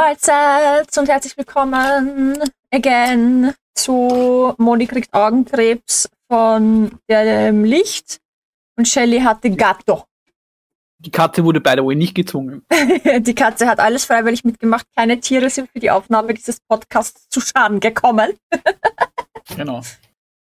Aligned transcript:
Mahlzeit 0.00 0.96
und 0.96 1.10
herzlich 1.10 1.36
willkommen 1.36 2.42
again 2.70 3.52
zu 3.74 4.54
Moni 4.56 4.86
kriegt 4.86 5.12
Augenkrebs 5.12 6.08
von 6.26 6.98
dem 7.10 7.64
Licht 7.64 8.18
und 8.78 8.88
Shelly 8.88 9.20
hatte 9.20 9.50
Gatto. 9.50 10.04
Die 11.00 11.10
Katze 11.10 11.44
wurde 11.44 11.60
by 11.60 11.74
the 11.76 11.84
way 11.84 11.94
nicht 11.96 12.14
gezwungen. 12.14 12.64
die 13.18 13.34
Katze 13.34 13.68
hat 13.68 13.78
alles 13.78 14.06
freiwillig 14.06 14.42
mitgemacht. 14.42 14.86
Keine 14.96 15.20
Tiere 15.20 15.50
sind 15.50 15.70
für 15.70 15.80
die 15.80 15.90
Aufnahme 15.90 16.32
dieses 16.32 16.60
Podcasts 16.60 17.28
zu 17.28 17.42
Schaden 17.42 17.78
gekommen. 17.78 18.38
genau. 19.54 19.82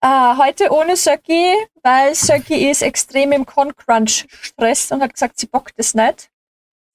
Uh, 0.05 0.37
heute 0.37 0.71
ohne 0.71 0.95
Söcki, 0.95 1.55
weil 1.83 2.15
Söcki 2.15 2.71
ist 2.71 2.83
extrem 2.83 3.33
im 3.33 3.46
Con-Crunch-Stress 3.46 4.93
und 4.93 5.01
hat 5.01 5.15
gesagt, 5.15 5.38
sie 5.38 5.46
bockt 5.46 5.73
es 5.79 5.95
nicht. 5.95 6.29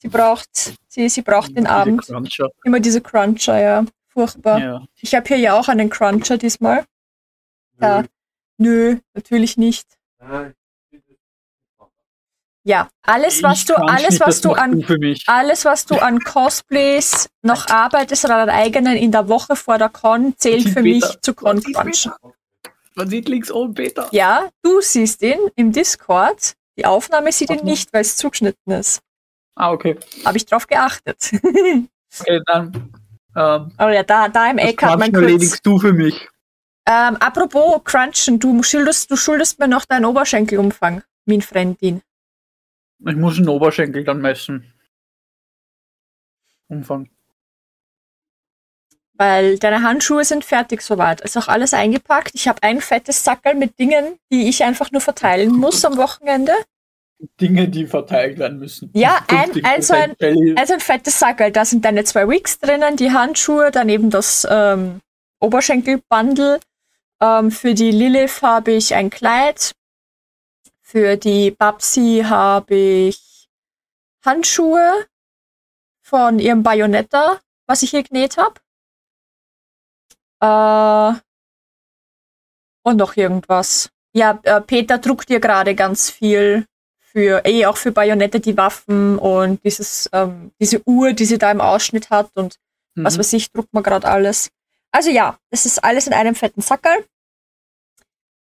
Sie 0.04 0.10
braucht, 0.10 0.74
sie, 0.90 1.08
sie 1.08 1.22
braucht 1.22 1.56
den 1.56 1.64
diese 1.64 1.70
Abend. 1.70 2.02
Cruncher. 2.02 2.50
Immer 2.66 2.82
diese 2.82 3.00
Cruncher, 3.00 3.58
ja. 3.58 3.86
Furchtbar. 4.10 4.60
Ja. 4.60 4.86
Ich 5.00 5.16
habe 5.16 5.26
hier 5.30 5.38
ja 5.38 5.58
auch 5.58 5.70
einen 5.70 5.90
Cruncher 5.90 6.38
diesmal. 6.38 6.84
Nö. 7.78 7.88
Ja. 7.88 8.04
Nö, 8.58 8.98
natürlich 9.14 9.56
nicht. 9.56 9.88
Ja, 12.66 12.90
alles 13.02 13.42
was 13.44 13.60
ich 13.60 13.66
du, 13.66 13.76
alles 13.76 14.20
was 14.20 14.42
du 14.42 14.52
an, 14.52 14.86
alles 15.28 15.64
was 15.64 15.86
du 15.86 15.96
an 15.96 16.20
Cosplays 16.20 17.30
noch 17.42 17.70
arbeitest 17.70 18.26
oder 18.26 18.40
an 18.40 18.50
eigenen 18.50 18.98
in 18.98 19.14
der 19.14 19.30
Woche 19.30 19.56
vor 19.56 19.78
der 19.78 19.88
Con, 19.88 20.34
zählt 20.38 20.68
für 20.68 20.82
mich 20.82 21.06
zu 21.22 21.34
Con 21.34 21.64
Cruncher. 21.64 22.18
Man 22.96 23.08
sieht 23.08 23.30
links 23.30 23.50
oben 23.50 23.74
Peter. 23.74 24.10
Ja, 24.12 24.50
du 24.64 24.82
siehst 24.82 25.22
ihn 25.22 25.40
im 25.56 25.72
Discord. 25.72 26.56
Die 26.78 26.86
Aufnahme 26.86 27.32
sieht 27.32 27.52
ihn 27.52 27.64
nicht, 27.64 27.94
weil 27.94 28.02
es 28.02 28.18
zugeschnitten 28.18 28.74
ist. 28.74 29.02
Ah, 29.56 29.72
okay. 29.72 29.98
Habe 30.26 30.38
ich 30.38 30.46
drauf 30.46 30.68
geachtet. 30.68 31.32
okay, 32.20 32.42
dann. 32.46 32.94
Ähm, 33.36 33.72
oh 33.80 33.88
ja, 33.90 34.04
da, 34.04 34.30
da 34.30 34.50
im 34.50 34.58
Eck 34.58 34.82
hat 34.82 35.00
man 35.00 35.12
kurz... 35.12 35.24
erledigst 35.24 35.66
du 35.66 35.80
für 35.80 35.94
mich. 35.94 36.28
Ähm, 36.88 37.16
apropos 37.18 37.82
Crunchen, 37.84 38.40
du 38.40 38.62
schuldest, 38.62 39.10
du 39.10 39.16
schuldest 39.16 39.60
mir 39.60 39.68
noch 39.68 39.86
deinen 39.86 40.06
Oberschenkelumfang, 40.06 41.04
mein 41.26 41.42
Freundin. 41.42 42.02
Ich 43.06 43.16
muss 43.16 43.38
einen 43.38 43.50
Oberschenkel 43.50 44.04
dann 44.04 44.22
messen. 44.22 44.74
Umfang 46.68 47.10
weil 49.16 49.58
deine 49.58 49.84
Handschuhe 49.84 50.26
sind 50.26 50.44
fertig 50.44 50.82
soweit. 50.82 51.22
Ist 51.22 51.38
auch 51.38 51.48
alles 51.48 51.74
eingepackt. 51.74 52.32
Ich 52.34 52.48
habe 52.48 52.62
ein 52.64 52.82
fettes 52.82 53.24
Sackerl 53.24 53.56
mit 53.56 53.80
Dingen, 53.80 54.18
die 54.32 54.50
ich 54.50 54.64
einfach 54.64 54.92
nur 54.92 55.02
verteilen 55.02 55.52
muss 55.52 55.86
am 55.86 55.98
Wochenende. 55.98 56.54
Dinge, 57.40 57.70
die 57.70 57.88
verteilt 57.88 58.38
werden 58.38 58.60
müssen. 58.60 58.90
Ja, 58.94 59.24
ein, 59.28 59.64
also, 59.64 59.94
ein, 59.94 60.16
also 60.58 60.74
ein 60.74 60.80
fettes 60.80 61.20
Sackerl. 61.20 61.52
Da 61.52 61.66
sind 61.66 61.86
deine 61.86 62.04
zwei 62.04 62.28
Wigs 62.28 62.60
drinnen, 62.60 62.98
die 62.98 63.12
Handschuhe, 63.12 63.72
daneben 63.72 64.10
das 64.10 64.46
ähm, 64.50 65.00
Oberschenkelbundle. 65.40 66.60
Ähm, 67.22 67.52
für 67.52 67.74
die 67.74 67.92
Lilith 67.92 68.42
habe 68.42 68.72
ich 68.72 68.94
ein 68.96 69.10
Kleid. 69.10 69.72
Für 70.82 71.18
die 71.18 71.52
Babsi 71.52 72.24
habe 72.28 72.76
ich 72.76 73.48
Handschuhe 74.26 75.06
von 76.02 76.40
ihrem 76.40 76.62
Bayonetta, 76.62 77.40
was 77.66 77.84
ich 77.84 77.92
hier 77.92 78.04
genäht 78.04 78.38
habe. 78.38 78.60
Äh, 80.42 81.20
und 82.84 82.98
noch 82.98 83.16
irgendwas. 83.16 83.90
Ja, 84.14 84.40
äh, 84.44 84.62
Peter 84.62 84.98
druckt 84.98 85.30
dir 85.30 85.40
gerade 85.40 85.74
ganz 85.74 86.10
viel 86.10 86.68
für, 87.14 87.46
eh 87.46 87.66
auch 87.66 87.78
für 87.78 87.92
Bayonette 87.92 88.40
die 88.40 88.58
Waffen 88.58 89.18
und 89.20 89.64
dieses, 89.64 90.10
ähm, 90.12 90.52
diese 90.60 90.82
Uhr, 90.88 91.14
die 91.14 91.26
sie 91.26 91.38
da 91.38 91.52
im 91.52 91.62
Ausschnitt 91.62 92.10
hat 92.10 92.32
und 92.36 92.58
mhm. 92.96 93.06
was 93.06 93.18
weiß 93.18 93.34
ich, 93.34 93.52
druckt 93.52 93.74
man 93.74 93.84
gerade 93.84 94.08
alles. 94.08 94.50
Also 94.92 95.10
ja, 95.10 95.38
es 95.50 95.66
ist 95.66 95.84
alles 95.84 96.08
in 96.08 96.14
einem 96.14 96.36
fetten 96.36 96.62
Sackerl. 96.62 97.06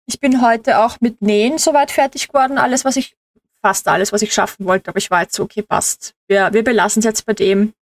Ich 0.07 0.21
bin 0.21 0.43
heute 0.43 0.81
auch 0.81 1.01
mit 1.01 1.23
Nähen 1.23 1.59
soweit 1.59 1.91
fertig 1.91 2.29
geworden. 2.29 2.59
Alles, 2.59 2.85
was 2.85 2.97
ich, 2.97 3.17
fast 3.63 3.89
alles, 3.89 4.13
was 4.13 4.23
ich 4.23 4.35
schaffen 4.35 4.67
wollte, 4.67 4.91
aber 4.91 4.99
ich 4.99 5.11
war 5.11 5.23
jetzt 5.23 5.35
so, 5.35 5.45
okay, 5.45 5.63
passt. 5.63 6.15
Wir, 6.27 6.53
wir 6.53 6.65
belassen 6.65 7.01
es 7.01 7.07
jetzt 7.07 7.25
bei 7.25 7.33
dem, 7.33 7.73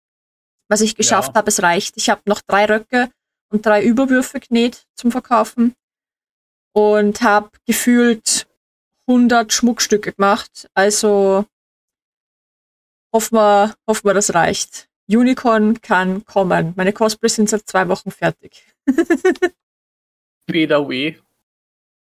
was 0.69 0.81
ich 0.81 0.94
geschafft 0.94 1.31
ja. 1.31 1.34
habe. 1.37 1.48
Es 1.48 1.62
reicht. 1.62 1.97
Ich 1.97 2.10
habe 2.10 2.22
noch 2.26 2.41
drei 2.41 2.66
Röcke 2.66 3.10
und 3.50 3.66
drei 3.66 3.82
Überwürfe 3.82 4.38
genäht 4.41 4.84
zum 4.94 5.10
Verkaufen 5.10 5.75
und 6.72 7.22
habe 7.22 7.50
gefühlt 7.66 8.47
100 9.09 9.53
Schmuckstücke 9.53 10.13
gemacht. 10.13 10.69
Also 10.75 11.47
hoffen 13.13 13.37
wir, 13.37 13.75
hoffen 13.87 14.05
wir, 14.05 14.15
das 14.15 14.35
reicht. 14.35 14.89
Unicorn 15.09 15.81
kann 15.81 16.25
kommen. 16.25 16.73
Meine 16.77 16.93
Cosplays 16.93 17.35
sind 17.35 17.49
seit 17.49 17.69
zwei 17.69 17.89
Wochen 17.89 18.11
fertig. 18.11 18.65
By 20.47 20.69
way, 20.69 21.21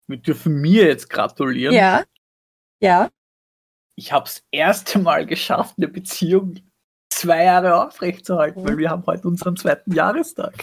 wir 0.07 0.17
dürfen 0.17 0.61
mir 0.61 0.85
jetzt 0.85 1.09
gratulieren. 1.09 1.73
Ja. 1.73 2.03
Ja. 2.79 3.09
Ich 3.95 4.11
habe 4.11 4.25
es 4.25 4.43
erste 4.51 4.99
Mal 4.99 5.25
geschafft, 5.25 5.75
eine 5.77 5.87
Beziehung 5.87 6.55
zwei 7.09 7.43
Jahre 7.45 7.83
aufrechtzuerhalten, 7.83 8.61
mhm. 8.61 8.67
weil 8.67 8.77
wir 8.77 8.89
haben 8.89 9.05
heute 9.05 9.27
unseren 9.27 9.55
zweiten 9.55 9.91
Jahrestag. 9.93 10.53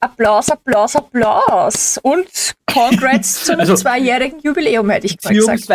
Applaus, 0.00 0.50
Applaus, 0.50 0.96
Applaus. 0.96 1.98
Und 2.02 2.54
Congrats 2.72 3.44
zum 3.46 3.58
also, 3.58 3.74
zweijährigen 3.74 4.40
Jubiläum, 4.40 4.90
hätte 4.90 5.06
ich 5.06 5.18
gesagt. 5.18 5.68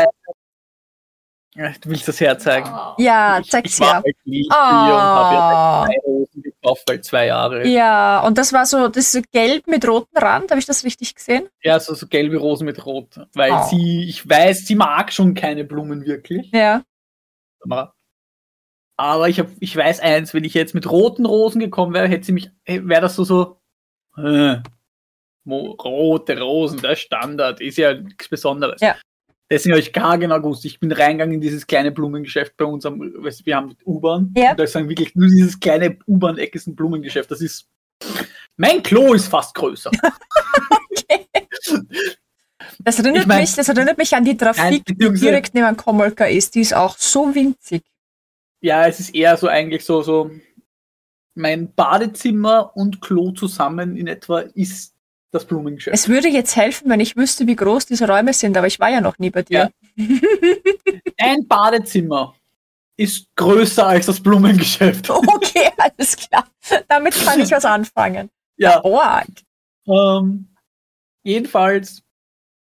Du 1.56 1.89
willst 1.89 2.07
das 2.07 2.19
herzeigen? 2.19 2.67
Ja, 2.97 3.39
zeig's 3.47 3.79
her. 3.79 4.01
Halt 4.01 4.16
oh. 4.25 6.09
Rosen 6.09 6.41
gekauft, 6.41 6.83
weil 6.88 7.01
zwei 7.01 7.28
Jahre. 7.28 7.67
Ja, 7.67 8.25
und 8.25 8.39
das 8.39 8.53
war 8.53 8.66
so, 8.66 8.88
das 8.88 9.06
ist 9.06 9.12
so 9.12 9.22
gelb 9.31 9.67
mit 9.67 9.88
rotem 9.88 10.17
Rand, 10.17 10.50
habe 10.50 10.59
ich 10.59 10.66
das 10.66 10.83
richtig 10.83 11.13
gesehen? 11.13 11.47
Ja, 11.62 11.79
so, 11.79 11.94
so 11.94 12.07
gelbe 12.07 12.38
Rosen 12.38 12.66
mit 12.66 12.83
rot. 12.88 13.19
Weil 13.33 13.51
oh. 13.51 13.63
sie, 13.69 14.06
ich 14.09 14.28
weiß, 14.28 14.66
sie 14.66 14.73
mag 14.73 15.13
schon 15.13 15.35
keine 15.35 15.63
Blumen 15.63 16.06
wirklich. 16.06 16.50
Ja. 16.51 16.81
Aber 18.97 19.28
ich, 19.28 19.39
hab, 19.39 19.47
ich 19.59 19.75
weiß 19.75 20.00
eins, 20.00 20.33
wenn 20.33 20.44
ich 20.44 20.56
jetzt 20.56 20.73
mit 20.73 20.89
roten 20.89 21.25
Rosen 21.25 21.59
gekommen 21.59 21.94
wäre, 21.94 22.07
hätte 22.07 22.25
sie 22.25 22.31
mich, 22.31 22.50
wäre 22.66 23.01
das 23.01 23.16
so, 23.16 23.23
so, 23.23 23.59
rote 25.46 26.40
Rosen, 26.40 26.81
der 26.81 26.96
Standard, 26.96 27.62
ist 27.62 27.78
ja 27.78 27.94
nichts 27.94 28.29
Besonderes. 28.29 28.81
Ja. 28.81 28.96
Deswegen 29.50 29.74
habe 29.74 29.81
ich 29.81 29.94
gar 29.94 30.18
genau 30.18 30.40
gewusst. 30.40 30.66
Ich 30.66 30.79
bin 30.79 30.91
reingegangen 30.91 31.35
in 31.35 31.41
dieses 31.41 31.68
kleine 31.68 31.91
Blumengeschäft 31.91 32.57
bei 32.57 32.66
uns. 32.66 32.85
Am, 32.85 33.00
wir 33.00 33.56
haben 33.56 33.75
U-Bahn. 33.85 34.34
Ja. 34.35 34.51
Und 34.51 34.59
da 34.59 34.63
ist 34.63 34.74
dann 34.74 34.90
wirklich 34.90 35.13
nur 35.16 35.28
dieses 35.28 35.59
kleine 35.59 35.97
U-Bahn-Eck 36.07 36.56
ist 36.56 36.68
ein 36.68 36.75
Blumengeschäft. 36.75 37.29
Das 37.29 37.41
ist. 37.41 37.68
Mein 38.57 38.81
Klo 38.81 39.13
ist 39.13 39.28
fast 39.28 39.53
größer. 39.53 39.91
okay. 40.91 41.28
Das 42.80 43.00
erinnert, 43.00 43.24
ich 43.24 43.28
mein, 43.28 43.41
mich, 43.41 43.53
das 43.53 43.69
erinnert 43.69 43.97
mich 43.97 44.16
an 44.16 44.25
die 44.25 44.35
Trafik, 44.35 44.85
die 44.85 44.95
direkt 44.95 45.53
neben 45.53 45.78
Komolka 45.78 46.25
ist. 46.25 46.56
Die 46.56 46.62
ist 46.62 46.74
auch 46.74 46.97
so 46.97 47.35
winzig. 47.35 47.84
Ja, 48.62 48.88
es 48.88 49.00
ist 49.00 49.13
eher 49.13 49.38
so 49.38 49.47
eigentlich 49.47 49.85
so, 49.85 50.01
so 50.01 50.31
mein 51.35 51.73
Badezimmer 51.73 52.75
und 52.75 53.01
Klo 53.01 53.31
zusammen 53.31 53.95
in 53.95 54.07
etwa 54.07 54.39
ist 54.39 54.94
das 55.31 55.45
Blumengeschäft. 55.45 55.95
Es 55.95 56.07
würde 56.07 56.29
jetzt 56.29 56.55
helfen, 56.55 56.89
wenn 56.89 56.99
ich 56.99 57.17
wüsste, 57.17 57.47
wie 57.47 57.55
groß 57.55 57.88
diese 57.88 58.07
Räume 58.07 58.33
sind, 58.33 58.55
aber 58.55 58.67
ich 58.67 58.79
war 58.79 58.89
ja 58.89 59.01
noch 59.01 59.17
nie 59.17 59.31
bei 59.31 59.41
dir. 59.41 59.71
Ja. 59.95 60.05
Ein 61.17 61.47
Badezimmer 61.47 62.35
ist 62.95 63.27
größer 63.35 63.88
als 63.88 64.05
das 64.05 64.19
Blumengeschäft. 64.21 65.09
Okay, 65.35 65.69
alles 65.77 66.16
klar. 66.16 66.45
Damit 66.88 67.13
kann 67.13 67.39
ich 67.39 67.51
was 67.51 67.65
anfangen. 67.65 68.29
Ja. 68.57 68.81
Ähm, 69.85 70.47
jedenfalls, 71.24 72.01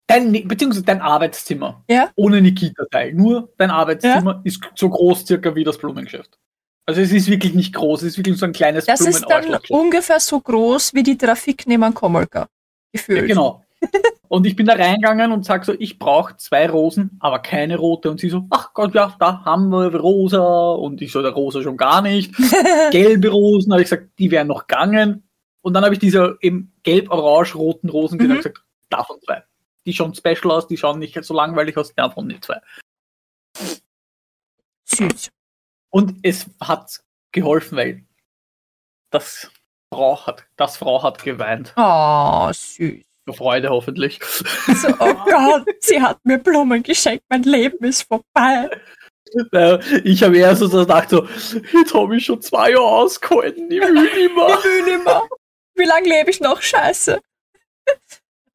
dein, 0.08 0.32
beziehungsweise 0.48 0.86
dein 0.86 1.02
Arbeitszimmer. 1.02 1.84
Ja. 1.90 2.12
Ohne 2.16 2.42
Nikita-Teil. 2.42 3.14
Nur 3.14 3.54
dein 3.58 3.70
Arbeitszimmer 3.70 4.36
ja. 4.36 4.42
ist 4.44 4.62
so 4.76 4.90
groß 4.90 5.26
circa 5.26 5.56
wie 5.56 5.64
das 5.64 5.78
Blumengeschäft. 5.78 6.40
Also 6.86 7.02
es 7.02 7.12
ist 7.14 7.30
wirklich 7.30 7.54
nicht 7.54 7.74
groß, 7.74 8.02
es 8.02 8.10
ist 8.10 8.18
wirklich 8.18 8.38
so 8.38 8.46
ein 8.46 8.52
kleines 8.52 8.86
Das 8.86 9.02
ist 9.02 9.26
dann 9.30 9.58
ungefähr 9.70 10.20
so 10.20 10.40
groß 10.40 10.94
wie 10.94 11.04
die 11.04 11.18
Trafik 11.18 11.66
neben 11.66 11.94
Komolka. 11.94 12.48
Gefühlt. 12.92 13.22
Ja, 13.22 13.28
genau. 13.28 13.64
und 14.28 14.46
ich 14.46 14.56
bin 14.56 14.66
da 14.66 14.74
reingegangen 14.74 15.32
und 15.32 15.46
sag 15.46 15.66
so, 15.66 15.74
ich 15.78 15.98
brauche 15.98 16.36
zwei 16.38 16.70
Rosen, 16.70 17.18
aber 17.20 17.40
keine 17.40 17.78
rote. 17.78 18.12
Und 18.12 18.20
sie 18.20 18.30
so, 18.30 18.46
ach 18.50 18.74
Gott, 18.74 18.94
ja, 18.94 19.16
da 19.20 19.44
haben 19.46 19.70
wir 19.70 19.96
rosa. 19.96 20.72
Und 20.74 21.02
ich 21.02 21.12
so, 21.12 21.22
der 21.22 21.32
rosa 21.32 21.62
schon 21.62 21.78
gar 21.78 22.02
nicht. 22.02 22.34
Gelbe 22.92 23.30
Rosen, 23.30 23.72
habe 23.72 23.82
ich 23.82 23.90
gesagt, 23.90 24.10
die 24.20 24.32
wären 24.32 24.48
noch 24.48 24.68
gegangen. 24.68 25.24
Und 25.62 25.74
dann 25.74 25.86
habe 25.86 25.94
ich 25.94 26.00
diese 26.00 26.38
eben 26.42 26.74
gelb-orange-roten 26.84 27.90
Rosen 27.90 28.20
mhm. 28.20 28.36
gesagt, 28.36 28.62
davon 28.90 29.20
zwei. 29.24 29.44
Die 29.86 29.94
schauen 29.94 30.14
special 30.14 30.52
aus, 30.52 30.68
die 30.68 30.78
schauen 30.78 31.00
nicht 31.00 31.22
so 31.24 31.34
langweilig 31.34 31.78
aus, 31.78 31.94
davon 31.96 32.28
nicht 32.28 32.44
zwei. 32.44 32.60
Süß. 34.86 35.32
Und 35.94 36.16
es 36.24 36.48
hat 36.60 37.04
geholfen, 37.32 37.78
weil 37.78 38.04
das 39.12 39.52
Frau 39.94 40.26
hat, 40.26 40.44
das 40.58 40.78
Frau 40.78 41.04
hat 41.04 41.24
geweint. 41.24 41.72
Oh, 41.78 42.50
süß. 42.52 43.06
Für 43.26 43.34
Freude 43.34 43.70
hoffentlich. 43.70 44.20
So, 44.24 44.88
oh 45.00 45.14
Gott, 45.26 45.68
sie 45.82 46.02
hat 46.02 46.18
mir 46.24 46.40
Blumen 46.40 46.82
geschenkt, 46.82 47.24
mein 47.30 47.44
Leben 47.44 47.86
ist 47.86 48.02
vorbei. 48.02 48.70
Ich 50.04 50.24
habe 50.24 50.38
eher 50.38 50.56
so 50.56 50.68
gedacht, 50.68 51.12
so, 51.12 51.28
jetzt 51.74 51.94
habe 51.94 52.18
ich 52.18 52.26
schon 52.26 52.42
zwei 52.42 52.72
Jahre 52.72 52.82
ausgehalten, 52.84 53.72
ich 53.72 53.80
will 53.80 53.94
nicht 53.94 54.36
mehr. 54.36 54.48
Ich 54.50 54.64
will 54.64 54.84
nicht 54.96 55.06
mehr. 55.06 55.22
Wie 55.76 55.86
lange 55.86 56.10
lebe 56.10 56.32
ich 56.32 56.40
noch? 56.40 56.62
Scheiße. 56.62 57.22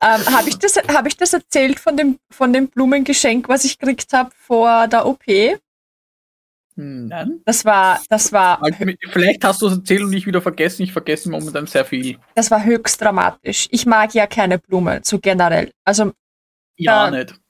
ähm, 0.03 0.27
habe 0.37 0.49
ich, 0.49 0.59
das, 0.59 0.77
hab 0.77 1.07
ich 1.07 1.17
das 1.17 1.33
erzählt 1.33 1.79
von 1.79 1.97
dem, 1.97 2.19
von 2.31 2.53
dem 2.53 2.69
Blumengeschenk, 2.69 3.49
was 3.49 3.65
ich 3.65 3.79
gekriegt 3.79 4.13
habe 4.13 4.31
vor 4.37 4.89
der 4.89 5.07
OP? 5.07 5.25
Nein. 6.81 7.41
Das 7.45 7.65
war, 7.65 8.01
das 8.09 8.33
war. 8.33 8.61
Vielleicht 9.11 9.43
hast 9.43 9.61
du 9.63 9.67
es 9.67 9.79
erzählt 9.79 10.03
und 10.03 10.13
ich 10.13 10.27
wieder 10.27 10.41
vergessen. 10.41 10.83
Ich 10.83 10.93
vergesse 10.93 11.29
momentan 11.29 11.67
sehr 11.67 11.85
viel. 11.85 12.19
Das 12.37 12.53
war 12.53 12.63
höchst 12.63 13.01
dramatisch. 13.01 13.67
Ich 13.73 13.85
mag 13.85 14.15
ja 14.15 14.29
keine 14.29 14.61
Blumen, 14.61 15.03
so 15.03 15.19
generell. 15.19 15.73
Also. 15.85 16.13
Ja, 16.77 17.11
der, 17.11 17.25
nicht. 17.25 17.41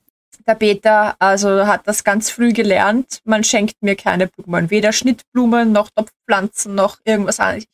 Der 0.47 0.55
Peter, 0.55 1.15
also 1.19 1.67
hat 1.67 1.87
das 1.87 2.05
ganz 2.05 2.31
früh 2.31 2.55
gelernt. 2.55 3.21
Man 3.25 3.45
schenkt 3.45 3.75
mir 3.83 3.97
keine 3.97 4.29
Blumen. 4.29 4.71
Weder 4.71 4.93
Schnittblumen, 4.93 5.73
noch 5.73 5.91
Topfpflanzen, 5.91 6.75
noch 6.75 6.97
irgendwas 7.05 7.39
anderes. 7.39 7.67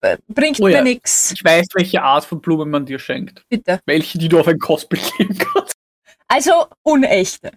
Äh, 0.00 0.16
bringt 0.26 0.58
oh 0.60 0.66
ja. 0.66 0.78
mir 0.78 0.82
nichts. 0.82 1.30
Ich 1.30 1.44
weiß, 1.44 1.68
welche 1.74 2.02
Art 2.02 2.24
von 2.24 2.40
Blumen 2.40 2.68
man 2.68 2.84
dir 2.84 2.98
schenkt. 2.98 3.44
Bitte. 3.48 3.78
Welche, 3.86 4.18
die 4.18 4.28
du 4.28 4.40
auf 4.40 4.48
ein 4.48 4.58
Cosplay 4.58 5.00
geben 5.18 5.38
kannst. 5.54 5.76
Also 6.26 6.66
unechte. 6.82 7.52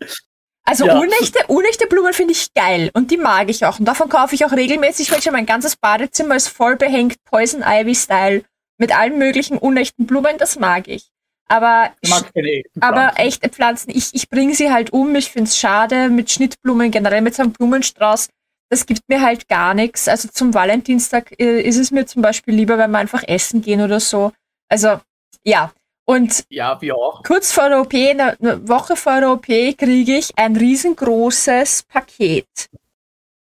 Also 0.66 0.86
ja. 0.86 0.98
unechte, 0.98 1.46
unechte 1.48 1.88
Blumen 1.88 2.14
finde 2.14 2.32
ich 2.34 2.54
geil 2.54 2.90
und 2.94 3.12
die 3.12 3.18
mag 3.18 3.50
ich 3.50 3.66
auch. 3.66 3.80
Und 3.80 3.86
davon 3.86 4.08
kaufe 4.08 4.34
ich 4.34 4.46
auch 4.46 4.54
regelmäßig, 4.54 5.12
weil 5.12 5.22
schon 5.22 5.34
mein 5.34 5.46
ganzes 5.46 5.76
Badezimmer 5.76 6.36
ist 6.36 6.48
voll 6.48 6.78
behängt, 6.78 7.18
Poison 7.26 7.64
Ivy 7.66 7.96
Style, 7.96 8.44
mit 8.78 8.98
allen 8.98 9.18
möglichen 9.18 9.58
unechten 9.58 10.06
Blumen, 10.06 10.38
das 10.38 10.58
mag 10.58 10.88
ich. 10.88 11.10
Aber, 11.50 11.92
aber 12.80 13.14
echte 13.18 13.50
Pflanzen, 13.50 13.92
ich, 13.92 14.10
ich 14.14 14.30
bringe 14.30 14.56
sie 14.56 14.72
halt 14.72 14.94
um, 14.94 15.14
ich 15.16 15.30
finde 15.30 15.50
es 15.50 15.58
schade, 15.58 16.10
mit 16.10 16.32
Schnittblumen, 16.32 16.90
generell 16.90 17.22
mit 17.22 17.36
so 17.36 17.44
einem 17.44 17.52
Blumenstrauß, 17.52 18.30
das 18.70 18.86
gibt 18.86 19.02
mir 19.08 19.22
halt 19.22 19.48
gar 19.50 19.74
nichts. 19.74 20.08
Also 20.08 20.30
zum 20.30 20.54
Valentinstag 20.54 21.40
äh, 21.40 21.62
ist 21.62 21.78
es 21.78 21.92
mir 21.92 22.06
zum 22.06 22.22
Beispiel 22.22 22.56
lieber, 22.56 22.78
wenn 22.78 22.92
wir 22.92 22.98
einfach 22.98 23.24
essen 23.28 23.62
gehen 23.62 23.82
oder 23.82 24.00
so. 24.00 24.32
Also 24.70 25.00
ja, 25.44 25.72
und 26.06 26.46
ja, 26.50 26.82
wir 26.82 26.96
auch. 26.96 27.24
kurz 27.24 27.52
vor 27.52 27.70
der 27.70 27.82
OP, 27.82 27.94
eine 27.94 28.36
Woche 28.68 28.96
vor 28.96 29.20
der 29.20 29.32
OP, 29.32 29.46
kriege 29.46 30.18
ich 30.18 30.38
ein 30.38 30.56
riesengroßes 30.56 31.84
Paket 31.84 32.70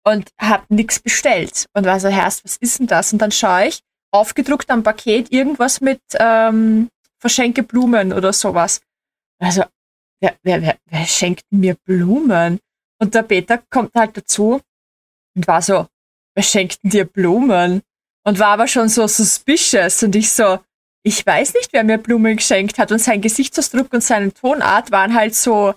und 0.03 0.29
habe 0.39 0.65
nichts 0.69 0.99
bestellt. 0.99 1.65
Und 1.73 1.85
war 1.85 1.99
so, 1.99 2.09
Herrst, 2.09 2.43
was 2.45 2.57
ist 2.57 2.79
denn 2.79 2.87
das? 2.87 3.11
Und 3.11 3.19
dann 3.19 3.31
schaue 3.31 3.67
ich, 3.67 3.81
aufgedruckt 4.11 4.69
am 4.69 4.83
Paket, 4.83 5.31
irgendwas 5.31 5.81
mit 5.81 6.01
ähm, 6.19 6.89
verschenke 7.19 7.63
Blumen 7.63 8.13
oder 8.13 8.31
sowas. 8.31 8.81
Also, 9.39 9.63
wer, 10.21 10.35
wer, 10.43 10.61
wer, 10.61 10.77
wer 10.85 11.05
schenkt 11.05 11.45
mir 11.49 11.75
Blumen? 11.83 12.59
Und 12.99 13.15
der 13.15 13.23
Peter 13.23 13.61
kommt 13.69 13.93
halt 13.95 14.15
dazu 14.15 14.61
und 15.35 15.47
war 15.47 15.61
so, 15.61 15.87
wer 16.35 16.43
schenkt 16.43 16.79
dir 16.83 17.05
Blumen? 17.05 17.81
Und 18.23 18.39
war 18.39 18.49
aber 18.49 18.67
schon 18.67 18.89
so 18.89 19.07
suspicious. 19.07 20.01
Und 20.03 20.15
ich 20.15 20.31
so, 20.31 20.59
ich 21.05 21.23
weiß 21.23 21.53
nicht, 21.53 21.71
wer 21.71 21.83
mir 21.83 21.99
Blumen 21.99 22.35
geschenkt 22.35 22.79
hat 22.79 22.91
und 22.91 22.97
sein 22.97 23.21
Gesichtsausdruck 23.21 23.93
und 23.93 24.03
seine 24.03 24.33
Tonart 24.33 24.91
waren 24.91 25.13
halt 25.13 25.35
so 25.35 25.75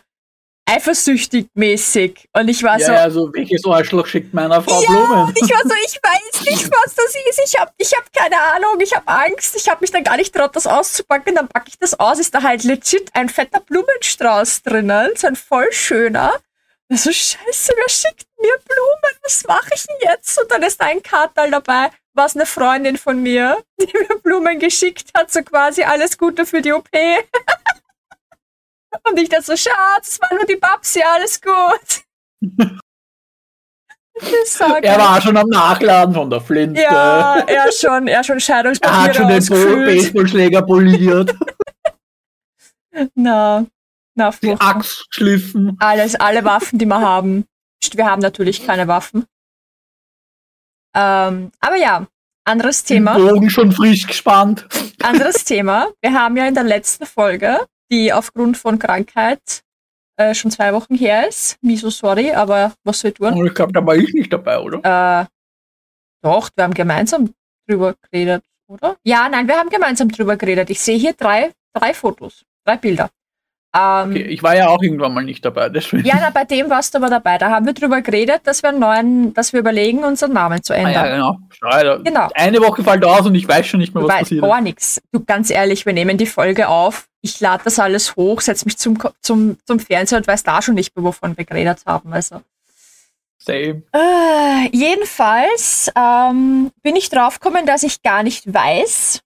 eifersüchtig 0.65 1.49
mäßig. 1.53 2.31
Und 2.33 2.49
ich 2.49 2.63
war 2.63 2.79
ja, 2.79 2.87
so. 2.87 2.93
Ja, 2.93 3.11
so, 3.11 3.35
welches 3.35 3.63
Arschloch 3.67 4.07
schickt 4.07 4.33
meiner 4.33 4.63
Frau 4.63 4.81
ja, 4.81 4.89
Blumen? 4.89 5.35
Ich 5.37 5.51
war 5.51 5.61
so, 5.65 5.75
ich 5.87 6.01
weiß 6.03 6.41
nicht, 6.51 6.71
was 6.71 6.95
das 6.95 7.15
ist. 7.29 7.41
Ich 7.45 7.61
habe 7.61 7.71
ich 7.77 7.93
hab 7.93 8.11
keine 8.11 8.41
Ahnung, 8.55 8.81
ich 8.81 8.95
habe 8.97 9.07
Angst. 9.07 9.55
Ich 9.55 9.69
habe 9.69 9.83
mich 9.83 9.91
dann 9.91 10.03
gar 10.03 10.17
nicht 10.17 10.35
traut, 10.35 10.57
das 10.57 10.67
auszupacken. 10.67 11.35
Dann 11.35 11.49
packe 11.49 11.69
ich 11.69 11.79
das 11.79 12.01
aus. 12.01 12.19
Ist 12.19 12.35
da 12.35 12.43
halt 12.43 12.65
legit 12.65 13.11
ein 13.13 13.29
fetter 13.29 13.61
Blumenstrauß 13.61 14.63
drinnen. 14.63 15.11
So 15.15 15.27
ein 15.27 15.37
voll 15.37 15.71
schöner. 15.73 16.33
So, 16.89 17.13
scheiße, 17.13 17.75
wer 17.77 17.89
schickt 17.91 18.27
mir 18.41 18.57
Blumen? 18.67 19.19
Was 19.23 19.45
mache 19.47 19.69
ich 19.75 19.85
denn 19.85 20.11
jetzt? 20.11 20.41
Und 20.41 20.51
dann 20.51 20.63
ist 20.63 20.81
da 20.81 20.87
ein 20.87 21.03
Kartal 21.03 21.51
dabei 21.51 21.91
war 22.19 22.27
es 22.27 22.37
eine 22.37 22.45
Freundin 22.45 22.99
von 22.99 23.23
mir, 23.23 23.57
die 23.81 23.87
mir 23.87 24.19
Blumen 24.23 24.59
geschickt 24.59 25.11
hat, 25.17 25.33
so 25.33 25.43
quasi 25.43 25.85
alles 25.85 26.19
Gute 26.19 26.45
für 26.45 26.61
die 26.61 26.75
OP. 26.75 26.91
Und 29.09 29.19
ich 29.19 29.29
dachte 29.29 29.45
so, 29.45 29.57
Schatz, 29.57 30.13
es 30.13 30.21
war 30.21 30.35
nur 30.35 30.45
die 30.45 30.57
Babsi, 30.57 31.01
alles 31.03 31.41
gut. 31.41 32.03
er 34.83 34.99
war 34.99 35.21
schon 35.21 35.37
am 35.37 35.49
Nachladen 35.49 36.15
von 36.15 36.29
der 36.29 36.41
Flinte. 36.41 36.81
Ja, 36.81 37.39
er 37.39 37.71
schon, 37.73 38.09
er 38.09 38.25
schon 38.25 38.41
Scheidungspapiere 38.41 38.99
Er 38.99 39.05
hat 39.05 39.17
schon 39.17 39.29
den 39.29 39.87
Baseballschläger 39.87 40.63
poliert. 40.63 41.35
na, 43.15 43.65
na, 44.15 44.31
Die 44.43 44.57
Axt 44.59 45.07
schliffen. 45.11 45.77
Alles, 45.79 46.17
alle 46.17 46.45
Waffen, 46.45 46.79
die 46.79 46.87
wir 46.87 47.01
haben. 47.01 47.47
Wir 47.93 48.07
haben 48.07 48.23
natürlich 48.23 48.67
keine 48.67 48.89
Waffen. 48.89 49.27
Ähm, 50.95 51.51
aber 51.61 51.77
ja, 51.77 52.07
anderes 52.45 52.85
Thema. 52.85 53.15
Den 53.15 53.27
Bogen 53.27 53.51
schon 53.51 53.73
frisch 53.73 54.07
gespannt. 54.07 54.67
Anderes 55.03 55.45
Thema. 55.45 55.89
Wir 56.01 56.13
haben 56.15 56.37
ja 56.37 56.47
in 56.47 56.55
der 56.55 56.65
letzten 56.65 57.07
Folge, 57.07 57.67
die 57.91 58.13
aufgrund 58.13 58.57
von 58.57 58.79
Krankheit 58.79 59.63
äh, 60.17 60.35
schon 60.35 60.51
zwei 60.51 60.73
Wochen 60.73 60.95
her 60.95 61.29
ist. 61.29 61.57
Miso 61.63 61.91
sorry, 61.91 62.33
aber 62.33 62.73
was 62.85 63.01
soll 63.01 63.11
ich 63.11 63.17
tun? 63.17 63.47
Ich 63.47 63.55
glaube, 63.55 63.73
da 63.73 63.85
war 63.85 63.97
ich 63.97 64.13
nicht 64.15 64.33
dabei, 64.33 64.59
oder? 64.59 64.79
Äh, 65.23 65.27
doch, 66.23 66.51
wir 66.55 66.65
haben 66.65 66.75
gemeinsam 66.75 67.33
drüber 67.69 67.95
geredet, 68.11 68.43
oder? 68.67 68.97
Ja, 69.05 69.29
nein, 69.29 69.47
wir 69.47 69.57
haben 69.57 69.71
gemeinsam 69.71 70.09
drüber 70.11 70.37
geredet. 70.37 70.71
Ich 70.71 70.81
sehe 70.81 70.99
hier 70.99 71.13
drei, 71.13 71.53
drei 71.73 71.95
Fotos, 71.95 72.45
drei 72.65 72.77
Bilder. 72.77 73.11
Ähm, 73.79 74.11
okay, 74.11 74.23
ich 74.23 74.43
war 74.43 74.57
ja 74.57 74.69
auch 74.69 74.83
irgendwann 74.83 75.15
mal 75.15 75.25
nicht 75.25 75.45
dabei. 75.45 75.69
Deswegen. 75.69 76.07
Ja, 76.07 76.17
na, 76.21 76.31
bei 76.31 76.45
dem 76.45 76.69
warst 76.71 76.95
du 76.95 76.99
aber 76.99 77.11
dabei. 77.11 77.39
Da 77.39 77.51
haben 77.51 77.67
wir 77.67 77.73
drüber 77.73 78.03
geredet, 78.03 78.41
dass 78.45 78.63
wir 78.63 78.73
neuen, 78.73 79.35
dass 79.35 79.53
wir 79.53 79.61
überlegen, 79.61 80.05
unseren 80.05 80.33
Namen 80.33 80.63
zu 80.63 80.73
ändern. 80.73 80.97
Ah, 80.97 81.07
ja, 81.07 81.15
genau. 81.15 81.39
Schade. 81.51 82.01
genau. 82.05 82.29
Eine 82.35 82.61
Woche 82.61 82.83
fällt 82.83 83.05
aus 83.05 83.27
und 83.27 83.35
ich 83.35 83.47
weiß 83.47 83.67
schon 83.67 83.81
nicht 83.81 83.95
mehr, 83.95 84.05
was 84.05 84.19
passiert. 84.21 84.43
Gar 84.43 84.61
nichts. 84.61 85.01
Du, 85.13 85.25
ganz 85.25 85.51
ehrlich, 85.51 85.87
wir 85.87 85.93
nehmen 85.93 86.17
die 86.17 86.27
Folge 86.27 86.69
auf. 86.69 87.09
Ich 87.21 87.41
lade 87.41 87.63
das 87.65 87.79
alles 87.79 88.17
hoch, 88.17 88.41
setze 88.41 88.65
mich 88.65 88.79
zum, 88.79 88.99
zum, 89.21 89.59
zum 89.65 89.81
Fernseher 89.81 90.19
und 90.19 90.27
weiß 90.27 90.43
da 90.45 90.63
schon 90.63 90.75
nicht 90.75 90.97
mehr, 90.97 91.05
wovon 91.05 91.37
wir 91.37 91.45
geredet 91.45 91.81
haben. 91.87 92.13
Also. 92.13 92.43
Same. 93.39 93.83
Äh, 93.93 94.69
jedenfalls 94.73 95.91
ähm, 95.97 96.71
bin 96.83 96.97
ich 96.97 97.09
draufgekommen, 97.09 97.67
dass 97.67 97.83
ich 97.83 98.03
gar 98.03 98.23
nicht 98.23 98.53
weiß, 98.53 99.21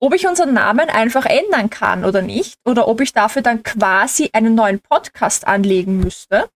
ob 0.00 0.14
ich 0.14 0.26
unseren 0.26 0.54
Namen 0.54 0.88
einfach 0.90 1.26
ändern 1.26 1.70
kann 1.70 2.04
oder 2.04 2.22
nicht, 2.22 2.54
oder 2.64 2.88
ob 2.88 3.00
ich 3.00 3.12
dafür 3.12 3.42
dann 3.42 3.62
quasi 3.62 4.30
einen 4.32 4.54
neuen 4.54 4.80
Podcast 4.80 5.46
anlegen 5.46 5.98
müsste, 5.98 6.48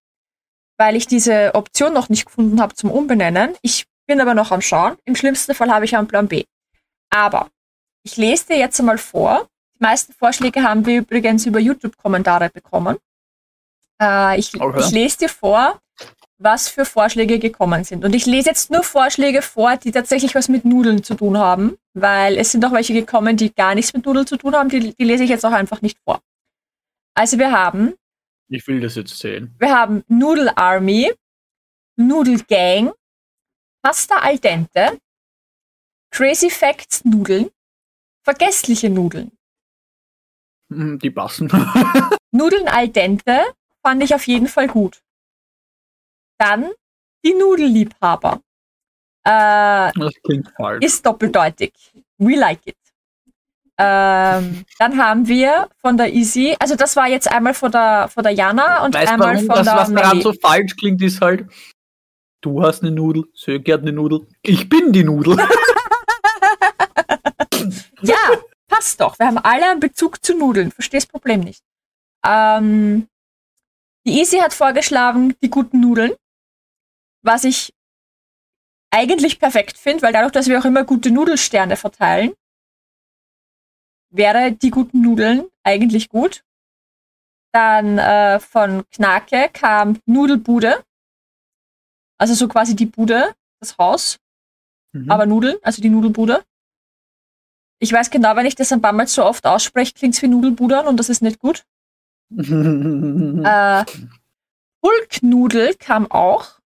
weil 0.78 0.96
ich 0.96 1.06
diese 1.06 1.54
Option 1.54 1.92
noch 1.92 2.08
nicht 2.08 2.26
gefunden 2.26 2.60
habe 2.60 2.74
zum 2.74 2.90
Umbenennen. 2.90 3.54
Ich 3.62 3.86
bin 4.06 4.20
aber 4.20 4.34
noch 4.34 4.50
am 4.50 4.60
Schauen. 4.60 4.96
Im 5.04 5.16
schlimmsten 5.16 5.54
Fall 5.54 5.70
habe 5.72 5.84
ich 5.84 5.96
einen 5.96 6.08
Plan 6.08 6.28
B. 6.28 6.44
Aber 7.10 7.48
ich 8.02 8.16
lese 8.16 8.46
dir 8.48 8.58
jetzt 8.58 8.78
einmal 8.80 8.98
vor. 8.98 9.48
Die 9.74 9.82
meisten 9.82 10.12
Vorschläge 10.12 10.62
haben 10.62 10.86
wir 10.86 10.98
übrigens 10.98 11.46
über 11.46 11.58
YouTube-Kommentare 11.58 12.50
bekommen. 12.50 12.98
Äh, 14.00 14.38
ich, 14.38 14.60
okay. 14.60 14.80
ich 14.80 14.90
lese 14.90 15.18
dir 15.18 15.28
vor, 15.28 15.80
was 16.42 16.68
für 16.68 16.84
Vorschläge 16.84 17.38
gekommen 17.38 17.84
sind. 17.84 18.04
Und 18.04 18.14
ich 18.14 18.26
lese 18.26 18.48
jetzt 18.48 18.70
nur 18.70 18.82
Vorschläge 18.82 19.42
vor, 19.42 19.76
die 19.76 19.92
tatsächlich 19.92 20.34
was 20.34 20.48
mit 20.48 20.64
Nudeln 20.64 21.02
zu 21.02 21.14
tun 21.14 21.38
haben, 21.38 21.76
weil 21.94 22.36
es 22.36 22.52
sind 22.52 22.64
auch 22.64 22.72
welche 22.72 22.94
gekommen, 22.94 23.36
die 23.36 23.54
gar 23.54 23.74
nichts 23.74 23.92
mit 23.92 24.04
Nudeln 24.04 24.26
zu 24.26 24.36
tun 24.36 24.54
haben. 24.54 24.68
Die, 24.68 24.94
die 24.94 25.04
lese 25.04 25.24
ich 25.24 25.30
jetzt 25.30 25.44
auch 25.44 25.52
einfach 25.52 25.82
nicht 25.82 25.98
vor. 26.04 26.20
Also 27.14 27.38
wir 27.38 27.52
haben. 27.52 27.94
Ich 28.48 28.66
will 28.66 28.80
das 28.80 28.96
jetzt 28.96 29.18
sehen. 29.18 29.54
Wir 29.58 29.74
haben 29.74 30.02
Nudel 30.08 30.50
Army, 30.56 31.12
Nudel 31.96 32.42
Gang, 32.44 32.92
Pasta 33.82 34.16
al 34.18 34.38
dente, 34.38 34.98
Crazy 36.10 36.50
Facts 36.50 37.04
Nudeln, 37.04 37.50
vergessliche 38.22 38.90
Nudeln. 38.90 39.32
Hm, 40.70 40.98
die 40.98 41.10
passen. 41.10 41.48
Nudeln 42.30 42.68
al 42.68 42.88
dente 42.88 43.40
fand 43.82 44.02
ich 44.02 44.14
auf 44.14 44.26
jeden 44.26 44.48
Fall 44.48 44.68
gut. 44.68 45.02
Dann 46.42 46.72
die 47.24 47.34
Nudelliebhaber. 47.34 48.40
Äh, 49.24 49.92
das 49.94 50.14
klingt 50.24 50.50
falsch. 50.56 50.84
Ist 50.84 51.06
doppeldeutig. 51.06 51.72
We 52.18 52.34
like 52.34 52.66
it. 52.66 52.76
Ähm, 53.78 54.64
dann 54.78 54.98
haben 54.98 55.28
wir 55.28 55.68
von 55.80 55.96
der 55.96 56.12
Easy, 56.12 56.56
also 56.58 56.74
das 56.74 56.96
war 56.96 57.06
jetzt 57.06 57.30
einmal 57.30 57.54
von 57.54 57.70
der, 57.70 58.08
von 58.08 58.24
der 58.24 58.32
Jana 58.32 58.84
und 58.84 58.94
weißt 58.94 59.12
einmal 59.12 59.34
warum 59.34 59.46
von 59.46 59.56
das, 59.56 59.66
der 59.66 59.76
Was 59.76 59.92
daran 59.92 60.20
so 60.20 60.32
falsch 60.32 60.76
klingt, 60.76 61.00
ist 61.00 61.20
halt, 61.20 61.46
du 62.40 62.62
hast 62.62 62.82
eine 62.82 62.90
Nudel, 62.90 63.24
Söke 63.34 63.72
hat 63.72 63.82
eine 63.82 63.92
Nudel, 63.92 64.26
ich 64.42 64.68
bin 64.68 64.92
die 64.92 65.04
Nudel. 65.04 65.36
ja, 68.02 68.16
passt 68.66 69.00
doch. 69.00 69.16
Wir 69.18 69.26
haben 69.26 69.38
alle 69.38 69.70
einen 69.70 69.80
Bezug 69.80 70.24
zu 70.24 70.36
Nudeln. 70.36 70.72
Verstehst 70.72 71.06
das 71.06 71.12
Problem 71.12 71.40
nicht. 71.40 71.62
Ähm, 72.26 73.06
die 74.04 74.18
Easy 74.18 74.38
hat 74.38 74.52
vorgeschlagen, 74.52 75.36
die 75.40 75.50
guten 75.50 75.80
Nudeln 75.80 76.12
was 77.22 77.44
ich 77.44 77.72
eigentlich 78.90 79.38
perfekt 79.38 79.78
finde, 79.78 80.02
weil 80.02 80.12
dadurch, 80.12 80.32
dass 80.32 80.48
wir 80.48 80.58
auch 80.58 80.64
immer 80.64 80.84
gute 80.84 81.10
Nudelsterne 81.10 81.76
verteilen, 81.76 82.32
wäre 84.10 84.52
die 84.52 84.70
guten 84.70 85.00
Nudeln 85.00 85.46
eigentlich 85.62 86.08
gut. 86.08 86.44
Dann 87.52 87.98
äh, 87.98 88.40
von 88.40 88.84
Knake 88.90 89.48
kam 89.52 89.98
Nudelbude. 90.06 90.84
Also 92.18 92.34
so 92.34 92.48
quasi 92.48 92.76
die 92.76 92.86
Bude, 92.86 93.34
das 93.60 93.76
Haus, 93.78 94.18
Mhm. 94.94 95.10
aber 95.10 95.24
Nudeln, 95.24 95.56
also 95.62 95.80
die 95.80 95.88
Nudelbude. 95.88 96.44
Ich 97.78 97.90
weiß 97.92 98.10
genau, 98.10 98.36
wenn 98.36 98.44
ich 98.44 98.54
das 98.54 98.72
ein 98.72 98.82
paar 98.82 98.92
Mal 98.92 99.06
so 99.06 99.24
oft 99.24 99.46
ausspreche, 99.46 99.94
klingt 99.94 100.14
es 100.14 100.20
wie 100.20 100.28
Nudelbudern 100.28 100.86
und 100.86 100.98
das 100.98 101.08
ist 101.08 101.22
nicht 101.22 101.38
gut. 101.38 101.64
Äh, 103.44 103.84
Pulknudel 104.82 105.74
kam 105.76 106.10
auch. 106.10 106.60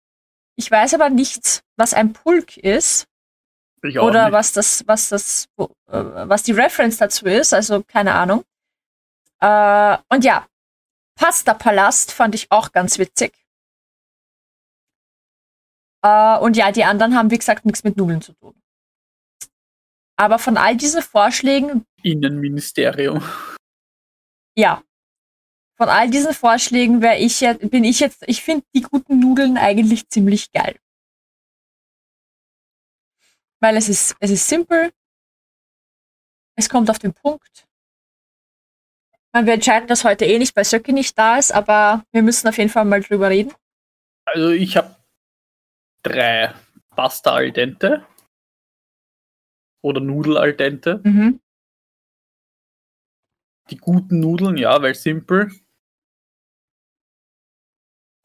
Ich 0.57 0.69
weiß 0.69 0.95
aber 0.95 1.09
nicht, 1.09 1.63
was 1.77 1.93
ein 1.93 2.13
Pulk 2.13 2.57
ist 2.57 3.07
ich 3.83 3.99
auch 3.99 4.07
oder 4.07 4.25
nicht. 4.25 4.33
was 4.33 4.53
das, 4.53 4.83
was 4.87 5.09
das, 5.09 5.47
äh, 5.57 5.67
was 5.87 6.43
die 6.43 6.51
Reference 6.51 6.97
dazu 6.97 7.25
ist. 7.27 7.53
Also 7.53 7.83
keine 7.83 8.13
Ahnung. 8.13 8.43
Äh, 9.39 9.97
und 10.09 10.23
ja, 10.23 10.47
Pasta 11.15 11.53
Palast 11.53 12.11
fand 12.11 12.35
ich 12.35 12.51
auch 12.51 12.71
ganz 12.71 12.97
witzig. 12.97 13.33
Äh, 16.03 16.37
und 16.39 16.57
ja, 16.57 16.71
die 16.71 16.83
anderen 16.83 17.15
haben 17.15 17.31
wie 17.31 17.37
gesagt 17.37 17.65
nichts 17.65 17.83
mit 17.83 17.97
Nudeln 17.97 18.21
zu 18.21 18.33
tun. 18.33 18.59
Aber 20.15 20.39
von 20.39 20.57
all 20.57 20.75
diesen 20.75 21.03
Vorschlägen 21.03 21.85
Innenministerium. 22.01 23.23
Ja. 24.55 24.81
Von 25.77 25.89
all 25.89 26.09
diesen 26.09 26.33
Vorschlägen 26.33 27.01
wäre 27.01 27.17
ich 27.17 27.39
jetzt, 27.39 27.69
bin 27.69 27.83
ich 27.83 27.99
jetzt, 27.99 28.23
ich 28.27 28.41
finde 28.41 28.65
die 28.73 28.81
guten 28.81 29.19
Nudeln 29.19 29.57
eigentlich 29.57 30.09
ziemlich 30.09 30.51
geil. 30.51 30.79
Weil 33.59 33.77
es 33.77 33.87
ist, 33.87 34.15
es 34.19 34.31
ist 34.31 34.47
simpel. 34.47 34.91
Es 36.55 36.67
kommt 36.67 36.89
auf 36.89 36.97
den 36.97 37.13
Punkt. 37.13 37.67
Man, 39.33 39.45
wir 39.45 39.53
entscheiden 39.53 39.87
das 39.87 40.03
heute 40.03 40.25
eh 40.25 40.39
nicht, 40.39 40.55
weil 40.55 40.65
Söcke 40.65 40.93
nicht 40.93 41.15
da 41.17 41.37
ist, 41.37 41.51
aber 41.51 42.03
wir 42.11 42.23
müssen 42.23 42.47
auf 42.47 42.57
jeden 42.57 42.71
Fall 42.71 42.85
mal 42.85 43.01
drüber 43.01 43.29
reden. 43.29 43.53
Also 44.25 44.49
ich 44.49 44.75
habe 44.77 44.95
drei 46.01 46.55
Pasta 46.89 47.33
al 47.33 47.51
dente 47.51 48.03
oder 49.83 50.01
Nudel 50.01 50.37
al 50.37 50.53
dente. 50.53 51.01
Mhm. 51.03 51.39
Die 53.69 53.77
guten 53.77 54.19
Nudeln, 54.19 54.57
ja, 54.57 54.81
weil 54.81 54.95
simpel. 54.95 55.51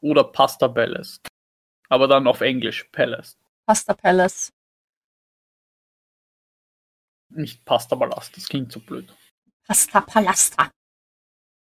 Oder 0.02 0.24
Pasta 0.24 0.68
Palace. 0.68 1.20
Aber 1.88 2.08
dann 2.08 2.26
auf 2.26 2.40
Englisch 2.40 2.84
Palace. 2.92 3.38
Pasta 3.66 3.94
Palace. 3.94 4.52
Nicht 7.30 7.64
Pasta 7.64 7.96
Palast, 7.96 8.36
das 8.36 8.48
klingt 8.48 8.72
so 8.72 8.80
blöd. 8.80 9.14
Pasta 9.66 10.00
Palasta. 10.02 10.70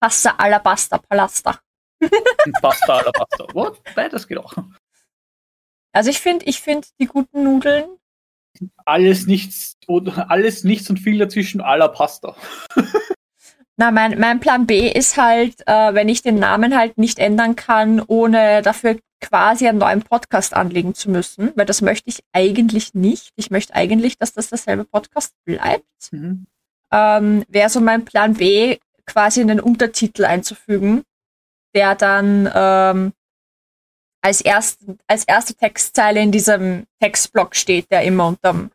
Pasta 0.00 0.34
Alabasta 0.36 0.98
Palasta. 0.98 1.60
Pasta 2.60 2.94
alla 2.94 3.12
Pasta. 3.12 3.46
What? 3.54 3.82
Beides 3.94 4.26
geht 4.26 4.38
auch. 4.38 4.54
Also 5.92 6.10
ich 6.10 6.20
finde, 6.20 6.46
ich 6.46 6.60
finde 6.60 6.88
die 6.98 7.06
guten 7.06 7.44
Nudeln 7.44 7.98
Alles 8.84 9.26
nichts 9.26 9.76
alles 9.86 10.64
nichts 10.64 10.88
und 10.90 10.98
viel 10.98 11.18
dazwischen 11.18 11.60
aller 11.60 11.88
Pasta. 11.88 12.36
Na, 13.80 13.90
mein, 13.90 14.20
mein 14.20 14.40
Plan 14.40 14.66
B 14.66 14.92
ist 14.92 15.16
halt, 15.16 15.66
äh, 15.66 15.94
wenn 15.94 16.10
ich 16.10 16.20
den 16.20 16.38
Namen 16.38 16.76
halt 16.76 16.98
nicht 16.98 17.18
ändern 17.18 17.56
kann, 17.56 18.02
ohne 18.06 18.60
dafür 18.60 18.98
quasi 19.22 19.66
einen 19.66 19.78
neuen 19.78 20.02
Podcast 20.02 20.52
anlegen 20.52 20.94
zu 20.94 21.10
müssen, 21.10 21.52
weil 21.56 21.64
das 21.64 21.80
möchte 21.80 22.10
ich 22.10 22.22
eigentlich 22.34 22.92
nicht. 22.92 23.32
Ich 23.36 23.50
möchte 23.50 23.74
eigentlich, 23.74 24.18
dass 24.18 24.34
das 24.34 24.50
derselbe 24.50 24.84
Podcast 24.84 25.32
bleibt. 25.46 25.86
Mhm. 26.10 26.44
Ähm, 26.92 27.46
Wäre 27.48 27.70
so 27.70 27.80
mein 27.80 28.04
Plan 28.04 28.34
B, 28.34 28.76
quasi 29.06 29.40
einen 29.40 29.60
Untertitel 29.60 30.26
einzufügen, 30.26 31.02
der 31.74 31.94
dann 31.94 32.52
ähm, 32.54 33.12
als, 34.20 34.42
erst, 34.42 34.80
als 35.06 35.24
erste 35.24 35.54
Textzeile 35.54 36.20
in 36.20 36.32
diesem 36.32 36.84
Textblock 37.00 37.56
steht, 37.56 37.90
der 37.90 38.02
immer 38.02 38.26
unterm 38.26 38.72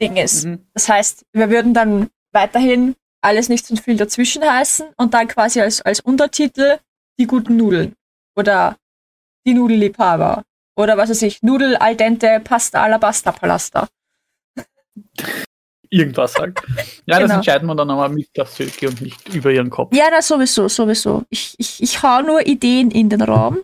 Ding 0.00 0.16
ist. 0.16 0.44
Mhm. 0.44 0.64
Das 0.72 0.88
heißt, 0.88 1.26
wir 1.32 1.50
würden 1.50 1.74
dann 1.74 2.10
weiterhin 2.30 2.94
alles 3.26 3.48
nichts 3.48 3.70
und 3.70 3.80
viel 3.80 3.96
dazwischen 3.96 4.42
heißen 4.44 4.86
und 4.96 5.12
dann 5.14 5.28
quasi 5.28 5.60
als, 5.60 5.82
als 5.82 6.00
Untertitel 6.00 6.78
die 7.18 7.26
guten 7.26 7.56
Nudeln 7.56 7.94
oder 8.36 8.76
die 9.46 9.54
Nudelliebhaber 9.54 10.44
oder 10.76 10.96
was 10.96 11.10
weiß 11.10 11.22
ich, 11.22 11.42
Nudel 11.42 11.76
al 11.76 11.96
dente 11.96 12.40
Pasta 12.40 12.82
alla 12.82 12.98
Pasta 12.98 13.32
Palasta. 13.32 13.88
Irgendwas 15.90 16.34
halt. 16.36 16.60
Ja, 17.06 17.18
das 17.20 17.28
Genau. 17.28 17.34
entscheiden 17.36 17.66
wir 17.68 17.74
dann 17.76 17.90
aber 17.90 18.08
mit 18.08 18.28
der 18.36 18.46
Söke 18.46 18.88
und 18.88 19.00
nicht 19.00 19.28
über 19.34 19.50
ihren 19.52 19.70
Kopf. 19.70 19.94
Ja, 19.94 20.06
na 20.10 20.20
sowieso, 20.20 20.68
sowieso. 20.68 21.22
Ich, 21.30 21.54
ich, 21.58 21.80
ich 21.82 22.02
hau 22.02 22.22
nur 22.22 22.44
Ideen 22.46 22.90
in 22.90 23.08
den 23.08 23.22
Raum. 23.22 23.58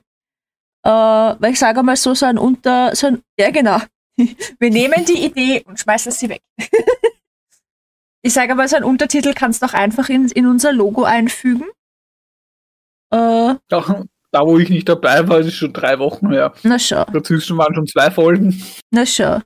Äh, 0.85 0.91
weil 0.91 1.53
ich 1.53 1.59
sage 1.59 1.83
mal 1.83 1.97
so, 1.97 2.15
so 2.15 2.27
ein 2.27 2.39
Unter, 2.39 2.95
so 2.95 3.09
ein, 3.09 3.23
ja 3.39 3.51
genau. 3.51 3.79
Wir 4.17 4.71
nehmen 4.71 5.05
die 5.05 5.25
Idee 5.25 5.63
und 5.67 5.79
schmeißen 5.81 6.13
sie 6.13 6.29
weg. 6.29 6.43
ich 8.23 8.33
sage 8.33 8.55
mal, 8.55 8.69
so 8.69 8.77
ein 8.77 8.85
Untertitel 8.85 9.35
kannst 9.35 9.63
du 9.63 9.67
auch 9.67 9.75
einfach 9.75 10.09
in, 10.09 10.29
in 10.29 10.47
unser 10.47 10.73
Logo 10.73 11.05
einfügen. 11.05 11.65
Äh, 13.11 13.55
Da, 13.69 14.05
da, 14.31 14.47
wo 14.47 14.59
ich 14.59 14.71
nicht 14.71 14.89
dabei 14.89 15.27
war, 15.29 15.41
ist 15.41 15.49
es 15.49 15.55
schon 15.55 15.73
drei 15.73 15.99
Wochen 15.99 16.31
her. 16.31 16.55
na 16.63 16.79
schau, 16.79 17.05
Dazwischen 17.05 17.59
waren 17.59 17.75
schon 17.75 17.87
zwei 17.87 18.11
Folgen. 18.11 18.63
na 18.91 19.05
schau. 19.05 19.41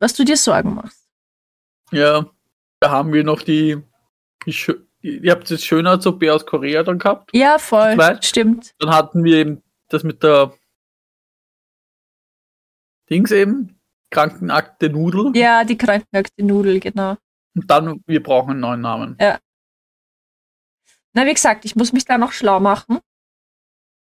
Was 0.00 0.14
du 0.14 0.24
dir 0.24 0.36
Sorgen 0.36 0.74
machst. 0.74 1.08
Ja, 1.90 2.26
da 2.80 2.90
haben 2.90 3.12
wir 3.12 3.24
noch 3.24 3.42
die. 3.42 3.78
die 4.46 4.74
ihr 5.00 5.32
habt 5.32 5.50
das 5.50 5.64
Schönheits-OP 5.64 6.22
aus 6.28 6.44
Korea 6.44 6.82
dann 6.82 6.98
gehabt. 6.98 7.30
Ja, 7.34 7.58
voll. 7.58 7.96
Stimmt. 8.20 8.74
Dann 8.78 8.90
hatten 8.90 9.24
wir 9.24 9.36
eben 9.38 9.62
das 9.88 10.02
mit 10.04 10.22
der 10.22 10.52
Dings 13.10 13.30
eben, 13.30 13.80
Krankenakte 14.10 14.90
Nudel. 14.90 15.32
Ja, 15.36 15.64
die 15.64 15.78
Krankenakte 15.78 16.44
Nudel, 16.44 16.78
genau. 16.80 17.16
Und 17.56 17.70
dann, 17.70 18.02
wir 18.06 18.22
brauchen 18.22 18.52
einen 18.52 18.60
neuen 18.60 18.80
Namen. 18.80 19.16
Na, 21.14 21.26
wie 21.26 21.34
gesagt, 21.34 21.64
ich 21.64 21.74
muss 21.74 21.92
mich 21.92 22.04
da 22.04 22.18
noch 22.18 22.32
schlau 22.32 22.60
machen, 22.60 23.00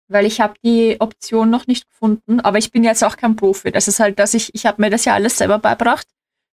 weil 0.09 0.27
ich 0.27 0.41
habe 0.41 0.55
die 0.65 0.97
Option 1.01 1.51
noch 1.51 1.67
nicht 1.67 1.89
gefunden, 1.89 2.41
aber 2.41 2.59
ich 2.59 2.71
bin 2.71 2.85
jetzt 2.85 3.03
auch 3.05 3.17
kein 3.17 3.37
Profi. 3.37 3.71
Das 3.71 3.89
ist 3.89 4.01
halt, 4.01 4.19
dass 4.19 4.35
ich, 4.35 4.55
ich 4.55 4.67
habe 4.67 4.83
mir 4.83 4.91
das 4.91 5.05
ja 5.05 5.15
alles 5.15 5.39
selber 5.39 5.59
beibracht, 5.59 6.07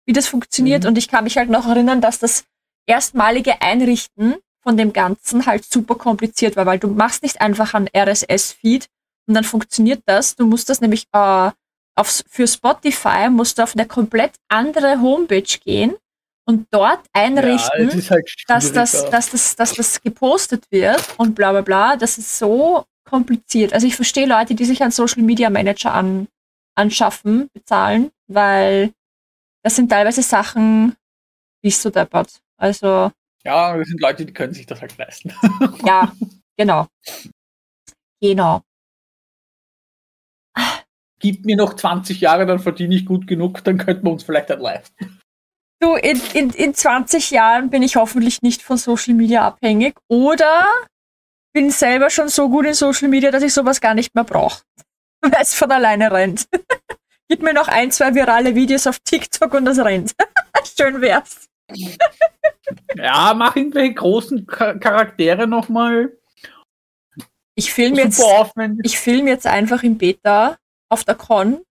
wie 0.05 0.13
das 0.13 0.27
funktioniert 0.27 0.83
Mhm. 0.83 0.89
und 0.89 0.97
ich 0.97 1.07
kann 1.07 1.23
mich 1.23 1.37
halt 1.37 1.49
noch 1.49 1.67
erinnern, 1.67 2.01
dass 2.01 2.19
das 2.19 2.45
erstmalige 2.85 3.61
Einrichten 3.61 4.35
von 4.61 4.77
dem 4.77 4.93
Ganzen 4.93 5.45
halt 5.45 5.65
super 5.65 5.95
kompliziert 5.95 6.55
war, 6.55 6.65
weil 6.65 6.79
du 6.79 6.87
machst 6.87 7.23
nicht 7.23 7.41
einfach 7.41 7.73
einen 7.73 7.89
RSS-Feed 7.95 8.87
und 9.27 9.33
dann 9.33 9.43
funktioniert 9.43 10.03
das. 10.05 10.35
Du 10.35 10.45
musst 10.45 10.69
das 10.69 10.81
nämlich 10.81 11.07
äh, 11.13 11.51
auf, 11.95 12.23
für 12.27 12.47
Spotify 12.47 13.29
musst 13.29 13.57
du 13.57 13.63
auf 13.63 13.75
eine 13.75 13.85
komplett 13.87 14.35
andere 14.47 15.01
Homepage 15.01 15.43
gehen 15.63 15.95
und 16.45 16.67
dort 16.71 17.01
einrichten 17.13 17.89
Ja, 17.89 17.95
ist 17.95 18.11
halt 18.11 18.29
dass 18.47 18.73
das, 18.73 19.09
dass, 19.09 19.29
das, 19.31 19.55
dass 19.55 19.73
das 19.73 20.01
gepostet 20.01 20.65
wird 20.71 21.01
und 21.17 21.35
bla 21.35 21.51
bla 21.51 21.61
bla, 21.61 21.95
das 21.95 22.17
ist 22.17 22.37
so 22.37 22.85
kompliziert. 23.05 23.73
Also 23.73 23.87
ich 23.87 23.95
verstehe 23.95 24.25
Leute, 24.25 24.55
die 24.55 24.65
sich 24.65 24.81
einen 24.81 24.91
Social 24.91 25.23
Media 25.23 25.49
Manager 25.49 25.93
an, 25.93 26.27
anschaffen, 26.75 27.49
bezahlen, 27.53 28.11
weil 28.27 28.91
das 29.63 29.75
sind 29.75 29.89
teilweise 29.89 30.21
Sachen, 30.21 30.95
wie 31.61 31.71
so 31.71 31.89
deppert. 31.89 32.41
Also, 32.57 33.11
Ja, 33.45 33.77
das 33.77 33.87
sind 33.87 34.01
Leute, 34.01 34.25
die 34.25 34.33
können 34.33 34.53
sich 34.53 34.65
das 34.65 34.81
halt 34.81 34.97
leisten. 34.97 35.33
ja, 35.85 36.11
genau. 36.57 36.87
Genau. 38.21 38.61
Gib 41.19 41.45
mir 41.45 41.55
noch 41.55 41.75
20 41.75 42.19
Jahre, 42.19 42.45
dann 42.45 42.59
verdiene 42.59 42.95
ich 42.95 43.05
gut 43.05 43.27
genug, 43.27 43.63
dann 43.63 43.77
könnten 43.77 44.05
wir 44.05 44.11
uns 44.11 44.23
vielleicht 44.23 44.51
ein 44.51 44.59
leisten. 44.59 45.21
Du, 45.83 45.95
in, 45.95 46.21
in, 46.33 46.49
in 46.51 46.73
20 46.73 47.31
Jahren 47.31 47.69
bin 47.69 47.83
ich 47.83 47.97
hoffentlich 47.97 48.41
nicht 48.41 48.61
von 48.61 48.77
Social 48.77 49.15
Media 49.15 49.45
abhängig 49.45 49.95
oder 50.07 50.65
bin 51.53 51.71
selber 51.71 52.09
schon 52.09 52.29
so 52.29 52.47
gut 52.47 52.65
in 52.65 52.73
Social 52.73 53.09
Media, 53.09 53.31
dass 53.31 53.43
ich 53.43 53.53
sowas 53.53 53.81
gar 53.81 53.93
nicht 53.93 54.15
mehr 54.15 54.23
brauche. 54.23 54.61
Weil 55.21 55.41
es 55.41 55.53
von 55.53 55.69
alleine 55.69 56.09
rennt. 56.09 56.47
Gib 57.27 57.41
mir 57.41 57.53
noch 57.53 57.67
ein, 57.67 57.91
zwei 57.91 58.15
virale 58.15 58.55
Videos 58.55 58.87
auf 58.87 58.97
TikTok 58.99 59.53
und 59.55 59.65
das 59.65 59.77
rennt. 59.79 60.13
Schön 60.77 61.01
wär's. 61.01 61.49
Ja, 62.95 63.33
mach 63.35 63.57
irgendwelche 63.57 63.93
großen 63.95 64.47
Cha- 64.47 64.75
Charaktere 64.75 65.47
nochmal. 65.47 66.17
Ich 67.55 67.73
film 67.73 67.95
jetzt, 67.95 68.17
Super 68.21 68.39
aufwendig. 68.39 68.85
ich 68.85 68.97
film 68.97 69.27
jetzt 69.27 69.47
einfach 69.47 69.83
im 69.83 69.97
Beta 69.97 70.57
auf 70.87 71.03
der 71.03 71.15
Con, 71.15 71.61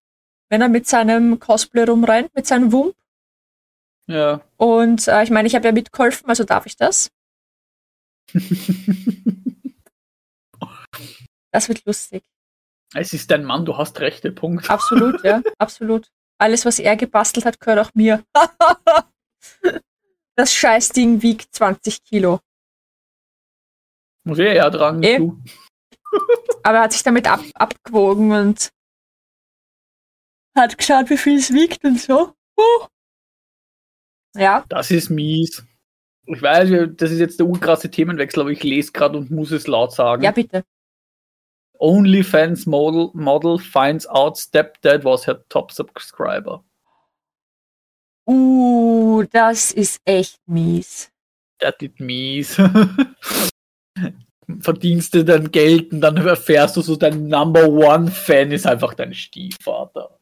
wenn 0.51 0.61
er 0.61 0.69
mit 0.69 0.87
seinem 0.87 1.39
Cosplay 1.39 1.85
rumrennt, 1.85 2.29
mit 2.35 2.45
seinem 2.45 2.71
Wump. 2.71 2.93
Ja. 4.07 4.41
Und 4.57 5.07
äh, 5.07 5.23
ich 5.23 5.29
meine, 5.29 5.47
ich 5.47 5.55
habe 5.55 5.65
ja 5.65 5.71
mitgeholfen, 5.71 6.29
also 6.29 6.43
darf 6.43 6.65
ich 6.65 6.75
das. 6.75 7.11
Das 11.53 11.69
wird 11.69 11.85
lustig. 11.85 12.23
es 12.95 13.13
ist 13.13 13.29
dein 13.29 13.43
Mann, 13.43 13.63
du 13.63 13.77
hast 13.77 13.99
rechte 13.99 14.31
Punkt. 14.31 14.69
Absolut, 14.69 15.23
ja, 15.23 15.41
absolut. 15.59 16.09
Alles, 16.39 16.65
was 16.65 16.79
er 16.79 16.97
gebastelt 16.97 17.45
hat, 17.45 17.59
gehört 17.59 17.87
auch 17.87 17.93
mir. 17.93 18.23
das 20.35 20.51
Scheißding 20.51 21.21
wiegt 21.21 21.53
20 21.53 22.03
Kilo. 22.03 22.39
Muss 24.23 24.39
ich 24.39 24.45
eher 24.45 24.71
dran. 24.71 25.03
Eh. 25.03 25.19
Du. 25.19 25.43
Aber 26.63 26.77
er 26.79 26.83
hat 26.85 26.93
sich 26.93 27.03
damit 27.03 27.27
ab, 27.27 27.41
abgewogen 27.53 28.31
und 28.31 28.71
hat 30.55 30.77
geschaut, 30.77 31.09
wie 31.11 31.17
viel 31.17 31.37
es 31.37 31.53
wiegt 31.53 31.83
und 31.85 31.99
so. 31.99 32.33
Uh. 32.57 32.87
Ja. 34.35 34.65
Das 34.69 34.91
ist 34.91 35.09
mies. 35.09 35.65
Ich 36.25 36.41
weiß, 36.41 36.69
das 36.95 37.11
ist 37.11 37.19
jetzt 37.19 37.39
der 37.39 37.47
urkrasse 37.47 37.91
Themenwechsel, 37.91 38.41
aber 38.41 38.51
ich 38.51 38.63
lese 38.63 38.91
gerade 38.91 39.17
und 39.17 39.29
muss 39.29 39.51
es 39.51 39.67
laut 39.67 39.91
sagen. 39.91 40.23
Ja, 40.23 40.31
bitte. 40.31 40.63
OnlyFans 41.79 42.65
Model, 42.65 43.09
Model 43.13 43.59
finds 43.59 44.07
out 44.07 44.37
stepdad 44.37 45.03
was 45.03 45.27
her 45.27 45.43
top 45.49 45.71
subscriber. 45.71 46.63
Uh, 48.25 49.23
das 49.31 49.71
ist 49.71 49.99
echt 50.05 50.39
mies. 50.45 51.11
Das 51.59 51.75
ist 51.81 51.99
mies. 51.99 52.55
Verdienste 54.59 55.25
dann 55.25 55.51
gelten, 55.51 55.99
dann 55.99 56.17
erfährst 56.17 56.77
du 56.77 56.81
so, 56.81 56.95
dein 56.95 57.27
Number 57.27 57.67
One 57.67 58.09
Fan 58.09 58.51
ist 58.51 58.65
einfach 58.65 58.93
dein 58.93 59.13
Stiefvater. 59.13 60.19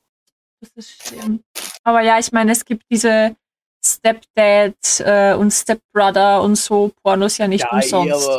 Das 0.62 0.72
ist 0.72 1.08
schlimm. 1.08 1.44
Aber 1.84 2.02
ja, 2.02 2.18
ich 2.18 2.32
meine, 2.32 2.52
es 2.52 2.66
gibt 2.66 2.86
diese 2.90 3.36
Stepdad 3.84 4.76
äh, 5.00 5.34
und 5.36 5.52
Stepbrother 5.52 6.42
und 6.42 6.56
so 6.56 6.92
Pornos 7.04 7.38
ja 7.38 7.48
nicht 7.48 7.64
Ja, 7.64 7.72
umsonst. 7.72 8.30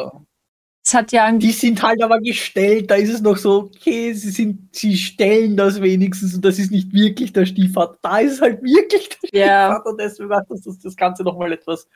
Es 0.84 0.94
hat 0.94 1.12
ja 1.12 1.30
die 1.30 1.52
sind 1.52 1.80
halt 1.80 2.02
aber 2.02 2.18
gestellt, 2.20 2.90
da 2.90 2.96
ist 2.96 3.08
es 3.10 3.20
noch 3.20 3.36
so, 3.36 3.70
okay, 3.76 4.12
sie 4.14 4.30
sind, 4.30 4.74
sie 4.74 4.96
stellen 4.96 5.56
das 5.56 5.80
wenigstens 5.80 6.34
und 6.34 6.44
das 6.44 6.58
ist 6.58 6.72
nicht 6.72 6.92
wirklich 6.92 7.32
der 7.32 7.46
Stiefvater. 7.46 7.96
Da 8.02 8.18
ist 8.18 8.32
es 8.34 8.40
halt 8.40 8.62
wirklich 8.62 9.08
der 9.32 9.46
Ja. 9.46 9.72
Stiefvater, 9.74 9.96
deswegen 9.96 10.28
macht 10.28 10.46
das, 10.48 10.62
das, 10.62 10.78
das 10.80 10.96
Ganze 10.96 11.22
nochmal 11.22 11.52
etwas 11.52 11.86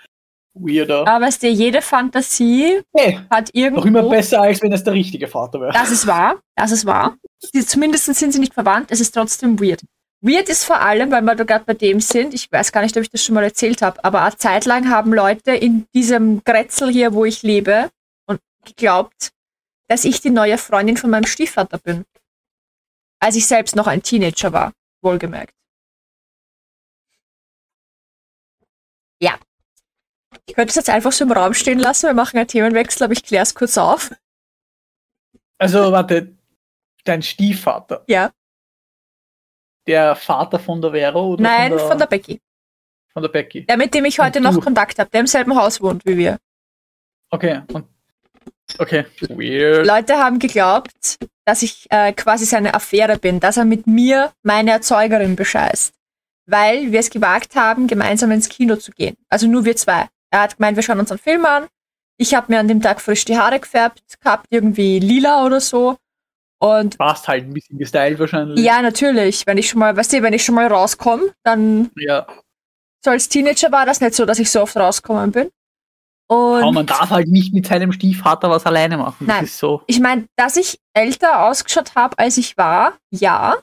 weirder. 0.54 1.06
aber 1.06 1.26
weißt 1.26 1.42
du, 1.42 1.48
jede 1.48 1.82
Fantasie 1.82 2.80
Hey, 2.96 3.18
hat 3.28 3.50
irgendwo. 3.52 3.80
noch 3.80 3.86
immer 3.86 4.08
besser, 4.08 4.40
als 4.42 4.62
wenn 4.62 4.72
es 4.72 4.84
der 4.84 4.94
richtige 4.94 5.26
Vater 5.26 5.60
wäre. 5.60 5.72
Das 5.72 5.90
ist 5.90 6.06
wahr, 6.06 6.40
das 6.54 6.70
ist 6.70 6.86
wahr. 6.86 7.16
Zumindest 7.66 8.04
sind 8.06 8.32
sie 8.32 8.38
nicht 8.38 8.54
verwandt, 8.54 8.90
es 8.92 9.00
ist 9.00 9.12
trotzdem 9.12 9.60
weird. 9.60 9.82
Weird 10.26 10.48
ist 10.48 10.64
vor 10.64 10.80
allem, 10.80 11.12
weil 11.12 11.22
wir 11.22 11.36
da 11.36 11.44
gerade 11.44 11.64
bei 11.64 11.74
dem 11.74 12.00
sind, 12.00 12.34
ich 12.34 12.50
weiß 12.50 12.72
gar 12.72 12.82
nicht, 12.82 12.96
ob 12.96 13.02
ich 13.04 13.10
das 13.10 13.22
schon 13.22 13.36
mal 13.36 13.44
erzählt 13.44 13.80
habe, 13.80 14.02
aber 14.04 14.22
eine 14.22 14.36
Zeit 14.36 14.64
lang 14.64 14.90
haben 14.90 15.12
Leute 15.12 15.52
in 15.52 15.86
diesem 15.94 16.42
Grätzel 16.42 16.90
hier, 16.90 17.14
wo 17.14 17.24
ich 17.24 17.42
lebe, 17.44 17.90
und 18.26 18.40
geglaubt, 18.64 19.30
dass 19.86 20.04
ich 20.04 20.20
die 20.20 20.30
neue 20.30 20.58
Freundin 20.58 20.96
von 20.96 21.10
meinem 21.10 21.26
Stiefvater 21.26 21.78
bin. 21.78 22.04
Als 23.20 23.36
ich 23.36 23.46
selbst 23.46 23.76
noch 23.76 23.86
ein 23.86 24.02
Teenager 24.02 24.52
war, 24.52 24.72
wohlgemerkt. 25.00 25.54
Ja. 29.20 29.38
Ich 30.46 30.56
könnte 30.56 30.70
es 30.70 30.74
jetzt 30.74 30.90
einfach 30.90 31.12
so 31.12 31.24
im 31.24 31.30
Raum 31.30 31.54
stehen 31.54 31.78
lassen, 31.78 32.06
wir 32.06 32.14
machen 32.14 32.36
einen 32.36 32.48
Themenwechsel, 32.48 33.04
aber 33.04 33.12
ich 33.12 33.22
kläre 33.22 33.44
es 33.44 33.54
kurz 33.54 33.78
auf. 33.78 34.12
Also, 35.58 35.92
warte, 35.92 36.36
dein 37.04 37.22
Stiefvater, 37.22 38.02
Ja. 38.08 38.32
Der 39.86 40.16
Vater 40.16 40.58
von 40.58 40.80
der 40.80 40.90
Vera 40.92 41.18
oder 41.18 41.42
Nein, 41.42 41.70
von 41.70 41.78
der, 41.78 41.88
von 41.88 41.98
der 41.98 42.06
Becky. 42.06 42.40
von 43.12 43.22
der 43.22 43.28
Becky? 43.30 43.66
Der, 43.66 43.76
mit 43.76 43.94
dem 43.94 44.04
ich 44.04 44.18
heute 44.18 44.40
noch? 44.40 44.60
Kontakt 44.60 44.98
habe, 44.98 45.10
der 45.10 45.20
im 45.20 45.26
selben 45.26 45.56
Haus 45.56 45.80
wohnt 45.80 46.04
wie 46.04 46.16
wir. 46.16 46.38
Okay, 47.30 47.62
und, 47.72 47.86
okay, 48.78 49.06
weird. 49.28 49.86
Leute 49.86 50.16
haben 50.16 50.38
geglaubt, 50.38 51.18
dass 51.44 51.62
ich 51.62 51.86
äh, 51.90 52.12
quasi 52.12 52.44
seine 52.44 52.74
Affäre 52.74 53.18
bin, 53.18 53.40
dass 53.40 53.56
er 53.56 53.64
mit 53.64 53.86
mir 53.86 54.32
meine 54.42 54.72
Erzeugerin 54.72 55.36
bescheißt. 55.36 55.94
Weil 56.46 56.92
wir 56.92 57.00
es 57.00 57.10
gewagt 57.10 57.56
haben, 57.56 57.86
gemeinsam 57.88 58.30
ins 58.30 58.48
Kino 58.48 58.76
zu 58.76 58.92
gehen. 58.92 59.16
Also 59.28 59.46
nur 59.48 59.64
wir 59.64 59.76
zwei. 59.76 60.08
Er 60.30 60.42
hat 60.42 60.56
gemeint, 60.56 60.76
wir 60.76 60.82
schauen 60.82 61.00
uns 61.00 61.10
einen 61.10 61.18
Film 61.18 61.44
an. 61.44 61.66
Ich 62.18 62.34
habe 62.34 62.52
mir 62.52 62.60
an 62.60 62.68
dem 62.68 62.80
Tag 62.80 63.00
frisch 63.00 63.24
die 63.24 63.36
Haare 63.36 63.60
gefärbt 63.60 64.02
gehabt, 64.20 64.46
irgendwie 64.50 64.98
lila 64.98 65.44
oder 65.44 65.60
so. 65.60 65.96
Und 66.58 66.96
Passt 66.96 67.28
halt 67.28 67.44
ein 67.44 67.52
bisschen 67.52 67.78
gestylt 67.78 68.18
wahrscheinlich. 68.18 68.64
ja, 68.64 68.80
natürlich, 68.80 69.46
wenn 69.46 69.58
ich 69.58 69.68
schon 69.68 69.80
mal, 69.80 69.96
weißt 69.96 70.14
du, 70.14 70.22
wenn 70.22 70.32
ich 70.32 70.44
schon 70.44 70.54
mal 70.54 70.66
rauskomme, 70.66 71.34
dann 71.44 71.90
ja. 71.96 72.26
so 73.04 73.10
als 73.10 73.28
Teenager 73.28 73.70
war 73.72 73.84
das 73.84 74.00
nicht 74.00 74.14
so, 74.14 74.24
dass 74.24 74.38
ich 74.38 74.50
so 74.50 74.62
oft 74.62 74.76
rausgekommen 74.76 75.32
bin. 75.32 75.50
Aber 76.28 76.66
Und 76.66 76.74
man 76.74 76.86
darf 76.86 77.10
halt 77.10 77.28
nicht 77.28 77.54
mit 77.54 77.66
seinem 77.66 77.92
Stiefvater 77.92 78.50
was 78.50 78.66
alleine 78.66 78.96
machen. 78.96 79.26
Nein. 79.26 79.42
Das 79.42 79.50
ist 79.50 79.58
so. 79.58 79.82
ich 79.86 80.00
meine, 80.00 80.26
dass 80.36 80.56
ich 80.56 80.80
älter 80.92 81.44
ausgeschaut 81.46 81.94
habe, 81.94 82.18
als 82.18 82.36
ich 82.36 82.56
war, 82.56 82.94
ja. 83.10 83.56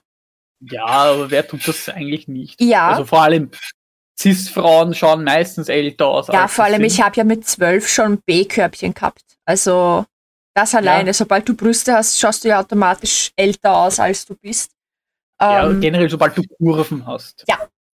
Ja, 0.61 0.85
aber 0.85 1.29
wer 1.29 1.45
tut 1.45 1.67
das 1.67 1.89
eigentlich 1.89 2.27
nicht? 2.27 2.61
Ja. 2.61 2.89
Also 2.89 3.05
vor 3.05 3.21
allem 3.23 3.51
Cis-Frauen 4.17 4.93
schauen 4.93 5.23
meistens 5.23 5.67
älter 5.67 6.07
aus. 6.07 6.27
Ja, 6.27 6.47
vor 6.47 6.65
allem, 6.65 6.75
sind. 6.81 6.85
ich 6.85 7.01
habe 7.01 7.15
ja 7.17 7.23
mit 7.23 7.45
zwölf 7.45 7.89
schon 7.89 8.19
B-Körbchen 8.25 8.93
gehabt. 8.93 9.23
Also 9.45 10.05
das 10.55 10.75
alleine, 10.75 11.13
sobald 11.13 11.47
du 11.49 11.55
Brüste 11.55 11.93
hast, 11.93 12.19
schaust 12.19 12.43
du 12.43 12.49
ja 12.49 12.59
automatisch 12.59 13.31
älter 13.35 13.75
aus, 13.75 13.99
als 13.99 14.25
du 14.25 14.35
bist. 14.35 14.71
Ja, 15.41 15.69
Ähm, 15.69 15.81
generell, 15.81 16.09
sobald 16.09 16.37
du 16.37 16.43
Kurven 16.57 17.05
hast. 17.05 17.43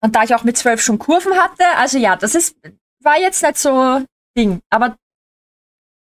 und 0.01 0.15
da 0.15 0.23
ich 0.23 0.33
auch 0.35 0.43
mit 0.43 0.57
zwölf 0.57 0.81
schon 0.81 0.99
Kurven 0.99 1.33
hatte, 1.35 1.63
also 1.77 1.97
ja, 1.97 2.15
das 2.15 2.35
ist, 2.35 2.55
war 3.01 3.19
jetzt 3.19 3.41
nicht 3.43 3.57
so 3.57 4.01
Ding. 4.37 4.61
Aber 4.69 4.95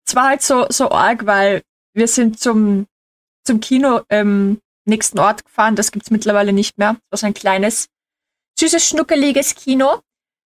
es 0.08 0.16
war 0.16 0.30
halt 0.30 0.42
so, 0.42 0.66
so 0.70 0.90
arg, 0.92 1.26
weil 1.26 1.62
wir 1.94 2.08
sind 2.08 2.40
zum, 2.40 2.88
zum 3.44 3.60
Kino 3.60 4.02
im 4.10 4.60
nächsten 4.86 5.20
Ort 5.20 5.46
gefahren. 5.46 5.76
Das 5.76 5.92
gibt's 5.92 6.12
mittlerweile 6.12 6.54
nicht 6.54 6.78
mehr. 6.78 6.94
Das 6.94 7.02
war 7.12 7.18
so 7.20 7.26
ein 7.28 7.34
kleines, 7.34 7.88
süßes, 8.60 8.86
schnuckeliges 8.88 9.56
Kino. 9.56 10.00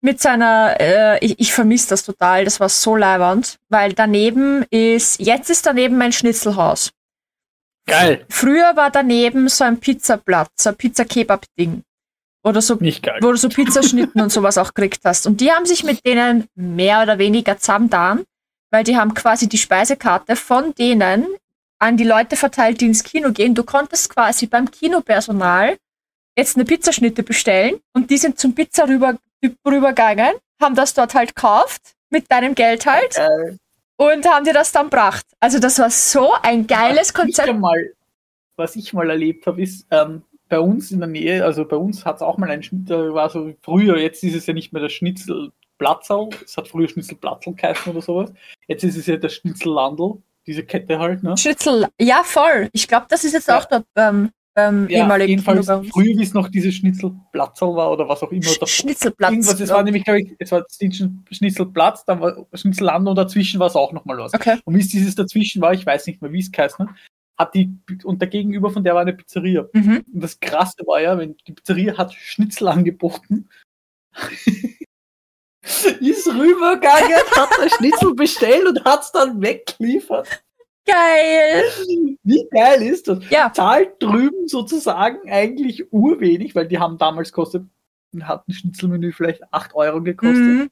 Mit 0.00 0.20
seiner, 0.20 0.76
äh, 0.78 1.24
ich, 1.24 1.40
ich 1.40 1.52
vermisse 1.52 1.88
das 1.88 2.04
total, 2.04 2.44
das 2.44 2.60
war 2.60 2.68
so 2.68 2.94
leibernd, 2.94 3.56
weil 3.68 3.92
daneben 3.92 4.64
ist, 4.70 5.20
jetzt 5.20 5.50
ist 5.50 5.66
daneben 5.66 5.98
mein 5.98 6.12
Schnitzelhaus. 6.12 6.92
Geil. 7.86 8.24
Früher 8.28 8.76
war 8.76 8.90
daneben 8.90 9.48
so 9.48 9.64
ein 9.64 9.80
Pizzaplatz, 9.80 10.50
so 10.56 10.70
ein 10.70 10.76
Pizza-Kebab-Ding. 10.76 11.82
Oder 12.44 12.62
so 12.62 12.78
wo 12.80 13.32
du 13.32 13.36
so 13.36 13.48
Pizzaschnitten 13.48 14.20
und 14.20 14.30
sowas 14.30 14.58
auch 14.58 14.72
gekriegt 14.72 15.00
hast. 15.04 15.26
Und 15.26 15.40
die 15.40 15.50
haben 15.50 15.66
sich 15.66 15.82
mit 15.84 16.04
denen 16.06 16.46
mehr 16.54 17.02
oder 17.02 17.18
weniger 17.18 17.58
zusammengetan, 17.58 18.24
weil 18.70 18.84
die 18.84 18.96
haben 18.96 19.14
quasi 19.14 19.48
die 19.48 19.58
Speisekarte 19.58 20.36
von 20.36 20.74
denen 20.74 21.26
an 21.80 21.96
die 21.96 22.04
Leute 22.04 22.36
verteilt, 22.36 22.80
die 22.80 22.86
ins 22.86 23.02
Kino 23.04 23.32
gehen. 23.32 23.54
Du 23.54 23.64
konntest 23.64 24.10
quasi 24.10 24.46
beim 24.46 24.70
Kinopersonal 24.70 25.76
jetzt 26.36 26.56
eine 26.56 26.64
Pizzaschnitte 26.64 27.22
bestellen 27.22 27.80
und 27.94 28.10
die 28.10 28.18
sind 28.18 28.38
zum 28.38 28.54
Pizza 28.54 28.88
rüber, 28.88 29.18
rübergegangen, 29.66 30.34
haben 30.60 30.74
das 30.74 30.94
dort 30.94 31.14
halt 31.14 31.34
gekauft, 31.34 31.94
mit 32.10 32.30
deinem 32.30 32.54
Geld 32.54 32.86
halt, 32.86 33.14
Geil. 33.14 33.58
und 33.96 34.26
haben 34.28 34.44
dir 34.44 34.54
das 34.54 34.72
dann 34.72 34.86
gebracht. 34.90 35.24
Also 35.40 35.58
das 35.58 35.78
war 35.78 35.90
so 35.90 36.32
ein 36.42 36.66
geiles 36.66 36.98
was 36.98 37.08
Ich 37.08 37.14
Konzept. 37.14 37.48
ja 37.48 37.54
mal, 37.54 37.92
was 38.56 38.76
ich 38.76 38.92
mal 38.92 39.08
erlebt 39.10 39.46
habe, 39.46 39.62
ist, 39.62 39.86
ähm, 39.90 40.22
bei 40.48 40.58
uns 40.58 40.90
in 40.90 40.98
der 41.00 41.08
Nähe, 41.08 41.44
also 41.44 41.66
bei 41.66 41.76
uns 41.76 42.04
hat 42.06 42.16
es 42.16 42.22
auch 42.22 42.38
mal 42.38 42.50
einen 42.50 42.62
Schnitt, 42.62 42.88
da 42.90 43.12
war 43.12 43.28
so 43.28 43.52
früher, 43.62 43.98
jetzt 43.98 44.24
ist 44.24 44.34
es 44.34 44.46
ja 44.46 44.54
nicht 44.54 44.72
mehr 44.72 44.80
das 44.82 44.92
Schnitzelplatzl, 44.92 46.30
es 46.44 46.56
hat 46.56 46.68
früher 46.68 46.88
Schnitzelplatzl 46.88 47.52
geheißen 47.52 47.92
oder 47.92 48.02
sowas. 48.02 48.32
Jetzt 48.66 48.82
ist 48.84 48.96
es 48.96 49.06
ja 49.06 49.16
das 49.16 49.34
Schnitzellandl, 49.34 50.22
diese 50.46 50.64
Kette 50.64 50.98
halt, 50.98 51.22
ne? 51.22 51.36
Schnitzel, 51.36 51.86
ja 52.00 52.22
voll. 52.24 52.70
Ich 52.72 52.88
glaube, 52.88 53.06
das 53.10 53.24
ist 53.24 53.34
jetzt 53.34 53.48
Ja. 53.48 53.58
auch 53.58 53.66
dort 53.66 53.84
beim, 53.94 54.30
beim 54.58 54.88
Ja, 54.88 54.98
ehemaligen 55.00 55.30
jedenfalls 55.30 55.68
uns. 55.68 55.88
früher, 55.90 56.16
wie 56.16 56.22
es 56.22 56.34
noch 56.34 56.48
dieses 56.48 56.74
Schnitzelplatzl 56.74 57.66
war 57.74 57.92
oder 57.92 58.08
was 58.08 58.22
auch 58.22 58.32
immer. 58.32 58.42
Sch- 58.42 58.58
da- 58.60 58.66
Schnitzelplatz. 58.66 59.30
Irgendwas, 59.32 59.60
es 59.60 59.70
war 59.70 59.82
nämlich, 59.82 60.04
glaube 60.04 60.20
ich, 60.22 60.34
es 60.38 60.50
war 60.52 60.64
Schnitzelplatz, 61.30 62.04
dann 62.04 62.20
war 62.20 62.46
Schnitzelland 62.54 63.08
und 63.08 63.16
dazwischen 63.16 63.60
war 63.60 63.68
es 63.68 63.76
auch 63.76 63.92
nochmal 63.92 64.18
was. 64.18 64.34
Okay. 64.34 64.58
Und 64.64 64.74
wie 64.74 64.80
es 64.80 64.88
dieses 64.88 65.14
dazwischen 65.14 65.62
war, 65.62 65.72
ich 65.72 65.86
weiß 65.86 66.06
nicht 66.06 66.20
mehr, 66.22 66.32
wie 66.32 66.40
es 66.40 66.50
geheißen 66.50 66.88
hat, 66.88 66.94
hat 67.38 67.54
die, 67.54 67.70
und 68.02 68.20
der 68.20 68.28
Gegenüber 68.28 68.70
von 68.70 68.82
der 68.82 68.94
war 68.94 69.02
eine 69.02 69.12
Pizzeria. 69.12 69.66
Mhm. 69.72 70.04
Und 70.12 70.20
das 70.24 70.40
Krasse 70.40 70.82
war 70.86 71.00
ja, 71.00 71.16
wenn 71.16 71.36
die 71.46 71.52
Pizzeria 71.52 71.96
hat 71.96 72.12
Schnitzel 72.12 72.66
angeboten, 72.68 73.48
ist 76.00 76.26
rübergegangen, 76.26 77.14
hat 77.36 77.50
das 77.62 77.72
Schnitzel 77.76 78.14
bestellt 78.14 78.66
und 78.66 78.84
hat 78.84 79.02
es 79.02 79.12
dann 79.12 79.40
weggeliefert. 79.40 80.42
Geil. 80.88 82.16
Wie 82.22 82.48
geil 82.50 82.82
ist 82.82 83.08
das? 83.08 83.28
Ja. 83.30 83.52
Zahlt 83.52 84.02
drüben 84.02 84.48
sozusagen 84.48 85.28
eigentlich 85.30 85.92
urwenig, 85.92 86.54
weil 86.54 86.66
die 86.68 86.78
haben 86.78 86.98
damals 86.98 87.32
kostet, 87.32 87.64
hat 88.22 88.48
ein 88.48 88.52
Schnitzelmenü 88.52 89.12
vielleicht 89.12 89.42
8 89.52 89.74
Euro 89.74 90.02
gekostet 90.02 90.36
Mhm. 90.38 90.70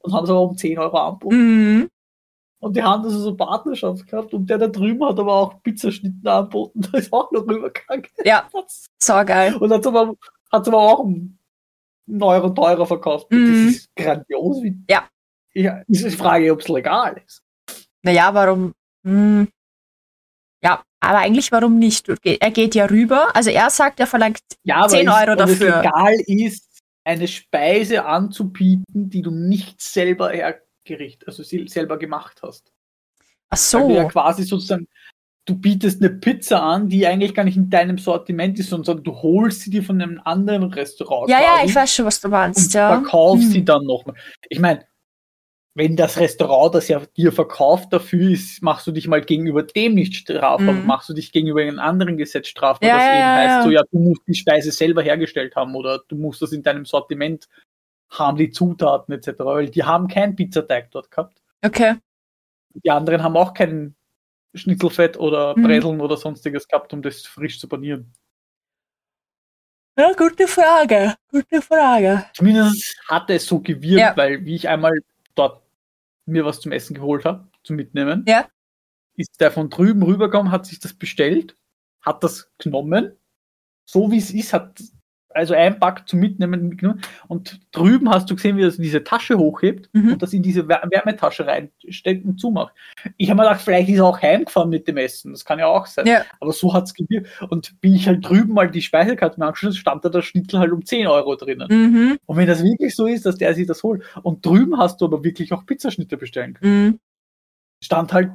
und 0.00 0.12
haben 0.12 0.24
es 0.24 0.30
aber 0.30 0.42
um 0.42 0.56
10 0.56 0.78
Euro 0.78 0.96
angeboten. 0.98 1.36
Mhm. 1.36 1.90
Und 2.60 2.76
die 2.76 2.82
haben 2.82 3.02
das 3.02 3.12
so 3.12 3.36
Partnerschaft 3.36 4.06
gehabt 4.06 4.32
und 4.32 4.48
der 4.48 4.58
da 4.58 4.68
drüben 4.68 5.04
hat 5.04 5.18
aber 5.18 5.34
auch 5.34 5.62
Pizzaschnitten 5.62 6.26
angeboten, 6.26 6.80
da 6.92 6.98
ist 6.98 7.12
auch 7.12 7.30
noch 7.30 7.46
rübergegangen. 7.46 8.06
Ja, 8.24 8.48
so 8.98 9.12
geil. 9.24 9.54
Und 9.56 9.70
hat 9.72 9.86
aber, 9.86 10.14
hat's 10.50 10.68
aber 10.68 10.78
auch 10.78 10.98
um 11.00 11.38
einen 12.08 12.22
Euro 12.22 12.50
teurer 12.50 12.86
verkauft. 12.86 13.30
Mhm. 13.30 13.46
Das 13.66 13.74
ist 13.76 13.96
grandios. 13.96 14.58
Ja. 14.88 15.04
ja. 15.52 15.82
Ist 15.88 16.04
die 16.04 16.10
Frage, 16.10 16.52
ob 16.52 16.60
es 16.60 16.68
legal 16.68 17.20
ist. 17.24 17.42
Naja, 18.02 18.32
warum? 18.34 18.74
Hm. 19.04 19.48
Ja, 20.62 20.82
aber 21.00 21.18
eigentlich 21.18 21.52
warum 21.52 21.78
nicht? 21.78 22.08
Er 22.24 22.50
geht 22.50 22.74
ja 22.74 22.86
rüber. 22.86 23.34
Also 23.36 23.50
er 23.50 23.68
sagt, 23.70 24.00
er 24.00 24.06
verlangt 24.06 24.40
Ja, 24.64 24.76
aber 24.76 24.88
10 24.88 25.06
ist, 25.06 25.12
Euro 25.14 25.30
es 25.32 25.36
dafür. 25.36 25.76
legal 25.82 26.14
ist, 26.26 26.80
eine 27.04 27.28
Speise 27.28 28.06
anzubieten, 28.06 29.10
die 29.10 29.20
du 29.20 29.30
nicht 29.30 29.80
selber 29.82 30.30
hergerichtet, 30.30 31.28
also 31.28 31.42
selber 31.42 31.98
gemacht 31.98 32.40
hast. 32.42 32.72
Ach 33.50 33.58
Weil 33.74 33.88
du 33.88 33.94
ja 33.94 34.02
so. 34.04 34.08
quasi 34.08 34.42
sozusagen, 34.44 34.88
du 35.44 35.54
bietest 35.54 36.00
eine 36.02 36.08
Pizza 36.14 36.62
an, 36.62 36.88
die 36.88 37.06
eigentlich 37.06 37.34
gar 37.34 37.44
nicht 37.44 37.58
in 37.58 37.68
deinem 37.68 37.98
Sortiment 37.98 38.58
ist, 38.58 38.70
sondern 38.70 39.02
du 39.02 39.14
holst 39.14 39.60
sie 39.60 39.70
dir 39.70 39.82
von 39.82 40.00
einem 40.00 40.18
anderen 40.24 40.64
Restaurant. 40.72 41.28
Ja, 41.28 41.40
ja, 41.42 41.56
quasi 41.56 41.66
ich 41.68 41.74
weiß 41.76 41.94
schon, 41.94 42.06
was 42.06 42.20
du 42.22 42.28
meinst, 42.28 42.68
und 42.68 42.72
ja. 42.72 42.88
verkaufst 43.02 43.44
Hm. 43.44 43.50
sie 43.50 43.64
dann 43.66 43.84
nochmal. 43.84 44.16
Ich 44.48 44.58
meine, 44.60 44.86
wenn 45.76 45.96
das 45.96 46.18
Restaurant 46.18 46.74
das 46.74 46.88
ja 46.88 47.00
dir 47.16 47.32
verkauft 47.32 47.92
dafür 47.92 48.30
ist, 48.30 48.62
machst 48.62 48.86
du 48.86 48.92
dich 48.92 49.08
mal 49.08 49.20
gegenüber 49.20 49.62
dem 49.64 49.94
nicht 49.94 50.14
strafbar, 50.14 50.72
Mhm. 50.72 50.86
machst 50.86 51.08
du 51.08 51.14
dich 51.14 51.32
gegenüber 51.32 51.62
einem 51.62 51.80
anderen 51.80 52.16
Gesetz 52.16 52.46
strafbar, 52.48 52.88
Ja, 52.88 52.96
das 52.98 53.06
eben 53.08 53.18
ja, 53.18 53.34
heißt, 53.34 53.48
ja. 53.56 53.62
so 53.64 53.70
ja, 53.70 53.82
du 53.90 53.98
musst 53.98 54.22
die 54.28 54.34
Speise 54.34 54.70
selber 54.70 55.02
hergestellt 55.02 55.56
haben 55.56 55.74
oder 55.74 56.00
du 56.08 56.16
musst 56.16 56.40
das 56.42 56.52
in 56.52 56.62
deinem 56.62 56.84
Sortiment 56.84 57.48
haben, 58.10 58.36
die 58.38 58.50
Zutaten 58.50 59.12
etc., 59.14 59.32
weil 59.40 59.68
die 59.68 59.82
haben 59.82 60.06
keinen 60.06 60.36
Pizzateig 60.36 60.90
dort 60.92 61.10
gehabt. 61.10 61.42
Okay. 61.64 61.94
Die 62.74 62.90
anderen 62.90 63.22
haben 63.22 63.36
auch 63.36 63.52
keinen 63.54 63.96
Schnitzelfett 64.54 65.16
oder 65.16 65.56
Mhm. 65.58 66.00
Oder 66.00 66.16
sonstiges 66.16 66.68
gehabt, 66.68 66.92
um 66.92 67.02
das 67.02 67.22
frisch 67.26 67.58
zu 67.58 67.68
panieren. 67.68 68.12
Ja, 69.98 70.12
gute 70.12 70.46
Frage. 70.46 71.14
Gute 71.30 71.62
Frage. 71.62 72.24
Zumindest 72.34 72.96
hat 73.08 73.30
es 73.30 73.46
so 73.46 73.60
gewirkt, 73.60 74.16
weil 74.16 74.44
wie 74.44 74.56
ich 74.56 74.68
einmal 74.68 74.98
mir 76.26 76.44
was 76.44 76.60
zum 76.60 76.72
Essen 76.72 76.94
geholt 76.94 77.24
habe, 77.24 77.48
zum 77.64 77.76
Mitnehmen, 77.76 78.24
Ja. 78.28 78.48
ist 79.16 79.40
der 79.40 79.50
von 79.52 79.70
drüben 79.70 80.02
rübergekommen, 80.02 80.52
hat 80.52 80.66
sich 80.66 80.80
das 80.80 80.94
bestellt, 80.94 81.56
hat 82.02 82.24
das 82.24 82.50
genommen, 82.58 83.16
so 83.84 84.10
wie 84.10 84.18
es 84.18 84.30
ist, 84.32 84.52
hat 84.52 84.82
also 85.34 85.54
ein 85.54 85.78
Pack 85.78 86.08
zum 86.08 86.20
Mitnehmen 86.20 86.68
mitgenommen 86.68 87.00
und 87.28 87.60
drüben 87.72 88.08
hast 88.10 88.30
du 88.30 88.34
gesehen, 88.36 88.56
wie 88.56 88.62
er 88.62 88.70
so 88.70 88.80
diese 88.82 89.02
Tasche 89.04 89.36
hochhebt 89.36 89.88
Mhm. 89.92 90.12
und 90.14 90.22
das 90.22 90.32
in 90.32 90.42
diese 90.42 90.68
Wär- 90.68 90.82
Wärmetasche 90.90 91.46
reinsteckt 91.46 92.24
und 92.24 92.38
zumacht. 92.40 92.72
Ich 93.16 93.28
habe 93.30 93.38
mir 93.42 93.48
gedacht, 93.48 93.62
vielleicht 93.62 93.88
ist 93.88 93.98
er 93.98 94.06
auch 94.06 94.20
heimgefahren 94.22 94.70
mit 94.70 94.86
dem 94.88 94.96
Essen, 94.96 95.32
das 95.32 95.44
kann 95.44 95.58
ja 95.58 95.66
auch 95.66 95.86
sein. 95.86 96.06
Ja. 96.06 96.24
Aber 96.40 96.52
so 96.52 96.72
hat 96.72 96.84
es 96.84 96.94
gewirkt. 96.94 97.28
Und 97.50 97.74
wie 97.82 97.94
ich 97.96 98.06
halt 98.06 98.26
drüben 98.28 98.54
mal 98.54 98.70
die 98.70 98.82
Speicherkarte 98.82 99.38
mir 99.40 99.46
angeschaut 99.46 99.70
habe, 99.70 99.76
stand 99.78 100.04
da 100.04 100.08
der 100.08 100.22
Schnitzel 100.22 100.60
halt 100.60 100.72
um 100.72 100.84
10 100.84 101.06
Euro 101.06 101.34
drinnen. 101.36 101.68
Mhm. 101.70 102.18
Und 102.26 102.36
wenn 102.36 102.46
das 102.46 102.62
wirklich 102.62 102.94
so 102.94 103.06
ist, 103.06 103.26
dass 103.26 103.36
der 103.36 103.54
sich 103.54 103.66
das 103.66 103.82
holt, 103.82 104.02
und 104.22 104.44
drüben 104.46 104.78
hast 104.78 105.00
du 105.00 105.04
aber 105.06 105.24
wirklich 105.24 105.52
auch 105.52 105.66
Pizzaschnitte 105.66 106.16
bestellen 106.16 106.54
können. 106.54 106.84
Mhm. 106.86 106.98
Stand 107.82 108.12
halt 108.12 108.30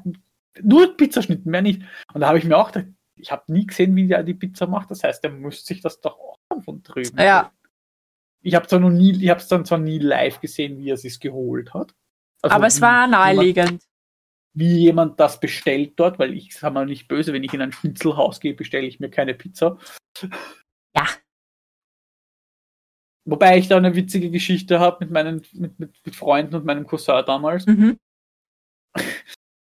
nur 0.62 0.96
Pizzaschnitten, 0.98 1.50
mehr 1.50 1.62
nicht. 1.62 1.82
Und 2.14 2.22
da 2.22 2.28
habe 2.28 2.38
ich 2.38 2.44
mir 2.44 2.58
auch 2.58 2.72
gedacht, 2.72 2.92
ich 3.20 3.32
habe 3.32 3.52
nie 3.52 3.66
gesehen, 3.66 3.96
wie 3.96 4.08
der 4.08 4.24
die 4.24 4.34
Pizza 4.34 4.68
macht. 4.68 4.90
Das 4.92 5.04
heißt, 5.04 5.24
der 5.24 5.32
müsste 5.32 5.66
sich 5.68 5.82
das 5.82 6.00
doch 6.02 6.18
auch 6.18 6.64
von 6.64 6.82
drüben. 6.84 7.18
Ja. 7.18 7.52
Ich 8.42 8.56
habe 8.56 8.68
zwar 8.68 8.80
noch 8.80 8.90
nie, 8.90 9.12
ich 9.22 9.30
habe 9.30 9.40
es 9.42 9.48
dann 9.48 9.66
zwar 9.66 9.78
nie 9.80 10.00
live 10.00 10.40
gesehen, 10.40 10.78
wie 10.80 10.90
er 10.90 10.98
sich 10.98 11.20
geholt 11.20 11.74
hat. 11.74 11.94
Also 12.42 12.56
Aber 12.56 12.68
es 12.68 12.80
war 12.80 13.06
jemand- 13.06 13.12
naheliegend. 13.12 13.84
Wie 14.54 14.80
jemand 14.80 15.20
das 15.20 15.40
bestellt 15.40 15.94
dort, 15.98 16.18
weil 16.18 16.34
ich 16.34 16.56
sage 16.58 16.74
mal 16.74 16.86
nicht 16.86 17.08
böse, 17.08 17.34
wenn 17.34 17.44
ich 17.44 17.54
in 17.54 17.62
ein 17.62 17.72
Schnitzelhaus 17.72 18.40
gehe, 18.40 18.56
bestelle 18.56 18.88
ich 18.88 19.00
mir 19.00 19.10
keine 19.12 19.36
Pizza. 19.36 19.78
Ja. 20.96 21.06
Wobei 23.26 23.58
ich 23.60 23.68
da 23.68 23.78
eine 23.78 23.96
witzige 23.96 24.32
Geschichte 24.32 24.80
habe 24.80 25.06
mit 25.06 25.12
meinen 25.12 25.46
mit, 25.54 25.80
mit, 25.80 25.94
mit 26.04 26.16
Freunden 26.16 26.56
und 26.56 26.66
meinem 26.66 26.88
Cousin 26.88 27.24
damals. 27.26 27.68
Mhm. 27.68 27.98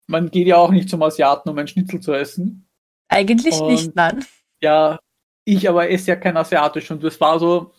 Man 0.08 0.30
geht 0.30 0.48
ja 0.48 0.58
auch 0.58 0.72
nicht 0.72 0.90
zum 0.90 1.02
Asiaten, 1.04 1.50
um 1.50 1.58
ein 1.58 1.68
Schnitzel 1.68 2.02
zu 2.02 2.14
essen. 2.14 2.68
Eigentlich 3.10 3.60
Und- 3.60 3.68
nicht, 3.68 3.96
nein. 3.96 4.26
Ja, 4.62 5.00
ich 5.46 5.70
aber 5.70 5.90
esse 5.90 6.08
ja 6.12 6.16
kein 6.16 6.38
Asiatisch 6.38 6.90
und 6.92 7.04
das 7.04 7.20
war 7.22 7.40
so, 7.40 7.74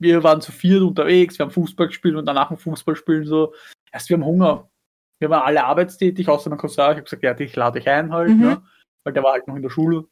wir 0.00 0.22
waren 0.24 0.40
zu 0.40 0.52
viert 0.52 0.82
unterwegs, 0.82 1.38
wir 1.38 1.44
haben 1.46 1.52
Fußball 1.52 1.86
gespielt 1.88 2.16
und 2.16 2.26
danach 2.26 2.50
ein 2.50 2.56
Fußballspielen 2.58 3.26
so, 3.26 3.54
erst 3.92 4.08
wir 4.08 4.16
haben 4.16 4.24
Hunger. 4.24 4.68
Wir 5.18 5.30
waren 5.30 5.42
alle 5.44 5.64
arbeitstätig, 5.64 6.28
außer 6.28 6.50
mein 6.50 6.58
Cousin. 6.58 6.82
Ich 6.84 6.88
habe 6.96 7.02
gesagt, 7.04 7.22
ja, 7.22 7.38
ich 7.38 7.56
lade 7.56 7.78
dich 7.78 7.88
ein 7.88 8.12
halt, 8.12 8.30
Mhm. 8.30 8.40
ne? 8.40 8.62
weil 9.04 9.12
der 9.14 9.22
war 9.22 9.32
halt 9.32 9.46
noch 9.48 9.56
in 9.56 9.62
der 9.62 9.70
Schule. 9.70 10.04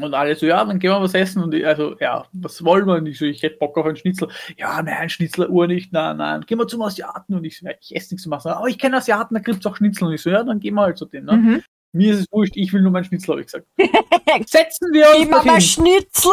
Und 0.00 0.12
alle 0.12 0.34
so, 0.34 0.46
ja, 0.46 0.64
dann 0.64 0.80
gehen 0.80 0.90
wir 0.90 1.00
was 1.00 1.14
essen. 1.14 1.40
Und 1.44 1.54
ich, 1.54 1.64
also, 1.64 1.96
ja, 2.00 2.26
was 2.32 2.64
wollen 2.64 2.86
wir? 2.86 2.94
Und 2.96 3.06
ich 3.06 3.16
so, 3.16 3.26
ich 3.26 3.40
hätte 3.44 3.58
Bock 3.58 3.78
auf 3.78 3.86
einen 3.86 3.94
Schnitzel. 3.94 4.28
Ja, 4.56 4.82
nein, 4.82 5.08
Schnitzler 5.08 5.48
Uhr 5.50 5.68
nicht, 5.68 5.92
nein, 5.92 6.16
nein, 6.16 6.40
gehen 6.40 6.58
wir 6.58 6.66
zum 6.66 6.82
Asiaten. 6.82 7.34
Und 7.36 7.44
ich 7.44 7.58
so, 7.58 7.66
ja, 7.66 7.72
ich 7.80 7.94
esse 7.94 8.12
nichts 8.14 8.24
zu 8.24 8.28
machen. 8.28 8.50
Aber 8.50 8.66
ich 8.66 8.78
kenne 8.78 8.96
Asiaten, 8.96 9.34
da 9.34 9.40
gibt's 9.40 9.64
auch 9.66 9.76
Schnitzel. 9.76 10.08
Und 10.08 10.14
ich 10.14 10.22
so, 10.22 10.30
ja, 10.30 10.42
dann 10.42 10.58
gehen 10.58 10.74
wir 10.74 10.82
halt 10.82 10.98
zu 10.98 11.04
denen. 11.06 11.26
Ne? 11.26 11.32
Mhm. 11.36 11.62
Mir 11.94 12.12
ist 12.12 12.20
es 12.20 12.26
wurscht, 12.32 12.56
ich 12.56 12.72
will 12.72 12.82
nur 12.82 12.90
meinen 12.90 13.04
Schnitzel, 13.04 13.30
habe 13.30 13.40
ich 13.42 13.46
gesagt. 13.46 13.66
Setzen 14.50 14.92
wir 14.92 15.06
uns 15.16 15.30
dorthin. 15.30 15.46
mal 15.46 15.60
Schnitzel! 15.60 16.32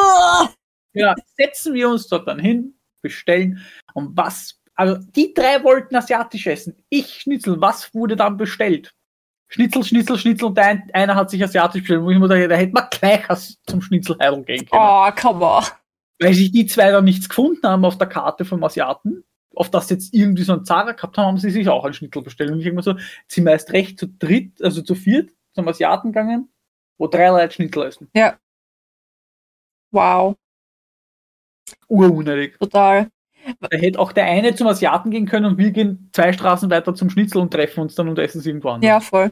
Ja, 0.94 1.16
setzen 1.38 1.74
wir 1.74 1.88
uns 1.88 2.08
dort 2.08 2.28
dann 2.28 2.40
hin, 2.40 2.74
bestellen. 3.02 3.62
Und 3.94 4.18
was, 4.18 4.60
also 4.74 4.98
die 5.16 5.34
drei 5.34 5.64
wollten 5.64 5.96
asiatisch 5.96 6.48
essen. 6.48 6.76
Ich 6.90 7.22
Schnitzel, 7.22 7.62
was 7.62 7.94
wurde 7.94 8.16
dann 8.16 8.38
bestellt? 8.38 8.92
Schnitzel, 9.50 9.84
Schnitzel, 9.84 10.18
Schnitzel 10.18 10.46
und 10.46 10.60
ein, 10.60 10.90
einer 10.94 11.16
hat 11.16 11.30
sich 11.30 11.44
asiatisch 11.44 11.82
bestellt. 11.82 12.02
Wo 12.02 12.10
ich 12.10 12.18
mir 12.18 12.28
dachte, 12.28 12.48
da 12.48 12.56
hätte 12.56 12.74
man 12.74 12.88
gleich 12.90 13.24
zum 13.68 13.82
Schnitzelheidel 13.82 14.44
gehen 14.44 14.66
können. 14.66 14.82
Oh, 14.84 15.12
come 15.16 15.46
on. 15.46 15.64
Weil 16.20 16.34
sich 16.34 16.52
die 16.52 16.66
zwei 16.66 16.92
dann 16.92 17.06
nichts 17.06 17.30
gefunden 17.30 17.66
haben 17.68 17.86
auf 17.86 17.98
der 17.98 18.08
Karte 18.08 18.46
vom 18.46 18.64
Asiaten, 18.64 19.24
auf 19.56 19.70
das 19.70 19.90
jetzt 19.90 20.14
irgendwie 20.14 20.44
so 20.44 20.54
ein 20.54 20.66
Zara 20.66 20.94
gehabt 20.94 21.18
haben, 21.18 21.28
haben 21.28 21.38
sie 21.38 21.52
sich 21.52 21.70
auch 21.70 21.84
einen 21.84 21.94
Schnitzel 21.94 22.22
bestellt. 22.22 22.52
Und 22.52 22.62
ich 22.62 22.72
mir 22.72 22.82
so, 22.82 22.96
wir 22.96 23.52
erst 23.52 23.74
recht 23.74 24.00
zu 24.00 24.08
dritt, 24.08 24.62
also 24.62 24.82
zu 24.82 24.96
viert 24.96 25.32
zum 25.54 25.68
Asiaten 25.68 26.12
gegangen, 26.12 26.52
wo 26.98 27.08
drei 27.08 27.28
Leute 27.28 27.54
Schnitzel 27.54 27.84
essen. 27.84 28.10
Wow, 29.92 30.36
Urunnötig. 31.88 32.58
total. 32.58 33.10
Da 33.60 33.76
hätte 33.78 34.00
auch 34.00 34.12
der 34.12 34.26
eine 34.26 34.54
zum 34.56 34.68
Asiaten 34.68 35.10
gehen 35.10 35.26
können 35.26 35.46
und 35.48 35.58
wir 35.58 35.72
gehen 35.72 36.10
zwei 36.14 36.32
Straßen 36.32 36.70
weiter 36.70 36.94
zum 36.94 37.10
Schnitzel 37.10 37.40
und 37.42 37.52
treffen 37.52 37.82
uns 37.82 37.96
dann 37.96 38.08
und 38.08 38.20
essen 38.20 38.40
es 38.40 38.46
irgendwo 38.46 38.70
anders. 38.70 38.88
Ja, 38.88 39.00
voll. 39.00 39.32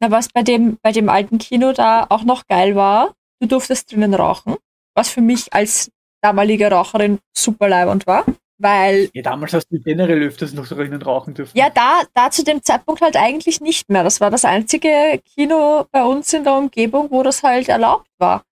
Na, 0.00 0.10
was 0.10 0.28
bei 0.28 0.42
dem, 0.42 0.76
bei 0.82 0.92
dem 0.92 1.08
alten 1.08 1.38
Kino 1.38 1.72
da 1.72 2.06
auch 2.08 2.24
noch 2.24 2.46
geil 2.48 2.74
war, 2.74 3.14
du 3.40 3.46
durftest 3.46 3.92
drinnen 3.92 4.14
rauchen, 4.14 4.56
was 4.94 5.08
für 5.08 5.20
mich 5.20 5.52
als 5.54 5.90
damalige 6.22 6.70
Raucherin 6.70 7.18
super 7.36 7.68
leibend 7.68 8.06
war, 8.06 8.24
weil 8.58 9.10
Ja, 9.14 9.22
damals 9.22 9.52
hast 9.52 9.68
du 9.70 9.78
generell 9.80 10.22
öfters 10.22 10.52
noch 10.54 10.66
drinnen 10.66 11.02
rauchen 11.02 11.34
dürfen. 11.34 11.56
ja, 11.56 11.68
da, 11.70 12.02
da 12.14 12.30
zu 12.30 12.44
dem 12.44 12.62
Zeitpunkt 12.62 13.00
halt 13.02 13.16
eigentlich 13.16 13.60
nicht 13.60 13.88
mehr. 13.90 14.02
Das 14.04 14.20
war 14.20 14.30
das 14.30 14.44
einzige 14.44 15.20
Kino 15.34 15.86
bei 15.90 16.02
uns 16.04 16.32
in 16.32 16.44
der 16.44 16.54
Umgebung, 16.54 17.10
wo 17.10 17.22
das 17.22 17.42
halt 17.42 17.68
erlaubt 17.68 18.08
war. 18.18 18.42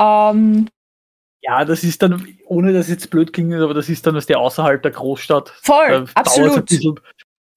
Ähm, 0.00 0.68
Ja, 1.42 1.64
das 1.64 1.84
ist 1.84 2.02
dann, 2.02 2.26
ohne 2.46 2.72
dass 2.72 2.88
jetzt 2.88 3.10
blöd 3.10 3.32
klingt, 3.32 3.54
aber 3.54 3.74
das 3.74 3.88
ist 3.88 4.06
dann 4.06 4.16
aus 4.16 4.26
der 4.26 4.38
außerhalb 4.40 4.82
der 4.82 4.90
Großstadt. 4.92 5.50
voll, 5.62 5.88
Da 5.88 6.04
absolut. 6.14 6.66
bisschen, 6.66 6.98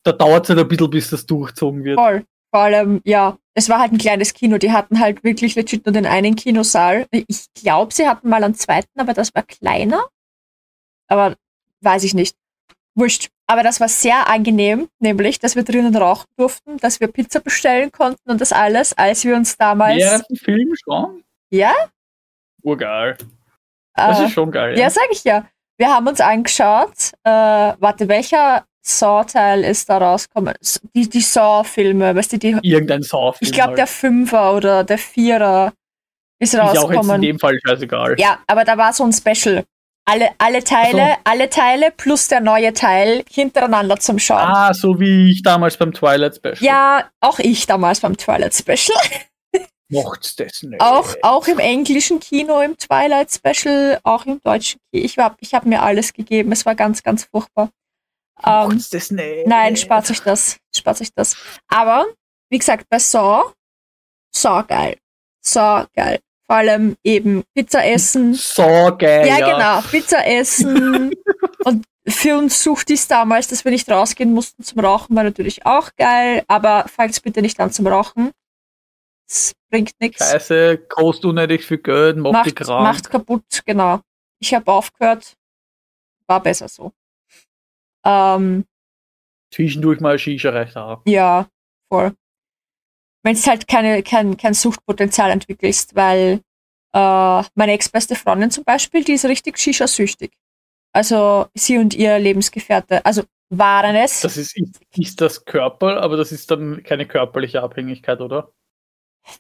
da 0.04 0.12
dauert 0.12 0.44
es 0.46 0.50
halt 0.50 0.60
ein 0.60 0.68
bisschen, 0.68 0.90
bis 0.90 1.10
das 1.10 1.26
durchzogen 1.26 1.84
wird. 1.84 1.98
Voll. 1.98 2.24
Vor 2.54 2.62
allem, 2.62 3.02
ja, 3.04 3.38
es 3.56 3.68
war 3.70 3.80
halt 3.80 3.92
ein 3.92 3.98
kleines 3.98 4.34
Kino. 4.34 4.58
Die 4.58 4.72
hatten 4.72 5.00
halt 5.02 5.24
wirklich 5.24 5.56
legit 5.56 5.86
nur 5.86 5.92
den 5.94 6.06
einen 6.06 6.36
Kinosaal. 6.36 7.06
Ich 7.12 7.48
glaube, 7.56 7.94
sie 7.94 8.08
hatten 8.08 8.30
mal 8.30 8.42
einen 8.44 8.56
zweiten, 8.56 9.00
aber 9.00 9.14
das 9.14 9.34
war 9.36 9.44
kleiner. 9.44 10.02
Aber 11.10 11.36
weiß 11.82 12.04
ich 12.04 12.14
nicht. 12.14 12.36
Wurscht. 12.96 13.30
Aber 13.50 13.64
das 13.64 13.80
war 13.80 13.88
sehr 13.88 14.28
angenehm, 14.30 14.90
nämlich, 15.00 15.40
dass 15.40 15.56
wir 15.56 15.64
drinnen 15.64 15.96
rauchen 15.96 16.26
durften, 16.38 16.78
dass 16.78 17.00
wir 17.00 17.08
Pizza 17.08 17.40
bestellen 17.40 17.92
konnten 17.92 18.30
und 18.30 18.42
das 18.42 18.52
alles, 18.52 18.94
als 18.98 19.24
wir 19.24 19.36
uns 19.36 19.56
damals. 19.56 19.98
Während 19.98 20.30
dem 20.30 20.36
Film 20.38 20.74
schon? 20.76 21.24
Ja? 21.50 21.74
Urgeil. 22.64 23.18
Das 23.96 24.20
Äh, 24.20 24.26
ist 24.26 24.32
schon 24.34 24.52
geil. 24.52 24.78
ja, 24.78 24.90
sag 24.90 25.08
ich 25.12 25.24
ja. 25.24 25.48
Wir 25.78 25.90
haben 25.90 26.08
uns 26.08 26.20
angeschaut, 26.20 27.14
äh, 27.24 27.30
warte, 27.30 28.08
welcher 28.08 28.66
Saw-Teil 28.82 29.64
ist 29.64 29.90
da 29.90 29.98
rausgekommen? 30.00 30.54
Die, 30.96 31.08
die 31.08 31.22
Saw-Filme, 31.22 32.16
weißt 32.16 32.34
du, 32.34 32.38
die 32.40 32.58
Irgendein 32.64 33.04
Saufilm. 33.04 33.48
Ich 33.50 33.54
glaube, 33.54 33.76
der 33.76 33.88
Fünfer 33.88 34.56
oder 34.56 34.84
der 34.84 34.98
Vierer 34.98 35.72
ist 36.40 36.54
ist 36.54 36.60
auch 36.60 36.74
jetzt 36.74 36.76
in 36.76 36.82
rausgekommen. 36.84 37.22
dem 37.22 37.40
Fall 37.40 37.58
scheißegal. 37.66 38.16
Ja, 38.18 38.40
aber 38.48 38.66
da 38.66 38.78
war 38.78 38.92
so 38.94 39.04
ein 39.04 39.14
Special. 39.14 39.64
Alle, 40.10 40.30
alle 40.38 40.64
Teile, 40.64 41.16
Ach 41.18 41.32
alle 41.32 41.50
Teile 41.50 41.92
plus 41.92 42.30
der 42.30 42.40
neue 42.40 42.72
Teil 42.74 43.26
hintereinander 43.30 43.98
zum 44.00 44.20
Schauen. 44.20 44.40
Ah, 44.40 44.74
so 44.74 45.00
wie 45.02 45.32
ich 45.32 45.44
damals 45.44 45.76
beim 45.76 45.94
Twilight 45.94 46.36
Special. 46.36 46.58
Ja, 46.62 47.10
auch 47.20 47.40
ich 47.40 47.66
damals 47.68 48.00
beim 48.00 48.16
Twilight 48.16 48.56
Special. 48.56 48.98
Mocht's 49.90 50.36
das 50.36 50.64
nicht. 50.64 50.82
Auch, 50.82 51.14
auch 51.24 51.48
im 51.48 51.60
englischen 51.60 52.20
Kino, 52.20 52.62
im 52.62 52.78
Twilight 52.78 53.32
Special, 53.32 54.00
auch 54.04 54.26
im 54.26 54.42
deutschen 54.42 54.80
Kino. 54.92 55.06
Ich, 55.06 55.18
hab- 55.18 55.38
ich 55.42 55.54
habe 55.54 55.68
mir 55.68 55.82
alles 55.82 56.14
gegeben. 56.14 56.52
Es 56.52 56.66
war 56.66 56.76
ganz, 56.76 57.04
ganz 57.04 57.26
furchtbar. 57.26 57.70
Ähm, 58.46 58.82
das 58.92 59.12
nicht. 59.12 59.48
Nein, 59.48 59.76
spart 59.76 60.06
sich 60.06 60.22
das. 60.22 60.58
Spart 60.76 60.98
sich 60.98 61.14
das. 61.14 61.36
Aber, 61.70 62.06
wie 62.50 62.58
gesagt, 62.60 62.88
bei 62.90 63.00
Saw, 63.00 63.52
Saw 64.34 64.64
geil. 64.64 64.98
Saw 65.42 65.86
geil. 65.96 66.20
Vor 66.48 66.56
allem 66.56 66.96
eben 67.04 67.44
Pizza 67.54 67.86
essen. 67.86 68.34
So 68.34 68.96
geil. 68.98 69.28
Ja, 69.28 69.40
ja, 69.40 69.52
genau. 69.52 69.88
Pizza 69.90 70.26
essen. 70.26 71.14
und 71.66 71.86
für 72.08 72.38
uns 72.38 72.64
sucht 72.64 72.88
dies 72.88 73.08
damals, 73.08 73.50
dass 73.50 73.66
wir 73.66 73.72
nicht 73.72 73.90
rausgehen 73.92 74.34
mussten 74.34 74.64
zum 74.64 74.80
Rauchen, 74.80 75.16
war 75.16 75.24
natürlich 75.24 75.66
auch 75.66 75.90
geil. 75.98 76.44
Aber 76.48 76.86
fangt 76.88 77.22
bitte 77.22 77.42
nicht 77.42 77.60
an 77.60 77.72
zum 77.72 77.88
Rauchen. 77.88 78.32
Es 79.30 79.54
bringt 79.70 79.92
nichts. 80.00 80.26
Scheiße, 80.26 80.78
kostet 80.88 81.26
unnötig 81.26 81.66
viel 81.66 81.80
Geld, 81.80 82.16
macht, 82.16 82.46
die 82.46 82.50
Macht, 82.52 82.56
krank. 82.56 82.84
macht 82.84 83.10
kaputt, 83.10 83.62
genau. 83.66 84.00
Ich 84.40 84.54
habe 84.54 84.72
aufgehört. 84.72 85.36
War 86.28 86.42
besser 86.42 86.70
so. 86.70 86.94
Ähm, 88.06 88.66
Zwischendurch 89.54 90.00
mal 90.00 90.18
Shisha 90.18 90.50
reicht 90.52 90.78
auch. 90.78 91.02
Ja, 91.06 91.48
voll. 91.92 92.14
Wenn 93.28 93.36
du 93.36 93.42
halt 93.46 93.68
keine, 93.68 94.04
kein, 94.04 94.38
kein 94.38 94.54
Suchtpotenzial 94.54 95.32
entwickelst, 95.32 95.96
weil 95.96 96.40
äh, 96.94 97.44
meine 97.56 97.74
ex-beste 97.74 98.16
Freundin 98.16 98.52
zum 98.52 98.64
Beispiel, 98.64 99.04
die 99.04 99.14
ist 99.14 99.26
richtig 99.26 99.58
Shisha-süchtig. 99.58 100.32
Also 100.94 101.48
sie 101.54 101.78
und 101.78 101.94
ihr 101.94 102.18
Lebensgefährte, 102.20 103.06
also 103.06 103.24
waren 103.50 103.98
es. 103.98 104.22
Das 104.22 104.38
ist, 104.38 104.56
ist 104.96 105.20
das 105.20 105.44
Körper, 105.44 106.02
aber 106.02 106.16
das 106.16 106.32
ist 106.32 106.50
dann 106.52 106.84
keine 106.84 107.06
körperliche 107.06 107.62
Abhängigkeit, 107.62 108.22
oder? 108.22 108.54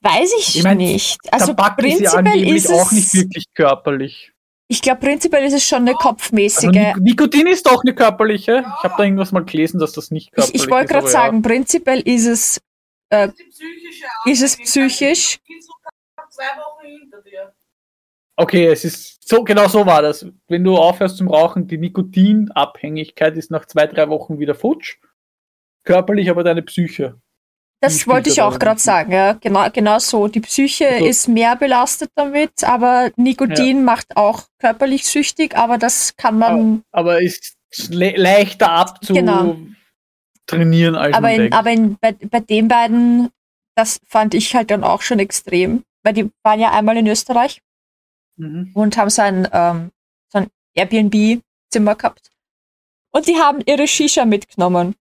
Weiß 0.02 0.34
ich, 0.38 0.58
Ich 0.58 0.64
mein, 0.64 0.78
nicht. 0.78 1.20
Also 1.32 1.54
Tabak 1.54 1.82
ist 1.82 2.02
ja 2.02 2.12
prinzipiell 2.12 2.34
angeblich 2.34 2.56
ist 2.56 2.70
auch 2.74 2.92
nicht 2.92 3.08
es, 3.08 3.14
wirklich 3.14 3.46
körperlich. 3.54 4.34
ich 4.68 4.82
glaube 4.82 5.00
prinzipiell 5.00 5.46
ist 5.46 5.54
es 5.54 5.66
schon 5.66 5.84
eine 5.84 5.92
Also 5.96 6.10
kopfmäßige. 6.10 6.72
Nik 6.72 6.98
Nikotin 6.98 7.48
ist 7.48 7.66
doch 7.66 7.82
eine 7.86 7.96
körperliche. 7.96 8.66
Ich 8.80 8.84
habe 8.84 8.96
da 8.98 9.04
irgendwas 9.06 9.32
mal 9.32 9.46
gelesen, 9.46 9.80
dass 9.80 9.94
das 9.94 10.12
nicht 10.12 10.28
ich 10.28 10.34
körperlich 10.34 10.62
ich 10.62 10.70
wollte 10.70 10.84
ist. 10.84 10.90
gerade 10.90 11.04
aber 11.04 11.12
sagen, 11.12 11.42
prinzipiell 11.42 12.02
ist 12.02 12.26
es, 12.26 12.62
äh, 13.10 13.30
ist 14.26 14.42
es 14.42 14.58
psychisch. 14.58 15.40
zwei 16.30 16.44
Wochen 16.58 16.86
hinter 16.88 17.22
dir. 17.22 17.32
Ja. 17.34 17.54
Okay, 18.40 18.68
es 18.68 18.86
ist 18.86 19.28
so, 19.28 19.44
genau 19.44 19.68
so 19.68 19.86
war 19.86 20.02
das. 20.04 20.26
Wenn 20.48 20.64
du 20.64 20.78
aufhörst 20.78 21.18
zum 21.18 21.28
Rauchen, 21.28 21.68
die 21.68 21.78
Nikotinabhängigkeit 21.80 23.36
ist 23.36 23.50
nach 23.50 23.66
zwei, 23.66 23.88
drei 23.88 24.10
Wochen 24.10 24.38
wieder 24.40 24.54
futsch. 24.54 24.98
Körperlich 25.84 26.30
aber 26.30 26.44
deine 26.44 26.62
Psyche. 26.62 27.20
Das 27.80 28.08
wollte 28.08 28.30
ich 28.30 28.42
auch 28.42 28.58
gerade 28.58 28.80
sagen, 28.80 29.12
ja. 29.12 29.34
Genau, 29.34 29.70
genau 29.72 30.00
so. 30.00 30.28
Die 30.28 30.40
Psyche 30.40 30.88
Also- 30.88 31.06
ist 31.06 31.28
mehr 31.28 31.56
belastet 31.56 32.10
damit, 32.16 32.64
aber 32.64 33.12
Nikotin 33.16 33.84
macht 33.84 34.18
auch 34.18 34.44
körperlich 34.60 35.06
süchtig, 35.06 35.56
aber 35.56 35.78
das 35.78 36.16
kann 36.16 36.40
man, 36.40 36.84
Aber 36.92 37.22
ist 37.22 37.56
le 37.90 38.16
leichter 38.18 38.72
ab 38.72 39.04
zu 39.04 39.14
Genau. 39.14 39.58
Trainieren, 40.48 40.96
als 40.96 41.16
aber, 41.16 41.32
in, 41.32 41.54
aber 41.54 41.72
in, 41.72 41.98
bei, 42.00 42.14
bei 42.14 42.40
den 42.40 42.68
beiden, 42.68 43.30
das 43.76 44.00
fand 44.08 44.34
ich 44.34 44.56
halt 44.56 44.72
dann 44.72 44.84
auch 44.84 45.02
schon 45.02 45.20
extrem, 45.20 45.84
weil 46.04 46.14
die 46.14 46.32
waren 46.44 46.60
ja 46.60 46.72
einmal 46.72 46.98
in 46.98 47.08
Österreich 47.08 47.62
mhm. 48.38 48.72
und 48.74 48.98
haben 48.98 49.10
so 49.10 49.22
ein, 49.22 49.48
ähm, 49.52 49.92
so 50.32 50.40
ein 50.40 50.48
Airbnb-Zimmer 50.74 51.96
gehabt. 51.96 52.32
Und 53.12 53.28
die 53.28 53.36
haben 53.36 53.62
ihre 53.66 53.88
Shisha 53.88 54.26
mitgenommen 54.26 54.96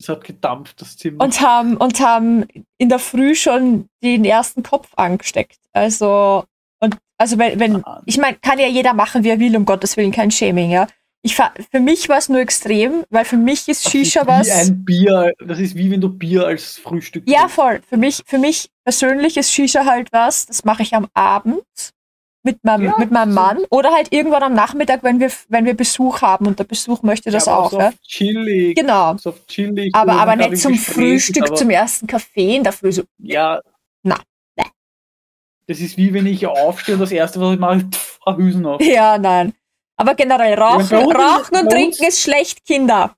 Es 0.00 0.08
hat 0.08 0.24
gedampft, 0.24 0.80
das 0.80 0.96
Zimmer. 0.96 1.24
und 1.24 1.40
haben, 1.40 1.76
und 1.76 2.00
haben 2.00 2.46
in 2.78 2.88
der 2.88 2.98
Früh 2.98 3.34
schon 3.34 3.88
den 4.02 4.24
ersten 4.24 4.62
Kopf 4.62 4.90
angesteckt. 4.96 5.58
Also, 5.72 6.44
und, 6.80 6.96
also 7.18 7.38
wenn, 7.38 7.60
wenn, 7.60 7.84
Ah, 7.84 8.02
ich 8.06 8.18
meine, 8.18 8.38
kann 8.38 8.58
ja 8.58 8.66
jeder 8.66 8.94
machen, 8.94 9.24
wie 9.24 9.30
er 9.30 9.40
will, 9.40 9.56
um 9.56 9.64
Gottes 9.64 9.96
Willen, 9.96 10.12
kein 10.12 10.30
Shaming, 10.30 10.70
ja. 10.70 10.86
Ich, 11.26 11.36
für 11.36 11.80
mich 11.80 12.08
war 12.10 12.18
es 12.18 12.28
nur 12.28 12.38
extrem, 12.40 13.04
weil 13.08 13.24
für 13.24 13.38
mich 13.38 13.66
ist 13.66 13.86
das 13.86 13.90
Shisha 13.92 14.20
ist 14.20 14.26
was. 14.28 14.46
Wie 14.46 14.52
ein 14.52 14.84
Bier, 14.84 15.32
das 15.38 15.58
ist 15.58 15.74
wie 15.74 15.90
wenn 15.90 16.02
du 16.02 16.10
Bier 16.10 16.46
als 16.46 16.76
Frühstück 16.76 17.22
Ja, 17.26 17.38
trinkst. 17.38 17.54
voll. 17.54 17.80
Für 17.88 17.96
mich, 17.96 18.22
für 18.26 18.36
mich 18.38 18.68
persönlich 18.84 19.38
ist 19.38 19.50
Shisha 19.50 19.86
halt 19.86 20.12
was, 20.12 20.44
das 20.44 20.64
mache 20.66 20.82
ich 20.82 20.92
am 20.94 21.08
Abend 21.14 21.62
mit 22.42 22.62
meinem, 22.62 22.84
Ja, 22.84 22.94
mit 22.98 23.10
meinem 23.10 23.32
so. 23.32 23.40
Mann 23.40 23.58
oder 23.70 23.92
halt 23.94 24.12
irgendwann 24.12 24.42
am 24.42 24.52
Nachmittag, 24.52 25.02
wenn 25.02 25.18
wir, 25.18 25.30
wenn 25.48 25.64
wir 25.64 25.72
Besuch 25.72 26.20
haben 26.20 26.46
und 26.46 26.58
der 26.58 26.64
Besuch 26.64 27.02
möchte 27.02 27.30
das 27.30 27.48
aber 27.48 27.58
auch. 27.64 27.70
So 27.70 27.78
Ja? 27.78 27.92
chillig. 28.06 28.76
Genau. 28.76 29.16
So 29.16 29.34
chillig. 29.48 29.94
Aber, 29.94 30.12
aber 30.12 30.36
nicht 30.36 30.58
zum 30.60 30.74
Frühstück, 30.74 31.44
aber- 31.46 31.54
zum 31.56 31.70
ersten 31.70 32.06
Kaffee 32.06 32.56
in 32.56 32.64
der 32.64 32.72
Früh. 32.74 32.92
So, 32.92 33.02
Ja. 33.18 33.62
Na, 34.02 34.16
ne. 34.58 34.64
Das 35.66 35.80
ist 35.80 35.96
wie 35.96 36.12
wenn 36.12 36.26
ich 36.26 36.46
aufstehe 36.46 36.96
und 36.96 37.00
das 37.00 37.12
erste, 37.12 37.40
was 37.40 37.54
ich 37.54 37.58
mache, 37.60 37.76
ist 37.78 37.94
pff, 37.94 38.18
Hüsen 38.36 38.66
auf. 38.66 38.82
ja, 38.82 39.16
nein. 39.16 39.54
Aber 39.96 40.14
generell, 40.14 40.54
Rauchen, 40.54 40.96
uns- 40.96 41.14
Rauchen 41.14 41.56
und 41.56 41.68
Trinken 41.70 41.98
uns- 42.04 42.08
ist 42.08 42.20
schlecht, 42.22 42.64
Kinder. 42.64 43.16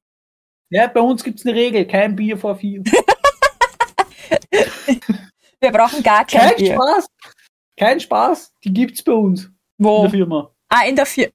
Ja, 0.71 0.87
bei 0.89 1.01
uns 1.01 1.23
gibt 1.23 1.39
es 1.39 1.47
eine 1.47 1.55
Regel, 1.55 1.87
kein 1.87 2.17
Bier 2.17 2.37
vor 2.37 2.57
vier. 2.57 2.83
Wir 5.61 5.71
brauchen 5.73 6.03
gar 6.03 6.25
kein 6.25 6.41
Kein 6.51 6.57
Bier. 6.57 6.75
Spaß. 6.75 7.07
Kein 7.79 8.01
Spaß. 8.01 8.53
Die 8.65 8.73
gibt's 8.73 9.03
bei 9.03 9.13
uns 9.13 9.45
in 9.45 9.55
Wo? 9.79 10.03
der 10.03 10.11
Firma. 10.11 10.51
Ah, 10.69 10.85
in 10.87 10.97
der 10.97 11.07
vier. 11.07 11.31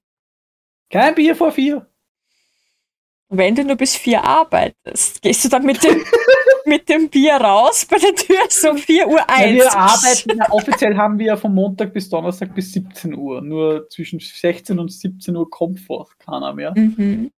Kein 0.90 1.14
Bier 1.14 1.34
vor 1.34 1.50
vier. 1.52 1.86
Wenn 3.34 3.54
du 3.54 3.64
nur 3.64 3.76
bis 3.76 3.96
vier 3.96 4.22
arbeitest, 4.22 5.22
gehst 5.22 5.42
du 5.44 5.48
dann 5.48 5.64
mit 5.64 5.82
dem, 5.82 6.02
mit 6.66 6.86
dem 6.90 7.08
Bier 7.08 7.36
raus 7.36 7.86
bei 7.90 7.96
der 7.96 8.14
Tür 8.14 8.36
so 8.50 8.74
4 8.74 9.08
Uhr 9.08 9.18
Ja, 9.20 9.26
eins. 9.26 9.54
wir 9.54 9.74
arbeiten, 9.74 10.38
ja, 10.38 10.50
offiziell 10.50 10.96
haben 10.96 11.18
wir 11.18 11.26
ja 11.26 11.36
von 11.36 11.54
Montag 11.54 11.94
bis 11.94 12.10
Donnerstag 12.10 12.54
bis 12.54 12.72
17 12.72 13.14
Uhr. 13.14 13.40
Nur 13.40 13.88
zwischen 13.88 14.20
16 14.20 14.78
und 14.78 14.92
17 14.92 15.34
Uhr 15.34 15.48
kommt 15.48 15.80
vor 15.80 16.08
keiner 16.18 16.52
mehr. 16.52 16.74
Mhm. 16.76 17.30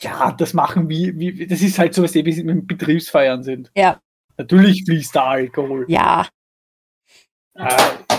Ja, 0.00 0.32
das 0.32 0.54
machen 0.54 0.88
wir, 0.88 1.18
wie, 1.18 1.46
das 1.46 1.60
ist 1.60 1.78
halt 1.78 1.94
so, 1.94 2.04
was 2.04 2.14
wie 2.14 2.32
sie 2.32 2.44
mit 2.44 2.68
Betriebsfeiern 2.68 3.42
sind. 3.42 3.72
Ja. 3.76 4.00
Natürlich 4.36 4.84
fließt 4.84 5.16
da 5.16 5.30
Alkohol. 5.30 5.84
Ja, 5.88 6.28
Äh, 7.54 7.66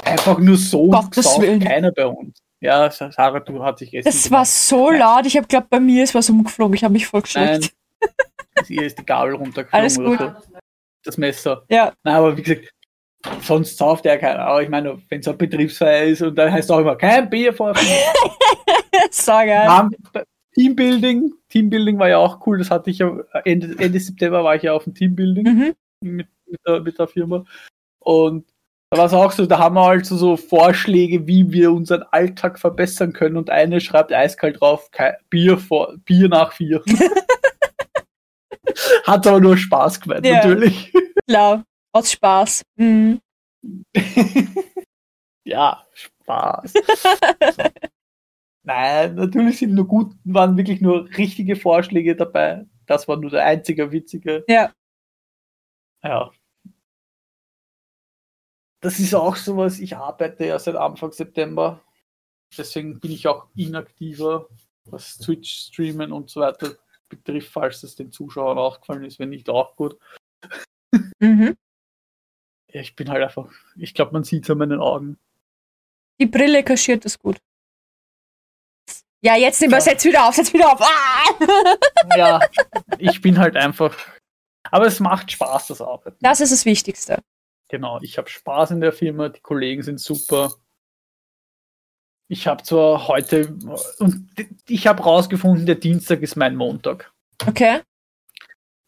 einfach 0.04 0.38
nur 0.40 0.58
so 0.58 0.90
Gottes 0.90 1.24
sauft 1.24 1.62
keiner 1.62 1.94
bei 1.94 2.06
uns. 2.06 2.42
Ja, 2.62 2.92
Sa- 2.92 3.12
Sarah, 3.12 3.40
du 3.40 3.64
hat 3.64 3.80
sich 3.80 3.94
Essen 3.94 4.06
das 4.10 4.30
war 4.32 4.44
so 4.46 4.90
laut. 4.92 5.26
Ich 5.26 5.38
habe 5.38 5.48
glaubt, 5.48 5.70
bei 5.70 5.80
mir 5.80 6.04
ist 6.04 6.14
was 6.16 6.30
umgeflogen. 6.30 6.76
Ich 6.76 6.84
habe 6.84 6.92
mich 6.94 7.08
voll 7.08 7.24
Nein. 7.36 7.60
geschreckt. 7.62 7.76
Hier 8.68 8.84
ist 8.84 9.00
die 9.00 9.06
Gabel 9.06 9.36
runtergeflogen 9.36 9.80
Alles 9.82 9.98
oder 9.98 10.42
so. 10.42 10.58
Das 11.04 11.18
Messer. 11.18 11.64
Ja. 11.70 11.94
Nein, 12.04 12.16
aber 12.16 12.36
wie 12.36 12.42
gesagt, 12.44 12.74
sonst 13.42 13.78
sauft 13.78 14.06
er 14.06 14.18
keiner. 14.18 14.40
Aber 14.42 14.62
ich 14.62 14.68
meine, 14.70 15.02
wenn 15.10 15.22
es 15.22 15.28
eine 15.30 15.38
Betriebsfeier 15.38 16.04
ist 16.04 16.22
und 16.22 16.36
dann 16.36 16.52
heißt 16.52 16.66
es 16.70 16.72
auch 16.76 16.80
immer, 16.80 16.98
kein 16.98 17.30
Bier 17.30 17.54
vor. 17.54 17.74
so 19.12 19.32
geil. 19.32 19.90
Teambuilding. 20.56 21.34
Teambuilding 21.48 21.98
war 22.00 22.10
ja 22.10 22.18
auch 22.18 22.46
cool. 22.46 22.58
Das 22.58 22.70
hatte 22.70 22.90
ich 22.90 22.98
ja 23.00 23.18
Ende, 23.46 23.76
Ende 23.82 24.00
September 24.00 24.44
war 24.44 24.56
ich 24.56 24.64
ja 24.64 24.74
auf 24.74 24.84
dem 24.84 24.94
Teambuilding 24.94 25.44
Mhm. 25.46 25.76
mit, 26.02 26.28
mit, 26.48 26.60
der, 26.68 26.82
mit 26.82 27.00
der 27.00 27.08
Firma. 27.08 27.46
Und 28.00 28.46
da 28.92 28.98
war 28.98 29.06
es 29.06 29.14
auch 29.14 29.32
so, 29.32 29.46
da 29.46 29.60
haben 29.60 29.76
wir 29.76 29.88
also 29.88 30.18
so 30.18 30.36
Vorschläge, 30.36 31.28
wie 31.28 31.52
wir 31.52 31.72
unseren 31.72 32.02
Alltag 32.04 32.58
verbessern 32.60 33.14
können. 33.14 33.38
Und 33.38 33.50
eine 33.52 33.80
schreibt 33.82 34.12
eiskalt 34.12 34.60
drauf, 34.60 34.90
Bier 35.30 35.58
vor, 35.60 35.96
Bier 36.06 36.28
nach 36.28 36.54
vier. 36.54 36.84
Hat 39.06 39.26
aber 39.28 39.40
nur 39.40 39.58
Spaß 39.58 40.00
gemeint, 40.02 40.26
Ja. 40.26 40.36
natürlich. 40.38 40.92
Klar, 41.28 41.64
aus 41.94 42.12
Spaß. 42.12 42.64
Mhm. 42.78 43.20
ja, 45.44 45.86
Spaß. 45.94 46.74
so. 46.74 47.64
Nein, 48.64 49.16
natürlich 49.16 49.58
sind 49.60 49.74
nur 49.74 49.88
gut, 49.88 50.14
waren 50.24 50.58
wirklich 50.58 50.82
nur 50.82 51.08
richtige 51.18 51.56
Vorschläge 51.56 52.16
dabei. 52.16 52.66
Das 52.86 53.08
war 53.08 53.18
nur 53.18 53.32
der 53.32 53.46
einzige 53.46 53.92
witzige. 53.92 54.44
Ja. 54.48 54.72
Ja. 56.04 56.32
Das 58.82 59.00
ist 59.00 59.14
auch 59.14 59.36
sowas, 59.36 59.80
ich 59.80 59.96
arbeite 59.98 60.46
ja 60.46 60.58
seit 60.60 60.76
Anfang 60.76 61.12
September. 61.12 61.82
Deswegen 62.58 63.00
bin 63.00 63.12
ich 63.12 63.28
auch 63.28 63.48
inaktiver, 63.56 64.48
was 64.86 65.18
Twitch-Streamen 65.18 66.12
und 66.12 66.30
so 66.30 66.40
weiter 66.42 66.76
betrifft, 67.10 67.52
falls 67.52 67.84
es 67.84 67.96
den 67.96 68.12
Zuschauern 68.12 68.58
aufgefallen 68.58 69.04
ist, 69.04 69.20
wenn 69.20 69.30
nicht 69.30 69.50
auch 69.50 69.76
gut. 69.76 70.00
Mhm. 71.20 71.56
Ja, 72.72 72.82
ich 72.82 72.96
bin 72.96 73.10
halt 73.10 73.24
einfach, 73.24 73.52
ich 73.76 73.94
glaube, 73.94 74.14
man 74.14 74.24
sieht 74.24 74.44
es 74.46 74.50
an 74.50 74.60
meinen 74.60 74.80
Augen. 74.80 75.18
Die 76.22 76.26
Brille 76.28 76.64
kaschiert 76.64 77.04
das 77.06 77.18
gut. 77.20 77.38
Ja, 79.22 79.36
jetzt 79.36 79.60
nehmen 79.60 79.74
wir 79.74 79.78
es 79.80 79.86
Ja. 79.86 79.92
jetzt 79.94 80.06
wieder 80.06 80.28
auf, 80.28 80.38
jetzt 80.38 80.54
wieder 80.54 80.72
auf. 80.72 80.82
Ah! 80.82 81.36
Ja, 82.18 82.40
ich 82.98 83.22
bin 83.22 83.38
halt 83.38 83.56
einfach. 83.56 83.96
Aber 84.72 84.86
es 84.88 85.00
macht 85.00 85.32
Spaß, 85.32 85.68
das 85.68 85.82
Arbeiten. 85.82 86.18
Das 86.22 86.42
ist 86.42 86.52
das 86.52 86.66
Wichtigste. 86.66 87.22
Genau, 87.70 88.02
ich 88.02 88.18
habe 88.18 88.30
Spaß 88.30 88.72
in 88.72 88.82
der 88.82 88.92
Firma, 88.92 89.30
die 89.30 89.42
Kollegen 89.42 89.84
sind 89.84 90.00
super. 90.00 90.54
Ich 92.28 92.48
habe 92.48 92.64
zwar 92.64 93.08
heute, 93.08 93.56
und 94.00 94.30
ich 94.68 94.88
habe 94.88 95.04
rausgefunden, 95.04 95.66
der 95.66 95.76
Dienstag 95.76 96.22
ist 96.22 96.36
mein 96.36 96.56
Montag. 96.56 97.12
Okay? 97.46 97.82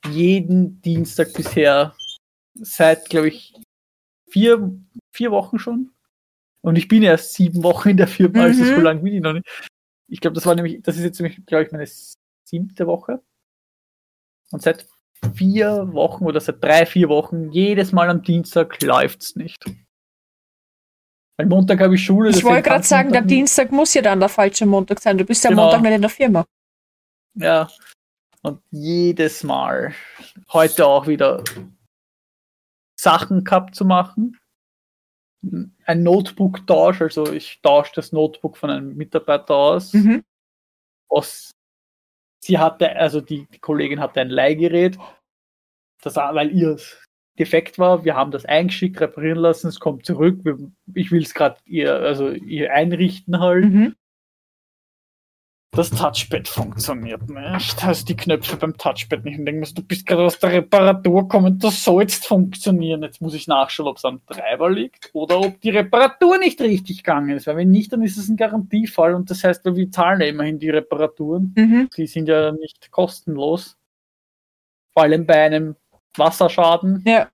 Jeden 0.09 0.81
Dienstag 0.81 1.33
bisher, 1.33 1.95
seit, 2.55 3.09
glaube 3.09 3.29
ich, 3.29 3.53
vier, 4.29 4.71
vier 5.11 5.31
Wochen 5.31 5.59
schon. 5.59 5.93
Und 6.61 6.75
ich 6.75 6.87
bin 6.87 7.03
erst 7.03 7.33
sieben 7.33 7.63
Wochen 7.63 7.89
in 7.89 7.97
der 7.97 8.07
Firma, 8.07 8.43
also 8.43 8.63
Mhm. 8.63 8.75
so 8.75 8.81
lange 8.81 9.01
bin 9.01 9.15
ich 9.15 9.21
noch 9.21 9.33
nicht. 9.33 9.47
Ich 10.07 10.21
glaube, 10.21 10.35
das 10.35 10.45
war 10.45 10.55
nämlich, 10.55 10.81
das 10.81 10.97
ist 10.97 11.03
jetzt 11.03 11.19
nämlich, 11.19 11.43
glaube 11.45 11.65
ich, 11.65 11.71
meine 11.71 11.87
siebte 12.47 12.85
Woche. 12.87 13.23
Und 14.51 14.61
seit 14.61 14.87
vier 15.33 15.93
Wochen 15.93 16.25
oder 16.25 16.39
seit 16.39 16.63
drei, 16.63 16.85
vier 16.85 17.09
Wochen, 17.09 17.51
jedes 17.51 17.91
Mal 17.91 18.09
am 18.09 18.21
Dienstag 18.21 18.81
läuft's 18.81 19.35
nicht. 19.35 19.63
Weil 21.37 21.47
Montag 21.47 21.79
habe 21.79 21.95
ich 21.95 22.03
Schule. 22.03 22.29
Ich 22.29 22.43
wollte 22.43 22.69
gerade 22.69 22.83
sagen, 22.83 23.11
der 23.11 23.21
Montag 23.21 23.29
nicht. 23.29 23.39
Dienstag 23.39 23.71
muss 23.71 23.93
ja 23.93 24.01
dann 24.01 24.19
der 24.19 24.29
falsche 24.29 24.65
Montag 24.65 24.99
sein. 24.99 25.17
Du 25.17 25.25
bist 25.25 25.43
ja 25.43 25.49
Genau. 25.49 25.63
Montag 25.63 25.81
nicht 25.81 25.93
in 25.93 26.01
der 26.01 26.09
Firma. 26.09 26.45
Ja. 27.35 27.69
Und 28.43 28.61
jedes 28.71 29.43
Mal, 29.43 29.93
heute 30.51 30.85
auch 30.85 31.07
wieder 31.07 31.43
Sachen 32.99 33.43
gehabt 33.43 33.75
zu 33.75 33.85
machen. 33.85 34.37
Ein 35.85 36.03
Notebook-Tausch, 36.03 37.01
also 37.01 37.31
ich 37.31 37.61
tausche 37.61 37.93
das 37.95 38.11
Notebook 38.11 38.57
von 38.57 38.69
einem 38.69 38.95
Mitarbeiter 38.95 39.55
aus. 39.55 39.93
Mhm. 39.93 40.23
aus 41.09 41.51
sie 42.43 42.57
hatte, 42.57 42.95
also 42.95 43.21
die, 43.21 43.47
die 43.53 43.59
Kollegin 43.59 43.99
hatte 43.99 44.21
ein 44.21 44.29
Leihgerät, 44.29 44.97
das, 46.01 46.15
weil 46.15 46.51
ihr 46.51 46.77
defekt 47.39 47.79
war. 47.79 48.03
Wir 48.03 48.15
haben 48.15 48.31
das 48.31 48.45
eingeschickt, 48.45 48.99
reparieren 48.99 49.39
lassen, 49.39 49.67
es 49.67 49.79
kommt 49.79 50.05
zurück. 50.05 50.39
Ich 50.93 51.11
will 51.11 51.23
es 51.23 51.33
gerade 51.33 51.57
ihr, 51.65 51.93
also 51.95 52.29
ihr 52.29 52.73
einrichten 52.73 53.39
halt. 53.39 53.65
Mhm. 53.65 53.95
Das 55.73 55.89
Touchpad 55.89 56.49
funktioniert 56.49 57.29
nicht. 57.29 57.81
Also 57.85 58.05
die 58.05 58.17
Knöpfe 58.17 58.57
beim 58.57 58.75
Touchpad 58.77 59.23
nicht. 59.23 59.39
Und 59.39 59.45
denke 59.45 59.61
mir, 59.61 59.67
du 59.73 59.81
bist 59.81 60.05
gerade 60.05 60.23
aus 60.25 60.37
der 60.37 60.51
Reparatur 60.51 61.21
gekommen, 61.21 61.59
das 61.59 61.81
soll 61.81 62.01
jetzt 62.01 62.25
funktionieren. 62.27 63.03
Jetzt 63.03 63.21
muss 63.21 63.33
ich 63.33 63.47
nachschauen, 63.47 63.87
ob 63.87 63.95
es 63.95 64.03
am 64.03 64.25
Treiber 64.25 64.69
liegt 64.69 65.09
oder 65.13 65.39
ob 65.39 65.61
die 65.61 65.69
Reparatur 65.69 66.39
nicht 66.39 66.59
richtig 66.59 66.97
gegangen 66.97 67.29
ist. 67.37 67.47
Weil 67.47 67.55
wenn 67.55 67.71
nicht, 67.71 67.93
dann 67.93 68.01
ist 68.01 68.17
es 68.17 68.27
ein 68.27 68.35
Garantiefall 68.35 69.15
und 69.15 69.29
das 69.29 69.45
heißt, 69.45 69.63
wir 69.63 69.91
zahlen 69.91 70.19
ja 70.19 70.27
immerhin 70.27 70.59
die 70.59 70.69
Reparaturen. 70.69 71.53
Mhm. 71.55 71.89
Die 71.95 72.07
sind 72.07 72.27
ja 72.27 72.51
nicht 72.51 72.91
kostenlos. 72.91 73.77
Vor 74.93 75.03
allem 75.03 75.25
bei 75.25 75.41
einem 75.41 75.77
Wasserschaden 76.17 77.01
Ja, 77.07 77.29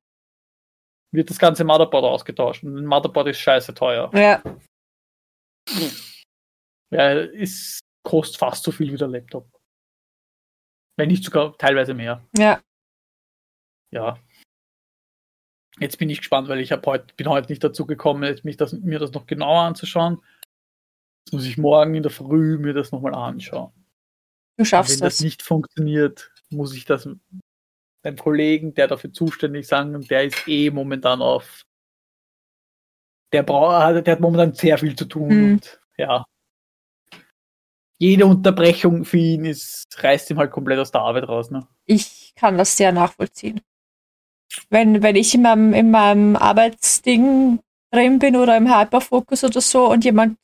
wird 1.12 1.32
das 1.32 1.40
ganze 1.40 1.64
Motherboard 1.64 2.06
ausgetauscht. 2.06 2.64
Und 2.64 2.78
ein 2.78 2.86
Motherboard 2.86 3.30
ist 3.30 3.40
scheiße 3.40 3.74
teuer. 3.74 4.12
ja. 4.14 4.44
Ja, 6.90 7.12
ist, 7.12 7.82
kostet 8.08 8.38
fast 8.38 8.64
so 8.64 8.72
viel 8.72 8.94
wie 8.94 8.98
der 8.98 9.10
Laptop. 9.10 9.46
Wenn 10.98 11.10
nicht 11.10 11.26
sogar 11.26 11.58
teilweise 11.58 11.94
mehr. 11.94 12.26
Ja. 12.38 12.62
Ja. 13.92 14.18
Jetzt 15.80 16.00
bin 16.00 16.10
ich 16.10 16.20
gespannt, 16.20 16.48
weil 16.48 16.62
ich 16.62 16.72
heut, 16.72 17.18
bin 17.18 17.28
heute 17.28 17.52
nicht 17.52 17.64
dazu 17.64 17.86
gekommen, 17.86 18.40
mich 18.44 18.56
das, 18.56 18.72
mir 18.72 18.98
das 18.98 19.12
noch 19.12 19.28
genauer 19.28 19.62
anzuschauen. 19.64 20.22
Jetzt 21.26 21.34
muss 21.34 21.46
ich 21.46 21.58
morgen 21.58 21.96
in 21.96 22.04
der 22.04 22.12
Früh 22.12 22.58
mir 22.58 22.74
das 22.74 22.94
nochmal 22.94 23.14
anschauen. 23.14 23.74
Du 24.56 24.62
Und 24.62 24.66
schaffst 24.66 24.94
wenn 24.94 25.06
das 25.06 25.18
das. 25.18 25.24
nicht 25.24 25.44
funktioniert, 25.44 26.32
muss 26.50 26.74
ich 26.74 26.86
das 26.86 27.10
beim 28.04 28.16
Kollegen, 28.16 28.74
der 28.74 28.88
dafür 28.88 29.12
zuständig 29.12 29.62
ist, 29.62 29.68
sagen, 29.68 29.94
und 29.96 30.10
der 30.10 30.24
ist 30.24 30.48
eh 30.48 30.72
momentan 30.72 31.22
auf. 31.22 31.66
Der, 33.34 33.44
braucht, 33.44 34.08
der 34.08 34.14
hat 34.14 34.22
momentan 34.22 34.54
sehr 34.54 34.78
viel 34.78 34.96
zu 34.96 35.04
tun. 35.04 35.28
Mhm. 35.28 35.54
Und 35.54 35.82
ja. 35.98 36.26
Jede 38.00 38.26
Unterbrechung 38.26 39.06
für 39.06 39.18
ihn 39.18 39.46
ist, 39.46 39.88
reißt 39.98 40.30
ihm 40.30 40.38
halt 40.38 40.52
komplett 40.52 40.80
aus 40.80 40.92
der 40.92 41.02
Arbeit 41.02 41.28
raus. 41.28 41.50
Ne? 41.50 41.68
Ich 41.86 42.34
kann 42.36 42.58
das 42.58 42.78
sehr 42.78 42.92
nachvollziehen. 42.92 43.62
Wenn, 44.70 45.02
wenn 45.02 45.16
ich 45.16 45.34
in 45.34 45.42
meinem, 45.42 45.74
in 45.74 45.92
meinem 45.92 46.36
Arbeitsding 46.36 47.60
drin 47.92 48.20
bin 48.20 48.36
oder 48.36 48.56
im 48.58 48.74
Hyperfokus 48.74 49.44
oder 49.44 49.62
so 49.62 49.90
und 49.90 50.06
jemand, 50.06 50.38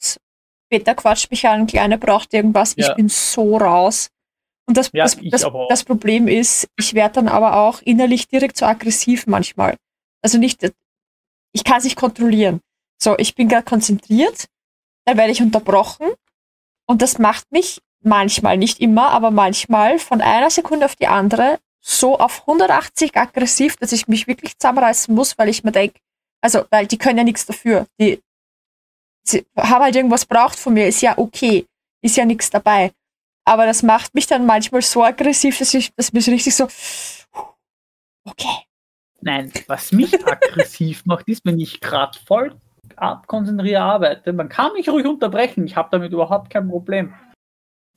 Peter 0.70 0.96
quatscht 0.96 1.30
mich 1.30 1.48
an, 1.48 1.68
Kleine 1.68 1.98
braucht 1.98 2.34
irgendwas, 2.34 2.76
Ja. 2.76 2.90
ich 2.90 2.96
bin 2.96 3.10
so 3.10 3.58
raus. 3.58 4.10
Und 4.66 4.78
das, 4.78 4.90
Ja, 4.94 5.04
das, 5.04 5.18
das, 5.22 5.46
das 5.70 5.84
Problem 5.84 6.28
ist, 6.28 6.68
ich 6.78 6.94
werde 6.94 7.16
dann 7.16 7.28
aber 7.28 7.58
auch 7.58 7.82
innerlich 7.82 8.28
direkt 8.28 8.58
so 8.58 8.66
aggressiv 8.66 9.28
manchmal. 9.28 9.76
Also 10.22 10.38
nicht, 10.38 10.64
ich 11.52 11.64
kann 11.64 11.78
es 11.80 11.84
nicht 11.84 11.98
kontrollieren. 11.98 12.62
So, 13.02 13.18
ich 13.18 13.36
bin 13.36 13.50
gerade 13.50 13.66
konzentriert, 13.66 14.48
dann 15.06 15.18
werde 15.18 15.32
ich 15.34 15.42
unterbrochen 15.42 16.08
und 16.86 17.02
das 17.02 17.18
macht 17.20 17.52
mich 17.52 17.82
manchmal, 18.02 18.58
nicht 18.58 18.80
immer, 18.80 19.10
aber 19.12 19.32
manchmal 19.32 20.00
von 20.00 20.22
einer 20.22 20.50
Sekunde 20.50 20.86
auf 20.86 20.96
die 20.96 21.08
andere 21.08 21.60
so 21.86 22.18
auf 22.18 22.42
180 22.42 23.16
aggressiv, 23.18 23.76
dass 23.78 23.92
ich 23.92 24.08
mich 24.08 24.28
wirklich 24.28 24.58
zusammenreißen 24.58 25.14
muss, 25.14 25.38
weil 25.38 25.50
ich 25.50 25.64
mir 25.64 25.72
denke, 25.72 26.00
also, 26.42 26.66
weil 26.70 26.88
die 26.88 26.98
können 26.98 27.18
ja 27.18 27.24
nichts 27.24 27.46
dafür. 27.46 27.88
Die, 28.00 28.22
sie 29.24 29.46
haben 29.58 29.84
halt 29.84 29.96
irgendwas 29.96 30.26
braucht 30.26 30.58
von 30.58 30.74
mir, 30.74 30.88
ist 30.88 31.02
ja 31.02 31.18
okay, 31.18 31.66
ist 32.02 32.18
ja 32.18 32.26
nichts 32.26 32.50
dabei. 32.50 32.92
Aber 33.46 33.66
das 33.66 33.84
macht 33.84 34.14
mich 34.14 34.28
dann 34.28 34.46
manchmal 34.46 34.82
so 34.82 35.04
aggressiv, 35.04 35.58
dass 35.58 35.74
ich, 35.74 35.94
dass 35.96 36.08
so 36.08 36.32
richtig 36.32 36.56
so, 36.56 36.68
okay. 38.26 38.66
Nein, 39.22 39.52
was 39.68 39.92
mich 39.92 40.14
aggressiv 40.26 41.06
macht, 41.06 41.28
ist, 41.28 41.44
wenn 41.46 41.60
ich 41.60 41.82
gerade 41.82 42.18
voll 42.26 42.58
abkonzentriert 42.98 43.80
arbeite. 43.80 44.34
Man 44.34 44.50
kann 44.50 44.74
mich 44.74 44.90
ruhig 44.90 45.06
unterbrechen, 45.06 45.66
ich 45.66 45.76
habe 45.76 45.90
damit 45.92 46.12
überhaupt 46.12 46.50
kein 46.50 46.70
Problem. 46.70 47.14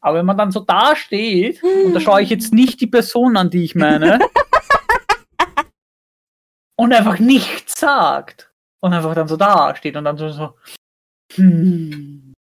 Aber 0.00 0.18
wenn 0.18 0.26
man 0.26 0.36
dann 0.36 0.52
so 0.52 0.60
da 0.60 0.94
steht, 0.94 1.62
und 1.62 1.94
da 1.94 2.00
schaue 2.00 2.22
ich 2.22 2.30
jetzt 2.30 2.52
nicht 2.52 2.80
die 2.80 2.86
Person 2.86 3.36
an, 3.36 3.50
die 3.50 3.64
ich 3.64 3.74
meine, 3.74 4.18
und 6.76 6.92
einfach 6.92 7.18
nichts 7.18 7.80
sagt, 7.80 8.52
und 8.80 8.92
einfach 8.92 9.14
dann 9.14 9.28
so 9.28 9.36
da 9.36 9.74
steht 9.74 9.96
und 9.96 10.04
dann 10.04 10.16
so, 10.16 10.28
so, 10.28 10.54
hm, 11.34 12.34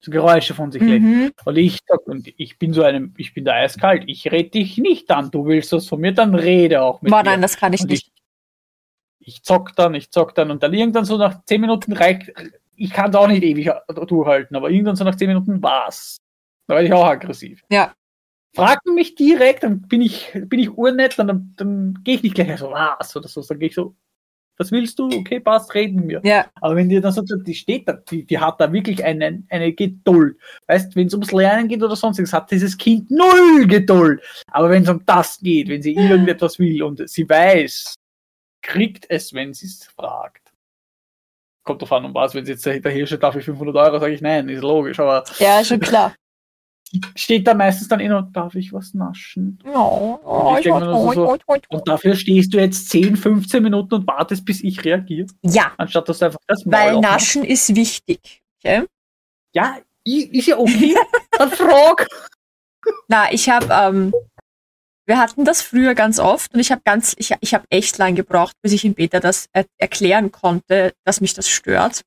so 0.00 0.10
Geräusche 0.10 0.54
von 0.54 0.70
sich 0.70 0.82
lässt. 0.82 1.02
Mhm. 1.02 1.32
Und 1.44 1.56
ich 1.56 1.80
sag, 1.86 2.06
und 2.06 2.28
ich 2.36 2.58
bin 2.58 2.72
so 2.72 2.82
einem, 2.82 3.14
ich 3.16 3.34
bin 3.34 3.44
da 3.44 3.54
eiskalt, 3.54 4.04
ich 4.06 4.30
rede 4.30 4.50
dich 4.50 4.78
nicht 4.78 5.10
an, 5.10 5.30
du 5.30 5.46
willst 5.46 5.72
was 5.72 5.88
von 5.88 6.00
mir, 6.00 6.12
dann 6.12 6.34
rede 6.34 6.82
auch 6.82 7.02
mit 7.02 7.10
Boah, 7.10 7.18
mir. 7.18 7.30
nein, 7.30 7.42
das 7.42 7.56
kann 7.56 7.72
ich 7.72 7.80
Und 7.80 7.90
nicht. 7.90 8.12
Ich, 9.28 9.42
zock 9.42 9.76
dann, 9.76 9.94
ich 9.94 10.10
zock 10.10 10.34
dann 10.34 10.50
und 10.50 10.62
dann 10.62 10.74
irgendwann 10.74 11.04
so 11.04 11.16
nach 11.16 11.44
10 11.44 11.60
Minuten 11.60 11.92
reicht, 11.92 12.32
ich 12.76 12.90
kann 12.90 13.10
es 13.10 13.16
auch 13.16 13.28
nicht 13.28 13.42
ewig 13.42 13.70
durchhalten, 14.06 14.56
aber 14.56 14.70
irgendwann 14.70 14.96
so 14.96 15.04
nach 15.04 15.16
10 15.16 15.28
Minuten 15.28 15.62
war's. 15.62 16.18
Da 16.66 16.74
werde 16.74 16.86
ich 16.88 16.92
auch 16.92 17.06
aggressiv. 17.06 17.62
Ja. 17.70 17.94
Fragen 18.54 18.94
mich 18.94 19.14
direkt, 19.14 19.62
dann 19.62 19.82
bin 19.82 20.00
ich, 20.00 20.32
bin 20.34 20.58
ich 20.58 20.70
urnett, 20.76 21.18
dann, 21.18 21.54
dann 21.56 21.98
gehe 22.02 22.16
ich 22.16 22.22
nicht 22.22 22.34
gleich 22.34 22.58
so, 22.58 22.70
was 22.70 23.14
oder 23.14 23.28
so, 23.28 23.42
dann 23.42 23.58
gehe 23.58 23.68
ich 23.68 23.74
so, 23.74 23.94
was 24.56 24.72
willst 24.72 24.98
du? 24.98 25.06
Okay, 25.06 25.38
passt, 25.38 25.72
reden 25.74 26.08
wir. 26.08 26.20
Ja, 26.24 26.46
Aber 26.60 26.74
wenn 26.74 26.88
die 26.88 27.00
dann 27.00 27.12
so, 27.12 27.22
die 27.22 27.54
steht 27.54 27.86
da, 27.86 27.92
die, 27.92 28.24
die 28.24 28.38
hat 28.38 28.60
da 28.60 28.72
wirklich 28.72 29.04
eine, 29.04 29.44
eine 29.50 29.72
Geduld. 29.72 30.36
Weißt, 30.66 30.96
wenn 30.96 31.06
es 31.06 31.14
ums 31.14 31.30
Lernen 31.30 31.68
geht 31.68 31.82
oder 31.82 31.94
sonstiges, 31.94 32.32
hat 32.32 32.50
dieses 32.50 32.76
Kind 32.76 33.08
null 33.10 33.66
Geduld. 33.68 34.20
Aber 34.50 34.68
wenn 34.70 34.82
es 34.82 34.88
um 34.88 35.04
das 35.06 35.38
geht, 35.38 35.68
wenn 35.68 35.82
sie 35.82 35.94
irgendetwas 35.94 36.58
will 36.58 36.82
und 36.82 37.08
sie 37.08 37.28
weiß, 37.28 37.94
kriegt 38.68 39.06
es, 39.08 39.32
wenn 39.32 39.54
sie 39.54 39.66
es 39.66 39.84
fragt. 39.84 40.52
Kommt 41.64 41.80
drauf 41.80 41.92
an, 41.92 42.04
um 42.04 42.14
was. 42.14 42.34
Wenn 42.34 42.44
sie 42.44 42.52
jetzt 42.52 42.66
dahinter 42.66 42.90
steht, 43.06 43.22
darf 43.22 43.34
ich 43.34 43.44
500 43.44 43.74
Euro, 43.74 43.98
sage 43.98 44.12
ich 44.12 44.20
nein, 44.20 44.48
ist 44.48 44.62
logisch. 44.62 45.00
Aber 45.00 45.24
ja, 45.38 45.64
schon 45.64 45.80
klar. 45.80 46.14
steht 47.14 47.46
da 47.46 47.54
meistens 47.54 47.88
dann 47.88 48.00
in 48.00 48.12
und 48.12 48.34
darf 48.34 48.54
ich 48.54 48.72
was 48.72 48.94
naschen? 48.94 49.58
Oh, 49.74 50.18
Und 50.22 50.58
ich 50.58 50.64
denk 50.64 50.80
mir 50.80 50.86
nur 50.86 51.14
so, 51.14 51.38
Und 51.68 51.88
dafür 51.88 52.14
stehst 52.14 52.52
du 52.52 52.58
jetzt 52.58 52.90
10, 52.90 53.16
15 53.16 53.62
Minuten 53.62 53.94
und 53.94 54.06
wartest, 54.06 54.44
bis 54.44 54.62
ich 54.62 54.84
reagiere, 54.84 55.26
Ja, 55.42 55.72
anstatt 55.78 56.08
dass 56.08 56.18
du 56.18 56.26
einfach 56.26 56.38
das 56.46 56.64
Maul 56.64 56.72
weil 56.72 56.94
aufmachst. 56.96 57.12
Naschen 57.36 57.44
ist 57.44 57.74
wichtig. 57.74 58.42
Okay? 58.62 58.84
Ja, 59.54 59.78
ist 60.04 60.46
ja 60.46 60.58
okay. 60.58 60.94
Dann 61.38 61.50
frag. 61.50 62.06
Na, 63.08 63.32
ich 63.32 63.48
habe, 63.48 63.66
ähm, 63.70 64.12
wir 65.08 65.18
hatten 65.18 65.44
das 65.44 65.62
früher 65.62 65.94
ganz 65.94 66.18
oft 66.18 66.52
und 66.52 66.60
ich 66.60 66.70
habe 66.70 66.82
ganz, 66.84 67.14
ich, 67.18 67.34
ich 67.40 67.54
habe 67.54 67.64
echt 67.70 67.96
lang 67.96 68.14
gebraucht, 68.14 68.54
bis 68.62 68.72
ich 68.72 68.84
ihm 68.84 68.94
Peter 68.94 69.20
das 69.20 69.46
er 69.52 69.64
erklären 69.78 70.30
konnte, 70.30 70.92
dass 71.04 71.20
mich 71.22 71.32
das 71.34 71.48
stört. 71.48 72.02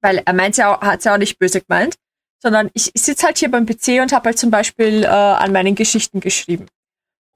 Weil 0.00 0.22
er 0.24 0.32
meint 0.32 0.56
ja, 0.56 0.76
auch- 0.76 0.80
hat's 0.82 1.04
ja 1.04 1.14
auch 1.14 1.18
nicht 1.18 1.38
böse 1.38 1.60
gemeint, 1.60 1.94
sondern 2.42 2.70
ich, 2.74 2.90
ich 2.92 3.02
sitze 3.02 3.26
halt 3.26 3.38
hier 3.38 3.50
beim 3.50 3.66
PC 3.66 4.00
und 4.02 4.12
habe 4.12 4.26
halt 4.30 4.38
zum 4.38 4.50
Beispiel 4.50 5.04
äh, 5.04 5.06
an 5.06 5.52
meinen 5.52 5.76
Geschichten 5.76 6.20
geschrieben. 6.20 6.66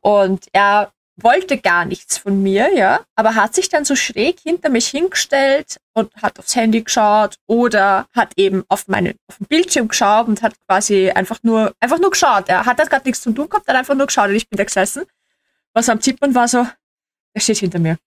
Und 0.03 0.47
er 0.53 0.93
wollte 1.17 1.59
gar 1.59 1.85
nichts 1.85 2.19
von 2.19 2.43
mir, 2.43 2.75
ja, 2.75 3.01
aber 3.15 3.35
hat 3.35 3.55
sich 3.55 3.69
dann 3.69 3.85
so 3.85 3.95
schräg 3.97 4.41
hinter 4.41 4.71
mich 4.71 4.89
hingestellt 4.89 5.79
und 5.93 6.15
hat 6.23 6.39
aufs 6.39 6.57
Handy 6.57 6.83
geschaut 6.83 7.37
oder 7.47 8.07
hat 8.15 8.33
eben 8.37 8.65
auf 8.69 8.89
meine 8.89 9.15
auf 9.29 9.37
den 9.39 9.47
Bildschirm 9.47 9.89
geschaut 9.89 10.29
und 10.29 10.43
hat 10.43 10.55
quasi 10.67 11.11
einfach 11.11 11.39
nur 11.43 11.75
einfach 11.81 11.99
nur 11.99 12.11
geschaut. 12.11 12.49
Er 12.49 12.65
hat 12.65 12.79
halt 12.79 12.91
gerade 12.91 13.07
nichts 13.07 13.23
zu 13.23 13.33
tun 13.33 13.49
gehabt, 13.49 13.69
hat 13.69 13.77
einfach 13.77 13.95
nur 13.95 14.07
geschaut 14.07 14.29
und 14.29 14.37
ich 14.37 14.49
bin 14.49 14.57
da 14.57 14.65
gesessen. 14.65 15.05
Was 15.75 15.89
am 15.89 16.01
Tippen 16.01 16.35
war 16.35 16.49
so, 16.49 16.67
er 17.35 17.41
steht 17.41 17.59
hinter 17.59 17.79
mir. 17.79 17.99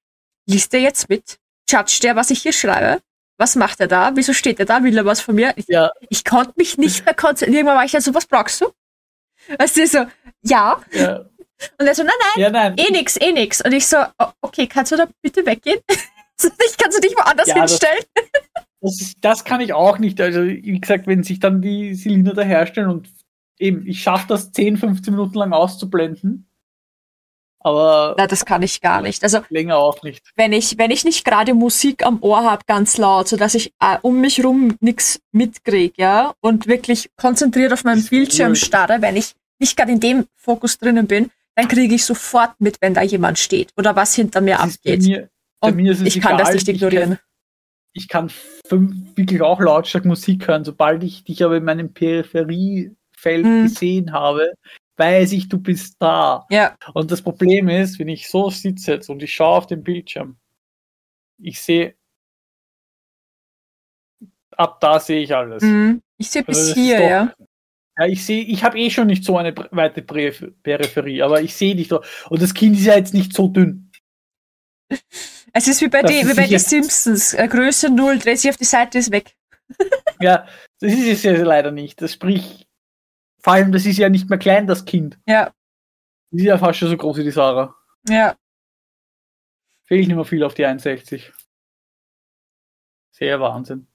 Liest 0.47 0.73
er 0.73 0.81
jetzt 0.81 1.09
mit? 1.09 1.39
Judgt 1.69 2.03
der, 2.03 2.15
was 2.15 2.29
ich 2.29 2.41
hier 2.41 2.53
schreibe? 2.53 3.01
Was 3.37 3.55
macht 3.55 3.79
er 3.79 3.87
da? 3.87 4.11
Wieso 4.15 4.33
steht 4.33 4.59
er 4.59 4.65
da? 4.65 4.83
Will 4.83 4.97
er 4.97 5.05
was 5.05 5.19
von 5.19 5.35
mir? 5.35 5.53
Ich, 5.57 5.67
Ja, 5.67 5.91
ich 6.09 6.23
konnte 6.23 6.53
mich 6.55 6.77
nicht 6.77 7.03
mehr 7.05 7.13
konzentrieren. 7.13 7.57
Irgendwann 7.57 7.77
war 7.77 7.85
ich 7.85 7.91
dann 7.91 8.01
so, 8.01 8.13
was 8.13 8.27
brauchst 8.27 8.61
du? 8.61 8.71
Weißt 9.57 9.77
du, 9.77 9.87
so, 9.87 10.05
ja. 10.41 10.81
ja, 10.91 11.25
Und 11.79 11.87
er 11.87 11.95
so, 11.95 12.03
nein, 12.03 12.13
nein, 12.35 12.41
ja, 12.43 12.49
nein. 12.49 12.75
eh 12.77 12.91
nix, 12.91 13.17
eh 13.17 13.31
nix. 13.31 13.61
Und 13.61 13.71
ich 13.71 13.87
so, 13.87 13.97
okay, 14.41 14.67
kannst 14.67 14.91
du 14.91 14.97
da 14.97 15.07
bitte 15.21 15.45
weggehen? 15.45 15.79
ich 15.89 16.77
kann 16.77 16.91
du 16.91 16.99
dich 16.99 17.15
woanders 17.15 17.47
Ja, 17.47 17.55
das- 17.61 17.71
hinstellen. 17.71 18.03
Das, 18.81 19.01
ist- 19.01 19.17
das 19.21 19.43
kann 19.45 19.61
ich 19.61 19.73
auch 19.73 19.97
nicht. 19.97 20.21
Also, 20.21 20.43
wie 20.43 20.79
gesagt, 20.79 21.07
wenn 21.07 21.23
sich 21.23 21.39
dann 21.39 21.59
die 21.59 21.95
Zylinder 21.95 22.33
da 22.35 22.43
herstellen 22.43 22.89
und 22.91 23.09
eben, 23.57 23.87
ich 23.87 24.03
schaffe 24.03 24.27
das 24.27 24.51
10, 24.51 24.77
15 24.77 25.11
Minuten 25.11 25.39
lang 25.39 25.53
auszublenden. 25.53 26.47
Aber 27.59 28.13
Na, 28.17 28.27
das 28.27 28.45
kann 28.45 28.61
ich 28.61 28.79
gar 28.81 29.01
nicht. 29.01 29.23
Also, 29.23 29.39
länger 29.49 29.77
auch 29.77 30.03
nicht. 30.03 30.21
wenn 30.35 30.53
ich, 30.53 30.77
wenn 30.77 30.91
ich 30.91 31.03
nicht 31.03 31.25
gerade 31.25 31.55
Musik 31.55 32.05
am 32.05 32.21
Ohr 32.21 32.43
habe, 32.43 32.61
ganz 32.67 32.97
laut, 32.97 33.27
so 33.27 33.37
dass 33.37 33.55
ich 33.55 33.73
äh, 33.79 33.97
um 34.03 34.21
mich 34.21 34.43
rum 34.43 34.75
nichts 34.81 35.19
mitkriege, 35.31 35.93
ja, 35.97 36.35
und 36.41 36.67
wirklich 36.67 37.09
konzentriert 37.15 37.73
auf 37.73 37.83
meinen 37.85 38.01
Das 38.01 38.09
Bildschirm 38.09 38.53
starre, 38.53 39.01
wenn 39.01 39.15
ich 39.15 39.31
nicht 39.59 39.75
gerade 39.75 39.93
in 39.93 39.99
dem 39.99 40.27
Fokus 40.35 40.77
drinnen 40.77 41.07
bin, 41.07 41.31
dann 41.55 41.67
kriege 41.67 41.95
ich 41.95 42.03
sofort 42.05 42.59
mit, 42.59 42.77
wenn 42.81 42.93
da 42.93 43.01
jemand 43.01 43.39
steht 43.39 43.71
oder 43.77 43.95
was 43.95 44.13
hinter 44.15 44.41
mir 44.41 44.55
ist 44.55 44.83
bei 44.83 44.93
abgeht. 44.93 45.01
mir, 45.03 45.29
bei 45.61 45.71
mir 45.71 45.91
ist 45.93 46.01
es 46.01 46.15
ich 46.15 46.21
kann 46.21 46.37
das 46.37 46.53
nicht 46.53 46.67
ignorieren. 46.67 47.17
Ich 47.93 48.07
kann, 48.09 48.27
ich 48.27 48.69
kann 48.69 49.11
wirklich 49.15 49.41
auch 49.41 49.59
lautstark 49.61 50.03
Musik 50.05 50.47
hören, 50.47 50.65
sobald 50.65 51.03
ich 51.03 51.23
dich 51.23 51.43
aber 51.43 51.55
in 51.57 51.63
meinem 51.63 51.93
Peripheriefeld 51.93 53.45
Mhm. 53.45 53.63
gesehen 53.63 54.11
habe, 54.11 54.51
weiß 54.97 55.31
ich, 55.31 55.47
du 55.49 55.57
bist 55.59 55.95
da. 55.99 56.45
Ja. 56.49 56.75
Und 56.93 57.09
das 57.11 57.21
Problem 57.21 57.69
ist, 57.69 57.97
wenn 57.99 58.09
ich 58.09 58.29
so 58.29 58.49
sitze 58.49 58.93
jetzt 58.93 59.09
und 59.09 59.23
ich 59.23 59.33
schaue 59.33 59.57
auf 59.57 59.67
den 59.67 59.81
Bildschirm, 59.83 60.37
ich 61.41 61.61
sehe, 61.61 61.95
ab 64.57 64.79
da 64.79 64.99
sehe 64.99 65.21
ich 65.21 65.33
alles. 65.35 65.63
Mhm. 65.63 66.01
Ich 66.17 66.29
sehe 66.29 66.43
bis 66.43 66.57
Also 66.57 66.69
das 66.69 66.77
ist 66.77 66.83
hier, 66.83 66.97
doch- 66.97 67.09
ja. 67.09 67.33
Ja, 67.97 68.05
ich 68.07 68.25
sehe, 68.25 68.43
ich 68.43 68.63
habe 68.63 68.77
eh 68.77 68.89
schon 68.89 69.07
nicht 69.07 69.23
so 69.23 69.37
eine 69.37 69.55
weite 69.71 70.01
Periph- 70.01 70.51
Peripherie, 70.63 71.21
aber 71.21 71.41
ich 71.41 71.55
sehe 71.55 71.75
dich 71.75 71.87
doch. 71.87 72.05
Und 72.29 72.41
das 72.41 72.53
Kind 72.53 72.75
ist 72.77 72.85
ja 72.85 72.95
jetzt 72.95 73.13
nicht 73.13 73.33
so 73.33 73.47
dünn. 73.47 73.89
Es 75.53 75.67
ist 75.67 75.81
wie 75.81 75.87
bei, 75.87 76.03
die, 76.03 76.27
wie 76.27 76.33
bei 76.33 76.47
den 76.47 76.59
Simpsons. 76.59 77.33
Äh, 77.33 77.47
Größe 77.47 77.89
0, 77.89 78.19
dreht 78.19 78.39
sich 78.39 78.49
auf 78.49 78.57
die 78.57 78.65
Seite, 78.65 78.97
ist 78.99 79.11
weg. 79.11 79.35
Ja, 80.21 80.47
das 80.79 80.93
ist 80.93 81.07
es 81.07 81.23
ja 81.23 81.33
leider 81.43 81.71
nicht. 81.71 82.01
Das 82.01 82.13
sprich, 82.13 82.67
vor 83.41 83.51
allem, 83.53 83.73
das 83.73 83.85
ist 83.85 83.97
ja 83.97 84.07
nicht 84.07 84.29
mehr 84.29 84.39
klein, 84.39 84.65
das 84.65 84.85
Kind. 84.85 85.19
Ja, 85.27 85.53
Die 86.31 86.37
ist 86.37 86.45
ja 86.45 86.57
fast 86.57 86.79
schon 86.79 86.87
so 86.89 86.95
groß 86.97 87.17
wie 87.17 87.23
die 87.25 87.31
Sarah. 87.31 87.75
ja. 88.07 88.37
Fehlt 89.87 90.07
nicht 90.07 90.15
mehr 90.15 90.23
viel 90.25 90.43
auf 90.43 90.53
die 90.53 90.65
61. 90.65 91.31
Sehr 93.11 93.39
Wahnsinn. 93.41 93.87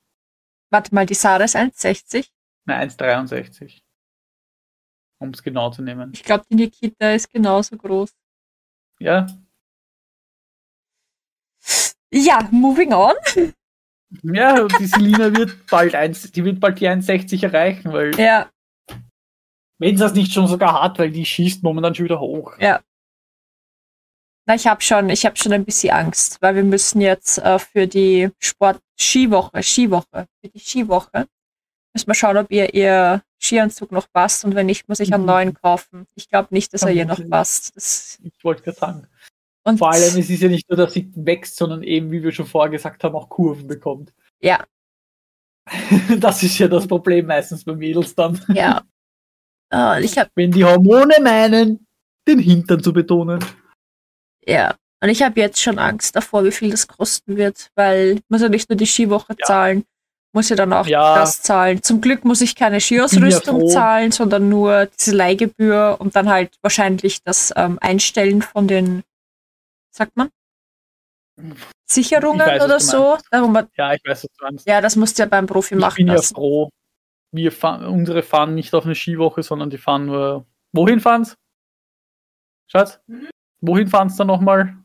Warte 0.70 0.94
mal, 0.94 1.06
die 1.06 1.14
Sarah 1.14 1.44
ist 1.44 1.56
1,60. 1.56 2.28
Nein, 2.66 2.90
1,63. 2.90 3.80
Um 5.20 5.30
es 5.30 5.42
genau 5.42 5.70
zu 5.70 5.82
nehmen. 5.82 6.10
Ich 6.14 6.24
glaube, 6.24 6.44
die 6.50 6.54
Nikita 6.56 7.12
ist 7.12 7.30
genauso 7.30 7.76
groß. 7.76 8.10
Ja, 8.98 9.26
Ja, 12.12 12.48
moving 12.50 12.92
on. 12.92 13.14
ja, 14.22 14.66
die 14.66 14.86
Selina 14.86 15.34
wird 15.34 15.66
bald 15.68 15.94
eins, 15.94 16.30
die 16.32 16.44
wird 16.44 16.58
bald 16.58 16.80
die 16.80 16.88
1,60 16.88 17.44
erreichen, 17.44 17.92
weil 17.92 18.18
Ja, 18.18 18.50
wenn 19.78 19.96
sie 19.96 20.02
das 20.02 20.14
nicht 20.14 20.32
schon 20.32 20.46
sogar 20.48 20.82
hat, 20.82 20.98
weil 20.98 21.10
die 21.10 21.24
schießt 21.24 21.62
momentan 21.62 21.94
schon 21.94 22.04
wieder 22.06 22.20
hoch. 22.20 22.58
ja. 22.58 22.82
Na, 24.46 24.54
ich 24.56 24.66
habe 24.66 24.80
schon, 24.80 25.10
ich 25.10 25.24
habe 25.26 25.36
schon 25.36 25.52
ein 25.52 25.64
bisschen 25.64 25.92
Angst, 25.92 26.40
weil 26.42 26.56
wir 26.56 26.64
müssen 26.64 27.00
jetzt 27.00 27.38
äh, 27.38 27.58
für 27.58 27.86
die 27.86 28.30
Sport-Skiwoche, 28.40 29.62
Skiwoche, 29.62 30.26
für 30.40 30.48
die 30.48 30.58
Skiwoche, 30.58 31.28
müssen 31.94 32.06
wir 32.06 32.14
schauen, 32.14 32.36
ob 32.36 32.50
ihr 32.50 32.72
ihr 32.74 33.22
Skianzug 33.42 33.90
noch 33.92 34.06
passt 34.12 34.44
und 34.44 34.54
wenn 34.54 34.66
nicht, 34.66 34.88
muss 34.88 35.00
ich 35.00 35.12
einen 35.12 35.22
Mhm. 35.22 35.28
neuen 35.28 35.54
kaufen. 35.54 36.06
Ich 36.14 36.28
glaube 36.28 36.48
nicht, 36.52 36.72
dass 36.74 36.82
er 36.82 36.90
ihr 36.92 37.06
noch 37.06 37.20
passt. 37.28 37.74
Das, 37.76 38.18
Ich 38.22 38.44
wollte 38.44 38.62
gerade 38.62 38.78
sagen. 38.78 39.06
und 39.64 39.78
Vor 39.78 39.90
allem, 39.90 40.02
es 40.18 40.30
ist 40.30 40.40
ja 40.42 40.48
nicht 40.48 40.68
nur, 40.68 40.76
dass 40.76 40.92
sie 40.92 41.10
wächst, 41.14 41.56
sondern 41.56 41.82
eben, 41.82 42.10
wie 42.10 42.22
wir 42.22 42.32
schon 42.32 42.46
vorher 42.46 42.70
gesagt 42.70 43.02
haben, 43.04 43.14
auch 43.14 43.28
Kurven 43.28 43.66
bekommt. 43.66 44.12
Ja. 44.40 44.64
Das 46.20 46.42
ist 46.42 46.58
ja 46.58 46.68
das 46.68 46.86
Problem 46.86 47.26
meistens 47.26 47.64
bei 47.64 47.74
Mädels 47.74 48.14
dann. 48.14 48.40
ja. 48.54 48.82
Äh, 49.72 50.04
ich 50.04 50.18
habe 50.18 50.28
Wenn 50.34 50.50
die 50.50 50.64
Hormone 50.64 51.14
meinen, 51.22 51.86
den 52.26 52.40
Hintern 52.40 52.82
zu 52.82 52.92
betonen. 52.92 53.38
Ja. 54.44 54.74
Und 55.00 55.10
ich 55.10 55.22
habe 55.22 55.38
jetzt 55.40 55.60
schon 55.62 55.78
Angst 55.78 56.16
davor, 56.16 56.44
wie 56.44 56.50
viel 56.50 56.72
das 56.72 56.88
kosten 56.88 57.36
wird, 57.36 57.70
weil 57.76 58.16
ich 58.16 58.22
muss 58.28 58.42
ja 58.42 58.48
nicht 58.48 58.68
nur 58.68 58.76
die 58.76 58.86
Skiwoche 58.86 59.34
Ja. 59.38 59.46
zahlen, 59.46 59.84
muss 60.32 60.48
ja 60.48 60.56
dann 60.56 60.72
auch 60.72 60.86
Ja. 60.86 61.16
das 61.16 61.42
zahlen. 61.42 61.82
Zum 61.82 62.00
Glück 62.00 62.24
muss 62.24 62.40
ich 62.40 62.54
keine 62.54 62.74
bin 62.76 62.80
Skiausrüstung 62.80 63.60
ja 63.62 63.66
zahlen, 63.66 64.12
sondern 64.12 64.48
nur 64.48 64.86
diese 64.86 65.14
Leihgebühr 65.14 65.96
und 65.98 66.14
dann 66.16 66.28
halt 66.28 66.56
wahrscheinlich 66.62 67.22
das 67.24 67.52
ähm, 67.56 67.78
Einstellen 67.80 68.42
von 68.42 68.68
den, 68.68 69.02
sagt 69.90 70.16
man, 70.16 70.28
Sicherungen 71.90 72.40
Ich 72.40 72.46
weiß, 72.46 72.62
oder 72.64 72.80
so. 72.80 73.16
Darum, 73.30 73.52
man- 73.52 73.68
Ja, 73.76 73.94
ich 73.94 74.02
weiß, 74.06 74.24
was 74.24 74.30
du 74.36 74.44
meinst. 74.44 74.66
ja, 74.68 74.80
das 74.80 74.94
musst 74.96 75.18
du 75.18 75.22
ja 75.22 75.28
beim 75.28 75.46
Profi 75.46 75.74
ich 75.74 75.80
machen 75.80 75.96
bin 75.96 76.08
ja 76.08 76.14
lassen. 76.14 76.34
froh. 76.34 76.68
Wir 77.32 77.50
fahren, 77.52 77.84
unsere 77.86 78.22
fahren 78.22 78.54
nicht 78.54 78.74
auf 78.74 78.84
eine 78.84 78.94
Skiwoche, 78.94 79.42
sondern 79.42 79.70
die 79.70 79.78
fahren 79.78 80.06
nur. 80.06 80.44
Wohin 80.72 81.00
fahren's? 81.00 81.36
Schatz? 82.68 83.00
Mhm. 83.06 83.28
Wohin 83.60 83.88
fahren's 83.88 84.16
dann 84.16 84.26
nochmal? 84.26 84.76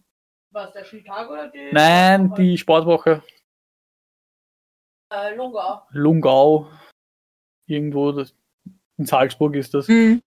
Was, 0.52 0.72
der 0.74 0.86
Chicago 0.86 1.34
oder 1.34 1.48
die? 1.50 1.70
Nein, 1.72 2.34
die 2.36 2.58
Sportwoche. 2.58 3.22
Äh, 5.16 5.36
Lungau. 5.36 5.82
Lungau. 5.92 6.68
Irgendwo. 7.68 8.12
Das, 8.12 8.34
in 8.98 9.06
Salzburg 9.06 9.56
ist 9.56 9.74
das. 9.74 9.88
Mhm. 9.88 10.22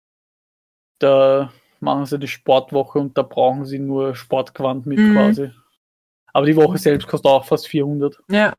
Da 0.99 1.53
machen 1.80 2.07
sie 2.07 2.18
die 2.18 2.26
Sportwoche 2.28 2.99
und 2.99 3.16
da 3.16 3.22
brauchen 3.22 3.64
sie 3.64 3.78
nur 3.78 4.14
Sportquant 4.14 4.86
mit 4.86 4.99
Mhm. 4.99 5.12
quasi. 5.14 5.51
Aber 6.32 6.47
die 6.47 6.57
Woche 6.57 6.78
selbst 6.78 7.07
kostet 7.09 7.30
auch 7.30 7.45
fast 7.45 7.68
400. 7.68 8.18
Ja. 8.30 8.55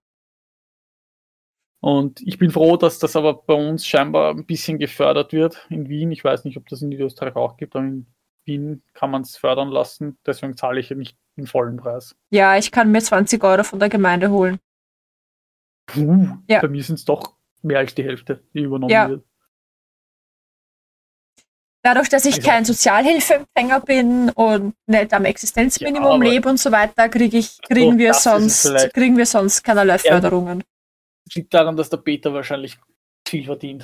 Und 1.81 2.21
ich 2.21 2.37
bin 2.37 2.51
froh, 2.51 2.75
dass 2.77 2.99
das 2.99 3.15
aber 3.15 3.33
bei 3.35 3.53
uns 3.53 3.85
scheinbar 3.85 4.31
ein 4.31 4.45
bisschen 4.45 4.79
gefördert 4.79 5.31
wird 5.31 5.65
in 5.69 5.87
Wien. 5.87 6.11
Ich 6.11 6.23
weiß 6.23 6.43
nicht, 6.43 6.57
ob 6.57 6.67
das 6.67 6.81
in 6.81 6.91
Österreich 6.91 7.35
auch 7.35 7.55
gibt, 7.57 7.75
aber 7.75 7.85
in 7.85 8.05
Wien 8.45 8.83
kann 8.93 9.11
man 9.11 9.21
es 9.21 9.37
fördern 9.37 9.69
lassen. 9.69 10.17
Deswegen 10.25 10.57
zahle 10.57 10.79
ich 10.81 10.89
ja 10.89 10.95
nicht 10.97 11.17
den 11.37 11.47
vollen 11.47 11.77
Preis. 11.77 12.15
ja, 12.31 12.57
ich 12.57 12.71
kann 12.71 12.91
mir 12.91 13.01
20 13.01 13.41
Euro 13.45 13.63
von 13.63 13.79
der 13.79 13.87
Gemeinde 13.89 14.29
holen. 14.29 14.59
Puh, 15.93 16.27
Ja. 16.47 16.61
Bei 16.61 16.67
mir 16.67 16.83
sind 16.83 16.95
es 16.95 17.05
doch 17.05 17.35
mehr 17.61 17.79
als 17.79 17.93
die 17.95 18.03
Hälfte, 18.03 18.43
die 18.53 18.61
übernommen 18.61 18.91
Ja. 18.91 19.09
wird. 19.09 19.23
Dadurch, 21.81 22.09
dass 22.09 22.25
ich 22.25 22.35
Also- 22.35 22.47
kein 22.49 22.65
Sozialhilfeempfänger 22.65 23.79
bin 23.81 24.29
und 24.31 24.75
nicht 24.85 25.13
am 25.13 25.23
Existenzminimum 25.25 26.21
Ja, 26.23 26.29
lebe 26.31 26.49
und 26.49 26.59
so 26.59 26.71
weiter, 26.71 27.07
krieg 27.07 27.33
ich, 27.33 27.57
kriegen, 27.61 27.97
wir 27.97 28.13
sonst, 28.13 28.63
kriegen 28.93 29.17
wir 29.17 29.25
sonst 29.25 29.63
keinerlei 29.63 29.97
Förderungen. 29.97 30.63
Das 31.25 31.35
liegt 31.35 31.53
daran, 31.53 31.77
dass 31.77 31.89
der 31.89 31.97
Peter 31.97 32.33
wahrscheinlich 32.33 32.77
viel 33.25 33.45
verdient. 33.45 33.83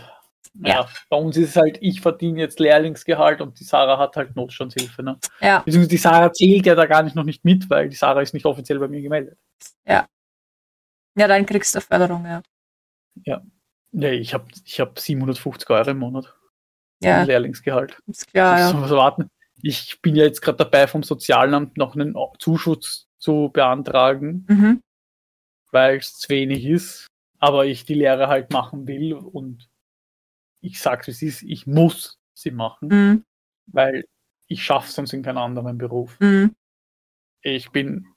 Ja. 0.55 0.81
Ja. 0.81 0.89
Bei 1.09 1.17
uns 1.17 1.37
ist 1.37 1.49
es 1.49 1.55
halt, 1.55 1.77
ich 1.81 2.01
verdiene 2.01 2.39
jetzt 2.41 2.59
Lehrlingsgehalt 2.59 3.41
und 3.41 3.59
die 3.59 3.63
Sarah 3.63 3.97
hat 3.97 4.15
halt 4.17 4.35
Notstandshilfe. 4.35 5.01
Ne? 5.03 5.17
Ja. 5.41 5.59
Beziehungsweise 5.59 5.89
die 5.89 5.97
Sarah 5.97 6.31
zählt 6.33 6.65
ja 6.65 6.75
da 6.75 6.85
gar 6.85 7.03
nicht 7.03 7.15
noch 7.15 7.23
nicht 7.25 7.43
mit, 7.45 7.69
weil 7.69 7.89
die 7.89 7.95
Sarah 7.95 8.21
ist 8.21 8.33
nicht 8.33 8.45
offiziell 8.45 8.79
bei 8.79 8.87
mir 8.87 9.01
gemeldet. 9.01 9.37
Ja, 9.85 10.07
dann 11.15 11.45
kriegst 11.45 11.73
du 11.75 11.81
Förderung, 11.81 12.25
ja. 12.25 13.41
Nee, 13.91 14.11
ich 14.15 14.33
habe 14.33 14.45
ich 14.65 14.79
hab 14.81 14.99
750 14.99 15.69
Euro 15.69 15.91
im 15.91 15.99
Monat. 15.99 16.35
Ja, 17.01 17.23
Lehrlingsgehalt. 17.23 17.97
ist 18.07 18.27
klar, 18.27 18.57
Das 18.57 18.73
ja. 18.73 18.89
warten. 18.97 19.29
Ich 19.61 20.01
bin 20.01 20.15
ja 20.15 20.25
jetzt 20.25 20.41
gerade 20.41 20.57
dabei, 20.57 20.87
vom 20.87 21.01
Sozialamt 21.03 21.77
noch 21.77 21.95
einen 21.95 22.15
Zuschuss 22.39 23.07
zu 23.19 23.49
beantragen, 23.53 24.45
Mhm. 24.49 24.83
weil 25.71 25.97
es 25.97 26.17
zu 26.17 26.29
wenig 26.29 26.65
ist, 26.65 27.07
aber 27.39 27.65
ich 27.65 27.85
die 27.85 27.93
Lehre 27.93 28.27
halt 28.27 28.51
machen 28.51 28.85
will 28.87 29.13
und 29.13 29.69
ich 30.61 30.79
sag's 30.81 31.07
wie 31.07 31.11
es 31.11 31.21
ist, 31.21 31.41
ich 31.43 31.65
muss 31.67 32.19
sie 32.33 32.51
machen, 32.51 32.89
Mhm. 32.89 33.25
weil 33.67 34.05
ich 34.47 34.63
schaffe 34.63 34.91
sonst 34.91 35.13
in 35.13 35.23
keinem 35.23 35.37
anderen 35.37 35.77
Beruf. 35.77 36.17
Mhm. 36.19 36.53
Ich 37.41 37.71
bin, 37.71 38.07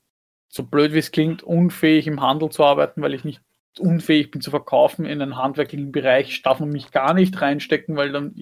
so 0.48 0.62
blöd 0.64 0.92
wie 0.92 0.98
es 0.98 1.10
klingt, 1.10 1.42
unfähig 1.42 2.06
im 2.06 2.20
Handel 2.20 2.48
zu 2.50 2.64
arbeiten, 2.64 3.02
weil 3.02 3.14
ich 3.14 3.24
nicht 3.24 3.40
unfähig 3.78 4.30
bin 4.30 4.40
zu 4.40 4.50
verkaufen 4.50 5.04
in 5.04 5.22
einen 5.22 5.36
handwerklichen 5.36 5.92
Bereich, 5.92 6.42
darf 6.42 6.58
man 6.60 6.70
mich 6.70 6.90
gar 6.90 7.14
nicht 7.14 7.40
reinstecken, 7.40 7.96
weil 7.96 8.10
dann, 8.12 8.34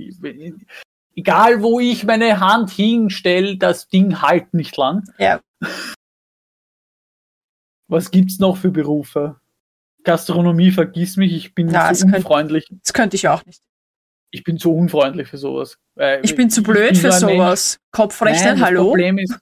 egal 1.14 1.62
wo 1.62 1.78
ich 1.80 2.04
meine 2.04 2.40
Hand 2.40 2.70
hinstelle, 2.70 3.57
das 3.59 3.88
Ding 3.88 4.22
halt 4.22 4.54
nicht 4.54 4.76
lang. 4.76 5.04
Ja. 5.18 5.40
Was 7.88 8.11
gibt's 8.11 8.38
noch 8.38 8.57
für 8.57 8.70
Berufe? 8.70 9.40
Gastronomie, 10.02 10.70
vergiss 10.70 11.16
mich, 11.16 11.32
ich 11.32 11.54
bin 11.54 11.68
Ja, 11.70 11.90
es 11.90 11.98
zu 12.00 12.04
könnte- 12.07 12.18
unfreundlich. 12.18 12.68
Das 12.82 12.92
könnte 12.92 13.16
ich 13.16 13.28
auch 13.28 13.44
nicht. 13.44 13.62
Ich 14.33 14.45
bin 14.45 14.59
zu 14.59 14.74
unfreundlich 14.74 15.29
für 15.29 15.39
sowas. 15.39 15.79
Ich 16.22 16.35
bin 16.35 16.51
zu 16.51 16.62
blöd 16.62 16.97
für 16.99 17.12
so 17.12 17.27
ein 17.27 17.37
Mensch- 17.37 17.45
sowas. 17.45 17.79
Kopfrechnen, 17.93 18.45
Nein, 18.45 18.59
das 18.59 18.66
hallo? 18.66 18.89
Problem 18.89 19.18
ist, 19.18 19.39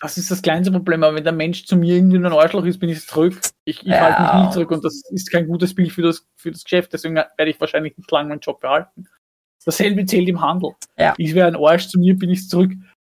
das 0.00 0.18
ist 0.18 0.30
das 0.30 0.42
kleinste 0.42 0.70
Problem, 0.70 1.02
aber 1.02 1.16
wenn 1.16 1.24
der 1.24 1.32
Mensch 1.32 1.64
zu 1.64 1.76
mir 1.76 1.96
irgendwie 1.96 2.18
ein 2.18 2.26
Arschloch 2.26 2.64
ist, 2.64 2.78
bin 2.78 2.90
ich 2.90 3.04
zurück. 3.06 3.40
Ich, 3.64 3.80
ich 3.80 3.88
Ja. 3.88 4.00
halte 4.00 4.22
mich 4.22 4.42
nicht 4.44 4.52
zurück 4.52 4.70
und 4.70 4.84
das 4.84 5.02
ist 5.10 5.32
kein 5.32 5.48
gutes 5.48 5.74
Bild 5.74 5.90
für 5.90 6.02
das, 6.02 6.26
für 6.36 6.50
das 6.52 6.62
Geschäft, 6.64 6.92
deswegen 6.92 7.16
werde 7.16 7.50
ich 7.50 7.60
wahrscheinlich 7.60 7.96
nicht 7.96 8.10
lange 8.10 8.28
meinen 8.28 8.40
Job 8.40 8.60
behalten. 8.60 9.08
Dasselbe 9.64 10.04
zählt 10.06 10.28
im 10.28 10.40
Handel. 10.40 10.74
Ja. 10.96 11.14
Ich 11.18 11.34
wäre 11.34 11.48
ein 11.48 11.56
Arsch, 11.56 11.88
zu 11.88 11.98
mir 11.98 12.14
bin 12.16 12.30
ich 12.30 12.48
zurück. 12.48 12.70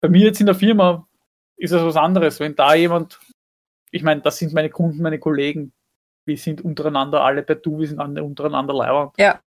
Bei 0.01 0.09
mir 0.09 0.27
jetzt 0.27 0.39
in 0.39 0.47
der 0.47 0.55
Firma 0.55 1.09
ist 1.57 1.73
es 1.73 1.83
was 1.83 1.97
anderes. 1.97 2.39
Wenn 2.39 2.55
da 2.55 2.75
jemand, 2.75 3.19
ich 3.91 4.05
meine, 4.05 4.21
das 4.21 4.39
sind 4.39 4.53
meine 4.53 4.71
Kunden, 4.71 5.03
meine 5.03 5.19
Kollegen, 5.19 5.73
wir 6.25 6.37
sind 6.37 6.61
untereinander 6.61 7.23
alle 7.25 7.43
per 7.43 7.57
Du, 7.57 7.81
wir 7.81 7.89
sind 7.89 7.99
alle 7.99 8.23
untereinander 8.23 8.75
Leiber. 8.75 9.13
Ja. 9.19 9.41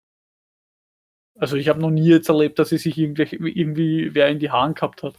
Also 1.39 1.55
ich 1.55 1.69
habe 1.69 1.79
noch 1.79 1.89
nie 1.89 2.07
jetzt 2.07 2.29
erlebt, 2.29 2.59
dass 2.59 2.71
es 2.71 2.83
sich 2.83 2.97
irgendwie, 2.97 3.23
irgendwie 3.23 4.13
wer 4.13 4.27
in 4.27 4.39
die 4.39 4.51
Haaren 4.51 4.73
gehabt 4.73 5.03
hat. 5.03 5.15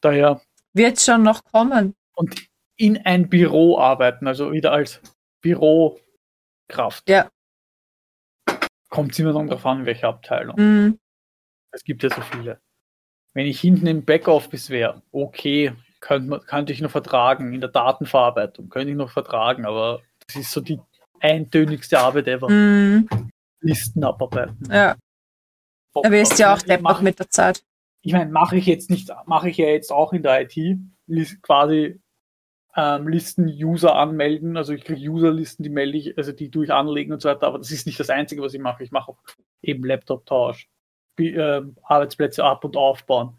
Daher 0.00 0.40
Wird 0.74 1.00
schon 1.00 1.22
noch 1.22 1.42
kommen. 1.44 1.94
und 2.14 2.46
in 2.76 2.98
ein 2.98 3.28
Büro 3.28 3.78
arbeiten, 3.78 4.26
also 4.26 4.52
wieder 4.52 4.72
als 4.72 5.00
Bürokraft. 5.40 7.08
Ja. 7.08 7.30
Kommt 8.88 9.12
es 9.12 9.18
immer 9.18 9.32
noch 9.32 9.46
darauf 9.46 9.64
an, 9.66 9.86
welche 9.86 10.06
Abteilung. 10.06 10.56
Mhm. 10.56 10.98
Es 11.72 11.82
gibt 11.84 12.02
ja 12.02 12.10
so 12.10 12.20
viele. 12.20 12.60
Wenn 13.32 13.46
ich 13.46 13.60
hinten 13.60 13.86
im 13.86 14.04
Backoffice 14.04 14.70
wäre, 14.70 15.02
okay, 15.10 15.72
könnte, 16.00 16.40
könnte 16.46 16.72
ich 16.72 16.80
noch 16.80 16.90
vertragen. 16.90 17.52
In 17.52 17.60
der 17.60 17.70
Datenverarbeitung 17.70 18.68
könnte 18.68 18.90
ich 18.90 18.96
noch 18.96 19.10
vertragen, 19.10 19.64
aber 19.64 20.02
das 20.26 20.36
ist 20.36 20.52
so 20.52 20.60
die 20.60 20.80
eintönigste 21.20 21.98
Arbeit 21.98 22.28
ever. 22.28 22.48
Mhm. 22.48 23.08
Listen 23.64 24.04
abarbeiten. 24.04 24.58
Ja. 24.70 24.96
Da 25.94 26.10
wirst 26.10 26.38
du 26.38 26.42
ja 26.42 26.54
auch 26.54 26.62
deppert 26.62 27.02
mit 27.02 27.18
der 27.18 27.30
Zeit. 27.30 27.64
ich 28.02 28.12
meine, 28.12 28.30
mache 28.30 28.56
ich 28.56 28.66
jetzt 28.66 28.90
nicht, 28.90 29.10
mache 29.26 29.48
ich 29.48 29.56
ja 29.56 29.66
jetzt 29.66 29.90
auch 29.90 30.12
in 30.12 30.22
der 30.22 30.42
IT, 30.42 30.78
quasi 31.42 32.00
ähm, 32.76 33.08
Listen 33.08 33.46
User 33.46 33.94
anmelden, 33.94 34.56
also 34.56 34.72
ich 34.72 34.84
kriege 34.84 35.08
Userlisten, 35.08 35.62
die 35.62 35.70
melde 35.70 35.96
ich, 35.96 36.18
also 36.18 36.32
die 36.32 36.50
tue 36.50 36.64
ich 36.64 36.72
anlegen 36.72 37.12
und 37.12 37.22
so 37.22 37.28
weiter, 37.28 37.46
aber 37.46 37.58
das 37.58 37.70
ist 37.70 37.86
nicht 37.86 38.00
das 38.00 38.10
Einzige, 38.10 38.42
was 38.42 38.52
ich 38.54 38.60
mache. 38.60 38.82
Ich 38.82 38.90
mache 38.90 39.12
auch 39.12 39.18
eben 39.62 39.84
Laptop-Tausch, 39.84 40.68
ähm, 41.18 41.76
Arbeitsplätze 41.82 42.44
ab 42.44 42.64
und 42.64 42.76
aufbauen, 42.76 43.38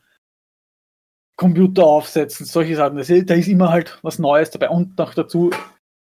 Computer 1.36 1.86
aufsetzen, 1.86 2.46
solche 2.46 2.76
Sachen. 2.76 2.98
Das, 2.98 3.08
da 3.08 3.34
ist 3.34 3.48
immer 3.48 3.70
halt 3.70 4.00
was 4.02 4.20
Neues 4.20 4.52
dabei 4.52 4.70
und 4.70 4.98
noch 4.98 5.14
dazu, 5.14 5.52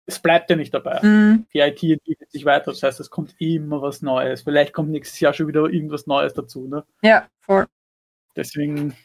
es 0.05 0.19
bleibt 0.19 0.49
ja 0.49 0.55
nicht 0.55 0.73
dabei. 0.73 0.99
Mhm. 1.01 1.45
Die 1.53 1.59
IT 1.59 1.81
entwickelt 1.83 2.31
sich 2.31 2.45
weiter, 2.45 2.71
das 2.71 2.83
heißt, 2.83 2.99
es 2.99 3.09
kommt 3.09 3.35
immer 3.39 3.81
was 3.81 4.01
Neues. 4.01 4.41
Vielleicht 4.41 4.73
kommt 4.73 4.89
nächstes 4.89 5.19
Jahr 5.19 5.33
schon 5.33 5.47
wieder 5.47 5.61
irgendwas 5.61 6.07
Neues 6.07 6.33
dazu. 6.33 6.67
Ne? 6.67 6.85
Ja, 7.01 7.27
voll. 7.39 7.67
Deswegen 8.35 8.95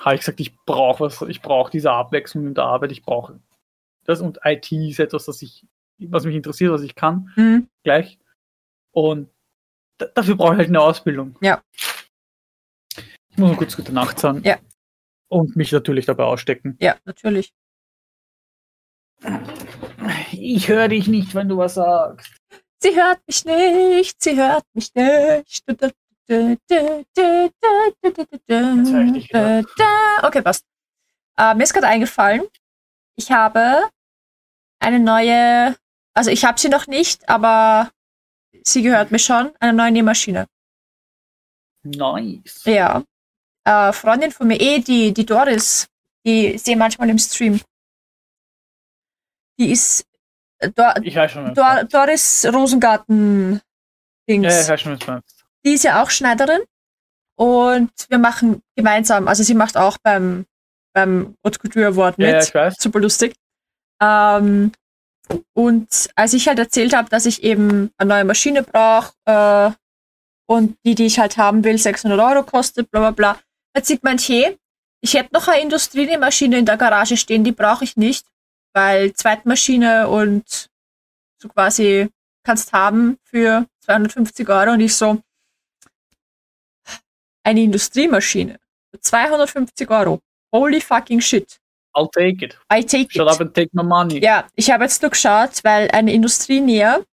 habe 0.00 0.14
ich 0.14 0.20
gesagt, 0.20 0.40
ich 0.40 0.56
brauche 0.64 1.04
was, 1.04 1.20
ich 1.22 1.42
brauche 1.42 1.70
diese 1.70 1.90
Abwechslung 1.92 2.46
in 2.46 2.54
der 2.54 2.64
Arbeit, 2.64 2.92
ich 2.92 3.02
brauche 3.02 3.40
das 4.04 4.20
und 4.20 4.38
IT 4.44 4.70
ist 4.72 5.00
etwas, 5.00 5.24
das 5.26 5.40
ich, 5.42 5.66
was 5.98 6.24
mich 6.24 6.34
interessiert, 6.34 6.72
was 6.72 6.82
ich 6.82 6.94
kann, 6.94 7.32
Mhm. 7.36 7.68
gleich. 7.82 8.18
Und 8.92 9.28
da, 9.98 10.06
dafür 10.06 10.36
brauche 10.36 10.52
ich 10.52 10.58
halt 10.58 10.68
eine 10.68 10.80
Ausbildung. 10.80 11.36
Ja. 11.40 11.62
Ich 13.30 13.38
muss 13.38 13.50
noch 13.50 13.58
kurz 13.58 13.76
gute 13.76 13.92
Nacht 13.92 14.18
sagen. 14.18 14.42
Ja. 14.44 14.58
Und 15.28 15.56
mich 15.56 15.72
natürlich 15.72 16.06
dabei 16.06 16.24
ausstecken. 16.24 16.76
Ja, 16.80 16.96
natürlich. 17.04 17.52
Ich 20.46 20.68
höre 20.68 20.88
dich 20.88 21.08
nicht, 21.08 21.34
wenn 21.34 21.48
du 21.48 21.56
was 21.56 21.74
sagst. 21.74 22.36
Sie 22.78 22.94
hört 22.94 23.18
mich 23.26 23.46
nicht, 23.46 24.22
sie 24.22 24.36
hört 24.36 24.66
mich 24.74 24.92
nicht. 24.94 25.64
Okay, 30.22 30.42
passt. 30.42 30.66
Äh, 31.38 31.54
mir 31.54 31.62
ist 31.62 31.72
gerade 31.72 31.86
eingefallen, 31.86 32.42
ich 33.16 33.32
habe 33.32 33.88
eine 34.80 35.00
neue, 35.00 35.76
also 36.12 36.30
ich 36.30 36.44
habe 36.44 36.60
sie 36.60 36.68
noch 36.68 36.88
nicht, 36.88 37.26
aber 37.26 37.90
sie 38.64 38.82
gehört 38.82 39.10
mir 39.12 39.18
schon, 39.18 39.50
eine 39.60 39.72
neue 39.72 39.92
Nähmaschine. 39.92 40.46
Nice. 41.84 42.64
Ja. 42.66 43.02
Äh, 43.64 43.94
Freundin 43.94 44.30
von 44.30 44.48
mir, 44.48 44.60
eh, 44.60 44.80
die, 44.80 45.14
die 45.14 45.24
Doris, 45.24 45.88
die 46.26 46.58
sehe 46.58 46.76
manchmal 46.76 47.08
im 47.08 47.18
Stream. 47.18 47.62
Die 49.58 49.70
ist 49.70 50.04
Dor 50.70 50.94
Ich 51.02 51.16
weiß 51.16 51.32
schon, 51.32 51.54
Dor. 51.54 51.84
Doris 51.84 52.46
Rosengarten 52.52 53.60
Dings. 54.28 54.54
Ja, 54.54 54.60
ich 54.60 54.68
weiß 54.68 54.80
schon, 54.80 54.92
was 54.92 54.98
du 55.00 55.10
meinst. 55.10 55.44
Die 55.64 55.72
ist 55.72 55.84
ja 55.84 56.02
auch 56.02 56.10
Schneiderin. 56.10 56.60
Und 57.36 57.90
wir 58.08 58.18
machen 58.18 58.62
gemeinsam, 58.76 59.26
also 59.26 59.42
sie 59.42 59.54
macht 59.54 59.76
auch 59.76 59.98
beim, 60.02 60.46
beim 60.94 61.36
Haute 61.44 61.58
Couture 61.58 61.86
Award 61.86 62.18
mit. 62.18 62.28
Ja, 62.28 62.34
ja, 62.34 62.42
ich 62.42 62.54
weiß. 62.54 62.76
Super 62.78 63.00
lustig. 63.00 63.34
Ähm, 64.00 64.72
und 65.54 66.10
als 66.14 66.34
ich 66.34 66.46
halt 66.48 66.58
erzählt 66.58 66.94
habe, 66.94 67.08
dass 67.08 67.26
ich 67.26 67.42
eben 67.42 67.90
eine 67.96 68.08
neue 68.08 68.24
Maschine 68.24 68.62
brauche 68.62 69.12
äh, 69.24 69.70
und 70.46 70.76
die, 70.84 70.94
die 70.94 71.06
ich 71.06 71.18
halt 71.18 71.36
haben 71.38 71.64
will, 71.64 71.78
600 71.78 72.20
Euro 72.20 72.44
kostet, 72.44 72.90
bla 72.90 73.00
bla 73.00 73.10
bla, 73.10 73.38
hat 73.76 73.86
sie 73.86 73.98
gemeint, 73.98 74.20
hey, 74.20 74.56
ich 75.00 75.14
hätte 75.14 75.30
noch 75.32 75.48
eine 75.48 75.62
Industriemaschine 75.62 76.58
in 76.58 76.66
der 76.66 76.76
Garage 76.76 77.16
stehen, 77.16 77.44
die 77.44 77.52
brauche 77.52 77.84
ich 77.84 77.96
nicht, 77.96 78.26
weil 78.74 79.12
Zweitmaschine 79.14 80.08
und 80.08 80.68
so 81.40 81.48
quasi 81.48 82.08
kannst 82.44 82.72
haben 82.72 83.18
für 83.24 83.66
250 83.80 84.48
Euro 84.48 84.72
und 84.72 84.80
ich 84.80 84.94
so, 84.94 85.20
eine 87.42 87.62
Industriemaschine 87.62 88.58
für 88.90 89.00
250 89.00 89.90
Euro. 89.90 90.20
Holy 90.52 90.80
fucking 90.80 91.20
shit. 91.20 91.58
I'll 91.96 92.10
take 92.10 92.44
it. 92.44 92.58
I 92.72 92.82
take 92.84 93.08
Shut 93.12 93.26
it. 93.26 93.32
up 93.32 93.40
and 93.40 93.54
take 93.54 93.70
my 93.72 93.82
money. 93.84 94.18
Ja, 94.22 94.46
ich 94.56 94.70
habe 94.70 94.84
jetzt 94.84 95.00
nur 95.02 95.10
geschaut, 95.10 95.62
weil 95.62 95.90
eine 95.92 96.12
Industrienäher 96.12 97.04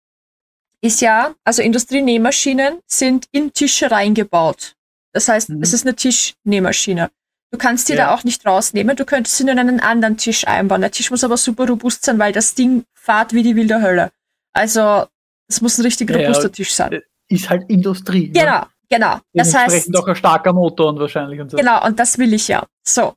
ist 0.81 1.01
ja, 1.01 1.35
also 1.43 1.61
Industrienähmaschinen 1.61 2.79
sind 2.87 3.27
in 3.31 3.53
Tische 3.53 3.91
reingebaut. 3.91 4.75
Das 5.13 5.27
heißt, 5.27 5.49
Mhm. 5.49 5.61
es 5.61 5.73
ist 5.73 5.85
eine 5.85 5.95
Tischnähmaschine. 5.95 7.11
Du 7.51 7.57
kannst 7.57 7.89
die 7.89 7.93
Ja. 7.93 8.05
da 8.07 8.13
auch 8.15 8.23
nicht 8.23 8.45
rausnehmen, 8.45 8.95
du 8.95 9.03
könntest 9.05 9.37
sie 9.37 9.43
nur 9.43 9.51
in 9.53 9.59
einen 9.59 9.79
anderen 9.81 10.17
Tisch 10.17 10.47
einbauen. 10.47 10.81
Der 10.81 10.91
Tisch 10.91 11.11
muss 11.11 11.23
aber 11.23 11.35
super 11.37 11.67
robust 11.67 12.05
sein, 12.05 12.17
weil 12.17 12.31
das 12.31 12.55
Ding 12.55 12.85
fahrt 12.93 13.33
wie 13.33 13.43
die 13.43 13.55
wilde 13.55 13.81
Hölle. 13.81 14.11
Also, 14.53 15.05
es 15.49 15.61
muss 15.61 15.77
ein 15.77 15.81
richtig 15.83 16.09
Ja, 16.09 16.17
robuster 16.17 16.51
Tisch 16.51 16.73
sein. 16.73 17.01
Ist 17.27 17.49
halt 17.49 17.69
Industrie. 17.69 18.27
ne? 18.27 18.39
Genau, 18.39 18.65
genau. 18.89 19.19
Das 19.33 19.53
heißt, 19.53 19.95
auch 19.97 20.07
ein 20.07 20.15
starker 20.15 20.53
Motor 20.53 20.89
und 20.89 20.99
wahrscheinlich 20.99 21.39
und 21.41 21.51
so. 21.51 21.57
Genau, 21.57 21.85
und 21.85 21.99
das 21.99 22.17
will 22.17 22.33
ich 22.33 22.47
ja. 22.47 22.65
So. 22.87 23.15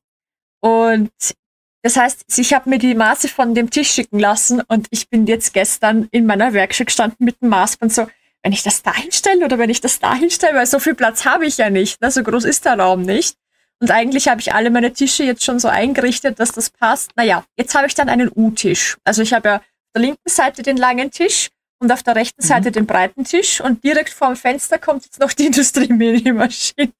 Und 0.60 1.10
das 1.82 1.96
heißt, 1.96 2.24
ich 2.38 2.54
habe 2.54 2.70
mir 2.70 2.78
die 2.78 2.94
Maße 2.94 3.28
von 3.28 3.54
dem 3.54 3.70
Tisch 3.70 3.90
schicken 3.90 4.18
lassen 4.18 4.62
und 4.68 4.86
ich 4.90 5.08
bin 5.10 5.26
jetzt 5.26 5.52
gestern 5.52 6.08
in 6.10 6.26
meiner 6.26 6.52
Werkstatt 6.54 6.86
gestanden 6.88 7.24
mit 7.24 7.40
dem 7.42 7.50
Maßband 7.50 7.92
so, 7.92 8.06
wenn 8.42 8.52
ich 8.52 8.62
das 8.62 8.82
da 8.82 8.94
hinstelle 8.94 9.44
oder 9.44 9.58
wenn 9.58 9.70
ich 9.70 9.80
das 9.80 10.00
da 10.00 10.14
hinstelle, 10.14 10.56
weil 10.56 10.66
so 10.66 10.78
viel 10.78 10.94
Platz 10.94 11.24
habe 11.24 11.46
ich 11.46 11.58
ja 11.58 11.70
nicht. 11.70 12.00
Ne? 12.00 12.10
So 12.10 12.22
groß 12.22 12.44
ist 12.44 12.64
der 12.64 12.78
Raum 12.78 13.02
nicht. 13.02 13.36
Und 13.84 13.90
eigentlich 13.90 14.28
habe 14.28 14.40
ich 14.40 14.54
alle 14.54 14.70
meine 14.70 14.94
Tische 14.94 15.24
jetzt 15.24 15.44
schon 15.44 15.58
so 15.60 15.68
eingerichtet, 15.68 16.40
dass 16.40 16.52
das 16.52 16.70
passt. 16.70 17.10
Naja, 17.16 17.44
jetzt 17.58 17.74
habe 17.74 17.86
ich 17.86 17.94
dann 17.94 18.08
einen 18.08 18.30
U-Tisch. 18.34 18.96
Also 19.04 19.20
ich 19.20 19.34
habe 19.34 19.46
ja 19.46 19.56
auf 19.56 19.62
der 19.92 20.00
linken 20.00 20.26
Seite 20.26 20.62
den 20.62 20.78
langen 20.78 21.10
Tisch 21.10 21.50
und 21.80 21.92
auf 21.92 22.02
der 22.02 22.16
rechten 22.16 22.42
Mhm. 22.42 22.46
Seite 22.46 22.72
den 22.72 22.86
breiten 22.86 23.24
Tisch 23.24 23.60
und 23.60 23.84
direkt 23.84 24.08
vorm 24.08 24.36
Fenster 24.36 24.78
kommt 24.78 25.04
jetzt 25.04 25.20
noch 25.20 25.34
die 25.34 25.44
Industriemedienmaschine. 25.48 26.94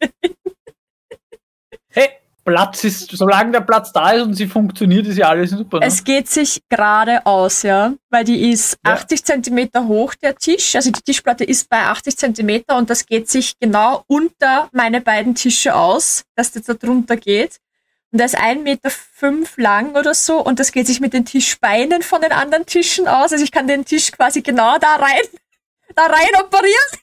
Hey, 1.89 2.11
Platz 2.45 2.85
ist, 2.85 3.11
solange 3.11 3.53
der 3.53 3.61
Platz 3.63 3.93
da 3.93 4.11
ist 4.11 4.23
und 4.23 4.35
sie 4.35 4.47
funktioniert, 4.47 5.07
ist 5.07 5.17
ja 5.17 5.29
alles 5.29 5.51
super. 5.51 5.81
Ne? 5.81 5.87
Es 5.87 6.05
geht 6.05 6.29
sich 6.29 6.63
gerade 6.69 7.25
aus, 7.25 7.63
ja, 7.63 7.95
weil 8.11 8.25
die 8.25 8.51
ist 8.51 8.79
Ja. 8.87 8.93
80 8.93 9.25
Zentimeter 9.25 9.87
hoch, 9.87 10.15
der 10.15 10.37
Tisch. 10.37 10.77
Also 10.77 10.91
die 10.91 11.01
Tischplatte 11.01 11.45
ist 11.45 11.69
bei 11.69 11.81
80 11.85 12.17
Zentimeter 12.17 12.77
und 12.77 12.91
das 12.91 13.07
geht 13.07 13.29
sich 13.29 13.59
genau 13.59 14.05
unter 14.07 14.69
meine 14.73 15.01
beiden 15.01 15.35
Tische 15.35 15.75
aus, 15.75 16.25
dass 16.35 16.53
das 16.53 16.65
da 16.65 16.75
drunter 16.75 17.17
geht. 17.17 17.59
Und 18.13 18.19
der 18.19 18.27
ist 18.27 18.39
1,5 18.39 18.63
Meter 18.63 18.91
fünf 18.91 19.57
lang 19.57 19.97
oder 19.97 20.15
so 20.15 20.39
und 20.41 20.61
das 20.61 20.71
geht 20.71 20.87
sich 20.87 21.01
mit 21.01 21.15
den 21.15 21.25
Tischbeinen 21.25 22.03
von 22.03 22.21
den 22.21 22.31
anderen 22.31 22.67
Tischen 22.67 23.09
aus. 23.09 23.33
Also 23.33 23.43
ich 23.43 23.51
kann 23.51 23.67
den 23.67 23.85
Tisch 23.85 24.13
quasi 24.13 24.43
genau 24.43 24.79
da 24.79 24.97
rein, 24.97 25.23
da 25.97 26.03
rein 26.05 26.45
operieren. 26.45 27.01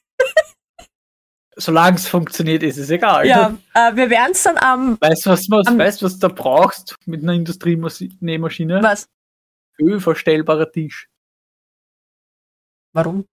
Solange 1.57 1.97
es 1.97 2.07
funktioniert, 2.07 2.63
ist 2.63 2.77
es 2.77 2.89
egal. 2.89 3.27
Ja, 3.27 3.57
äh, 3.73 3.95
wir 3.95 4.09
werden 4.09 4.31
es 4.31 4.43
dann 4.43 4.57
am, 4.57 4.97
Weißt 5.01 5.25
du, 5.25 5.31
was, 5.31 5.49
was, 5.49 5.67
Am- 5.67 5.77
weißt, 5.77 6.01
was 6.01 6.17
du 6.17 6.27
da 6.27 6.33
brauchst 6.33 6.95
mit 7.05 7.23
einer 7.23 7.33
Industrienähmaschine? 7.33 8.81
was? 8.81 9.09
Höhenverstellbarer 9.77 10.71
Tisch. 10.71 11.09
Warum? 12.93 13.25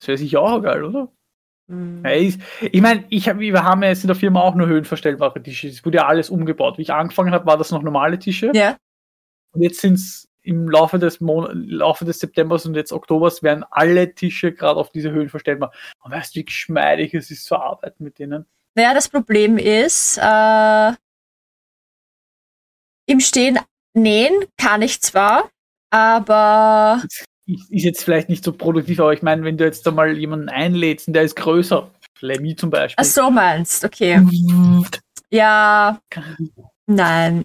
Das 0.00 0.08
wäre 0.08 0.18
sicher 0.18 0.40
auch 0.40 0.60
geil, 0.62 0.84
oder? 0.84 1.12
Hm. 1.68 2.02
Ja, 2.04 2.12
ich 2.12 2.38
ich 2.60 2.80
meine, 2.80 3.04
ich 3.08 3.28
hab, 3.28 3.38
wir 3.38 3.62
haben 3.62 3.82
ja 3.82 3.90
jetzt 3.90 4.02
in 4.04 4.08
der 4.08 4.16
Firma 4.16 4.40
auch 4.40 4.54
nur 4.54 4.66
höhenverstellbare 4.66 5.42
Tische. 5.42 5.68
Es 5.68 5.84
wurde 5.84 5.98
ja 5.98 6.06
alles 6.06 6.28
umgebaut. 6.30 6.78
Wie 6.78 6.82
ich 6.82 6.92
angefangen 6.92 7.32
habe, 7.32 7.46
war 7.46 7.56
das 7.56 7.70
noch 7.70 7.82
normale 7.82 8.18
Tische. 8.18 8.52
Ja, 8.54 8.76
Und 9.52 9.62
jetzt 9.62 9.80
sind 9.80 9.94
es 9.94 10.28
im 10.42 10.68
Laufe 10.68 10.98
des, 10.98 11.20
Mon 11.20 11.68
Laufe 11.68 12.04
des 12.04 12.20
Septembers 12.20 12.66
und 12.66 12.74
jetzt 12.74 12.92
Oktobers 12.92 13.42
werden 13.42 13.64
alle 13.70 14.14
Tische 14.14 14.52
gerade 14.52 14.78
auf 14.78 14.90
diese 14.90 15.10
Höhen 15.10 15.28
verstellbar. 15.28 15.72
Und 16.02 16.12
weißt 16.12 16.34
du, 16.34 16.40
wie 16.40 16.44
geschmeidig 16.44 17.14
es 17.14 17.30
ist 17.30 17.44
zu 17.44 17.56
arbeiten 17.56 18.04
mit 18.04 18.18
denen? 18.18 18.46
Naja, 18.74 18.94
das 18.94 19.08
Problem 19.08 19.58
ist, 19.58 20.18
äh, 20.18 20.92
im 23.06 23.20
Stehen 23.20 23.58
nähen 23.94 24.44
kann 24.56 24.82
ich 24.82 25.00
zwar, 25.02 25.50
aber 25.90 27.02
Ist, 27.46 27.70
ist 27.70 27.84
jetzt 27.84 28.04
vielleicht 28.04 28.28
nicht 28.28 28.44
so 28.44 28.52
produktiv, 28.52 29.00
aber 29.00 29.12
ich 29.12 29.22
meine, 29.22 29.44
wenn 29.44 29.58
du 29.58 29.64
jetzt 29.64 29.86
da 29.86 29.90
mal 29.90 30.16
jemanden 30.16 30.48
einlädst 30.48 31.08
und 31.08 31.14
der 31.14 31.24
ist 31.24 31.36
größer, 31.36 31.90
Lemmy 32.20 32.56
zum 32.56 32.70
Beispiel. 32.70 33.04
ach 33.04 33.10
so 33.10 33.30
meinst, 33.30 33.84
okay. 33.84 34.20
Ja, 35.30 35.98
nein. 36.86 37.44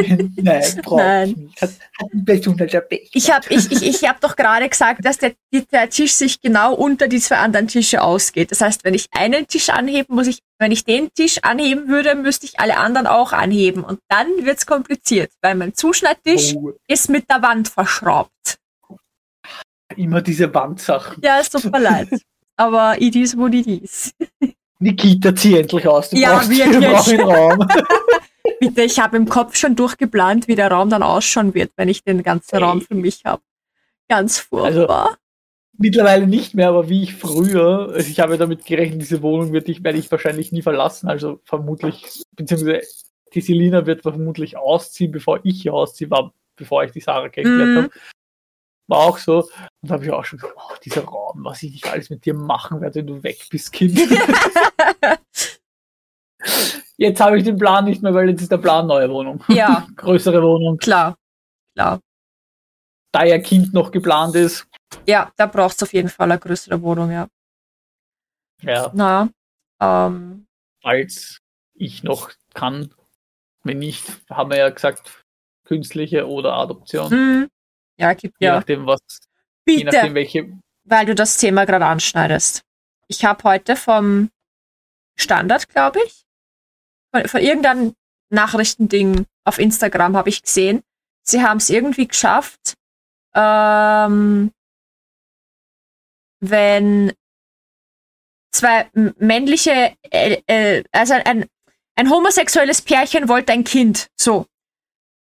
Nein, 0.36 0.80
brauch 0.82 0.98
Nein. 0.98 1.28
ich 1.30 1.36
nicht. 1.36 1.62
Hat, 1.62 1.70
hat 1.70 2.12
ein 2.12 2.24
besonderer 2.24 2.80
Pech. 2.80 3.10
Ich 3.12 3.30
habe 3.30 3.46
ich, 3.50 3.70
ich, 3.70 3.82
ich 3.82 4.08
hab 4.08 4.20
doch 4.20 4.36
gerade 4.36 4.68
gesagt, 4.68 5.04
dass 5.04 5.18
der, 5.18 5.32
der 5.72 5.90
Tisch 5.90 6.12
sich 6.12 6.40
genau 6.40 6.74
unter 6.74 7.08
die 7.08 7.20
zwei 7.20 7.36
anderen 7.36 7.68
Tische 7.68 8.02
ausgeht. 8.02 8.50
Das 8.50 8.60
heißt, 8.60 8.84
wenn 8.84 8.94
ich 8.94 9.06
einen 9.12 9.46
Tisch 9.46 9.70
anheben, 9.70 10.14
muss 10.14 10.26
ich, 10.26 10.40
wenn 10.58 10.72
ich 10.72 10.84
den 10.84 11.12
Tisch 11.14 11.38
anheben 11.42 11.88
würde, 11.88 12.14
müsste 12.14 12.46
ich 12.46 12.60
alle 12.60 12.76
anderen 12.76 13.06
auch 13.06 13.32
anheben. 13.32 13.84
Und 13.84 14.00
dann 14.08 14.26
wird's 14.44 14.66
kompliziert, 14.66 15.30
weil 15.42 15.54
mein 15.54 15.74
Zuschneidtisch 15.74 16.54
Oh, 16.56 16.72
ist 16.86 17.08
mit 17.10 17.28
der 17.30 17.42
Wand 17.42 17.68
verschraubt. 17.68 18.58
immer 19.96 20.22
diese 20.22 20.52
Wandsachen. 20.54 21.22
Ja, 21.22 21.38
es 21.40 21.50
tut 21.50 21.64
mir 21.70 21.80
leid. 21.80 22.08
Aber 22.56 23.00
it 23.00 23.16
is 23.16 23.36
what 23.36 23.54
it 23.54 23.66
is. 23.66 24.12
Nikita, 24.78 25.34
zieh 25.34 25.58
endlich 25.58 25.86
aus. 25.86 26.10
Du 26.10 26.16
Ja, 26.16 26.34
brauchst 26.36 26.50
wirklich. 26.50 26.72
du 26.80 26.80
brauchst 26.90 27.10
den 27.10 27.20
Raum. 27.20 27.68
Bitte, 28.60 28.82
ich 28.82 29.00
habe 29.00 29.16
im 29.16 29.26
Kopf 29.28 29.56
schon 29.56 29.74
durchgeplant, 29.74 30.46
wie 30.46 30.54
der 30.54 30.70
Raum 30.70 30.90
dann 30.90 31.02
ausschauen 31.02 31.54
wird, 31.54 31.72
wenn 31.76 31.88
ich 31.88 32.04
den 32.04 32.22
ganzen 32.22 32.56
Ey. 32.56 32.62
Raum 32.62 32.80
für 32.82 32.94
mich 32.94 33.24
habe. 33.24 33.42
Ganz 34.08 34.38
furchtbar. 34.38 35.16
mittlerweile 35.78 36.26
nicht 36.26 36.54
mehr, 36.54 36.68
aber 36.68 36.88
wie 36.90 37.02
ich 37.04 37.14
früher, 37.14 37.88
also 37.94 38.10
ich 38.10 38.20
habe 38.20 38.36
damit 38.36 38.66
gerechnet, 38.66 39.00
diese 39.00 39.22
Wohnung 39.22 39.52
wird 39.52 39.68
ich, 39.70 39.82
werde 39.82 39.98
ich 39.98 40.10
wahrscheinlich 40.10 40.52
nie 40.52 40.60
verlassen, 40.62 41.08
also 41.08 41.40
vermutlich, 41.44 42.22
beziehungsweise 42.36 42.82
die 43.32 43.40
Selina 43.40 43.86
wird 43.86 44.02
vermutlich 44.02 44.58
ausziehen, 44.58 45.10
bevor 45.10 45.40
ich 45.44 45.62
hier 45.62 45.72
ausziehe, 45.72 46.10
war, 46.10 46.34
bevor 46.56 46.84
ich 46.84 46.92
die 46.92 47.00
Sarah 47.00 47.28
kennengelernt 47.30 47.72
Mhm. 47.72 47.76
habe. 47.84 47.90
War 48.88 48.98
auch 48.98 49.18
so. 49.18 49.38
Und 49.44 49.88
da 49.88 49.94
habe 49.94 50.04
ich 50.04 50.10
auch 50.10 50.24
schon 50.24 50.40
gedacht, 50.40 50.56
oh, 50.58 50.74
dieser 50.84 51.04
Raum, 51.04 51.44
was 51.44 51.62
ich 51.62 51.70
nicht 51.70 51.86
alles 51.86 52.10
mit 52.10 52.26
dir 52.26 52.34
machen 52.34 52.80
werde, 52.80 52.96
wenn 52.96 53.06
du 53.06 53.22
weg 53.22 53.46
bist, 53.48 53.72
Kind. 53.72 53.96
jetzt 57.00 57.20
habe 57.20 57.38
ich 57.38 57.44
den 57.44 57.56
Plan 57.58 57.84
nicht 57.84 58.02
mehr, 58.02 58.14
weil 58.14 58.30
jetzt 58.30 58.42
ist 58.42 58.52
der 58.52 58.58
Plan 58.58 58.86
neue 58.86 59.10
Wohnung. 59.10 59.42
Ja, 59.48 59.86
Größere 59.96 60.42
Wohnung. 60.42 60.76
klar. 60.78 61.16
Klar. 61.74 62.00
Da 63.12 63.24
ja 63.24 63.38
Kind 63.38 63.72
noch 63.74 63.90
geplant 63.90 64.36
ist. 64.36 64.66
Ja, 65.06 65.32
da 65.36 65.46
braucht 65.46 65.74
es 65.76 65.82
auf 65.82 65.92
jeden 65.92 66.08
Fall 66.08 66.30
eine 66.30 66.38
größere 66.40 66.80
Wohnung, 66.82 67.10
ja. 67.10 67.26
Ja, 68.62 68.90
Na, 68.94 69.28
ähm, 69.80 70.46
falls 70.82 71.38
ich 71.74 72.02
noch 72.02 72.30
kann. 72.54 72.94
Wenn 73.62 73.78
nicht, 73.78 74.04
haben 74.30 74.50
wir 74.50 74.58
ja 74.58 74.68
gesagt, 74.70 75.24
künstliche 75.64 76.26
oder 76.28 76.54
Adoption. 76.54 77.10
mh, 77.42 77.48
ja, 77.98 78.12
gibt 78.14 78.36
Je 78.40 78.46
ja. 78.46 78.56
nachdem, 78.56 78.86
was, 78.86 79.00
je 79.66 79.84
nachdem, 79.84 80.00
Bitte, 80.02 80.14
welche. 80.14 80.58
weil 80.84 81.06
du 81.06 81.14
das 81.14 81.36
Thema 81.36 81.64
gerade 81.66 81.86
anschneidest. 81.86 82.62
Ich 83.08 83.24
habe 83.24 83.42
heute 83.44 83.76
vom 83.76 84.30
Standard, 85.16 85.68
glaube 85.68 86.00
ich, 86.06 86.22
von, 87.12 87.28
von 87.28 87.40
irgendeinem 87.40 87.94
Nachrichtending 88.30 89.26
auf 89.44 89.58
Instagram 89.58 90.16
habe 90.16 90.28
ich 90.28 90.42
gesehen, 90.42 90.82
sie 91.22 91.42
haben 91.42 91.58
es 91.58 91.70
irgendwie 91.70 92.06
geschafft, 92.08 92.74
ähm, 93.34 94.52
wenn 96.40 97.12
zwei 98.52 98.88
männliche, 99.18 99.94
äh, 100.10 100.42
äh, 100.46 100.84
also 100.92 101.14
ein, 101.14 101.46
ein 101.96 102.10
homosexuelles 102.10 102.82
Pärchen 102.82 103.28
wollte 103.28 103.52
ein 103.52 103.64
Kind, 103.64 104.08
so. 104.16 104.46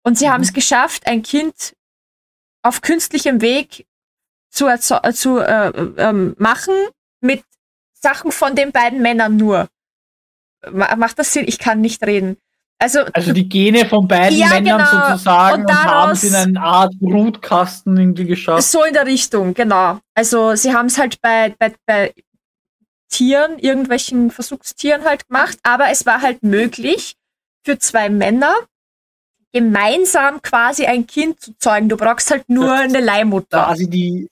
Und 0.04 0.18
sie 0.18 0.28
Mhm. 0.28 0.32
haben 0.32 0.44
es 0.44 0.54
geschafft, 0.54 1.08
ein 1.08 1.24
Kind 1.24 1.74
auf 2.62 2.82
künstlichem 2.82 3.42
Weg 3.42 3.86
zu, 4.52 4.68
zu 5.14 5.40
äh, 5.40 5.70
ähm, 5.98 6.36
machen 6.38 6.74
mit 7.22 7.44
Sachen 7.94 8.32
von 8.32 8.56
den 8.56 8.72
beiden 8.72 9.02
Männern 9.02 9.36
nur. 9.36 9.68
Ma 10.72 10.96
macht 10.96 11.20
das 11.20 11.32
Sinn? 11.34 11.46
Ich 11.48 11.60
kann 11.60 11.82
nicht 11.82 12.04
reden. 12.06 12.38
Also, 12.78 13.00
Also 13.14 13.32
die 13.32 13.48
Gene 13.48 13.86
von 13.86 14.08
beiden 14.08 14.38
Ja, 14.38 14.50
Männern 14.50 14.80
genau. 14.80 15.08
sozusagen 15.10 15.62
Und 15.64 15.70
und, 15.70 15.86
haben 15.86 16.16
sie 16.16 16.28
in 16.28 16.36
eine 16.36 16.62
Art 16.62 16.94
Brutkasten 17.00 17.96
irgendwie 17.98 18.26
geschafft. 18.26 18.70
so 18.70 18.84
in 18.84 18.94
der 18.94 19.06
Richtung, 19.06 19.54
genau. 19.54 20.00
Also 20.14 20.56
sie 20.56 20.74
haben 20.74 20.88
es 20.88 20.98
halt 20.98 21.22
bei, 21.22 21.56
bei, 21.58 21.74
bei 21.86 22.14
Tieren, 23.10 23.60
irgendwelchen 23.60 24.30
Versuchstieren 24.30 25.06
halt 25.06 25.28
gemacht, 25.28 25.58
aber 25.64 25.90
es 25.90 26.06
war 26.06 26.22
halt 26.22 26.44
möglich 26.44 27.16
für 27.66 27.80
zwei 27.80 28.10
Männer 28.10 28.54
gemeinsam 29.54 30.42
quasi 30.42 30.86
ein 30.86 31.08
Kind 31.08 31.40
zu 31.40 31.58
zeugen. 31.58 31.88
Du 31.88 31.96
brauchst 31.96 32.30
halt 32.30 32.50
nur 32.50 32.74
eine 32.74 33.00
Leihmutter. 33.00 33.64
Quasi 33.64 33.90
die. 33.90 34.28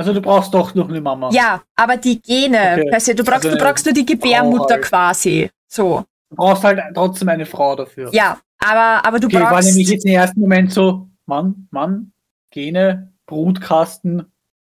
Also 0.00 0.14
du 0.14 0.22
brauchst 0.22 0.54
doch 0.54 0.74
noch 0.74 0.88
eine 0.88 0.98
Mama. 0.98 1.28
Ja, 1.30 1.60
aber 1.76 1.98
die 1.98 2.22
Gene, 2.22 2.78
Okay. 2.86 2.98
se, 3.00 3.14
du 3.14 3.22
brauchst, 3.22 3.44
Also 3.44 3.58
du 3.58 3.62
brauchst 3.62 3.84
nur 3.84 3.92
die 3.92 4.06
Gebärmutter 4.06 4.76
halt. 4.76 4.84
quasi. 4.84 5.50
So. 5.68 6.04
Du 6.30 6.36
brauchst 6.36 6.64
halt 6.64 6.80
trotzdem 6.94 7.28
eine 7.28 7.44
Frau 7.44 7.76
dafür. 7.76 8.08
Ja, 8.10 8.38
aber, 8.60 9.06
aber 9.06 9.20
du 9.20 9.26
okay, 9.26 9.38
war 9.42 9.50
brauchst. 9.50 9.68
nämlich 9.68 9.88
jetzt 9.90 10.06
im 10.06 10.12
ersten 10.14 10.40
Moment 10.40 10.72
so, 10.72 11.10
Mann, 11.26 11.68
Mann, 11.70 12.12
Gene, 12.50 13.12
Brutkasten, 13.26 14.24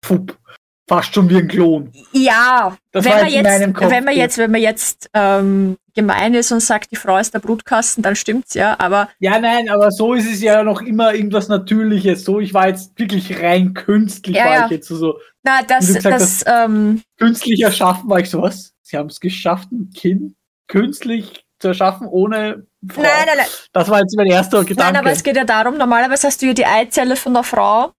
Fupp. 0.04 0.36
Fast 0.86 1.14
schon 1.14 1.30
wie 1.30 1.38
ein 1.38 1.48
Klon. 1.48 1.90
Ja, 2.12 2.76
Das 2.92 3.04
wenn 3.04 3.12
war 3.12 3.18
man 3.22 3.28
jetzt 3.30 3.36
in 3.38 3.42
meinem 3.44 3.72
Kopf. 3.72 3.90
wenn 3.90 4.04
man 4.04 4.14
jetzt, 4.16 4.36
wenn 4.36 4.50
man 4.50 4.60
jetzt 4.60 5.08
ähm, 5.14 5.76
gemein 5.94 6.34
ist 6.34 6.52
und 6.52 6.60
sagt, 6.60 6.90
die 6.90 6.96
Frau 6.96 7.16
ist 7.16 7.32
der 7.32 7.38
Brutkasten, 7.38 8.02
dann 8.02 8.16
stimmt's 8.16 8.52
ja. 8.52 8.76
Aber 8.78 9.08
Ja, 9.18 9.38
nein, 9.38 9.70
aber 9.70 9.90
so 9.90 10.12
ist 10.12 10.30
es 10.30 10.42
ja 10.42 10.62
noch 10.62 10.82
immer 10.82 11.14
irgendwas 11.14 11.48
Natürliches. 11.48 12.24
So, 12.24 12.38
ich 12.40 12.52
war 12.52 12.68
jetzt 12.68 12.98
wirklich 12.98 13.40
rein 13.40 13.72
künstlich, 13.72 14.36
Ja, 14.36 14.44
war 14.44 14.52
ja. 14.54 14.64
ich 14.66 14.72
jetzt 14.72 14.88
so, 14.88 14.96
so 14.96 15.18
na, 15.42 15.62
das, 15.66 15.86
gesagt 15.86 16.20
das, 16.20 16.44
ähm, 16.46 17.02
künstlich 17.18 17.62
erschaffen, 17.62 18.08
war 18.10 18.20
ich 18.20 18.28
so, 18.28 18.42
was? 18.42 18.74
Sie 18.82 18.98
haben 18.98 19.08
es 19.08 19.20
geschafft, 19.20 19.72
ein 19.72 19.90
Kind 19.96 20.34
künstlich 20.68 21.44
zu 21.60 21.68
erschaffen 21.68 22.06
ohne 22.06 22.66
Frau. 22.90 23.00
nein, 23.02 23.10
nein, 23.26 23.36
nein, 23.38 23.46
Das 23.72 23.88
war 23.88 24.00
jetzt 24.00 24.14
mein 24.16 24.26
erster 24.26 24.58
nein, 24.58 24.66
Gedanke. 24.66 24.98
aber 24.98 25.10
es 25.12 25.22
geht 25.22 25.36
ja 25.36 25.44
darum, 25.44 25.78
normalerweise 25.78 26.26
hast 26.26 26.42
du 26.42 26.46
ja 26.46 26.52
die 26.52 26.66
Eizelle 26.66 27.16
von 27.16 27.32
der 27.32 27.42
Frau, 27.42 27.92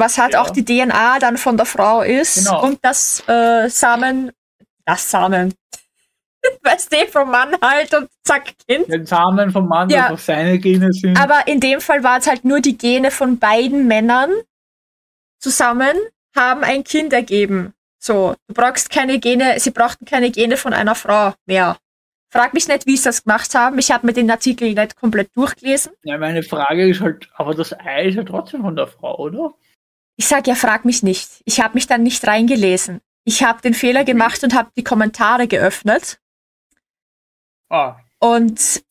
was 0.00 0.18
halt 0.18 0.32
Ja. 0.34 0.42
auch 0.42 0.50
die 0.50 0.64
DNA 0.64 1.18
dann 1.20 1.36
von 1.36 1.56
der 1.56 1.66
Frau 1.66 2.02
ist 2.02 2.44
Genau. 2.46 2.64
und 2.64 2.78
das 2.82 3.22
äh, 3.28 3.68
Samen, 3.68 4.32
das 4.84 5.08
Samen, 5.10 5.54
weißt 6.62 6.92
du, 6.92 7.06
vom 7.08 7.30
Mann 7.30 7.54
halt 7.62 7.94
und 7.94 8.08
zack, 8.24 8.52
Kind. 8.66 8.88
Den 8.88 9.06
Samen 9.06 9.50
vom 9.50 9.68
Mann, 9.68 9.88
Ja. 9.90 10.04
das 10.04 10.12
auf 10.12 10.20
seine 10.22 10.58
Gene 10.58 10.92
sind. 10.92 11.16
Aber 11.20 11.46
in 11.46 11.60
dem 11.60 11.80
Fall 11.80 12.02
war 12.02 12.18
es 12.18 12.26
halt 12.26 12.44
nur 12.44 12.60
die 12.60 12.76
Gene 12.76 13.10
von 13.10 13.38
beiden 13.38 13.86
Männern 13.86 14.30
zusammen 15.38 15.96
haben 16.36 16.62
ein 16.64 16.84
Kind 16.84 17.12
ergeben. 17.12 17.74
So, 17.98 18.34
du 18.48 18.54
brauchst 18.54 18.90
keine 18.90 19.18
Gene, 19.18 19.58
sie 19.58 19.70
brauchten 19.70 20.04
keine 20.04 20.30
Gene 20.30 20.56
von 20.56 20.72
einer 20.72 20.94
Frau 20.94 21.34
mehr. 21.46 21.76
Frag 22.32 22.54
mich 22.54 22.68
nicht, 22.68 22.86
wie 22.86 22.96
sie 22.96 23.04
das 23.04 23.24
gemacht 23.24 23.52
haben. 23.56 23.78
Ich 23.78 23.90
habe 23.90 24.06
mir 24.06 24.12
den 24.12 24.30
Artikel 24.30 24.72
nicht 24.72 24.96
komplett 24.96 25.34
durchgelesen. 25.36 25.92
ja, 26.04 26.16
meine 26.16 26.42
Frage 26.44 26.88
ist 26.88 27.00
halt, 27.00 27.28
aber 27.34 27.54
das 27.54 27.72
Ei 27.78 28.06
ist 28.08 28.14
ja 28.14 28.22
trotzdem 28.22 28.62
von 28.62 28.76
der 28.76 28.86
Frau, 28.86 29.18
oder? 29.18 29.52
Ich 30.20 30.28
sag 30.28 30.46
ja, 30.46 30.54
frag 30.54 30.84
mich 30.84 31.02
nicht. 31.02 31.40
Ich 31.46 31.62
habe 31.62 31.72
mich 31.72 31.86
dann 31.86 32.02
nicht 32.02 32.26
reingelesen. 32.26 33.00
Ich 33.24 33.42
habe 33.42 33.62
den 33.62 33.72
Fehler 33.72 34.04
gemacht 34.04 34.44
und 34.44 34.52
habe 34.52 34.70
die 34.76 34.84
Kommentare 34.84 35.48
geöffnet. 35.48 36.20
Ah, 37.70 37.96
Und 38.18 38.82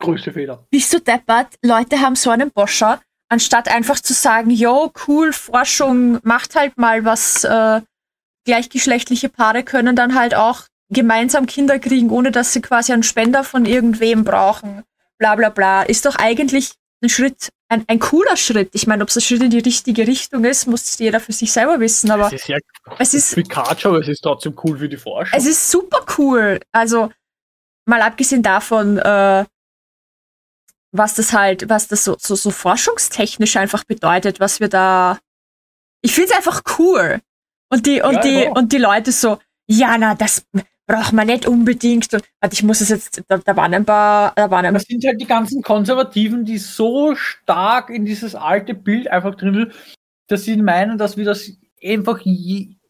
größte 0.00 0.32
Fehler. 0.32 0.64
bist 0.70 0.92
du 0.92 1.00
deppert? 1.00 1.56
Leute 1.64 1.98
haben 2.00 2.14
so 2.14 2.30
einen 2.30 2.52
Boscher, 2.52 3.02
anstatt 3.28 3.66
einfach 3.66 3.98
zu 3.98 4.12
sagen, 4.14 4.50
yo, 4.50 4.92
cool, 5.08 5.32
Forschung, 5.32 6.20
macht 6.22 6.54
halt 6.54 6.78
mal 6.78 7.04
was, 7.04 7.42
äh, 7.42 7.80
gleichgeschlechtliche 8.44 9.30
Paare 9.30 9.64
können 9.64 9.96
dann 9.96 10.14
halt 10.14 10.36
auch 10.36 10.62
gemeinsam 10.90 11.46
Kinder 11.46 11.80
kriegen, 11.80 12.10
ohne 12.10 12.30
dass 12.30 12.52
sie 12.52 12.60
quasi 12.62 12.92
einen 12.92 13.02
Spender 13.02 13.42
von 13.42 13.66
irgendwem 13.66 14.22
brauchen. 14.22 14.84
Bla 15.18 15.34
bla 15.34 15.48
bla. 15.48 15.82
Ist 15.82 16.06
doch 16.06 16.14
eigentlich 16.14 16.74
ein 17.02 17.08
Schritt, 17.08 17.48
ein, 17.68 17.84
ein 17.86 17.98
cooler 17.98 18.36
Schritt. 18.36 18.70
Ich 18.72 18.86
meine, 18.86 19.02
ob 19.02 19.10
es 19.10 19.16
ein 19.16 19.20
Schritt 19.20 19.42
in 19.42 19.50
die 19.50 19.58
richtige 19.58 20.06
Richtung 20.06 20.44
ist, 20.44 20.66
muss 20.66 20.98
jeder 20.98 21.20
für 21.20 21.32
sich 21.32 21.52
selber 21.52 21.78
wissen, 21.80 22.10
aber 22.10 22.26
Es 22.26 22.32
ist 22.32 22.48
ja 22.48 22.58
es 22.98 23.14
ist, 23.14 23.34
Pikachu, 23.34 23.88
aber 23.88 24.00
es 24.00 24.08
ist 24.08 24.20
trotzdem 24.20 24.54
cool 24.64 24.78
für 24.78 24.88
die 24.88 24.96
Forschung. 24.96 25.38
es 25.38 25.46
ist 25.46 25.70
super 25.70 26.04
cool. 26.16 26.60
Also, 26.72 27.10
mal 27.86 28.00
abgesehen 28.02 28.42
davon, 28.42 28.98
äh, 28.98 29.44
was 30.92 31.14
das 31.14 31.32
halt, 31.32 31.68
was 31.68 31.88
das 31.88 32.04
so, 32.04 32.16
so, 32.18 32.34
so 32.34 32.50
forschungstechnisch 32.50 33.56
einfach 33.56 33.84
bedeutet, 33.84 34.40
was 34.40 34.60
wir 34.60 34.68
da. 34.68 35.18
Ich 36.00 36.14
finde 36.14 36.30
es 36.30 36.36
einfach 36.36 36.62
cool. 36.78 37.20
Und 37.70 37.84
die, 37.84 38.00
und 38.00 38.14
Ja, 38.14 38.20
die, 38.22 38.42
ja. 38.44 38.50
und 38.52 38.72
die 38.72 38.78
Leute 38.78 39.12
so, 39.12 39.38
ja, 39.66 39.98
na, 39.98 40.14
das 40.14 40.46
braucht 40.88 41.12
man 41.12 41.26
nicht 41.26 41.46
unbedingt. 41.46 42.12
Und, 42.12 42.24
warte, 42.40 42.54
ich 42.54 42.62
muss 42.64 42.80
es 42.80 42.88
jetzt, 42.88 43.22
da, 43.28 43.38
da 43.38 43.56
waren 43.56 43.74
ein 43.74 43.84
paar, 43.84 44.32
da 44.34 44.50
waren 44.50 44.64
ein 44.64 44.74
Das 44.74 44.84
sind 44.84 45.04
halt 45.04 45.20
die 45.20 45.26
ganzen 45.26 45.62
Konservativen, 45.62 46.44
die 46.44 46.58
so 46.58 47.14
stark 47.14 47.90
in 47.90 48.04
dieses 48.04 48.34
alte 48.34 48.74
Bild 48.74 49.06
einfach 49.08 49.34
drin 49.36 49.54
sind, 49.54 49.74
dass 50.26 50.44
sie 50.44 50.56
meinen, 50.56 50.98
dass 50.98 51.16
wir 51.16 51.24
das 51.24 51.52
einfach 51.84 52.20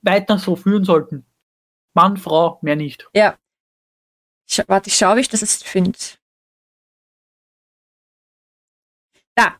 weiter 0.02 0.38
so 0.38 0.56
führen 0.56 0.84
sollten. 0.84 1.26
Mann, 1.94 2.16
Frau, 2.16 2.58
mehr 2.62 2.76
nicht. 2.76 3.08
Scha 4.48 4.64
warte, 4.68 4.88
ich 4.88 4.96
schaue, 4.96 5.16
wie 5.16 5.20
ich 5.20 5.28
das 5.28 5.40
jetzt 5.40 5.66
finde. 5.66 5.98
Da. 9.34 9.58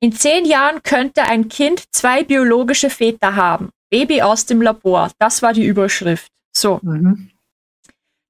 In 0.00 0.12
zehn 0.12 0.44
Jahren 0.44 0.82
könnte 0.82 1.22
ein 1.22 1.48
Kind 1.48 1.84
zwei 1.94 2.24
biologische 2.24 2.90
Väter 2.90 3.36
haben. 3.36 3.70
Baby 3.90 4.22
aus 4.22 4.46
dem 4.46 4.62
Labor. 4.62 5.10
Das 5.18 5.42
war 5.42 5.52
die 5.52 5.66
Überschrift. 5.66 6.32
So. 6.52 6.80
Mhm. 6.82 7.30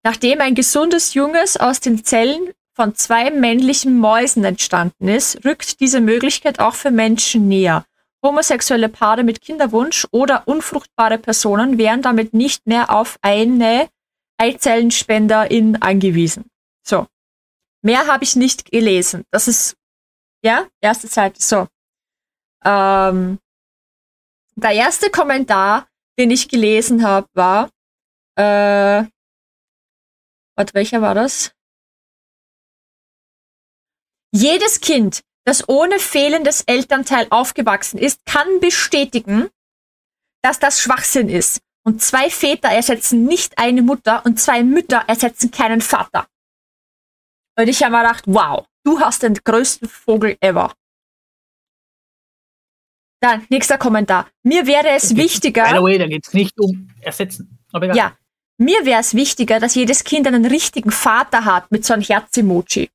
Nachdem 0.02 0.40
ein 0.40 0.54
gesundes 0.54 1.14
Junges 1.14 1.56
aus 1.56 1.80
den 1.80 2.04
Zellen 2.04 2.52
von 2.74 2.94
zwei 2.94 3.30
männlichen 3.30 3.98
Mäusen 3.98 4.44
entstanden 4.44 5.08
ist, 5.08 5.44
rückt 5.44 5.80
diese 5.80 6.00
Möglichkeit 6.00 6.58
auch 6.60 6.74
für 6.74 6.90
Menschen 6.90 7.48
näher. 7.48 7.84
Homosexuelle 8.22 8.88
Paare 8.88 9.22
mit 9.22 9.40
Kinderwunsch 9.40 10.06
oder 10.10 10.46
unfruchtbare 10.46 11.18
Personen 11.18 11.78
wären 11.78 12.02
damit 12.02 12.34
nicht 12.34 12.66
mehr 12.66 12.90
auf 12.90 13.18
eine 13.22 13.88
Eizellenspenderin 14.38 15.80
angewiesen. 15.82 16.44
So. 16.82 17.06
Mehr 17.82 18.06
habe 18.06 18.24
ich 18.24 18.36
nicht 18.36 18.70
gelesen. 18.70 19.24
Das 19.30 19.48
ist, 19.48 19.76
ja, 20.42 20.66
erste 20.80 21.06
Seite. 21.06 21.40
So. 21.42 21.66
Ähm, 22.64 23.38
der 24.60 24.72
erste 24.72 25.10
Kommentar, 25.10 25.88
den 26.18 26.30
ich 26.30 26.48
gelesen 26.48 27.02
habe, 27.02 27.28
war, 27.34 27.70
äh, 28.36 29.04
warte, 30.56 30.74
welcher 30.74 31.02
war 31.02 31.14
das? 31.14 31.52
Jedes 34.32 34.80
Kind, 34.80 35.22
das 35.44 35.68
ohne 35.68 35.98
fehlendes 35.98 36.62
Elternteil 36.62 37.26
aufgewachsen 37.30 37.98
ist, 37.98 38.24
kann 38.26 38.60
bestätigen, 38.60 39.50
dass 40.42 40.58
das 40.58 40.80
Schwachsinn 40.80 41.28
ist. 41.28 41.60
Und 41.84 42.02
zwei 42.02 42.30
Väter 42.30 42.68
ersetzen 42.68 43.24
nicht 43.24 43.58
eine 43.58 43.82
Mutter 43.82 44.24
und 44.24 44.38
zwei 44.38 44.62
Mütter 44.62 45.04
ersetzen 45.06 45.50
keinen 45.50 45.80
Vater. 45.80 46.26
Und 47.58 47.68
ich 47.68 47.82
habe 47.82 47.92
mir 47.92 48.02
gedacht, 48.02 48.24
wow, 48.26 48.66
du 48.84 49.00
hast 49.00 49.22
den 49.22 49.34
größten 49.34 49.88
Vogel 49.88 50.36
ever. 50.40 50.72
Dann, 53.20 53.46
nächster 53.50 53.76
Kommentar. 53.76 54.28
Mir 54.42 54.66
wäre 54.66 54.88
es 54.88 55.14
wichtiger. 55.14 55.64
By 55.64 55.76
the 55.76 55.82
way, 55.82 55.98
da 55.98 56.06
geht's 56.06 56.32
nicht 56.32 56.58
um 56.58 56.88
Ersetzen. 57.00 57.58
Aber 57.70 57.84
egal. 57.84 57.96
Ja, 57.96 58.16
mir 58.56 58.84
wäre 58.86 59.00
es 59.00 59.14
wichtiger, 59.14 59.60
dass 59.60 59.74
jedes 59.74 60.04
Kind 60.04 60.26
einen 60.26 60.46
richtigen 60.46 60.90
Vater 60.90 61.44
hat 61.44 61.70
mit 61.70 61.84
so 61.84 61.92
einem 61.92 62.02
Herz-Emoji. 62.02 62.90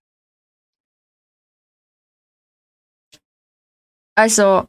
Also, 4.16 4.68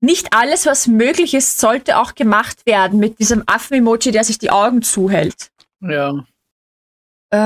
nicht 0.00 0.32
alles, 0.32 0.66
was 0.66 0.86
möglich 0.86 1.34
ist, 1.34 1.58
sollte 1.58 1.98
auch 1.98 2.14
gemacht 2.14 2.66
werden 2.66 3.00
mit 3.00 3.18
diesem 3.18 3.42
Affen-Emoji, 3.46 4.12
der 4.12 4.22
sich 4.24 4.38
die 4.38 4.50
Augen 4.50 4.82
zuhält. 4.82 5.50
Ja. 5.80 6.24
Äh, 7.32 7.36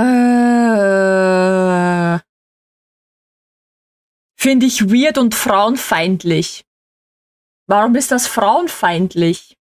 Finde 4.41 4.65
ich 4.65 4.89
weird 4.89 5.19
und 5.19 5.35
frauenfeindlich. 5.35 6.65
Warum 7.67 7.95
ist 7.95 8.11
das 8.11 8.27
frauenfeindlich? 8.27 9.59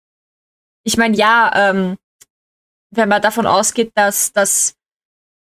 Ich 0.83 0.97
meine, 0.97 1.17
ja, 1.17 1.51
ähm, 1.55 1.97
wenn 2.91 3.09
man 3.09 3.23
davon 3.23 3.47
ausgeht, 3.47 3.91
dass, 3.95 4.33
dass 4.33 4.75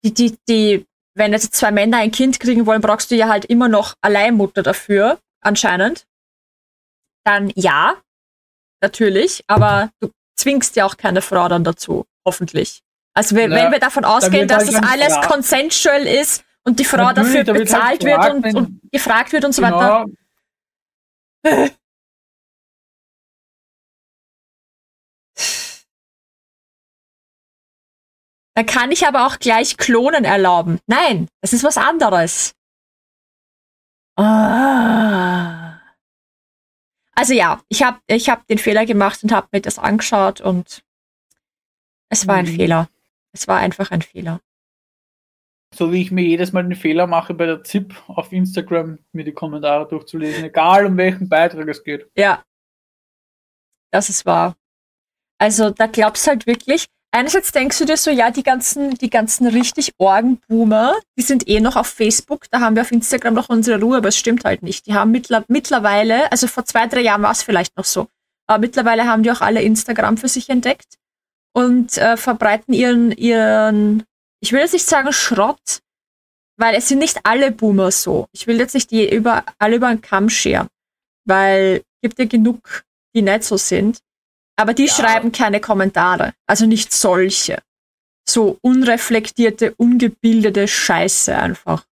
die, 0.02 0.14
die, 0.14 0.38
die, 0.48 0.86
wenn 1.14 1.32
jetzt 1.32 1.54
zwei 1.54 1.70
Männer 1.70 1.98
ein 1.98 2.12
Kind 2.12 2.40
kriegen 2.40 2.64
wollen, 2.64 2.80
brauchst 2.80 3.10
du 3.10 3.14
ja 3.14 3.28
halt 3.28 3.44
immer 3.44 3.68
noch 3.68 3.94
Alleinmutter 4.00 4.62
dafür, 4.62 5.20
anscheinend. 5.42 6.06
Dann 7.22 7.52
ja, 7.56 8.00
natürlich, 8.80 9.44
aber 9.48 9.90
du 10.00 10.10
zwingst 10.36 10.76
ja 10.76 10.86
auch 10.86 10.96
keine 10.96 11.20
Frau 11.20 11.46
dann 11.48 11.62
dazu, 11.62 12.06
hoffentlich. 12.24 12.82
Also 13.12 13.36
wenn, 13.36 13.50
Na, 13.50 13.56
wenn 13.56 13.70
wir 13.70 13.80
davon 13.80 14.06
ausgehen, 14.06 14.48
dass 14.48 14.64
halt 14.64 14.76
das 14.76 14.90
alles 14.90 15.08
gefragt. 15.08 15.28
consensual 15.28 16.06
ist 16.06 16.42
und 16.66 16.78
die 16.78 16.84
Frau 16.84 17.04
Natürlich, 17.04 17.32
dafür 17.32 17.44
da 17.44 17.54
wird 17.54 17.72
halt 17.72 18.00
bezahlt 18.00 18.02
wird 18.04 18.16
gefragt, 18.16 18.34
und, 18.34 18.42
wenn- 18.44 18.56
und 18.56 18.80
gefragt 18.92 19.32
wird 19.32 19.44
und 19.44 19.52
so 19.52 19.62
weiter. 19.62 20.06
Genau. 21.42 21.68
Dann 28.54 28.66
kann 28.66 28.90
ich 28.90 29.06
aber 29.06 29.26
auch 29.26 29.38
gleich 29.38 29.76
Klonen 29.76 30.24
erlauben. 30.24 30.80
Nein, 30.86 31.28
das 31.42 31.52
ist 31.52 31.62
was 31.62 31.76
anderes. 31.76 32.54
Ah. 34.18 35.78
Also 37.12 37.34
ja, 37.34 37.60
ich 37.68 37.82
habe 37.82 38.00
ich 38.06 38.30
hab 38.30 38.46
den 38.46 38.58
Fehler 38.58 38.86
gemacht 38.86 39.22
und 39.22 39.32
habe 39.32 39.48
mir 39.52 39.60
das 39.60 39.78
angeschaut 39.78 40.40
und 40.40 40.82
es 42.08 42.26
war 42.26 42.36
ein 42.36 42.46
Mhm. 42.46 42.56
Fehler. 42.56 42.88
Es 43.32 43.46
war 43.46 43.58
einfach 43.58 43.90
ein 43.90 44.00
Fehler. 44.02 44.40
So 45.76 45.92
wie 45.92 46.00
ich 46.00 46.10
mir 46.10 46.22
jedes 46.22 46.52
Mal 46.52 46.62
den 46.62 46.74
Fehler 46.74 47.06
mache, 47.06 47.34
bei 47.34 47.44
der 47.44 47.62
ZIP 47.62 47.94
auf 48.08 48.32
Instagram 48.32 48.98
mir 49.12 49.24
die 49.24 49.32
Kommentare 49.32 49.86
durchzulesen, 49.86 50.44
egal 50.44 50.86
um 50.86 50.96
welchen 50.96 51.28
Beitrag 51.28 51.68
es 51.68 51.84
geht. 51.84 52.10
Ja. 52.16 52.42
Das 53.92 54.08
ist 54.08 54.24
wahr. 54.24 54.56
Also 55.38 55.68
da 55.68 55.86
glaubst 55.86 56.26
du 56.26 56.30
halt 56.30 56.46
wirklich, 56.46 56.86
einerseits 57.10 57.52
denkst 57.52 57.78
du 57.78 57.84
dir 57.84 57.98
so, 57.98 58.10
ja, 58.10 58.30
die 58.30 58.42
ganzen, 58.42 58.94
die 58.94 59.10
ganzen 59.10 59.46
richtig 59.48 59.92
Orgenboomer, 59.98 60.94
die 61.18 61.22
sind 61.22 61.46
eh 61.46 61.60
noch 61.60 61.76
auf 61.76 61.88
Facebook, 61.88 62.46
da 62.50 62.60
haben 62.60 62.74
wir 62.74 62.82
auf 62.82 62.92
Instagram 62.92 63.34
noch 63.34 63.50
unsere 63.50 63.78
Ruhe, 63.78 63.98
aber 63.98 64.08
es 64.08 64.16
stimmt 64.16 64.46
halt 64.46 64.62
nicht. 64.62 64.86
Die 64.86 64.94
haben 64.94 65.10
mittler, 65.10 65.44
mittlerweile, 65.48 66.32
also 66.32 66.46
vor 66.46 66.64
zwei, 66.64 66.86
drei 66.86 67.02
Jahren 67.02 67.22
war 67.22 67.32
es 67.32 67.42
vielleicht 67.42 67.76
noch 67.76 67.84
so, 67.84 68.06
aber 68.46 68.60
mittlerweile 68.60 69.06
haben 69.06 69.22
die 69.22 69.30
auch 69.30 69.42
alle 69.42 69.60
Instagram 69.60 70.16
für 70.16 70.28
sich 70.28 70.48
entdeckt 70.48 70.96
und 71.52 71.98
äh, 71.98 72.16
verbreiten 72.16 72.72
ihren, 72.72 73.12
ihren, 73.12 74.04
ich 74.40 74.52
will 74.52 74.60
jetzt 74.60 74.72
nicht 74.72 74.86
sagen 74.86 75.12
Schrott, 75.12 75.80
weil 76.58 76.74
es 76.74 76.88
sind 76.88 76.98
nicht 76.98 77.20
alle 77.24 77.50
Boomer 77.52 77.90
so. 77.90 78.28
Ich 78.32 78.46
will 78.46 78.58
jetzt 78.58 78.74
nicht 78.74 78.90
die 78.90 79.12
über, 79.12 79.44
alle 79.58 79.76
über 79.76 79.88
einen 79.88 80.00
Kamm 80.00 80.28
scheren, 80.30 80.68
weil 81.24 81.82
gibt 82.02 82.18
ja 82.18 82.24
genug, 82.26 82.84
die 83.14 83.22
nicht 83.22 83.44
so 83.44 83.56
sind. 83.56 83.98
Aber 84.58 84.72
die 84.72 84.86
Ja. 84.86 84.92
schreiben 84.92 85.32
keine 85.32 85.60
Kommentare. 85.60 86.32
Also 86.46 86.66
nicht 86.66 86.92
solche. 86.92 87.62
So 88.28 88.58
unreflektierte, 88.62 89.74
ungebildete 89.76 90.66
Scheiße 90.66 91.36
einfach. 91.36 91.86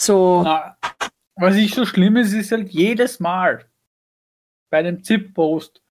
So, 0.00 0.42
Na, 0.44 0.78
was 1.34 1.56
ich 1.56 1.74
so 1.74 1.84
schlimm 1.84 2.16
ist, 2.16 2.32
ist 2.32 2.52
halt 2.52 2.68
jedes 2.70 3.18
Mal 3.20 3.68
bei 4.70 4.82
dem 4.82 5.02
ZIP-Post, 5.02 5.82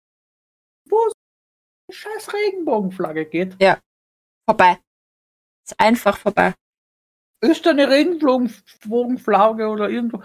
wo 0.89 1.05
es 1.07 1.13
die 1.89 1.95
scheiß 1.95 2.33
Regenbogenflagge 2.33 3.25
geht, 3.25 3.55
vorbei. 4.45 4.79
Ist 5.67 5.79
einfach 5.79 6.17
vorbei. 6.17 6.53
ist 7.41 7.65
da 7.65 7.71
eine 7.71 7.89
Regenbogenflagge 7.89 9.67
oder 9.67 9.89
irgendwo. 9.89 10.23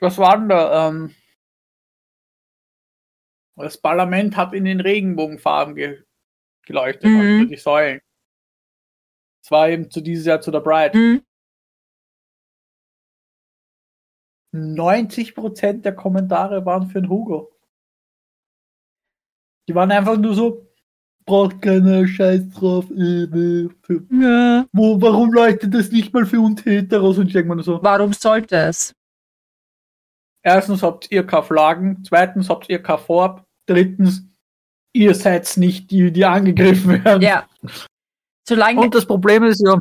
Was 0.00 0.18
war 0.18 0.38
da? 0.46 0.88
Ähm, 0.88 1.14
das 3.56 3.80
Parlament 3.80 4.36
hat 4.36 4.52
in 4.52 4.64
den 4.64 4.80
Regenbogenfarben 4.80 5.74
ge 5.74 6.04
geleuchtet, 6.66 7.04
Mhm. 7.10 7.20
also 7.20 7.44
die 7.46 7.56
Säulen. 7.56 8.00
Es 9.42 9.50
war 9.50 9.70
eben 9.70 9.90
zu 9.90 10.02
dieses 10.02 10.26
Jahr 10.26 10.40
zu 10.42 10.50
der 10.50 10.60
Bride. 10.60 10.92
Hm. 10.92 11.24
90% 14.54 15.84
der 15.86 15.94
Kommentare 15.94 16.64
waren 16.66 16.88
für 16.88 17.00
den 17.00 17.08
Hugo. 17.10 17.50
Die 19.68 19.74
waren 19.74 19.90
einfach 19.90 20.16
nur 20.18 20.34
so, 20.34 20.67
braucht 21.28 21.62
keiner 21.62 22.06
Scheiß 22.06 22.48
drauf. 22.50 22.86
Ja. 22.90 24.66
wo, 24.72 25.00
warum 25.00 25.32
leuchtet 25.32 25.74
das 25.74 25.92
nicht 25.92 26.12
mal 26.12 26.26
für 26.26 26.40
uns 26.40 26.64
Heteros? 26.64 27.18
Und 27.18 27.32
nur 27.32 27.62
so, 27.62 27.78
Warum 27.82 28.12
sollte 28.12 28.56
es? 28.56 28.92
erstens 30.42 30.82
habt 30.82 31.10
ihr 31.10 31.26
keine 31.26 31.42
Flaggen, 31.42 32.04
zweitens 32.04 32.48
habt 32.48 32.68
ihr 32.68 32.82
keine 32.82 32.98
Farbe, 32.98 33.44
drittens, 33.66 34.22
ihr 34.92 35.14
seid 35.14 35.56
nicht 35.56 35.90
die, 35.90 36.10
die 36.10 36.24
angegriffen 36.24 37.04
werden. 37.04 37.22
Ja. 37.22 37.46
Solange. 38.48 38.80
Und 38.80 38.94
das 38.94 39.04
Problem 39.04 39.44
ist 39.44 39.62
ja, 39.64 39.78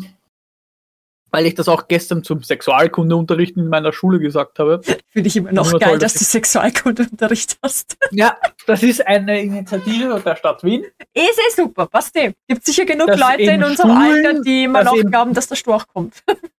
weil 1.31 1.45
ich 1.45 1.55
das 1.55 1.67
auch 1.67 1.87
gestern 1.87 2.23
zum 2.23 2.41
Sexualkundeunterricht 2.43 3.57
in 3.57 3.67
meiner 3.67 3.91
Schule 3.91 4.19
gesagt 4.19 4.59
habe, 4.59 4.81
Finde 5.09 5.27
ich 5.27 5.35
immer 5.35 5.51
noch 5.51 5.71
geil, 5.71 5.89
toll, 5.89 5.99
dass 5.99 6.13
dass 6.13 6.21
du 6.21 6.25
Sexualkundeunterricht 6.25 7.57
hast. 7.61 7.97
ja, 8.11 8.37
das 8.65 8.83
ist 8.83 9.05
eine 9.05 9.41
Initiative 9.41 10.21
der 10.23 10.35
Stadt 10.35 10.63
Wien, 10.63 10.83
Ist 11.13 11.39
eh 11.39 11.55
super, 11.55 11.87
passt 11.87 12.15
eh. 12.15 12.33
Gibt 12.47 12.65
sicher 12.65 12.85
genug 12.85 13.07
Dass 13.07 13.19
Leute 13.19 13.43
in 13.51 13.63
unserem 13.63 13.89
Schulen- 13.91 14.25
Alter, 14.25 14.41
die 14.41 14.63
immer 14.63 14.83
noch 14.83 14.95
glauben, 14.95 15.33
dass 15.33 15.47
der 15.47 15.55
Storch 15.55 15.85
kommt. 15.87 16.23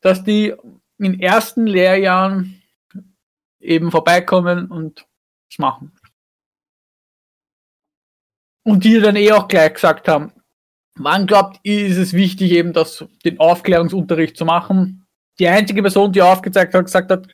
dass 0.00 0.24
die 0.24 0.54
in 0.98 1.20
ersten 1.20 1.66
Lehrjahren 1.66 2.62
eben 3.60 3.90
vorbeikommen 3.90 4.70
und 4.70 5.06
das 5.50 5.58
machen. 5.58 5.92
Und 8.62 8.84
die 8.84 9.00
dann 9.00 9.16
eh 9.16 9.32
auch 9.32 9.48
gleich 9.48 9.74
gesagt 9.74 10.08
haben, 10.08 10.32
wann 11.02 11.26
glaubt 11.26 11.58
ist 11.62 11.96
es 11.96 12.12
wichtig, 12.12 12.52
eben 12.52 12.72
das, 12.72 13.04
den 13.24 13.38
Aufklärungsunterricht 13.40 14.36
zu 14.36 14.44
machen? 14.44 15.06
Die 15.38 15.48
einzige 15.48 15.82
Person, 15.82 16.12
die 16.12 16.22
aufgezeigt 16.22 16.74
hat, 16.74 16.84
gesagt 16.84 17.10
hat, 17.10 17.26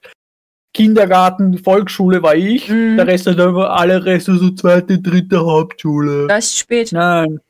Kindergarten, 0.72 1.58
Volksschule 1.58 2.22
war 2.22 2.34
ich, 2.34 2.68
Mhm. 2.68 2.96
der 2.98 3.06
Rest 3.06 3.26
hat 3.26 3.40
aber 3.40 3.74
alle 3.76 4.04
Rest 4.04 4.26
so 4.26 4.50
zweite, 4.50 4.98
dritte 4.98 5.40
Hauptschule. 5.40 6.26
Das 6.26 6.46
ist 6.46 6.58
spät. 6.58 6.92
Nein, 6.92 7.40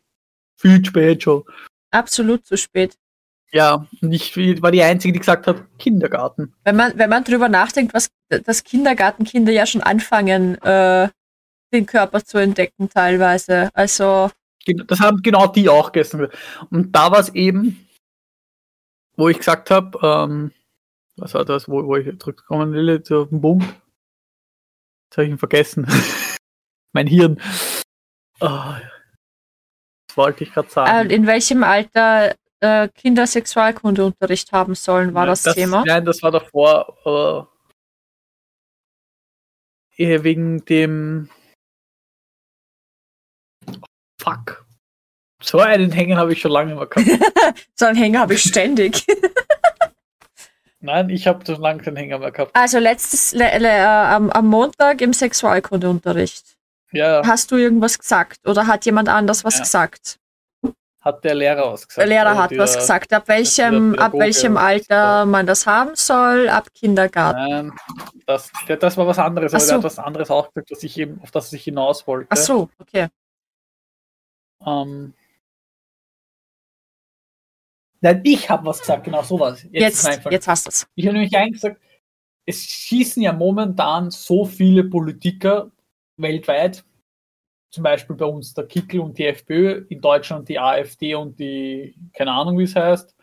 viel 0.57 0.85
spät 0.85 1.23
schon. 1.25 1.43
Absolut 1.91 2.47
zu 2.47 2.57
spät. 2.57 2.95
Ja, 3.53 3.87
und 4.03 4.13
ich 4.13 4.37
war 4.63 4.71
die 4.71 4.83
Einzige, 4.83 5.13
die 5.13 5.21
gesagt 5.21 5.47
hat, 5.47 5.65
Kindergarten. 5.79 6.53
Wenn 6.65 6.77
man, 6.77 6.99
wenn 6.99 7.11
man 7.11 7.25
drüber 7.25 7.49
nachdenkt, 7.49 7.95
was 7.95 8.09
dass 8.29 8.65
Kindergartenkinder 8.65 9.53
ja 9.53 9.67
schon 9.67 9.83
anfangen, 9.83 10.61
äh, 10.63 11.09
den 11.73 11.87
Körper 11.87 12.25
zu 12.25 12.39
entdecken 12.39 12.89
teilweise. 12.89 13.71
Also, 13.73 14.31
Das 14.87 15.01
haben 15.01 15.23
genau 15.23 15.47
die 15.47 15.69
auch 15.69 15.93
gestern. 15.93 16.21
gesagt. 16.21 16.39
Und 16.71 16.93
da 16.93 17.11
war 17.11 17.21
es 17.21 17.35
eben, 17.35 17.89
wo 19.17 19.29
ich 19.29 19.39
gesagt 19.39 19.71
habe, 19.71 19.99
ähm, 20.03 20.53
was 21.17 21.35
war 21.35 21.45
das, 21.45 21.69
wo, 21.69 21.85
wo 21.87 21.97
ich 21.97 22.19
zurückgekommen 22.19 22.73
will, 22.73 22.89
jetzt 22.89 23.11
auf 23.13 23.29
den 23.29 23.41
Punkt. 23.41 23.65
Jetzt 23.65 25.17
habe 25.17 25.25
ich 25.25 25.31
ihn 25.31 25.39
vergessen. 25.39 25.87
mein 26.93 27.07
Hirn. 27.07 27.41
Das 28.39 28.83
wollte 30.15 30.45
ich 30.45 30.53
gerade 30.53 30.69
sagen. 30.69 31.11
in 31.11 31.27
welchem 31.27 31.63
Alter 31.65 32.35
äh, 32.61 32.89
Kinder 32.89 33.27
Sexualkundeunterricht 33.27 34.53
haben 34.53 34.75
sollen, 34.75 35.15
war 35.15 35.27
das, 35.27 35.43
Thema. 35.43 35.85
Nein, 35.87 36.05
das 36.05 36.23
war 36.23 36.31
davor. 36.31 37.49
Äh, 39.99 40.23
wegen 40.23 40.65
dem. 40.65 41.31
Fuck. 44.27 44.65
So 45.43 45.59
einen 45.59 45.93
Hängen 45.93 46.17
habe 46.19 46.33
ich 46.33 46.41
schon 46.41 46.51
lange 46.51 46.75
mal 46.75 46.87
gehabt. 46.87 47.09
So 47.75 47.85
einen 47.87 47.97
Hänger 47.97 48.21
habe 48.21 48.35
ich 48.35 48.43
ständig. 48.43 49.07
Nein, 50.81 51.09
ich 51.11 51.27
habe 51.27 51.45
schon 51.45 51.61
lange 51.61 51.83
keinen 51.83 51.97
Hänger 51.97 52.19
mehr 52.19 52.31
gehabt. 52.33 52.51
Also 52.55 52.79
letztes 52.79 53.33
le, 53.33 53.59
le, 53.59 53.69
äh, 53.69 53.83
am, 53.85 54.31
am 54.31 54.47
Montag 54.47 55.01
im 55.01 55.13
Sexualkundeunterricht. 55.13 56.45
Ja, 56.93 57.23
Hast 57.27 57.51
du 57.51 57.57
irgendwas 57.57 57.99
gesagt 57.99 58.47
oder 58.47 58.67
hat 58.67 58.85
jemand 58.85 59.09
anders 59.09 59.45
was 59.45 59.55
Ja. 59.57 59.61
gesagt? 59.65 60.19
hat 61.01 61.23
der 61.23 61.37
Lehrer 61.37 61.73
was 61.73 61.87
gesagt. 61.87 61.99
Der 61.99 62.07
Lehrer 62.09 62.31
Also 62.31 62.43
hat 62.43 62.51
dieser- 62.51 62.63
was 62.65 62.77
gesagt, 62.77 63.13
ab 63.13 63.29
welchem, 63.29 63.95
ab 63.95 64.13
welchem. 64.15 64.57
Alter 64.57 65.25
man 65.25 65.47
das 65.47 65.65
haben 65.65 65.95
soll, 65.95 66.49
ab 66.49 66.67
Kindergarten. 66.75 67.49
Nein, 67.49 67.73
das, 68.27 68.51
das 68.81 68.97
war 68.97 69.07
was 69.07 69.19
anderes, 69.21 69.53
Ach 69.55 69.59
aber 69.59 69.65
so. 69.65 69.69
der 69.69 69.77
hat 69.79 69.85
was 69.85 69.99
anderes 70.01 70.31
auch 70.33 70.49
gesagt, 70.53 70.73
was 70.73 70.83
ich 70.83 70.99
eben, 70.99 71.21
auf 71.23 71.31
das 71.31 71.53
ich 71.53 71.63
hinaus 71.63 72.09
wollte. 72.09 72.27
Ach 72.31 72.37
so, 72.37 72.69
okay. 72.81 73.07
Ähm, 74.65 75.15
nein, 78.01 78.21
ich 78.25 78.49
habe 78.49 78.67
was 78.67 78.81
gesagt, 78.81 79.05
genau 79.05 79.23
sowas. 79.23 79.63
Jetzt, 79.71 80.07
Jetzt, 80.07 80.25
jetzt 80.31 80.49
hast 80.49 80.67
du 80.67 80.69
es. 80.71 80.87
Ich 80.95 81.07
habe 81.07 81.15
nämlich 81.15 81.37
eigentlich 81.37 81.61
gesagt, 81.61 81.81
es 82.47 82.65
schießen 82.65 83.23
ja 83.23 83.33
momentan 83.33 84.11
so 84.11 84.45
viele 84.45 84.85
Politiker 84.85 85.71
weltweit, 86.17 86.85
zum 87.73 87.83
Beispiel 87.83 88.17
bei 88.17 88.25
uns 88.25 88.55
der 88.55 88.67
Kickel 88.67 89.01
und 89.01 89.19
die 89.19 89.27
FPÖ, 89.27 89.85
in 89.89 90.01
Deutschland 90.01 90.49
die 90.49 90.59
AfD 90.59 91.15
und 91.15 91.39
die, 91.39 91.95
keine 92.15 92.33
Ahnung 92.33 92.59
wie 92.59 92.63
es 92.63 92.77
heißt, 92.77 93.15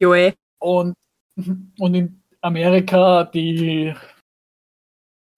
Joe. 0.00 0.34
und, 0.58 0.94
und 1.78 1.94
in 1.94 2.22
Amerika 2.40 3.24
die, 3.24 3.94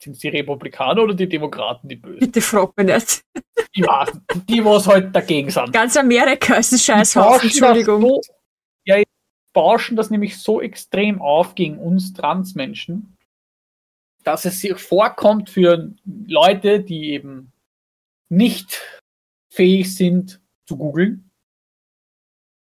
sind 0.02 0.12
es 0.12 0.18
die 0.20 0.28
Republikaner 0.28 1.02
oder 1.02 1.14
die 1.14 1.28
Demokraten, 1.28 1.88
die 1.88 1.96
Bösen? 1.96 2.20
Bitte 2.20 2.40
frag 2.40 2.76
mich 2.76 2.86
nicht. 2.86 3.22
Ja, 3.74 4.06
die, 4.48 4.64
was 4.64 4.86
halt 4.86 5.14
dagegen 5.14 5.50
sind. 5.50 5.72
Ganz 5.72 5.96
Amerika 5.96 6.54
ist 6.56 6.72
ein 6.72 6.78
Scheißhaufen, 6.78 7.48
das 7.48 7.56
Entschuldigung. 7.58 8.02
So, 8.02 8.20
ja, 8.84 9.02
bauschen 9.52 9.96
das 9.96 10.10
nämlich 10.10 10.38
so 10.38 10.60
extrem 10.60 11.20
auf 11.20 11.54
gegen 11.54 11.78
uns 11.78 12.12
Transmenschen, 12.12 13.16
dass 14.22 14.44
es 14.44 14.60
sich 14.60 14.78
vorkommt 14.78 15.48
für 15.50 15.94
Leute, 16.04 16.80
die 16.80 17.12
eben 17.12 17.52
nicht 18.28 19.00
fähig 19.50 19.94
sind 19.94 20.40
zu 20.66 20.76
googeln 20.76 21.30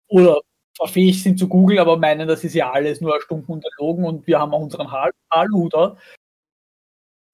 oder 0.08 0.40
zwar 0.76 0.88
fähig 0.88 1.22
sind 1.22 1.38
zu 1.38 1.48
googeln, 1.48 1.78
aber 1.78 1.96
meinen, 1.96 2.28
das 2.28 2.44
ist 2.44 2.54
ja 2.54 2.70
alles 2.72 3.00
nur 3.00 3.20
stumpf 3.20 3.48
unterlogen 3.48 4.04
und 4.04 4.26
wir 4.26 4.38
haben 4.38 4.52
auch 4.52 4.60
unseren 4.60 4.90
Hal- 4.90 5.12
Aluder. 5.30 5.96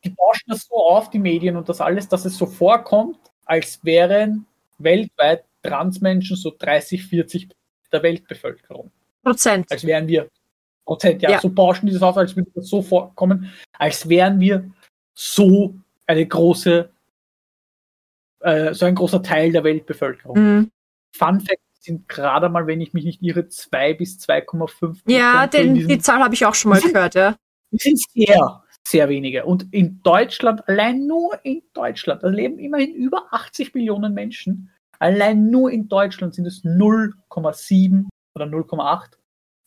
Die 0.05 0.11
bauschen 0.11 0.45
das 0.49 0.67
so 0.67 0.77
auf, 0.77 1.11
die 1.11 1.19
Medien 1.19 1.57
und 1.57 1.69
das 1.69 1.81
alles, 1.81 2.09
dass 2.09 2.25
es 2.25 2.37
so 2.37 2.47
vorkommt, 2.47 3.19
als 3.45 3.85
wären 3.85 4.47
weltweit 4.79 5.45
Transmenschen 5.63 6.37
so 6.37 6.55
30, 6.59 7.05
40 7.05 7.49
der 7.93 8.03
Weltbevölkerung. 8.03 8.91
Prozent. 9.23 9.71
Als 9.71 9.85
wären 9.85 10.07
wir 10.09 10.29
Prozent, 10.85 11.23
ja, 11.23 11.31
Ja. 11.31 11.41
so 11.41 11.51
bauschen 11.51 11.87
die 11.87 11.93
das 11.93 12.03
auf, 12.03 12.17
als 12.17 12.35
würde 12.35 12.51
das 12.55 12.69
so 12.69 12.83
vorkommen, 12.83 13.53
als 13.79 14.09
wären 14.09 14.41
wir 14.41 14.71
so 15.15 15.75
eine 16.07 16.27
große, 16.27 16.91
äh, 18.41 18.75
so 18.75 18.87
ein 18.87 18.95
großer 18.95 19.23
Teil 19.23 19.53
der 19.53 19.63
Weltbevölkerung. 19.65 20.39
Mhm. 20.39 20.71
Fun 21.13 21.41
Fact 21.41 21.61
sind 21.81 22.09
gerade 22.09 22.49
mal, 22.49 22.67
wenn 22.67 22.81
ich 22.81 22.93
mich 22.93 23.05
nicht 23.05 23.23
irre, 23.23 23.49
2 23.49 23.95
bis 23.95 24.19
2,5 24.19 24.99
Ja, 25.07 25.47
den, 25.47 25.75
die 25.75 25.99
Zahl 25.99 26.21
habe 26.21 26.35
ich 26.35 26.45
auch 26.45 26.55
schon 26.55 26.71
mal 26.71 26.81
Die 26.81 26.89
gehört, 26.93 27.15
ja. 27.15 27.37
das 27.71 27.83
sind 27.83 28.01
sehr, 28.13 28.63
sehr 28.91 29.09
wenige. 29.09 29.45
Und 29.47 29.73
in 29.73 30.03
Deutschland, 30.03 30.67
allein 30.69 31.07
nur 31.07 31.39
in 31.45 31.63
Deutschland, 31.73 32.23
da 32.23 32.29
leben 32.29 32.59
immerhin 32.59 32.95
über 32.95 33.27
80 33.31 33.75
Millionen 33.75 34.13
Menschen. 34.15 34.71
Allein 34.99 35.49
nur 35.51 35.71
in 35.71 35.89
Deutschland 35.89 36.35
sind 36.35 36.47
es 36.47 36.65
0,7 36.65 38.09
oder 38.35 38.47
0,8 38.47 39.19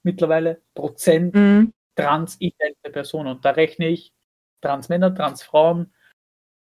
mittlerweile 0.04 0.62
Prozent 0.76 1.34
Mhm. 1.34 1.72
transidente 1.96 2.90
Personen. 2.92 3.30
Und 3.30 3.46
da 3.46 3.52
rechne 3.52 3.88
ich 3.88 4.12
Transmänner, 4.62 5.14
Transfrauen, 5.16 5.94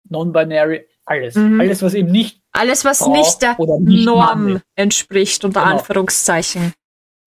Non-Binary, 0.09 0.87
alles. 1.05 1.35
Mhm. 1.37 1.61
Alles, 1.61 1.83
was 1.83 1.95
eben 1.95 2.11
nicht, 2.11 2.41
Alles, 2.53 2.85
was 2.85 2.99
Frau 2.99 3.13
nicht 3.13 3.41
der 3.43 3.57
nicht 3.81 4.05
Norm 4.07 4.61
entspricht, 4.75 5.45
unter 5.45 5.63
Genau. 5.63 5.77
Anführungszeichen. 5.79 6.73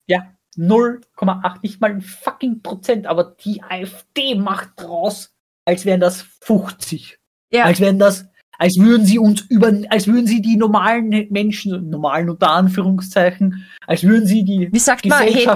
ja, 0.08 0.33
0,8, 0.58 1.58
nicht 1.62 1.82
mal 1.82 1.92
ein 1.92 2.02
fucking 2.02 2.62
Prozent, 2.62 3.08
aber 3.08 3.36
die 3.44 3.62
AfD 3.62 4.36
macht 4.36 4.72
draus, 4.78 5.34
als 5.66 5.86
wären 5.86 6.00
das 6.00 6.22
50. 6.42 7.20
Ja. 7.52 7.66
Als 7.66 7.80
wären 7.80 8.00
das, 8.00 8.26
als 8.58 8.78
würden 8.78 9.06
sie 9.06 9.20
uns 9.20 9.42
über, 9.50 9.72
als 9.90 10.08
würden 10.08 10.28
sie 10.28 10.42
die 10.42 10.58
normalen 10.58 11.28
Menschen, 11.30 11.90
normalen 11.90 12.30
unter 12.30 12.52
Anführungszeichen, 12.52 13.66
als 13.88 14.04
würden 14.04 14.26
sie 14.26 14.44
die 14.44 14.72
Wie 14.72 14.80
sagt 14.80 15.06
man? 15.06 15.24
Hetero 15.24 15.56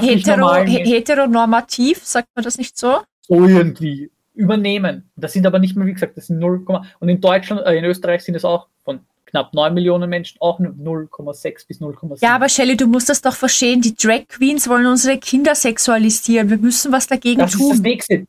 heteronormativ, 0.56 2.04
sagt 2.04 2.30
man 2.36 2.44
das 2.44 2.58
nicht 2.58 2.78
so? 2.78 3.02
irgendwie 3.30 4.12
übernehmen. 4.34 5.10
Das 5.16 5.34
sind 5.34 5.46
aber 5.46 5.60
nicht 5.60 5.76
mehr, 5.76 5.86
wie 5.88 5.94
gesagt, 5.94 6.16
das 6.18 6.28
sind 6.28 6.40
0, 6.40 6.66
und 7.00 7.10
in 7.10 7.20
Deutschland, 7.20 7.66
äh, 7.66 7.78
in 7.78 7.86
Österreich 7.86 8.24
sind 8.24 8.36
es 8.36 8.46
auch 8.46 8.68
von 8.84 9.00
knapp 9.28 9.54
9 9.54 9.74
Millionen 9.74 10.10
Menschen 10.10 10.38
auch 10.42 10.60
nur 10.60 10.72
0,6 10.74 11.68
bis 11.68 11.80
0,7. 11.80 12.18
Ja, 12.22 12.36
aber 12.36 12.50
Shelley, 12.50 12.76
du 12.76 12.88
musst 12.88 13.10
das 13.10 13.22
doch 13.22 13.36
verstehen. 13.36 13.82
Die 13.82 13.96
Drag 13.96 14.28
Queens 14.28 14.68
wollen 14.68 14.86
unsere 14.88 15.18
Kinder 15.20 15.54
sexualisieren. 15.56 16.50
Wir 16.50 16.58
müssen 16.58 16.92
was 16.92 17.08
dagegen 17.08 17.40
das 17.40 17.54
ist 17.54 17.60
das 17.62 17.70
tun. 17.70 17.82
nächste. 17.82 18.26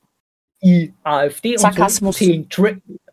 Die 0.63 0.93
AfD 1.05 1.53
und 1.53 1.59
so 1.59 1.63
Sarkasmus. 1.63 2.17
zählen 2.17 2.49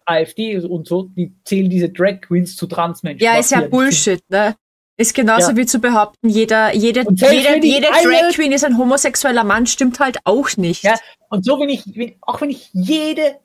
AfD 0.06 0.58
und 0.60 0.88
so, 0.88 1.04
die 1.16 1.34
zählen 1.46 1.70
diese 1.70 1.90
Drag 1.90 2.22
Queens 2.22 2.56
zu 2.56 2.68
Transmenschen. 2.68 3.24
Ja, 3.24 3.38
ist 3.40 3.52
ja 3.52 3.62
Bullshit, 3.62 4.22
ne? 4.30 4.56
Ist 4.98 5.14
genauso 5.14 5.52
Ja. 5.52 5.58
wie 5.58 5.66
zu 5.66 5.80
behaupten, 5.80 6.30
jeder, 6.30 6.74
jede, 6.74 7.04
jede, 7.12 7.60
jede 7.66 7.88
Drag 7.88 8.34
Queen 8.34 8.52
ist 8.54 8.64
ein 8.64 8.78
homosexueller 8.78 9.44
Mann, 9.44 9.68
stimmt 9.68 10.00
halt 10.00 10.18
auch 10.24 10.56
nicht. 10.58 10.84
Ja. 10.84 10.96
Und 11.30 11.44
so, 11.44 11.60
wenn 11.60 11.70
ich, 11.70 11.84
wenn, 11.96 12.16
auch 12.22 12.40
wenn 12.40 12.50
ich 12.50 12.70
jede 12.72 13.36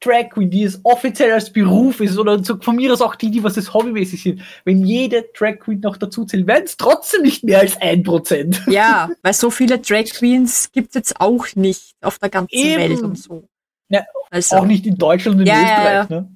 Drag 0.00 0.28
Queen, 0.30 0.50
die 0.50 0.64
es 0.64 0.78
offiziell 0.84 1.32
als 1.32 1.50
Beruf 1.52 2.00
ist, 2.00 2.18
oder 2.18 2.42
von 2.60 2.76
mir 2.76 2.92
aus 2.92 3.00
auch 3.00 3.14
die, 3.14 3.30
die 3.30 3.42
was 3.42 3.56
es 3.56 3.72
hobbymäßig 3.72 4.22
sind, 4.22 4.42
wenn 4.64 4.84
jede 4.84 5.24
Drag 5.36 5.58
Queen 5.60 5.80
noch 5.80 5.96
dazu 5.96 6.24
zählt, 6.24 6.46
werden 6.46 6.64
es 6.64 6.76
trotzdem 6.76 7.22
nicht 7.22 7.44
mehr 7.44 7.60
als 7.60 7.80
ein 7.80 8.02
Prozent. 8.02 8.62
Ja, 8.68 9.10
weil 9.22 9.32
so 9.32 9.50
viele 9.50 9.78
Drag 9.78 10.04
Queens 10.04 10.70
gibt's 10.72 10.94
jetzt 10.94 11.20
auch 11.20 11.46
nicht 11.54 11.94
auf 12.02 12.18
der 12.18 12.28
ganzen 12.28 12.54
Eben. 12.54 12.90
Welt 12.90 13.02
und 13.02 13.18
so. 13.18 13.48
Ja, 13.88 14.04
also, 14.30 14.56
Auch 14.56 14.64
nicht 14.66 14.84
in 14.86 14.98
Deutschland 14.98 15.36
und 15.36 15.42
in 15.42 15.46
Ja, 15.48 15.54
ja, 15.62 16.02
Österreich. 16.02 16.08
Ne? 16.10 16.28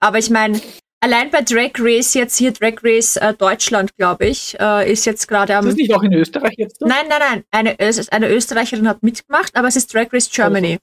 aber 0.00 0.18
ich 0.18 0.30
meine, 0.30 0.60
allein 1.00 1.30
bei 1.30 1.42
Drag 1.42 1.70
Race 1.78 2.14
jetzt 2.14 2.36
hier, 2.36 2.52
Drag 2.52 2.76
Race 2.82 3.16
äh, 3.16 3.34
Deutschland, 3.34 3.94
glaube 3.96 4.26
ich, 4.26 4.58
äh, 4.58 4.90
ist 4.90 5.04
jetzt 5.04 5.28
gerade 5.28 5.52
Ist 5.52 5.58
am. 5.58 5.66
das 5.66 5.74
nicht 5.76 5.94
auch 5.94 6.02
in 6.02 6.12
Österreich 6.14 6.54
jetzt? 6.56 6.80
so? 6.80 6.86
Nein, 6.86 7.06
nein, 7.08 7.20
nein. 7.20 7.44
Eine, 7.50 7.78
es 7.78 7.98
ist 7.98 8.12
eine 8.12 8.28
Österreicherin 8.28 8.88
hat 8.88 9.02
mitgemacht, 9.02 9.54
aber 9.56 9.68
es 9.68 9.76
ist 9.76 9.94
Drag 9.94 10.12
Race 10.12 10.30
Germany. 10.30 10.78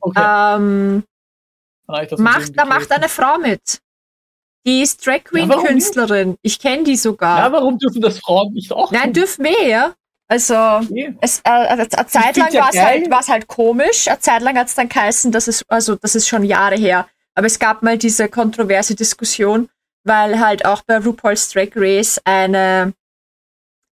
Okay. 0.00 0.22
Ähm, 0.56 1.02
macht, 2.18 2.58
da 2.58 2.64
macht 2.64 2.92
eine 2.92 3.08
Frau 3.08 3.38
mit. 3.38 3.80
Die 4.66 4.82
ist 4.82 5.06
Drag 5.06 5.24
Queen 5.24 5.48
nicht? 5.48 5.64
Künstlerin. 5.64 6.36
Ich 6.42 6.58
kenne 6.58 6.84
die 6.84 6.96
sogar. 6.96 7.38
Ja, 7.38 7.52
warum 7.52 7.78
dürfen 7.78 8.02
das 8.02 8.18
Frauen 8.18 8.52
nicht 8.52 8.72
auch? 8.72 8.90
Nein, 8.92 9.12
dürfen 9.12 9.44
wir 9.44 9.66
ja. 9.66 9.94
Also, 10.30 10.54
Okay. 10.54 11.16
es, 11.22 11.40
äh, 11.40 11.48
eine 11.50 11.88
Zeit 11.88 12.36
lang 12.36 12.52
ja 12.52 12.62
war 12.62 12.70
es 12.70 12.78
halt, 12.78 13.28
halt 13.28 13.46
komisch. 13.46 14.08
Eine 14.08 14.18
Zeit 14.18 14.42
lang 14.42 14.58
hat 14.58 14.66
es 14.66 14.74
dann 14.74 14.88
geheißen, 14.90 15.32
dass 15.32 15.48
es, 15.48 15.64
also 15.68 15.96
das 15.96 16.14
ist 16.14 16.28
schon 16.28 16.44
Jahre 16.44 16.76
her, 16.76 17.08
aber 17.34 17.46
es 17.46 17.58
gab 17.58 17.82
mal 17.82 17.96
diese 17.96 18.28
kontroverse 18.28 18.94
Diskussion, 18.94 19.70
weil 20.04 20.38
halt 20.38 20.66
auch 20.66 20.82
bei 20.82 20.98
RuPaul's 20.98 21.48
Drag 21.50 21.70
Race 21.74 22.20
eine, 22.24 22.92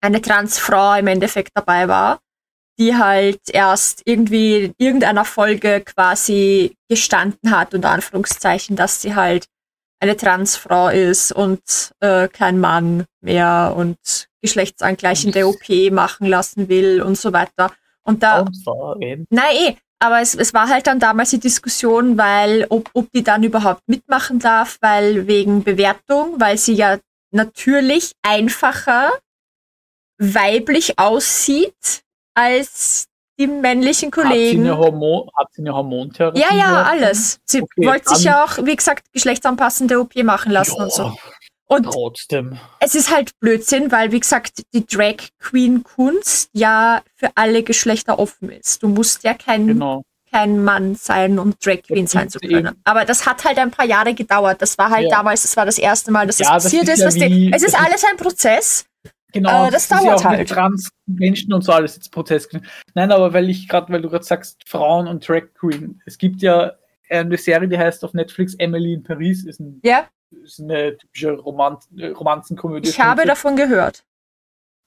eine 0.02 0.20
Transfrau 0.20 0.94
im 0.96 1.06
Endeffekt 1.06 1.52
dabei 1.54 1.88
war, 1.88 2.20
die 2.78 2.96
halt 2.96 3.40
erst 3.52 4.02
irgendwie 4.04 4.64
in 4.64 4.74
irgendeiner 4.78 5.24
Folge 5.24 5.80
quasi 5.80 6.76
gestanden 6.88 7.50
hat, 7.50 7.74
unter 7.74 7.90
Anführungszeichen, 7.90 8.76
dass 8.76 9.02
sie 9.02 9.14
halt 9.14 9.46
eine 10.00 10.16
Transfrau 10.16 10.88
ist 10.88 11.32
und 11.32 11.92
äh, 12.00 12.28
kein 12.28 12.60
Mann 12.60 13.06
mehr 13.22 13.74
und 13.76 14.28
geschlechtsangleichende 14.42 15.46
OP 15.46 15.90
machen 15.90 16.26
lassen 16.26 16.68
will 16.68 17.00
und 17.02 17.16
so 17.18 17.32
weiter. 17.32 17.72
Und 18.02 18.22
da, 18.22 18.44
nein, 19.30 19.56
eh, 19.56 19.76
aber 19.98 20.20
es, 20.20 20.34
es 20.34 20.52
war 20.52 20.68
halt 20.68 20.86
dann 20.86 21.00
damals 21.00 21.30
die 21.30 21.40
Diskussion, 21.40 22.18
weil, 22.18 22.66
ob, 22.68 22.90
ob 22.92 23.10
die 23.12 23.24
dann 23.24 23.42
überhaupt 23.42 23.82
mitmachen 23.86 24.38
darf, 24.38 24.76
weil 24.80 25.26
wegen 25.26 25.64
Bewertung, 25.64 26.38
weil 26.38 26.58
sie 26.58 26.74
ja 26.74 26.98
natürlich 27.30 28.12
einfacher 28.22 29.10
weiblich 30.18 30.98
aussieht 30.98 32.04
als 32.36 33.06
die 33.38 33.46
männlichen 33.46 34.10
Hat 34.12 34.14
sie 34.14 34.28
Kollegen. 34.28 34.60
eine, 34.66 34.78
Hormon, 34.78 35.28
hat 35.36 35.48
sie 35.52 35.62
eine 35.62 35.74
Hormontherapie? 35.74 36.40
Ja, 36.40 36.54
ja, 36.54 36.82
alles. 36.84 37.38
Sie 37.44 37.62
Okay, 37.62 37.86
wollte 37.86 38.14
sich 38.14 38.24
ja 38.24 38.44
auch, 38.44 38.58
wie 38.64 38.76
gesagt, 38.76 39.12
geschlechtsanpassende 39.12 40.00
OP 40.00 40.14
machen 40.22 40.52
lassen 40.52 40.80
und 40.80 40.92
so. 40.92 41.12
Und 41.68 41.82
trotzdem. 41.84 42.58
es 42.78 42.94
ist 42.94 43.12
halt 43.14 43.32
Blödsinn, 43.40 43.90
weil, 43.90 44.12
wie 44.12 44.20
gesagt, 44.20 44.62
die 44.72 44.86
Drag 44.86 45.16
Queen 45.40 45.82
Kunst 45.82 46.48
ja 46.52 47.02
für 47.16 47.30
alle 47.34 47.62
Geschlechter 47.64 48.18
offen 48.20 48.50
ist. 48.50 48.82
Du 48.84 48.88
musst 48.88 49.24
ja 49.24 49.34
kein, 49.34 49.66
Genau. 49.66 50.04
kein 50.30 50.62
Mann 50.62 50.94
sein, 50.94 51.38
um 51.40 51.54
Drag 51.62 51.82
Queen 51.82 52.04
Das 52.04 52.12
sein 52.12 52.30
zu 52.30 52.38
können. 52.38 52.66
eben. 52.68 52.80
Aber 52.84 53.04
das 53.04 53.26
hat 53.26 53.44
halt 53.44 53.58
ein 53.58 53.72
paar 53.72 53.84
Jahre 53.84 54.14
gedauert. 54.14 54.62
Das 54.62 54.78
war 54.78 54.90
halt 54.90 55.10
Ja. 55.10 55.16
damals, 55.16 55.42
das 55.42 55.56
war 55.56 55.66
das 55.66 55.76
erste 55.78 56.12
Mal, 56.12 56.26
dass 56.28 56.36
das 56.36 56.46
Ja, 56.46 56.54
das 56.54 56.62
passiert 56.64 56.88
ist 56.88 57.00
ist. 57.02 57.16
ja 57.16 57.28
wie- 57.28 57.50
es 57.52 57.62
das 57.62 57.72
ist- 57.72 57.78
alles 57.84 58.04
ein 58.04 58.16
Prozess. 58.16 58.84
Genau, 59.36 59.66
Äh, 59.66 59.70
das 59.70 59.84
ist 59.84 59.90
ja 59.90 59.98
dauert 59.98 60.16
mit 60.24 60.24
halt. 60.24 60.48
Trans-Menschen 60.48 61.52
und 61.52 61.62
so 61.62 61.72
alles 61.72 61.94
jetzt 61.96 62.10
gewesen. 62.12 62.66
Nein, 62.94 63.10
aber 63.12 63.32
weil 63.32 63.48
ich 63.50 63.68
gerade, 63.68 63.92
weil 63.92 64.02
du 64.02 64.08
gerade 64.10 64.24
sagst, 64.24 64.62
Frauen 64.68 65.06
und 65.08 65.26
Drag 65.28 65.44
Queen. 65.54 66.00
Es 66.06 66.18
gibt 66.18 66.42
ja 66.42 66.72
eine 67.08 67.36
Serie, 67.36 67.68
die 67.68 67.78
heißt 67.78 68.04
auf 68.04 68.14
Netflix 68.14 68.54
Emily 68.54 68.92
in 68.94 69.02
Paris, 69.02 69.44
ist, 69.44 69.60
ein, 69.60 69.80
Ja, 69.84 70.08
ist 70.42 70.60
eine 70.60 70.96
typische 70.96 71.32
Roman 71.32 71.78
äh, 71.96 72.08
Romanzenkomödie. 72.08 72.88
ich 72.88 73.00
habe 73.00 73.24
davon 73.24 73.54
gehört. 73.56 74.04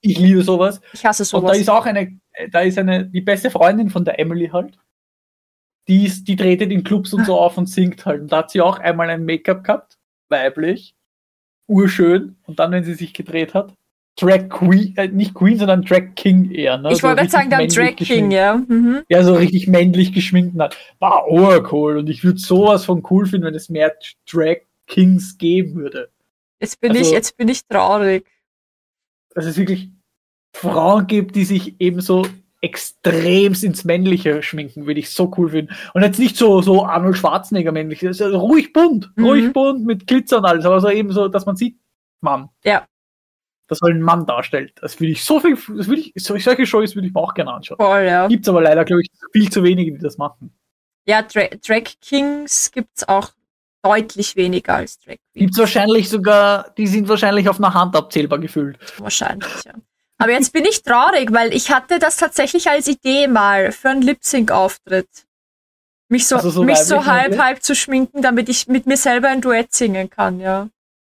Ich 0.02 0.18
liebe 0.18 0.42
sowas. 0.42 0.80
Ich 0.92 1.04
hasse 1.04 1.22
Und 1.36 1.42
da 1.42 1.48
sowas. 1.48 1.58
ist 1.58 1.68
auch 1.70 1.86
eine, 1.86 2.18
da 2.52 2.60
ist 2.60 2.78
eine, 2.78 3.06
die 3.06 3.20
beste 3.20 3.50
Freundin 3.50 3.90
von 3.90 4.04
der 4.04 4.18
Emily 4.18 4.48
halt. 4.48 4.78
Die, 5.88 6.06
ist, 6.06 6.24
die 6.28 6.36
tretet 6.36 6.70
in 6.70 6.84
Clubs 6.84 7.12
und 7.12 7.24
so 7.26 7.38
auf 7.38 7.56
und 7.58 7.66
singt 7.66 8.04
halt. 8.06 8.20
Und 8.22 8.32
da 8.32 8.38
hat 8.38 8.50
sie 8.50 8.60
auch 8.60 8.78
einmal 8.78 9.10
ein 9.10 9.24
Make-up 9.24 9.64
gehabt, 9.64 9.98
weiblich, 10.28 10.94
urschön. 11.66 12.36
Und 12.46 12.58
dann, 12.58 12.70
wenn 12.72 12.84
sie 12.84 12.94
sich 12.94 13.12
gedreht 13.14 13.54
hat, 13.54 13.74
Drag 14.16 14.48
Queen, 14.50 14.94
äh, 14.96 15.08
nicht 15.08 15.34
Queen, 15.34 15.58
sondern 15.58 15.82
Drag 15.82 16.14
King 16.14 16.50
eher. 16.50 16.76
Ne? 16.78 16.92
Ich 16.92 17.02
wollte 17.02 17.16
gerade 17.16 17.20
richtig 17.22 17.30
sagen, 17.32 17.50
dann 17.50 17.68
Drag 17.68 17.96
King, 17.96 18.30
ja. 18.30 18.56
Mhm. 18.56 19.02
Ja, 19.08 19.22
so 19.24 19.34
richtig 19.34 19.66
männlich 19.68 20.12
geschminkt 20.12 20.58
hat. 20.60 20.76
War 20.98 21.30
urcool. 21.30 21.96
Und 21.98 22.08
ich 22.10 22.22
würde 22.24 22.38
sowas 22.38 22.84
von 22.84 23.02
cool 23.10 23.26
finden, 23.26 23.46
wenn 23.46 23.54
es 23.54 23.68
mehr 23.70 23.94
Drag 24.30 24.58
Kings 24.86 25.38
geben 25.38 25.76
würde. 25.76 26.10
Jetzt 26.60 26.80
bin 26.80 26.90
Also- 26.90 27.02
ich, 27.02 27.10
jetzt 27.12 27.36
bin 27.36 27.48
ich 27.48 27.66
traurig. 27.66 28.26
dass 29.34 29.46
es 29.46 29.56
wirklich 29.56 29.88
Frauen 30.54 31.06
gibt, 31.06 31.36
die 31.36 31.44
sich 31.44 31.80
eben 31.80 32.00
so 32.00 32.26
extremst 32.60 33.64
ins 33.64 33.84
Männliche 33.84 34.42
schminken, 34.42 34.86
würde 34.86 35.00
ich 35.00 35.08
so 35.10 35.32
cool 35.38 35.50
finden. 35.50 35.72
Und 35.94 36.02
jetzt 36.02 36.18
nicht 36.18 36.36
so, 36.36 36.60
so 36.60 36.84
Arnold 36.84 37.16
Schwarzenegger 37.16 37.72
männlich, 37.72 38.06
also 38.06 38.36
ruhig 38.38 38.72
bunt, 38.72 39.10
Mhm. 39.16 39.24
ruhig 39.24 39.52
bunt 39.52 39.86
mit 39.86 40.06
Glitzer 40.06 40.38
und 40.38 40.44
alles, 40.44 40.64
aber 40.66 40.80
so 40.80 40.90
eben 40.90 41.12
so, 41.12 41.28
dass 41.28 41.46
man 41.46 41.56
sieht, 41.56 41.78
Mann. 42.20 42.48
Ja. 42.64 42.86
Das 43.70 43.78
soll 43.78 43.92
ein 43.92 44.02
Mann 44.02 44.26
darstellt. 44.26 44.72
Das 44.82 45.00
würde 45.00 45.12
ich 45.12 45.24
so 45.24 45.40
viel, 45.40 45.54
das 45.54 45.86
würde 45.86 46.00
ich, 46.02 46.12
so- 46.16 46.36
solche 46.36 46.66
Shows 46.66 46.94
würde 46.94 47.06
ich 47.08 47.14
mir 47.14 47.20
auch 47.20 47.32
gerne 47.32 47.52
anschauen. 47.52 47.78
Voll, 47.78 48.02
ja. 48.04 48.26
Gibt's 48.28 48.48
aber 48.48 48.60
leider, 48.60 48.84
glaube 48.84 49.00
ich, 49.02 49.08
viel 49.32 49.50
zu 49.50 49.62
wenige, 49.62 49.92
die 49.92 49.98
das 49.98 50.18
machen. 50.18 50.52
Ja, 51.06 51.22
Dra 51.22 51.44
Drag 51.66 51.84
Kings 52.02 52.70
gibt's 52.72 53.08
auch 53.08 53.30
deutlich 53.82 54.36
weniger 54.36 54.74
als 54.74 54.98
Drag 54.98 55.14
Queens. 55.16 55.34
Gibt's 55.34 55.58
wahrscheinlich 55.58 56.08
sogar, 56.10 56.70
die 56.76 56.86
sind 56.86 57.08
wahrscheinlich 57.08 57.48
auf 57.48 57.58
einer 57.58 57.72
Hand 57.72 57.96
abzählbar 57.96 58.38
gefühlt. 58.38 58.76
Wahrscheinlich, 58.98 59.48
ja. 59.64 59.72
Aber 60.18 60.32
jetzt 60.32 60.52
bin 60.52 60.66
ich 60.66 60.82
traurig, 60.82 61.32
weil 61.32 61.54
ich 61.54 61.70
hatte 61.70 61.98
das 61.98 62.16
tatsächlich 62.16 62.68
als 62.68 62.88
Idee 62.88 63.26
mal 63.26 63.72
für 63.72 63.88
einen 63.88 64.02
Lip-Sync-Auftritt. 64.02 65.08
Mich 66.10 66.26
so, 66.26 66.36
Also 66.36 66.50
so 66.50 66.64
mich 66.64 66.76
so 66.78 67.06
halb, 67.06 67.38
halb 67.38 67.62
zu 67.62 67.74
schminken, 67.74 68.20
damit 68.20 68.48
ich 68.48 68.66
mit 68.66 68.84
mir 68.84 68.96
selber 68.96 69.28
ein 69.28 69.40
Duett 69.40 69.72
singen 69.72 70.10
kann, 70.10 70.40
ja. 70.40 70.68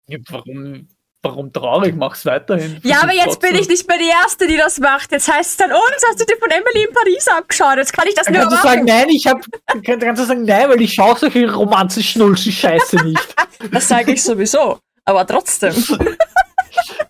Ja, 0.06 0.18
warum, 0.30 0.86
warum 1.24 1.52
traurig? 1.52 1.96
Mach's 1.96 2.24
weiterhin. 2.24 2.78
Ja, 2.84 3.02
aber 3.02 3.12
jetzt 3.12 3.40
bin 3.40 3.54
ich 3.54 3.68
nicht 3.68 3.88
mehr 3.88 3.98
die 3.98 4.08
Erste, 4.08 4.46
die 4.46 4.56
das 4.56 4.78
macht. 4.78 5.10
Jetzt 5.10 5.32
heißt 5.32 5.50
es 5.50 5.56
dann, 5.56 5.72
oh, 5.72 5.88
das 5.92 6.02
hast 6.08 6.20
du 6.20 6.24
dir 6.24 6.36
von 6.38 6.50
Emily 6.50 6.84
in 6.86 6.94
Paris 6.94 7.26
abgeschaut. 7.28 7.78
Jetzt 7.78 7.92
kann 7.92 8.06
ich 8.06 8.14
das 8.14 8.28
nicht 8.28 8.36
mehr 8.36 8.46
kannst 8.46 8.62
du 8.62 8.68
sagen, 8.68 8.84
machen. 8.84 8.98
nein, 8.98 9.08
ich 9.08 9.26
hab, 9.26 9.40
kann, 9.84 9.98
kannst 9.98 10.22
du 10.22 10.26
sagen, 10.26 10.44
nein, 10.44 10.68
weil 10.68 10.80
ich 10.82 10.94
schaue 10.94 11.16
solche 11.16 11.52
romanzen 11.52 12.02
Schnulzen 12.02 12.52
Scheiße 12.52 12.96
nicht. 13.04 13.34
Das 13.70 13.88
sage 13.88 14.12
ich 14.12 14.22
sowieso. 14.22 14.78
Aber 15.04 15.26
trotzdem. 15.26 15.74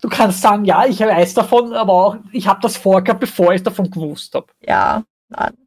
Du 0.01 0.09
kannst 0.09 0.41
sagen, 0.41 0.63
ja, 0.65 0.85
ich 0.85 0.99
weiß 0.99 1.33
davon, 1.33 1.73
aber 1.73 1.93
auch, 1.93 2.17
ich 2.31 2.45
habe 2.45 2.59
das 2.61 2.77
vorgehabt, 2.77 3.19
bevor 3.19 3.53
ich 3.53 3.63
davon 3.63 3.89
gewusst 3.89 4.35
habe. 4.35 4.45
Ja, 4.61 5.03
nein. 5.29 5.57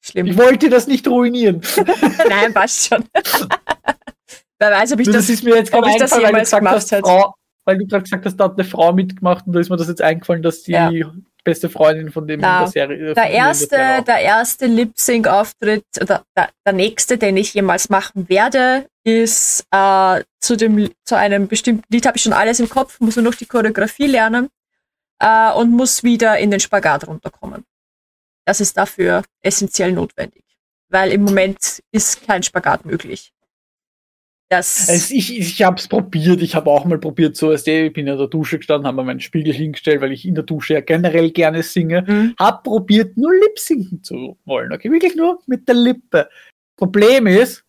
Schlimm. 0.00 0.26
Ich 0.26 0.38
wollte 0.38 0.70
das 0.70 0.86
nicht 0.86 1.06
ruinieren. 1.06 1.60
Nein, 2.28 2.54
passt 2.54 2.88
schon. 2.88 3.04
Wer 4.58 4.70
weiß, 4.70 4.92
ob 4.92 5.00
ich 5.00 5.06
das, 5.06 5.16
das. 5.16 5.28
ist 5.28 5.44
mir 5.44 5.56
jetzt 5.56 5.70
gerade 5.70 5.86
eingefallen, 5.86 6.24
weil 6.24 6.32
du 6.32 6.38
gesagt 6.40 6.90
hast. 6.90 6.90
Frau, 7.00 7.34
weil 7.64 7.78
du 7.78 7.86
gerade 7.86 8.02
gesagt 8.02 8.24
hast, 8.26 8.36
da 8.36 8.44
hat 8.44 8.54
eine 8.54 8.64
Frau 8.64 8.92
mitgemacht 8.92 9.46
und 9.46 9.52
da 9.52 9.60
ist 9.60 9.70
mir 9.70 9.76
das 9.76 9.88
jetzt 9.88 10.02
eingefallen, 10.02 10.42
dass 10.42 10.62
die 10.62 10.72
Ja. 10.72 10.90
beste 11.44 11.70
Freundin 11.70 12.10
von 12.10 12.26
dem 12.26 12.40
Na, 12.40 12.58
in 12.58 12.64
der 12.64 12.72
Serie. 12.72 12.96
Der 12.96 13.06
dem 13.06 13.14
in 13.14 13.14
der 13.14 13.30
erste, 13.30 13.76
der 14.06 14.20
erste 14.20 14.66
Lip-Sync-Auftritt, 14.66 15.84
oder 16.00 16.24
der, 16.36 16.48
der 16.66 16.72
nächste, 16.72 17.18
den 17.18 17.36
ich 17.36 17.54
jemals 17.54 17.88
machen 17.88 18.28
werde, 18.28 18.86
ist 19.04 19.64
äh, 19.70 20.22
zu, 20.40 20.56
dem, 20.56 20.90
zu 21.04 21.16
einem 21.16 21.46
bestimmten 21.48 21.84
Lied, 21.92 22.06
habe 22.06 22.16
ich 22.16 22.22
schon 22.22 22.32
alles 22.32 22.60
im 22.60 22.68
Kopf, 22.68 23.00
muss 23.00 23.16
nur 23.16 23.24
noch 23.24 23.34
die 23.34 23.46
Choreografie 23.46 24.06
lernen 24.06 24.48
äh, 25.20 25.52
und 25.52 25.70
muss 25.70 26.02
wieder 26.02 26.38
in 26.38 26.50
den 26.50 26.60
Spagat 26.60 27.06
runterkommen. 27.06 27.64
Das 28.44 28.60
ist 28.60 28.76
dafür 28.76 29.22
essentiell 29.42 29.92
notwendig, 29.92 30.44
weil 30.88 31.12
im 31.12 31.22
Moment 31.22 31.82
ist 31.92 32.26
kein 32.26 32.42
Spagat 32.42 32.84
möglich. 32.84 33.32
Das, 34.50 34.88
Also 34.88 35.14
ich 35.14 35.38
ich 35.38 35.62
habe 35.62 35.76
es 35.76 35.88
probiert, 35.88 36.40
ich 36.40 36.54
habe 36.54 36.70
auch 36.70 36.86
mal 36.86 36.98
probiert, 36.98 37.36
so 37.36 37.50
als 37.50 37.66
ich 37.66 37.92
bin 37.92 38.06
in 38.06 38.16
der 38.16 38.28
Dusche 38.28 38.56
gestanden, 38.56 38.86
habe 38.86 38.96
mir 38.96 39.04
meinen 39.04 39.20
Spiegel 39.20 39.52
hingestellt, 39.52 40.00
weil 40.00 40.12
ich 40.12 40.24
in 40.24 40.34
der 40.34 40.44
Dusche 40.44 40.72
ja 40.72 40.80
generell 40.80 41.30
gerne 41.32 41.62
singe. 41.62 42.02
Mhm. 42.06 42.34
Hab 42.38 42.64
probiert, 42.64 43.18
nur 43.18 43.30
Lip-Sinken 43.34 44.02
zu 44.02 44.38
wollen. 44.46 44.72
Okay, 44.72 44.90
wirklich 44.90 45.16
nur 45.16 45.42
mit 45.46 45.68
der 45.68 45.74
Lippe. 45.74 46.30
Problem 46.76 47.26
ist, 47.26 47.64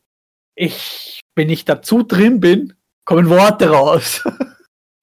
ich, 0.55 1.19
wenn 1.35 1.49
ich 1.49 1.65
dazu 1.65 2.03
drin 2.03 2.39
bin, 2.39 2.73
kommen 3.03 3.29
Worte 3.29 3.71
raus. 3.71 4.23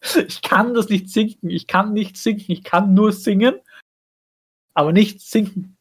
ich 0.26 0.40
kann 0.40 0.72
das 0.72 0.88
nicht 0.88 1.10
sinken. 1.10 1.50
Ich 1.50 1.66
kann 1.66 1.92
nicht 1.92 2.16
sinken. 2.16 2.52
Ich 2.52 2.64
kann 2.64 2.94
nur 2.94 3.12
singen, 3.12 3.56
aber 4.72 4.92
nicht 4.92 5.20
sinken. 5.20 5.75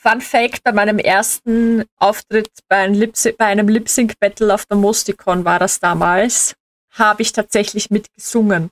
Fun 0.00 0.20
Fact, 0.20 0.62
bei 0.62 0.70
meinem 0.70 0.98
ersten 1.00 1.82
Auftritt 1.98 2.50
bei 2.68 2.76
einem 2.76 2.94
Lip 2.94 3.14
bei 3.36 3.46
einem 3.46 3.66
Lip-Sync-Battle 3.66 4.54
auf 4.54 4.64
der 4.66 4.76
Mosticon 4.76 5.44
war 5.44 5.58
das 5.58 5.80
damals, 5.80 6.54
habe 6.92 7.22
ich 7.22 7.32
tatsächlich 7.32 7.90
mitgesungen. 7.90 8.70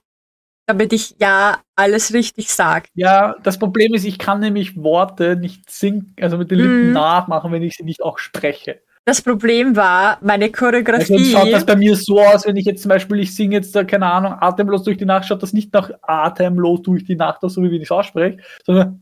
Damit 0.67 0.93
ich 0.93 1.15
ja 1.19 1.59
alles 1.75 2.13
richtig 2.13 2.49
sage. 2.49 2.87
Ja, 2.93 3.35
das 3.43 3.59
Problem 3.59 3.93
ist, 3.93 4.05
ich 4.05 4.19
kann 4.19 4.39
nämlich 4.39 4.77
Worte 4.81 5.35
nicht 5.35 5.69
sinken, 5.69 6.13
also 6.21 6.37
mit 6.37 6.49
den 6.49 6.59
Lippen 6.59 6.87
Mhm. 6.87 6.93
nachmachen, 6.93 7.51
wenn 7.51 7.61
ich 7.63 7.75
sie 7.75 7.83
nicht 7.83 8.01
auch 8.01 8.19
spreche. 8.19 8.81
Das 9.03 9.21
Problem 9.21 9.75
war, 9.75 10.19
meine 10.21 10.45
Also 10.45 10.53
Choreografie. 10.53 11.31
schaut 11.31 11.53
das 11.53 11.65
bei 11.65 11.75
mir 11.75 11.95
so 11.97 12.21
aus, 12.21 12.45
wenn 12.45 12.55
ich 12.55 12.65
jetzt 12.65 12.81
zum 12.83 12.89
Beispiel, 12.89 13.19
ich 13.19 13.35
singe 13.35 13.55
jetzt, 13.55 13.75
da, 13.75 13.83
keine 13.83 14.05
Ahnung, 14.05 14.33
atemlos 14.39 14.83
durch 14.83 14.97
die 14.97 15.05
Nacht, 15.05 15.25
schaut 15.27 15.43
das 15.43 15.51
nicht 15.53 15.73
nach 15.73 15.89
atemlos 16.01 16.81
durch 16.83 17.03
die 17.05 17.15
Nacht 17.15 17.43
aus, 17.43 17.53
so 17.53 17.63
wie 17.63 17.75
ich 17.75 17.83
es 17.83 17.91
ausspreche, 17.91 18.37
sondern 18.65 19.01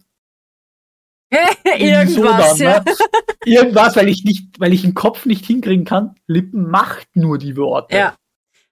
Irgendwas, 1.77 2.57
so 2.57 2.63
ja. 2.63 2.79
ne? 2.79 2.86
Irgendwas, 3.45 3.95
weil 3.95 4.07
ich 4.09 4.23
nicht, 4.23 4.59
weil 4.59 4.73
ich 4.73 4.83
im 4.83 4.93
Kopf 4.93 5.25
nicht 5.25 5.45
hinkriegen 5.45 5.86
kann. 5.86 6.15
Lippen 6.27 6.69
macht 6.69 7.07
nur 7.15 7.38
die 7.38 7.55
Worte. 7.57 7.95
Ja. 7.95 8.15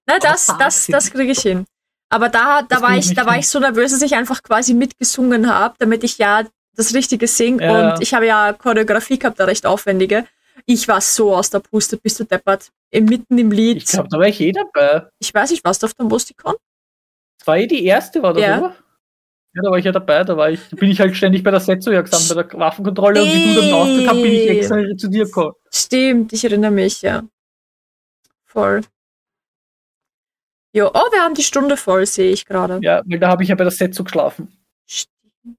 Na, 0.05 0.20
das, 0.20 0.47
das, 0.59 0.84
okay. 0.84 0.91
das 0.91 1.11
kriege 1.11 1.32
ich 1.32 1.39
hin. 1.39 1.66
Aber 2.09 2.30
da, 2.30 2.61
da 2.61 2.68
Das 2.68 2.82
war 2.82 2.97
ich, 2.97 3.14
da 3.14 3.26
war 3.26 3.34
hin. 3.34 3.39
ich 3.41 3.47
so 3.47 3.59
nervös, 3.59 3.91
dass 3.91 4.01
ich 4.01 4.16
einfach 4.16 4.43
quasi 4.43 4.74
mitgesungen 4.74 5.51
habe, 5.51 5.76
damit 5.80 6.03
ich 6.03 6.18
ja 6.18 6.43
das 6.76 6.93
Richtige 6.93 7.28
singe. 7.28 7.64
Ja. 7.64 7.93
Und 7.93 8.01
ich 8.01 8.14
habe 8.14 8.28
ja 8.28 8.53
Choreografie 8.53 9.18
gehabt, 9.20 9.39
eine 9.39 9.49
recht 9.49 9.66
aufwendige. 9.66 10.26
Ich 10.66 10.88
war 10.88 11.01
so 11.01 11.36
aus 11.36 11.49
der 11.49 11.59
Puste, 11.59 11.97
bist 11.97 12.20
du 12.20 12.24
deppert. 12.26 12.72
Mitten 12.93 13.38
im 13.39 13.51
Lied. 13.51 13.78
Ich 13.78 13.86
glaube, 13.86 14.07
da 14.09 14.20
war 14.20 14.28
ich 14.28 14.39
eh 14.39 14.51
dabei. 14.51 15.07
Ich 15.20 15.34
weiß 15.34 15.49
nicht, 15.51 15.64
warst 15.64 15.82
du 15.82 15.88
auf 15.88 15.93
der 15.95 16.05
Mustikon? 16.05 16.53
Das 17.39 17.47
war 17.47 17.57
eh 17.57 17.66
die 17.68 17.84
erste, 17.86 18.22
war 18.22 18.34
das, 18.34 18.43
Ja. 18.43 18.57
oder? 18.59 18.76
Ja, 19.56 19.62
da 19.62 19.70
war 19.70 19.78
ich 19.78 19.86
ja 19.86 19.91
dabei, 19.91 20.24
da 20.24 20.36
war 20.36 20.49
ich, 20.49 20.60
da 20.70 20.76
bin 20.76 20.89
ich 20.89 20.99
halt 20.99 21.16
ständig 21.16 21.43
bei 21.43 21.51
der 21.51 21.60
Setzo 21.60 21.91
ja 21.91 22.01
gesamt, 22.01 22.28
bei 22.30 22.41
der 22.41 22.60
Waffenkontrolle 22.60 23.22
und 23.22 23.30
wie 23.30 23.54
du 23.54 23.62
dann 23.62 23.74
ausgeht 23.74 24.08
hast, 24.08 24.22
bin 24.22 24.34
ich 24.34 24.47
extra 24.49 24.78
zu 24.97 25.08
dir 25.10 25.26
gekommen. 25.26 25.54
Stimmt, 25.72 26.34
ich 26.34 26.43
erinnere 26.43 26.72
mich, 26.72 27.01
ja. 27.04 27.24
Voll. 28.45 28.82
Jo, 30.76 30.88
oh, 30.91 31.12
wir 31.12 31.22
haben 31.22 31.36
die 31.36 31.43
Stunde 31.43 31.78
voll, 31.78 32.06
sehe 32.08 32.32
ich 32.32 32.45
gerade. 32.45 32.80
Ja, 32.82 33.04
weil 33.06 33.20
da 33.20 33.30
habe 33.30 33.43
ich 33.43 33.49
ja 33.49 33.56
bei 33.56 33.64
der 33.64 33.72
Setzo 33.72 34.04
geschlafen. 34.04 34.58
Stimmt. 34.88 35.58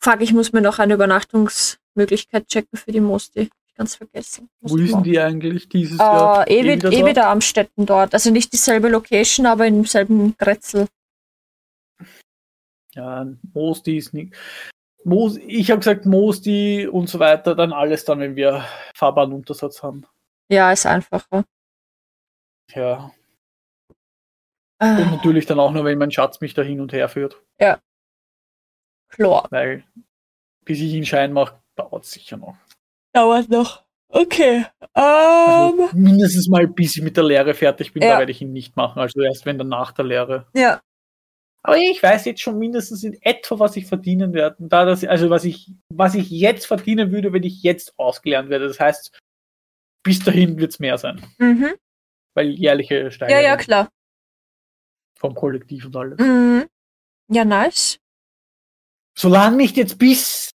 Fuck, 0.00 0.20
ich 0.22 0.32
muss 0.32 0.52
mir 0.52 0.60
noch 0.60 0.80
eine 0.80 0.94
Übernachtungsmöglichkeit 0.94 2.48
checken 2.48 2.76
für 2.76 2.90
die 2.90 3.00
Mosti. 3.00 3.48
Ich 3.68 3.74
ganz 3.76 3.94
vergessen. 3.94 4.50
Wo 4.60 4.76
ist 4.76 4.92
denn 4.92 5.04
die 5.04 5.20
eigentlich 5.20 5.68
dieses 5.68 5.98
Jahr? 5.98 6.48
Äh, 6.48 6.52
eh, 6.58 6.64
wi- 6.64 6.76
wieder 6.76 6.90
eh 6.90 6.96
dort? 6.98 7.10
wieder 7.10 7.26
am 7.28 7.40
Städten 7.40 7.86
dort. 7.86 8.12
Also 8.12 8.30
nicht 8.32 8.52
dieselbe 8.52 8.88
Location, 8.88 9.46
aber 9.46 9.68
im 9.68 9.84
selben 9.84 10.36
Grätzel. 10.36 10.88
Ja, 12.94 13.26
Mosti 13.54 13.96
ist 13.96 14.12
nicht. 14.14 14.34
Moos, 15.04 15.36
ich 15.38 15.70
habe 15.70 15.80
gesagt, 15.80 16.06
Mosti 16.06 16.86
und 16.86 17.08
so 17.08 17.18
weiter, 17.18 17.54
dann 17.54 17.72
alles 17.72 18.04
dann, 18.04 18.20
wenn 18.20 18.36
wir 18.36 18.64
Fahrbahnuntersatz 18.94 19.82
haben. 19.82 20.06
Ja, 20.50 20.70
ist 20.72 20.86
einfacher. 20.86 21.44
Ja. 22.70 23.04
Und 24.80 24.88
Ah, 24.88 24.98
natürlich 25.10 25.46
dann 25.46 25.60
auch 25.60 25.70
nur, 25.72 25.84
wenn 25.84 25.98
mein 25.98 26.10
Schatz 26.10 26.40
mich 26.40 26.54
da 26.54 26.62
hin 26.62 26.80
und 26.80 26.92
her 26.92 27.08
führt. 27.08 27.40
Chlor. 29.08 29.46
Weil 29.50 29.84
bis 30.64 30.80
ich 30.80 30.92
ihn 30.92 31.04
Schein 31.06 31.32
mache, 31.32 31.60
dauert 31.76 32.04
es 32.04 32.12
sicher 32.12 32.36
noch. 32.36 32.56
Dauert 33.12 33.48
noch. 33.48 33.84
Okay. 34.08 34.64
Also 34.94 35.82
Ähm, 35.82 35.88
mindestens 36.02 36.48
mal, 36.48 36.66
bis 36.66 36.96
ich 36.96 37.02
mit 37.02 37.16
der 37.16 37.24
Lehre 37.24 37.54
fertig 37.54 37.92
bin, 37.92 38.02
Ja. 38.02 38.12
da 38.14 38.18
werde 38.20 38.32
ich 38.32 38.40
ihn 38.42 38.52
nicht 38.52 38.76
machen. 38.76 39.00
Also 39.00 39.20
erst 39.22 39.44
wenn 39.46 39.58
dann 39.58 39.68
nach 39.68 39.92
der 39.92 40.04
Lehre. 40.04 40.46
ja. 40.54 40.80
Aber 41.64 41.76
ich 41.76 42.02
weiß 42.02 42.24
jetzt 42.24 42.40
schon 42.40 42.58
mindestens 42.58 43.04
in 43.04 43.16
etwa, 43.22 43.58
was 43.60 43.76
ich 43.76 43.86
verdienen 43.86 44.32
werde. 44.32 44.56
Da 44.58 44.84
das, 44.84 45.04
also 45.04 45.30
was 45.30 45.44
ich, 45.44 45.70
was 45.90 46.14
ich 46.14 46.28
jetzt 46.30 46.66
verdienen 46.66 47.12
würde, 47.12 47.32
wenn 47.32 47.44
ich 47.44 47.62
jetzt 47.62 47.96
ausgelernt 47.98 48.48
werde. 48.48 48.66
Das 48.66 48.80
heißt, 48.80 49.16
bis 50.02 50.24
dahin 50.24 50.58
wird 50.58 50.72
es 50.72 50.80
mehr 50.80 50.98
sein. 50.98 51.24
Mhm. 51.38 51.74
Weil 52.34 52.48
jährliche 52.50 52.94
Ja, 53.04 53.10
Steigerung. 53.10 53.42
ja, 53.44 53.56
klar. 53.56 53.88
vom 55.18 55.34
Kollektiv 55.36 55.84
und 55.86 55.94
alles. 55.96 56.18
Mhm. 56.18 56.66
Ja, 57.28 57.44
nice. 57.44 57.98
Solange 59.16 59.56
nicht 59.58 59.76
jetzt 59.76 59.98
bis 59.98 60.50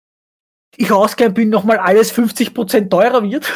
ich 0.77 0.89
rausgegangen 0.91 1.35
bin, 1.35 1.49
nochmal 1.49 1.77
alles 1.77 2.11
50% 2.11 2.89
teurer 2.89 3.21
wird. 3.23 3.51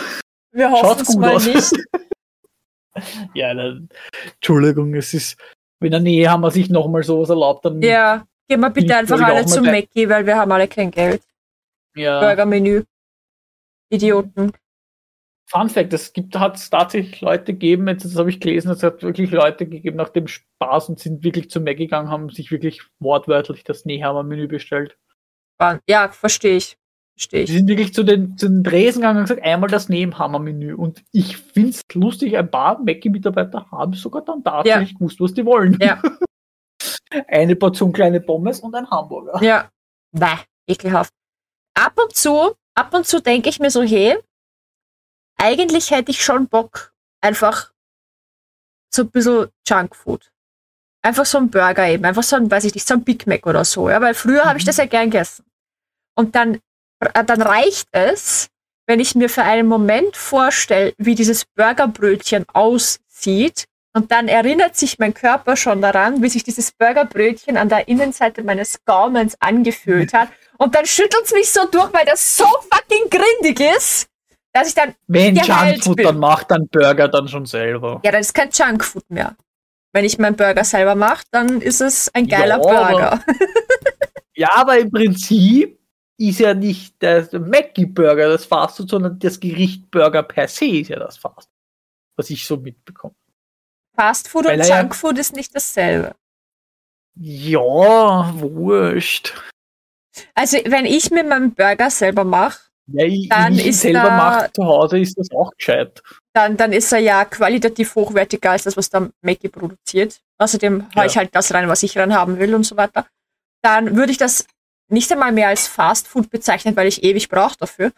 Wir 0.51 0.69
hoffen 0.71 1.01
es 1.01 1.15
mal 1.15 1.37
nicht. 1.37 1.73
ja, 3.33 3.53
dann, 3.53 3.89
Entschuldigung, 4.35 4.93
es 4.93 5.13
ist, 5.13 5.37
wenn 5.79 5.91
der 5.91 5.99
Nähe 5.99 6.29
haben 6.29 6.41
wir 6.41 6.51
sich 6.51 6.69
nochmal 6.69 7.03
sowas 7.03 7.29
erlaubt, 7.29 7.65
dann 7.65 7.81
Ja, 7.81 8.25
gehen 8.47 8.59
wir 8.59 8.69
bitte 8.69 8.95
einfach 8.95 9.19
alle 9.21 9.45
zum 9.45 9.65
Mackie, 9.65 10.09
weil 10.09 10.25
wir 10.25 10.37
haben 10.37 10.51
alle 10.51 10.67
kein 10.67 10.91
Geld. 10.91 11.21
ja. 11.95 12.19
Burgermenü. 12.19 12.83
Idioten. 13.91 14.51
Fun 15.49 15.67
Fact, 15.67 15.91
es 15.93 16.13
gibt, 16.13 16.37
hat 16.37 16.57
es 16.57 16.69
tatsächlich 16.69 17.21
Leute 17.21 17.53
gegeben, 17.53 17.87
jetzt 17.87 18.05
das 18.05 18.15
habe 18.17 18.29
ich 18.29 18.39
gelesen, 18.39 18.69
es 18.69 18.83
hat 18.83 19.01
wirklich 19.01 19.31
Leute 19.31 19.65
gegeben 19.65 19.97
nach 19.97 20.09
dem 20.09 20.27
Spaß 20.27 20.89
und 20.89 20.99
sind 20.99 21.23
wirklich 21.23 21.49
zu 21.49 21.59
Mac 21.59 21.77
gegangen, 21.77 22.11
haben 22.11 22.29
sich 22.29 22.51
wirklich 22.51 22.83
wortwörtlich 22.99 23.63
das 23.63 23.83
Nehammer-Menü 23.83 24.47
bestellt. 24.47 24.99
Ja, 25.87 26.09
verstehe 26.09 26.57
ich. 26.57 26.77
Verstehe 27.19 27.43
Die 27.43 27.51
ich. 27.51 27.57
sind 27.57 27.67
wirklich 27.67 27.93
zu 27.93 28.03
den, 28.03 28.37
zu 28.37 28.47
den 28.47 28.63
Dresen 28.63 29.01
gegangen 29.01 29.19
und 29.19 29.23
gesagt, 29.25 29.43
einmal 29.43 29.69
das 29.69 29.89
Nebenhammer-Menü. 29.89 30.73
Und 30.73 31.03
ich 31.11 31.35
finde 31.35 31.71
es 31.71 31.81
lustig, 31.93 32.37
ein 32.37 32.49
paar 32.49 32.79
Mackie-Mitarbeiter 32.79 33.69
haben 33.71 33.93
sogar 33.93 34.23
dann 34.23 34.41
tatsächlich 34.41 34.93
gewusst, 34.93 35.19
was 35.19 35.33
die 35.33 35.45
wollen. 35.45 35.77
Ja. 35.81 36.01
Eine 37.27 37.57
Portion 37.57 37.91
kleine 37.91 38.21
Pommes 38.21 38.61
und 38.61 38.73
ein 38.73 38.89
Hamburger. 38.89 39.43
Ja. 39.43 39.69
Bäh, 40.11 40.37
ekelhaft. 40.67 41.11
Ab 41.73 41.93
und 42.01 42.15
zu, 42.15 42.53
ab 42.75 42.93
und 42.93 43.05
zu 43.05 43.19
denke 43.21 43.49
ich 43.49 43.59
mir 43.59 43.71
so, 43.71 43.81
hey, 43.81 44.17
eigentlich 45.37 45.91
hätte 45.91 46.11
ich 46.11 46.23
schon 46.23 46.47
Bock, 46.47 46.93
einfach 47.19 47.73
so 48.93 49.01
ein 49.03 49.09
bisschen 49.09 49.47
Junkfood. 49.67 50.31
Einfach 51.01 51.25
so 51.25 51.39
ein 51.39 51.49
Burger 51.49 51.87
eben, 51.87 52.05
einfach 52.05 52.23
so 52.23 52.35
ein, 52.35 52.49
weiß 52.49 52.65
ich 52.65 52.75
nicht, 52.75 52.87
so 52.87 52.93
ein 52.93 53.03
Big 53.03 53.27
Mac 53.27 53.45
oder 53.45 53.65
so, 53.65 53.89
ja, 53.89 53.99
weil 53.99 54.13
früher 54.13 54.45
habe 54.45 54.59
ich 54.59 54.65
das 54.65 54.77
ja 54.77 54.85
gern 54.85 55.09
gegessen. 55.09 55.45
Und 56.15 56.35
dann, 56.35 56.59
dann 56.99 57.41
reicht 57.41 57.87
es, 57.91 58.47
wenn 58.87 58.99
ich 58.99 59.15
mir 59.15 59.29
für 59.29 59.43
einen 59.43 59.67
Moment 59.67 60.15
vorstelle, 60.17 60.93
wie 60.97 61.15
dieses 61.15 61.45
Burgerbrötchen 61.45 62.45
aussieht, 62.53 63.65
und 63.95 64.11
dann 64.11 64.27
erinnert 64.27 64.75
sich 64.77 64.99
mein 64.99 65.15
Körper 65.15 65.55
schon 65.57 65.81
daran, 65.81 66.21
wie 66.21 66.29
sich 66.29 66.43
dieses 66.43 66.71
Burgerbrötchen 66.71 67.57
an 67.57 67.69
der 67.69 67.87
Innenseite 67.87 68.43
meines 68.43 68.85
Gaumens 68.85 69.35
angefühlt 69.39 70.13
hat. 70.13 70.29
Und 70.57 70.75
dann 70.75 70.85
schüttelt 70.85 71.23
es 71.25 71.33
mich 71.33 71.51
so 71.51 71.61
durch, 71.71 71.91
weil 71.91 72.05
das 72.05 72.37
so 72.37 72.45
fucking 72.45 73.09
grindig 73.09 73.59
ist, 73.75 74.07
dass 74.53 74.67
ich 74.69 74.75
dann, 74.75 74.93
Wenn 75.07 75.35
Junkfood, 75.35 75.95
bin. 75.97 76.05
dann 76.05 76.19
macht 76.19 76.51
dann 76.51 76.67
Burger 76.67 77.07
dann 77.07 77.27
schon 77.27 77.47
selber. 77.47 77.99
ja, 78.05 78.11
das 78.11 78.27
ist 78.27 78.33
kein 78.35 78.49
Junkfood 78.51 79.09
mehr. 79.09 79.35
Wenn 79.91 80.05
ich 80.05 80.19
meinen 80.19 80.35
Burger 80.35 80.63
selber 80.63 80.93
mache, 80.93 81.23
dann 81.31 81.59
ist 81.59 81.81
es 81.81 82.13
ein 82.13 82.25
Ja, 82.25 82.39
geiler 82.39 82.55
aber- 82.55 82.63
Burger. 82.91 83.23
Ja, 84.35 84.49
aber 84.53 84.77
im 84.77 84.91
Prinzip 84.91 85.78
ist 86.19 86.39
ja 86.39 86.53
nicht 86.53 87.01
der 87.01 87.27
Mackie-Burger 87.39 88.29
das 88.29 88.45
Fastfood, 88.45 88.89
sondern 88.89 89.17
das 89.19 89.39
Gericht 89.39 89.89
Burger 89.89 90.21
per 90.23 90.47
se 90.47 90.65
ist 90.65 90.89
ja 90.89 90.99
das 90.99 91.17
Fastfood. 91.17 91.47
Was 92.17 92.29
ich 92.29 92.45
so 92.45 92.57
mitbekomme. 92.57 93.15
Fast 93.95 94.27
Food 94.27 94.45
Weil 94.45 94.55
und 94.55 94.59
er 94.61 94.67
ja- 94.67 94.79
Junkfood 94.81 95.17
ist 95.17 95.35
nicht 95.35 95.55
dasselbe. 95.55 96.13
Ja, 97.15 98.31
wurscht. 98.39 99.33
Also, 100.35 100.57
wenn 100.65 100.85
ich 100.85 101.11
mir 101.11 101.23
meinen 101.23 101.53
Burger 101.53 101.89
selber 101.89 102.23
mache, 102.23 102.59
Ja, 102.91 103.05
ich, 103.05 103.29
Dann 103.29 103.53
ich 103.53 103.67
ist 103.67 103.81
selber 103.81 104.09
mache 104.09 104.51
zu 104.51 104.65
Hause, 104.65 104.97
ist 104.99 105.15
das 105.17 105.29
auch 105.31 105.51
gescheit. 105.55 106.01
dann, 106.33 106.57
dann 106.57 106.73
ist 106.73 106.91
er 106.91 106.97
ja 106.99 107.23
qualitativ 107.25 107.93
hochwertiger 107.93 108.49
als 108.51 108.63
das, 108.63 108.75
was 108.77 108.89
der 108.89 109.11
Mackie 109.21 109.47
produziert. 109.49 110.19
Außerdem 110.39 110.85
haue 110.95 111.03
Ja. 111.03 111.05
ich 111.05 111.15
halt 111.17 111.35
das 111.35 111.53
rein, 111.53 111.67
was 111.69 111.83
ich 111.83 111.95
rein 111.97 112.15
haben 112.15 112.39
will 112.39 112.55
und 112.55 112.63
so 112.63 112.77
weiter. 112.77 113.05
Dann 113.63 113.95
würde 113.95 114.11
ich 114.11 114.17
das 114.17 114.47
nicht 114.89 115.11
einmal 115.11 115.31
mehr 115.31 115.47
als 115.49 115.67
Fast 115.67 116.07
Food 116.07 116.29
bezeichnen, 116.29 116.75
weil 116.75 116.87
ich 116.87 117.03
ewig 117.03 117.29
brauche 117.29 117.57
dafür. 117.57 117.91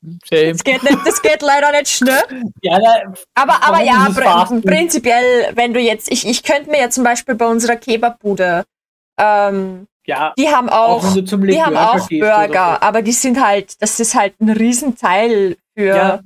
Das 0.00 0.62
geht, 0.62 0.82
nicht, 0.84 0.98
das 1.04 1.22
geht 1.22 1.42
leider 1.42 1.72
nicht 1.72 1.88
schnell. 1.88 2.22
Ja, 2.62 2.78
da, 2.78 3.12
Aber, 3.34 3.64
aber 3.64 3.82
ja, 3.82 4.08
pr 4.14 4.60
prinzipiell, 4.60 5.50
wenn 5.54 5.74
du 5.74 5.80
jetzt, 5.80 6.10
ich, 6.10 6.26
ich 6.26 6.44
könnte 6.44 6.70
mir 6.70 6.80
ja 6.80 6.90
zum 6.90 7.02
Beispiel 7.02 7.34
bei 7.34 7.46
unserer 7.46 7.76
Kebabbude, 7.76 8.64
ähm, 9.18 9.88
ja, 10.06 10.32
die 10.38 10.48
haben 10.48 10.68
auch, 10.68 11.04
auch, 11.04 11.14
die 11.14 11.62
haben 11.62 11.74
Burger 11.74 11.90
auch 11.92 12.08
Burger, 12.08 12.82
aber 12.82 13.02
die 13.02 13.12
sind 13.12 13.44
halt, 13.44 13.82
das 13.82 13.98
ist 14.00 14.14
halt 14.14 14.40
ein 14.40 14.50
Riesenteil 14.50 15.56
für. 15.76 15.96
Ja. 15.96 16.20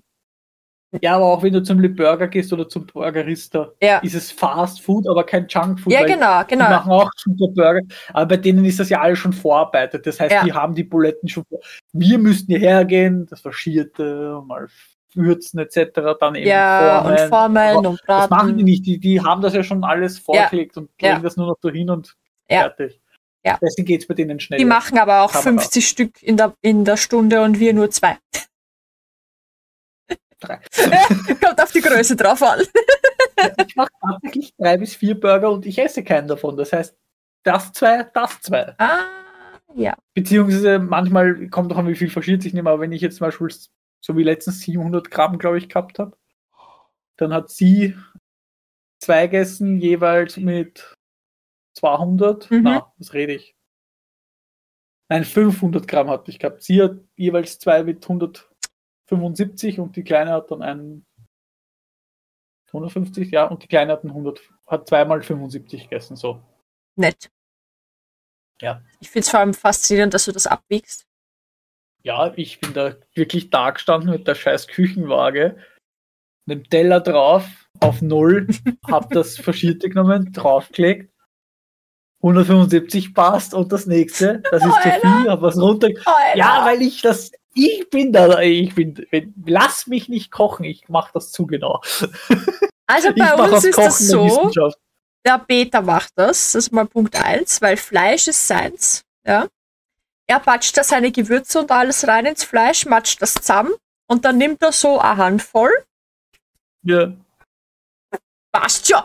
Ja, 1.01 1.17
aber 1.17 1.25
auch 1.27 1.43
wenn 1.43 1.53
du 1.55 1.63
zum 1.63 1.81
Le 1.81 1.89
Burger 1.89 2.29
gehst 2.29 2.53
oder 2.53 2.69
zum 2.69 2.87
Burgerista, 2.87 3.71
ja, 3.83 3.99
ist 3.99 4.15
es 4.15 4.31
Fast 4.31 4.83
Food, 4.83 5.09
aber 5.09 5.25
kein 5.25 5.47
Junk 5.49 5.81
Food. 5.81 5.93
ja 5.93 6.01
weil 6.01 6.07
genau, 6.07 6.43
Die 6.43 6.49
genau. 6.49 6.69
machen 6.69 6.93
auch 6.93 7.11
super 7.17 7.49
Burger, 7.55 7.81
aber 8.13 8.27
bei 8.27 8.37
denen 8.37 8.65
ist 8.65 8.79
das 8.81 8.89
ja 8.91 9.01
alles 9.01 9.19
schon 9.19 9.33
vorarbeitet. 9.33 10.07
Das 10.07 10.21
heißt, 10.21 10.33
Ja. 10.35 10.45
die 10.45 10.53
haben 10.53 10.75
die 10.75 10.85
Buletten 10.85 11.29
schon 11.29 11.45
vor. 11.49 11.61
Wir 11.93 12.19
müssten 12.19 12.53
hierher 12.53 12.85
gehen, 12.85 13.27
das 13.31 13.41
Faschierte, 13.41 14.41
mal 14.47 14.69
würzen 15.15 15.59
etc., 15.61 16.17
dann 16.19 16.35
eben 16.35 16.49
Ja, 16.49 17.03
formen. 17.03 17.13
und 17.21 17.29
Formeln 17.29 17.77
Aber 17.77 17.89
und 17.91 18.01
Das 18.07 18.31
machen 18.31 18.49
die 18.49 18.53
Braten. 18.55 18.65
nicht, 18.65 18.87
die, 18.87 18.99
die 18.99 19.21
haben 19.21 19.43
das 19.43 19.55
ja 19.55 19.63
schon 19.63 19.85
alles 19.85 20.19
vorgelegt 20.19 20.77
und 20.77 20.91
Ja. 21.01 21.11
legen 21.13 21.23
das 21.23 21.37
nur 21.37 21.47
noch 21.49 21.59
dahin 21.61 21.91
und 21.91 22.15
Ja. 22.51 22.61
fertig. 22.63 22.99
Ja. 23.45 23.59
Deswegen 23.61 23.87
geht 23.87 24.01
es 24.03 24.07
bei 24.07 24.15
denen 24.15 24.39
schnell. 24.41 24.59
Die 24.59 24.65
machen 24.65 24.99
aber 24.99 25.23
auch 25.23 25.35
man 25.35 25.43
50 25.43 25.87
Stück 25.89 26.23
in 26.23 26.37
der, 26.37 26.55
in 26.63 26.85
der 26.85 26.97
Stunde 26.97 27.43
und 27.43 27.59
wir 27.59 27.75
nur 27.75 27.91
zwei. 27.91 28.17
Drei. 30.43 30.61
Kommt 31.45 31.63
auf 31.63 31.73
die 31.73 31.81
Größe 31.81 32.17
drauf 32.17 32.43
an. 32.43 32.61
ich 33.67 33.77
mache 33.77 33.91
tatsächlich 34.01 34.55
drei 34.57 34.77
bis 34.77 34.95
vier 34.97 35.19
Burger 35.19 35.51
und 35.51 35.65
ich 35.67 35.79
esse 35.79 36.03
keinen 36.03 36.29
davon. 36.29 36.57
Das 36.57 36.73
heißt, 36.73 36.97
das 37.45 37.73
zwei, 37.73 38.05
das 38.13 38.41
zwei. 38.41 38.75
Ah, 38.79 39.05
ja. 39.75 39.97
Beziehungsweise 40.15 40.79
manchmal 40.79 41.49
kommt 41.49 41.71
doch 41.71 41.77
an, 41.77 41.89
wie 41.89 41.95
viel 41.95 42.11
verschiert 42.11 42.43
sich 42.43 42.53
nicht 42.53 42.63
mehr. 42.63 42.73
Aber 42.73 42.83
wenn 42.83 42.93
ich 42.93 43.01
jetzt 43.01 43.17
zum 43.17 43.27
Beispiel 43.27 43.49
so 44.01 44.17
wie 44.17 44.25
letztens 44.25 44.61
700 44.61 45.11
Gramm, 45.11 45.39
glaube 45.39 45.59
ich, 45.59 45.69
gehabt 45.69 45.99
habe, 45.99 46.17
dann 47.17 47.33
hat 47.33 47.51
sie 47.51 47.97
zwei 49.01 49.27
gegessen, 49.27 49.79
jeweils 49.79 50.37
mit 50.37 50.97
200. 51.79 52.51
Mhm. 52.51 52.63
Na, 52.63 52.93
was 52.99 53.13
rede 53.15 53.35
ich? 53.35 53.55
Nein, 55.09 55.25
500 55.25 55.87
Gramm 55.87 56.11
hatte 56.11 56.31
ich 56.31 56.39
gehabt. 56.39 56.63
Sie 56.63 56.83
hat 56.83 56.97
jeweils 57.17 57.59
zwei 57.59 57.85
mit 57.85 58.03
175 59.11 59.81
und 59.81 59.97
die 59.97 60.05
Kleine 60.05 60.33
hat 60.33 60.51
dann 60.51 60.63
einen 60.63 61.07
150, 62.69 63.31
ja, 63.31 63.47
und 63.47 63.63
die 63.63 63.69
Kleine 63.69 63.93
hat 63.93 64.03
einen 64.03 64.11
100, 64.11 64.41
hat 64.67 64.89
zweimal 64.89 65.23
75 65.23 65.85
gegessen, 65.85 66.17
so. 66.17 66.43
Nett. 66.97 67.31
Ja. 68.61 68.83
Ich 69.01 69.11
finde 69.11 69.25
es 69.25 69.31
vor 69.31 69.41
allem 69.41 69.55
faszinierend, 69.55 70.15
dass 70.15 70.25
du 70.25 70.33
das 70.33 70.47
abwiegst. 70.47 71.07
Ja, 72.03 72.33
ich 72.37 72.61
bin 72.61 72.73
da 72.73 72.97
wirklich 73.15 73.51
da 73.51 73.71
gestanden 73.71 74.11
mit 74.11 74.27
der 74.27 74.35
scheiß 74.35 74.69
Küchenwaage, 74.69 75.57
einem 76.49 76.65
Teller 76.65 77.01
drauf, 77.01 77.69
auf 77.81 78.03
Null, 78.03 78.49
hab 78.87 79.11
das 79.11 79.37
Faschierte 79.37 79.89
genommen, 79.89 80.33
draufgelegt, 80.33 81.13
175 82.23 83.15
passt 83.15 83.53
und 83.53 83.73
das 83.73 83.87
nächste, 83.87 84.41
das 84.51 84.65
ist 84.65 84.83
zu 84.83 84.93
Alter. 84.93 85.01
viel, 85.01 85.31
hab 85.31 85.43
was 85.43 85.59
runter. 85.59 85.89
Alter. 85.89 86.39
Ja, 86.39 86.65
weil 86.65 86.83
ich 86.83 87.03
das, 87.03 87.33
ich 87.55 87.89
bin 87.91 88.13
da, 88.13 88.41
ich 88.41 88.75
bin, 88.75 89.07
lass 89.45 89.87
mich 89.87 90.09
nicht 90.09 90.31
kochen, 90.31 90.65
ich 90.65 90.89
mach 90.89 91.11
das 91.13 91.33
zu 91.33 91.47
genau. 91.47 91.81
also 92.87 93.13
bei 93.15 93.35
uns 93.35 93.65
ist 93.65 93.79
das 93.79 93.99
so, 93.99 94.51
der 95.25 95.39
Peter 95.39 95.83
macht 95.83 96.13
das, 96.17 96.53
das 96.53 96.67
ist 96.67 96.73
mal 96.73 96.87
Punkt 96.87 97.17
eins, 97.17 97.63
weil 97.63 97.77
Fleisch 97.77 98.29
ist 98.29 98.47
seins. 98.47 99.05
Ja. 99.27 99.49
Er 100.27 100.41
patscht 100.41 100.77
da 100.77 100.85
seine 100.85 101.13
Gewürze 101.13 101.61
und 101.61 101.71
alles 101.71 102.07
rein 102.07 102.27
ins 102.27 102.45
Fleisch, 102.45 102.87
matscht 102.87 103.21
das 103.23 103.35
zusammen 103.35 103.73
und 104.09 104.25
dann 104.25 104.39
nimmt 104.39 104.63
er 104.63 104.73
so 104.73 104.99
eine 104.99 105.17
Handvoll. 105.17 105.73
Ja. 106.83 107.13
Passt 108.51 108.89
schon. 108.89 109.03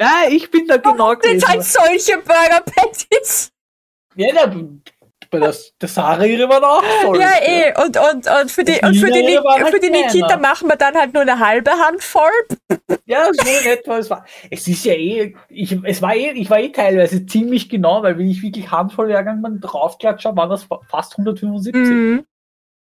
ja, 0.00 0.24
ich 0.28 0.50
bin 0.50 0.66
da 0.66 0.76
genau 0.76 1.14
Das 1.14 1.24
sind 1.24 1.42
gewesen. 1.42 1.48
halt 1.48 1.64
solche 1.64 2.18
Burger 2.18 2.60
Patties. 2.60 3.50
Ja, 4.14 4.32
da, 4.32 4.54
bei 5.40 5.46
das, 5.46 5.72
der 5.80 5.88
Sarah 5.88 6.24
ihre 6.24 6.48
waren 6.48 6.64
auch 6.64 6.82
voll. 7.02 7.20
Ja, 7.20 7.30
eh. 7.42 7.72
Und, 7.84 7.96
und, 7.96 8.26
und 8.42 8.50
für 8.50 8.64
die, 8.64 8.78
und 8.82 8.94
für 8.96 9.06
die, 9.10 9.22
war 9.42 9.58
Ni- 9.58 9.64
halt 9.64 9.74
für 9.74 9.80
die 9.80 9.90
Nikita 9.90 10.36
machen 10.36 10.68
wir 10.68 10.76
dann 10.76 10.94
halt 10.94 11.12
nur 11.14 11.22
eine 11.22 11.38
halbe 11.38 11.70
Handvoll. 11.70 12.30
Ja, 13.08 13.26
so 13.32 13.48
in 13.48 13.70
etwa. 13.70 13.98
Es, 13.98 14.10
war, 14.10 14.24
es 14.50 14.66
ist 14.66 14.84
ja 14.84 14.92
eh, 14.94 15.32
ich, 15.48 15.78
es 15.84 16.02
war 16.02 16.16
eh, 16.16 16.32
ich 16.32 16.50
war 16.50 16.58
eh 16.58 16.70
teilweise 16.70 17.24
ziemlich 17.24 17.68
genau, 17.68 18.02
weil 18.02 18.18
wenn 18.18 18.28
ich 18.28 18.42
wirklich 18.42 18.68
handvoll 18.72 19.10
hergegangen 19.12 19.42
bin, 19.42 19.60
draufklatscht 19.60 20.24
habe, 20.24 20.36
waren 20.36 20.50
das 20.50 20.64
fa- 20.64 20.80
fast 20.90 21.12
175. 21.12 21.72
Mhm. 21.74 22.24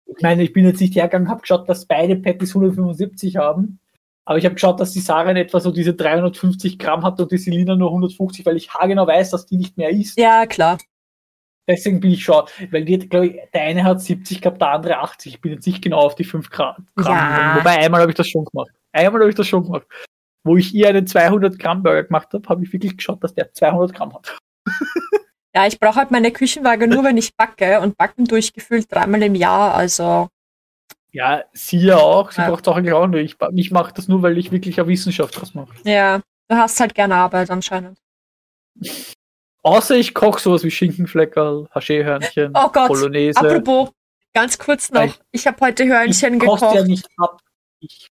Ich 0.08 0.22
meine, 0.24 0.42
ich 0.42 0.52
bin 0.52 0.66
jetzt 0.66 0.82
nicht 0.82 0.96
hergegangen, 0.96 1.30
habe 1.30 1.42
geschaut, 1.42 1.70
dass 1.70 1.86
beide 1.86 2.16
Patties 2.16 2.56
175 2.56 3.38
haben. 3.38 3.80
Aber 4.26 4.40
ich 4.40 4.46
habe 4.46 4.56
geschaut, 4.56 4.80
dass 4.80 4.94
die 4.94 5.00
Sarah 5.00 5.30
in 5.30 5.38
etwa 5.38 5.60
so 5.60 5.70
diese 5.70 5.94
350 5.94 6.80
Gramm 6.80 7.04
hat 7.04 7.20
und 7.22 7.32
die 7.32 7.38
Selina 7.38 7.76
nur 7.76 7.90
150, 7.90 8.44
weil 8.48 8.58
ich 8.58 8.74
haargenau 8.74 9.06
weiß, 9.06 9.30
dass 9.30 9.46
die 9.46 9.58
nicht 9.58 9.78
mehr 9.78 9.92
isst. 9.92 10.18
Ja, 10.18 10.48
klar. 10.48 10.80
Deswegen 11.68 12.00
bin 12.00 12.12
ich 12.12 12.24
schon, 12.24 12.44
weil 12.72 12.86
die, 12.86 12.98
glaube 13.10 13.28
ich, 13.28 13.40
der 13.54 13.62
eine 13.64 13.84
hat 13.84 14.00
70 14.02 14.42
gehabt, 14.42 14.62
der 14.62 14.70
andere 14.72 15.00
80. 15.00 15.34
Ich 15.36 15.42
bin 15.42 15.54
jetzt 15.54 15.66
nicht 15.66 15.82
genau 15.82 16.00
auf 16.00 16.16
die 16.16 16.24
5 16.24 16.50
Gramm. 16.52 16.88
Ja. 17.00 17.56
Wobei 17.58 17.78
einmal 17.80 18.02
habe 18.02 18.12
ich 18.12 18.18
das 18.18 18.28
schon 18.28 18.46
gemacht. 18.46 18.70
Einmal 18.92 19.22
habe 19.22 19.30
ich 19.30 19.36
das 19.36 19.48
schon 19.48 19.64
gemacht. 19.64 19.88
wo 20.44 20.58
ich 20.58 20.74
ihr 20.76 20.90
einen 20.90 21.08
200 21.08 21.58
Gramm 21.58 21.82
Burger 21.82 22.04
gemacht 22.04 22.30
habe, 22.34 22.48
habe 22.50 22.64
ich 22.64 22.72
wirklich 22.72 22.96
geschaut, 22.98 23.24
dass 23.24 23.34
der 23.34 23.52
200 23.52 23.94
Gramm 23.96 24.14
hat. 24.14 24.38
Ja, 25.56 25.66
ich 25.66 25.80
brauche 25.80 25.96
halt 25.96 26.12
meine 26.12 26.34
Küchenwaage 26.34 26.86
nur, 26.86 27.06
wenn 27.06 27.16
ich 27.16 27.34
backe 27.38 27.80
und 27.80 27.96
backen 27.98 28.26
durchgefühlt 28.26 28.92
dreimal 28.94 29.24
im 29.24 29.36
Jahr. 29.36 29.74
Also 29.74 30.28
Ja, 31.14 31.46
sie 31.54 31.78
ja 31.80 31.96
auch. 31.96 32.32
Sie 32.32 32.42
Ja. 32.42 32.50
braucht 32.50 32.68
auch 32.68 32.76
eigentlich 32.76 32.92
auch 32.94 33.08
nicht. 33.08 33.38
Ich, 33.42 33.48
ich 33.58 33.72
mache 33.72 33.94
das 33.94 34.10
nur, 34.10 34.22
weil 34.22 34.38
ich 34.38 34.52
wirklich 34.52 34.78
eine 34.78 34.90
Wissenschaft 34.90 35.40
draus 35.40 35.54
mache. 35.56 35.70
ja, 35.86 36.20
du 36.50 36.58
hast 36.58 36.78
halt 36.82 36.94
gerne 36.94 37.16
Arbeit 37.16 37.50
anscheinend. 37.52 37.98
Außer 39.66 39.96
ich 39.96 40.14
koche 40.14 40.40
sowas 40.40 40.64
wie 40.64 40.70
Schinkenfleckerl, 40.70 41.68
Haché-Hörnchen, 41.74 42.52
Oh 42.54 42.70
Gott, 42.72 42.88
Bolognese. 42.90 43.40
Apropos, 43.40 43.90
ganz 44.34 44.58
kurz 44.60 44.92
noch. 44.92 45.04
Ich- 45.06 45.20
Ich 45.32 45.48
habe 45.48 45.58
heute 45.62 45.84
ich 45.84 45.90
Hörnchen 45.90 46.38
koste 46.40 46.66
gekocht. 46.68 46.76
ja 46.76 46.84
nicht 46.84 47.08
ab. 47.18 47.40
Ich 47.80 48.08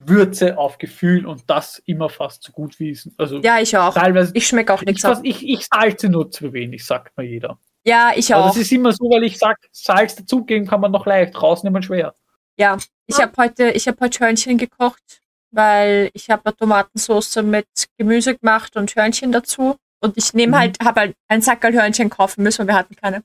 würze 0.00 0.58
auf 0.58 0.78
Gefühl 0.78 1.24
und 1.26 1.48
das 1.48 1.78
immer 1.86 2.08
fast 2.08 2.42
so 2.42 2.50
gut 2.52 2.78
wie 2.80 2.90
es. 2.90 3.08
Also 3.18 3.38
Ja, 3.38 3.60
ich 3.60 3.76
auch. 3.76 3.94
teilweise. 3.94 4.32
Ich 4.34 4.46
schmecke 4.48 4.74
auch 4.74 4.82
Ich, 4.82 4.86
nichts 4.88 5.04
ab. 5.04 5.20
ich, 5.22 5.48
ich 5.48 5.66
salze 5.72 6.08
nur 6.08 6.28
zu 6.30 6.52
wenig, 6.52 6.84
sagt 6.84 7.16
mir 7.16 7.24
jeder. 7.24 7.58
Ja, 7.84 8.10
ich 8.16 8.34
Aber 8.34 8.44
auch. 8.46 8.48
das 8.48 8.56
ist 8.58 8.72
immer 8.72 8.92
so, 8.92 9.04
weil 9.08 9.22
ich 9.22 9.38
sag, 9.38 9.58
Salz 9.70 10.16
dazugeben 10.16 10.66
kann 10.66 10.80
man 10.80 10.90
noch 10.90 11.06
leicht, 11.06 11.40
rausnehmen 11.40 11.82
schwer. 11.84 12.14
Ja, 12.58 12.78
ich 13.06 13.20
habe 13.20 13.32
heute, 13.38 13.70
ich 13.70 13.86
habe 13.86 13.98
heute 14.00 14.18
Hörnchen 14.24 14.58
gekocht, 14.58 15.22
weil 15.52 16.10
ich 16.14 16.30
habe 16.30 16.42
eine 16.46 16.56
Tomatensauce 16.56 17.36
mit 17.44 17.66
Gemüse 17.96 18.36
gemacht 18.36 18.76
und 18.76 18.94
Hörnchen 18.96 19.30
dazu. 19.30 19.76
Und 20.00 20.16
ich 20.16 20.34
nehme 20.34 20.56
Mhm. 20.56 20.60
halt, 20.60 20.78
habe 20.84 21.00
halt 21.00 21.16
ein 21.28 21.42
Sackerl 21.42 21.72
Hörnchen 21.74 22.10
kaufen 22.10 22.42
müssen, 22.42 22.60
weil 22.60 22.68
wir 22.68 22.74
hatten 22.78 22.96
keine. 22.96 23.22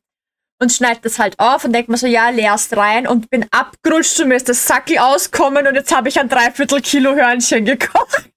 Und 0.62 0.72
schneide 0.72 1.02
das 1.02 1.18
halt 1.20 1.40
auf 1.40 1.66
und 1.66 1.74
denke 1.74 1.92
mir 1.92 1.98
so, 1.98 2.06
ja, 2.08 2.30
leerst 2.30 2.76
rein 2.78 3.08
und 3.08 3.30
bin 3.32 3.46
abgerutscht 3.52 4.20
und 4.20 4.28
mir 4.30 4.36
ist 4.36 4.48
das 4.48 4.66
Sackel 4.68 5.00
auskommen 5.00 5.66
und 5.68 5.74
jetzt 5.76 5.96
habe 5.96 6.08
ich 6.08 6.20
ein 6.20 6.30
Dreiviertel 6.30 6.82
Kilo 6.82 7.16
Hörnchen 7.16 7.66
gekocht. 7.66 8.30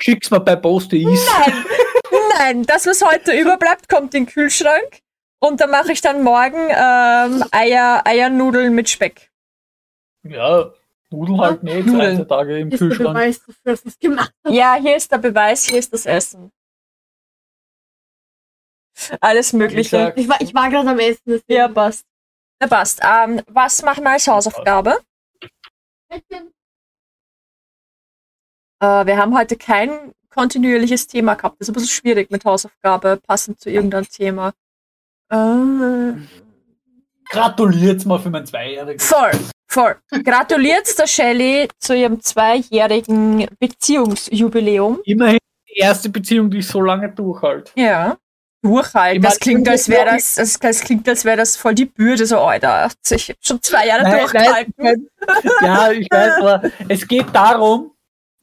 Schick's 0.00 0.30
mal 0.30 0.38
bei 0.38 0.56
Post 0.56 0.92
Is. 0.94 1.04
Nein, 1.38 1.64
nein, 2.38 2.62
das, 2.64 2.86
was 2.86 3.04
heute 3.04 3.32
überbleibt, 3.38 3.88
kommt 3.88 4.14
in 4.14 4.24
den 4.24 4.32
Kühlschrank. 4.32 5.00
Und 5.40 5.60
dann 5.60 5.70
mache 5.70 5.92
ich 5.92 6.00
dann 6.00 6.22
morgen 6.24 6.56
ähm, 6.70 7.44
Eier, 7.52 8.02
Eiernudeln 8.04 8.74
mit 8.74 8.88
Speck. 8.88 9.30
Ja, 10.24 10.72
Nudeln 11.10 11.40
halt 11.40 11.62
nicht, 11.62 11.86
Nudeln. 11.86 12.16
zwei 12.16 12.24
Tage 12.24 12.58
im 12.58 12.70
Das 12.70 12.80
ist 12.80 12.80
der 12.80 12.88
Kühlschrank. 12.88 13.14
Beweis 13.16 13.38
dafür, 13.46 13.76
dass 13.84 13.98
gemacht 13.98 14.32
hat. 14.44 14.52
Ja, 14.52 14.74
hier 14.80 14.96
ist 14.96 15.12
der 15.12 15.18
Beweis, 15.18 15.64
hier 15.66 15.78
ist 15.78 15.92
das 15.92 16.06
Essen. 16.06 16.50
Alles 19.20 19.52
Mögliche. 19.52 20.12
Ich 20.16 20.28
war, 20.28 20.40
ich 20.40 20.54
war 20.54 20.70
gerade 20.70 20.88
am 20.90 20.98
Essen. 20.98 21.20
deswegen- 21.26 21.52
Ja, 21.52 21.68
passt. 21.68 22.04
Na 22.60 22.66
passt. 22.66 23.00
Ähm, 23.02 23.40
was 23.46 23.82
machen 23.82 24.02
wir 24.04 24.10
als 24.10 24.26
Hausaufgabe? 24.26 24.98
Äh, 28.80 29.06
wir 29.06 29.16
haben 29.16 29.36
heute 29.36 29.56
kein 29.56 30.12
kontinuierliches 30.30 31.06
Thema 31.06 31.34
gehabt. 31.34 31.56
Das 31.60 31.68
ist 31.68 31.70
ein 31.70 31.74
bisschen 31.74 31.88
schwierig 31.88 32.30
mit 32.30 32.44
Hausaufgabe, 32.44 33.18
passend 33.26 33.60
zu 33.60 33.70
irgendeinem 33.70 34.08
Thema. 34.08 34.52
Äh, 35.30 36.12
Gratuliert's 37.30 38.04
mal 38.04 38.18
für 38.18 38.30
mein 38.30 38.46
Zweijähriges. 38.46 39.04
voll, 39.06 39.32
voll. 39.66 39.96
Gratuliert 40.24 40.98
der 40.98 41.06
Shelley 41.06 41.68
zu 41.78 41.94
ihrem 41.94 42.20
zweijährigen 42.20 43.46
Beziehungsjubiläum. 43.58 45.00
Immerhin 45.04 45.38
die 45.68 45.76
erste 45.78 46.08
Beziehung, 46.08 46.50
die 46.50 46.58
ich 46.58 46.66
so 46.66 46.80
lange 46.80 47.10
durchhalte. 47.12 47.72
Ja. 47.74 48.16
Durchhalten. 48.62 49.22
Das 49.22 49.38
klingt, 49.38 49.68
als 49.68 49.88
wäre 49.88 50.06
das, 50.06 50.34
das, 50.34 50.58
das 50.58 50.80
klingt, 50.80 51.08
als 51.08 51.24
wäre 51.24 51.36
das 51.36 51.56
voll 51.56 51.74
die 51.74 51.84
Bürde, 51.84 52.26
so, 52.26 52.38
Alter. 52.38 52.90
Ich 53.10 53.30
hab 53.30 53.36
schon 53.40 53.62
zwei 53.62 53.86
Jahre 53.86 54.02
Nein, 54.02 54.18
durchgehalten. 54.18 54.74
nein, 54.76 55.08
ja, 55.62 55.90
ich 55.92 56.08
weiß, 56.10 56.32
aber 56.40 56.62
es 56.88 57.06
geht 57.06 57.26
darum, 57.32 57.92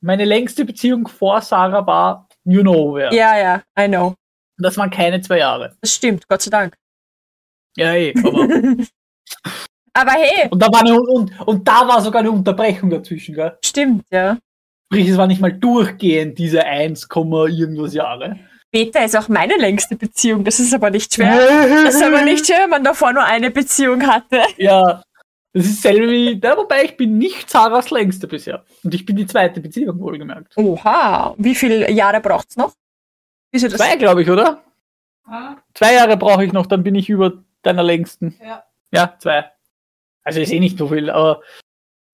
meine 0.02 0.24
längste 0.24 0.64
Beziehung 0.64 1.08
vor 1.08 1.42
Sarah 1.42 1.86
war 1.86 2.30
You 2.46 2.62
Know 2.62 2.96
Wer. 2.96 3.14
Ja, 3.14 3.38
ja, 3.38 3.62
I 3.78 3.88
know. 3.88 4.08
Und 4.08 4.64
Das 4.64 4.78
waren 4.78 4.90
keine 4.90 5.20
zwei 5.22 5.40
Jahre. 5.40 5.76
Das 5.82 5.94
stimmt, 5.94 6.28
Gott 6.28 6.42
sei 6.42 6.50
Dank. 6.50 6.76
Ja, 7.76 7.94
eh, 7.94 8.14
aber. 8.24 8.48
Aber 9.98 10.12
hey, 10.12 10.50
und, 10.50 10.62
da 10.62 10.68
war 10.68 10.82
eine, 10.82 11.00
und, 11.00 11.40
und 11.48 11.66
da 11.66 11.88
war 11.88 12.02
sogar 12.02 12.20
eine 12.20 12.30
Unterbrechung 12.30 12.90
dazwischen, 12.90 13.34
gell? 13.34 13.58
stimmt, 13.64 14.04
ja. 14.12 14.38
Sprich, 14.92 15.08
es 15.08 15.18
war 15.18 15.26
nicht 15.26 15.40
mal 15.40 15.54
durchgehend 15.54 16.38
diese 16.38 16.66
1, 16.66 17.08
irgendwas 17.10 17.94
Jahre. 17.94 18.38
Beta 18.76 19.00
ist 19.06 19.16
auch 19.16 19.30
meine 19.30 19.56
längste 19.56 19.96
Beziehung. 19.96 20.44
Das 20.44 20.60
ist 20.60 20.74
aber 20.74 20.90
nicht 20.90 21.14
schwer. 21.14 21.34
Das 21.86 21.96
ist 21.96 22.04
aber 22.04 22.24
nicht 22.24 22.46
schwer, 22.46 22.64
wenn 22.64 22.72
man 22.72 22.84
davor 22.84 23.14
nur 23.14 23.24
eine 23.24 23.50
Beziehung 23.50 24.06
hatte. 24.06 24.42
Ja, 24.58 25.02
das 25.54 25.66
ist 25.66 25.82
selber 25.82 26.08
wie, 26.10 26.38
ja, 26.44 26.58
wobei 26.58 26.84
ich 26.84 26.98
bin 26.98 27.18
nicht 27.18 27.50
Sarahs 27.50 27.90
längste 27.90 28.28
bisher. 28.28 28.66
Und 28.84 28.94
ich 28.94 29.06
bin 29.06 29.16
die 29.16 29.26
zweite 29.26 29.62
Beziehung, 29.62 29.98
wohlgemerkt. 30.02 30.58
Oha, 30.58 31.34
wie 31.38 31.56
viele 31.56 31.90
Jahre 31.90 32.20
braucht's 32.20 32.58
noch? 32.58 32.74
Wieso 33.54 33.70
das? 33.70 33.78
Zwei, 33.78 33.96
glaube 33.96 34.24
ich, 34.24 34.30
oder? 34.30 34.62
Ah, 35.26 35.56
Zwei 35.74 35.94
Jahre 35.94 36.18
brauche 36.18 36.44
ich 36.44 36.52
noch, 36.52 36.66
dann 36.66 36.84
bin 36.84 36.96
ich 36.96 37.08
über 37.08 37.42
deiner 37.62 37.84
längsten. 37.84 38.38
Ja. 38.46 38.66
Ja, 38.92 39.16
zwei. 39.20 39.50
Also 40.26 40.42
ist 40.42 40.52
eh 40.52 40.60
nicht 40.60 40.78
so 40.78 40.90
viel, 40.90 41.10
aber 41.10 41.42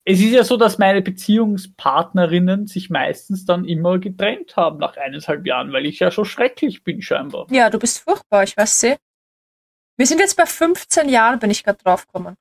es 0.04 0.20
ist 0.20 0.32
ja 0.32 0.44
so, 0.44 0.58
dass 0.58 0.78
meine 0.80 1.02
Beziehungspartnerinnen 1.02 2.68
sich 2.68 2.90
meistens 2.90 3.46
dann 3.46 3.66
immer 3.66 4.00
getrennt 4.00 4.56
haben 4.58 4.80
nach 4.80 4.98
eineinhalb 4.98 5.46
Jahren, 5.46 5.72
weil 5.74 5.86
ich 5.86 6.00
ja 6.00 6.10
schon 6.12 6.26
schrecklich 6.26 6.84
bin 6.84 7.02
scheinbar. 7.02 7.46
Ja, 7.52 7.70
du 7.70 7.78
bist 7.80 8.00
furchtbar, 8.00 8.44
ich 8.44 8.58
weiß 8.58 8.80
sie. 8.80 8.96
Wir 9.98 10.08
sind 10.08 10.20
jetzt 10.20 10.36
bei 10.38 10.46
15 10.46 11.10
Jahren, 11.10 11.38
bin 11.40 11.52
ich 11.52 11.64
gerade 11.64 11.78
draufgekommen. 11.84 12.36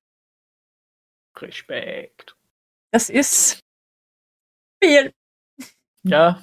Respekt. 1.36 2.36
Das 2.92 3.10
ist 3.10 3.60
viel. 4.82 5.12
Ja, 6.02 6.42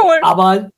Cool. 0.00 0.20
aber 0.22 0.70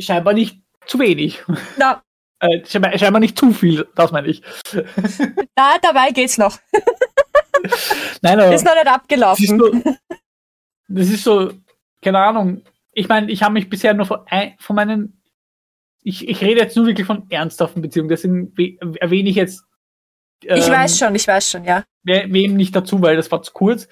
scheinbar 0.00 0.34
nicht 0.34 0.62
zu 0.86 0.98
wenig. 0.98 1.42
Na, 1.78 2.02
Äh, 2.40 2.64
scheinbar, 2.66 3.20
nicht 3.20 3.36
zu 3.38 3.52
viel, 3.52 3.88
das 3.96 4.12
meine 4.12 4.28
ich. 4.28 4.42
da, 5.54 5.76
dabei 5.82 6.10
geht's 6.12 6.38
noch. 6.38 6.58
Nein, 8.22 8.38
aber 8.40 8.54
Ist 8.54 8.64
noch 8.64 8.74
nicht 8.74 8.86
das 8.86 8.92
ist 9.40 9.50
abgelaufen. 9.50 9.58
so, 9.58 9.72
das 10.88 11.08
ist 11.08 11.24
so, 11.24 11.52
keine 12.02 12.18
Ahnung. 12.20 12.62
Ich 12.92 13.08
meine, 13.08 13.30
ich 13.30 13.42
habe 13.42 13.54
mich 13.54 13.68
bisher 13.68 13.94
nur 13.94 14.06
von, 14.06 14.20
von 14.58 14.76
meinen, 14.76 15.20
ich, 16.02 16.28
ich 16.28 16.40
rede 16.40 16.60
jetzt 16.60 16.76
nur 16.76 16.86
wirklich 16.86 17.06
von 17.06 17.28
ernsthaften 17.30 17.82
Beziehungen, 17.82 18.08
deswegen 18.08 18.56
we- 18.56 18.76
erwähne 19.00 19.28
ich 19.28 19.36
jetzt 19.36 19.64
Ich 20.42 20.48
ähm, 20.66 20.72
weiß 20.72 20.98
schon, 20.98 21.14
ich 21.16 21.26
weiß 21.26 21.50
schon, 21.50 21.64
ja. 21.64 21.84
we- 22.04 22.26
wem 22.28 22.54
nicht 22.56 22.74
dazu, 22.74 23.02
weil 23.02 23.16
das 23.16 23.30
war 23.32 23.42
zu 23.42 23.52
kurz. 23.52 23.88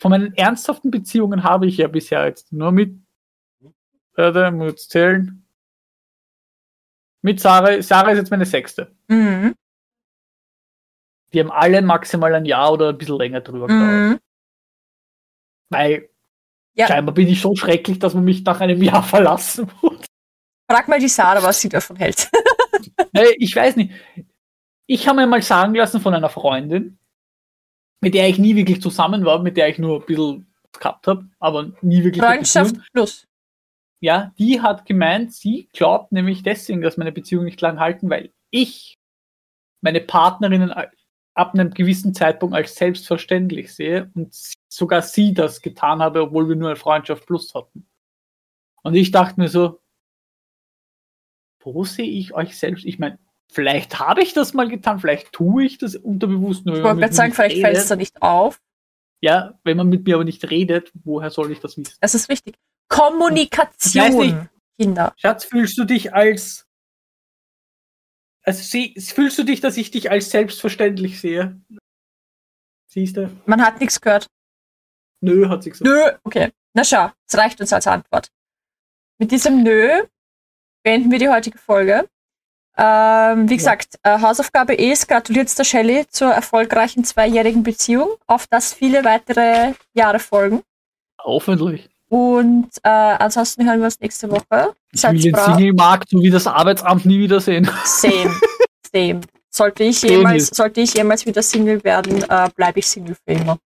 Von 0.00 0.10
meinen 0.10 0.34
ernsthaften 0.34 0.90
Beziehungen 0.90 1.44
habe 1.44 1.66
ich 1.66 1.76
ja 1.76 1.88
bisher 1.88 2.24
jetzt 2.26 2.52
nur 2.52 2.72
mit, 2.72 2.98
warte, 4.16 4.50
muss 4.50 4.70
jetzt 4.72 4.90
zählen, 4.90 5.43
mit 7.24 7.40
Sarah, 7.40 7.80
Sarah 7.82 8.10
ist 8.10 8.18
jetzt 8.18 8.30
meine 8.30 8.44
sechste. 8.44 8.92
Mhm. 9.08 9.54
Die 11.32 11.40
haben 11.40 11.50
alle 11.50 11.80
maximal 11.80 12.34
ein 12.34 12.44
Jahr 12.44 12.70
oder 12.72 12.90
ein 12.90 12.98
bisschen 12.98 13.16
länger 13.18 13.40
drüber 13.40 13.66
gedauert. 13.66 13.90
Mhm. 13.90 14.20
Weil 15.70 16.08
Ja. 16.74 16.86
scheinbar 16.86 17.14
bin 17.14 17.26
ich 17.26 17.40
so 17.40 17.56
schrecklich, 17.56 17.98
dass 17.98 18.12
man 18.14 18.24
mich 18.24 18.44
nach 18.44 18.60
einem 18.60 18.82
Jahr 18.82 19.02
verlassen 19.14 19.70
muss. 19.80 20.04
Frag 20.70 20.86
mal 20.88 21.00
die 21.00 21.08
Sarah, 21.08 21.42
was 21.42 21.60
sie 21.60 21.68
davon 21.68 21.96
hält. 21.96 22.30
Nee, 23.12 23.30
ich 23.38 23.54
weiß 23.54 23.76
nicht. 23.76 23.92
Ich 24.86 25.06
habe 25.08 25.20
mir 25.20 25.26
mal 25.26 25.40
sagen 25.40 25.74
lassen 25.74 26.00
von 26.00 26.14
einer 26.14 26.28
Freundin, 26.28 26.98
mit 28.00 28.12
der 28.14 28.28
ich 28.28 28.38
nie 28.38 28.54
wirklich 28.56 28.82
zusammen 28.82 29.24
war, 29.24 29.38
mit 29.40 29.56
der 29.56 29.68
ich 29.68 29.78
nur 29.78 30.00
ein 30.00 30.06
bisschen 30.06 30.52
gehabt 30.78 31.06
habe, 31.06 31.28
aber 31.38 31.70
nie 31.80 32.02
wirklich. 32.04 32.22
Freundschaft 32.22 32.74
plus. 32.92 33.26
Ja, 34.04 34.34
die 34.38 34.60
hat 34.60 34.84
gemeint, 34.84 35.32
sie 35.32 35.70
glaubt 35.72 36.12
nämlich 36.12 36.42
deswegen, 36.42 36.82
dass 36.82 36.98
meine 36.98 37.10
Beziehung 37.10 37.46
nicht 37.46 37.58
lang 37.62 37.80
halten, 37.80 38.10
weil 38.10 38.34
ich 38.50 38.98
meine 39.80 40.02
Partnerinnen 40.02 40.74
ab 41.32 41.54
einem 41.54 41.70
gewissen 41.70 42.12
Zeitpunkt 42.12 42.54
als 42.54 42.74
selbstverständlich 42.74 43.74
sehe 43.74 44.10
und 44.14 44.36
sogar 44.68 45.00
sie 45.00 45.32
das 45.32 45.62
getan 45.62 46.00
habe, 46.00 46.20
obwohl 46.20 46.50
wir 46.50 46.54
nur 46.54 46.68
eine 46.68 46.76
Freundschaft 46.76 47.24
plus 47.24 47.54
hatten. 47.54 47.88
Und 48.82 48.94
ich 48.94 49.10
dachte 49.10 49.40
mir 49.40 49.48
so, 49.48 49.80
wo 51.62 51.84
sehe 51.84 52.04
ich 52.04 52.34
euch 52.34 52.58
selbst? 52.58 52.84
Ich 52.84 52.98
meine, 52.98 53.18
vielleicht 53.50 54.00
habe 54.00 54.22
ich 54.22 54.34
das 54.34 54.52
mal 54.52 54.68
getan, 54.68 55.00
vielleicht 55.00 55.32
tue 55.32 55.64
ich 55.64 55.78
das 55.78 55.96
unterbewusst 55.96 56.66
nur. 56.66 56.76
Ich 56.76 56.82
wollte 56.82 57.00
gerade 57.00 57.14
sagen, 57.14 57.32
vielleicht 57.32 57.58
fällt 57.58 57.78
es 57.78 57.88
da 57.88 57.96
nicht 57.96 58.20
auf. 58.20 58.60
Ja, 59.22 59.58
wenn 59.64 59.78
man 59.78 59.88
mit 59.88 60.04
mir 60.06 60.16
aber 60.16 60.24
nicht 60.24 60.50
redet, 60.50 60.92
woher 61.04 61.30
soll 61.30 61.50
ich 61.52 61.60
das 61.60 61.78
wissen? 61.78 61.96
Das 62.02 62.14
ist 62.14 62.28
wichtig. 62.28 62.58
Kommunikation, 62.88 64.16
nicht. 64.16 64.36
Kinder. 64.78 65.14
Schatz, 65.16 65.44
fühlst 65.44 65.78
du 65.78 65.84
dich 65.84 66.14
als. 66.14 66.66
Also 68.42 68.62
sie, 68.62 68.94
fühlst 69.00 69.38
du 69.38 69.42
dich, 69.42 69.60
dass 69.60 69.76
ich 69.76 69.90
dich 69.90 70.10
als 70.10 70.30
selbstverständlich 70.30 71.20
sehe? 71.20 71.60
Siehst 72.86 73.16
du? 73.16 73.30
Man 73.46 73.64
hat 73.64 73.80
nichts 73.80 74.00
gehört. 74.00 74.26
Nö, 75.20 75.48
hat 75.48 75.62
sie 75.62 75.70
gesagt. 75.70 75.88
Nö. 75.88 76.12
Okay. 76.24 76.52
Na 76.74 76.84
schau, 76.84 77.10
es 77.26 77.38
reicht 77.38 77.60
uns 77.60 77.72
als 77.72 77.86
Antwort. 77.86 78.28
Mit 79.18 79.30
diesem 79.30 79.62
Nö 79.62 80.02
beenden 80.82 81.10
wir 81.10 81.18
die 81.18 81.28
heutige 81.28 81.58
Folge. 81.58 82.08
Ähm, 82.76 83.48
wie 83.48 83.56
gesagt, 83.56 83.98
äh, 84.02 84.20
Hausaufgabe 84.20 84.74
ist, 84.74 85.06
gratuliert 85.06 85.56
der 85.56 85.64
Shelley 85.64 86.06
zur 86.08 86.32
erfolgreichen 86.32 87.04
zweijährigen 87.04 87.62
Beziehung, 87.62 88.16
auf 88.26 88.48
das 88.48 88.74
viele 88.74 89.04
weitere 89.04 89.74
Jahre 89.92 90.18
folgen. 90.18 90.62
Hoffentlich. 91.22 91.88
Und 92.14 92.70
äh, 92.84 92.88
ansonsten 92.88 93.66
hören 93.66 93.80
wir 93.80 93.86
uns 93.86 93.98
nächste 93.98 94.30
Woche. 94.30 94.76
Ich 94.92 95.02
will 95.02 95.18
den. 95.18 95.34
Single-Markt 95.34 96.10
sowie 96.10 96.30
das 96.30 96.46
Arbeitsamt 96.46 97.04
nie 97.06 97.18
wiedersehen. 97.18 97.68
Same. 97.84 98.32
Same. 98.92 99.20
Sollte 99.50 99.82
ich 99.82 100.00
jemals, 100.00 100.46
sollte 100.46 100.80
ich 100.80 100.94
jemals 100.94 101.26
wieder 101.26 101.42
Single 101.42 101.82
werden, 101.82 102.22
äh, 102.22 102.48
bleibe 102.54 102.78
ich 102.78 102.86
Single 102.86 103.16
für 103.16 103.32
immer. 103.32 103.54
Ja, 103.54 103.58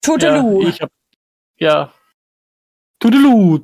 Toodaloo. 0.00 0.66
ich 0.66 0.80
hab, 0.80 0.88
ja. 1.58 1.92
Toodaloo. 2.98 3.58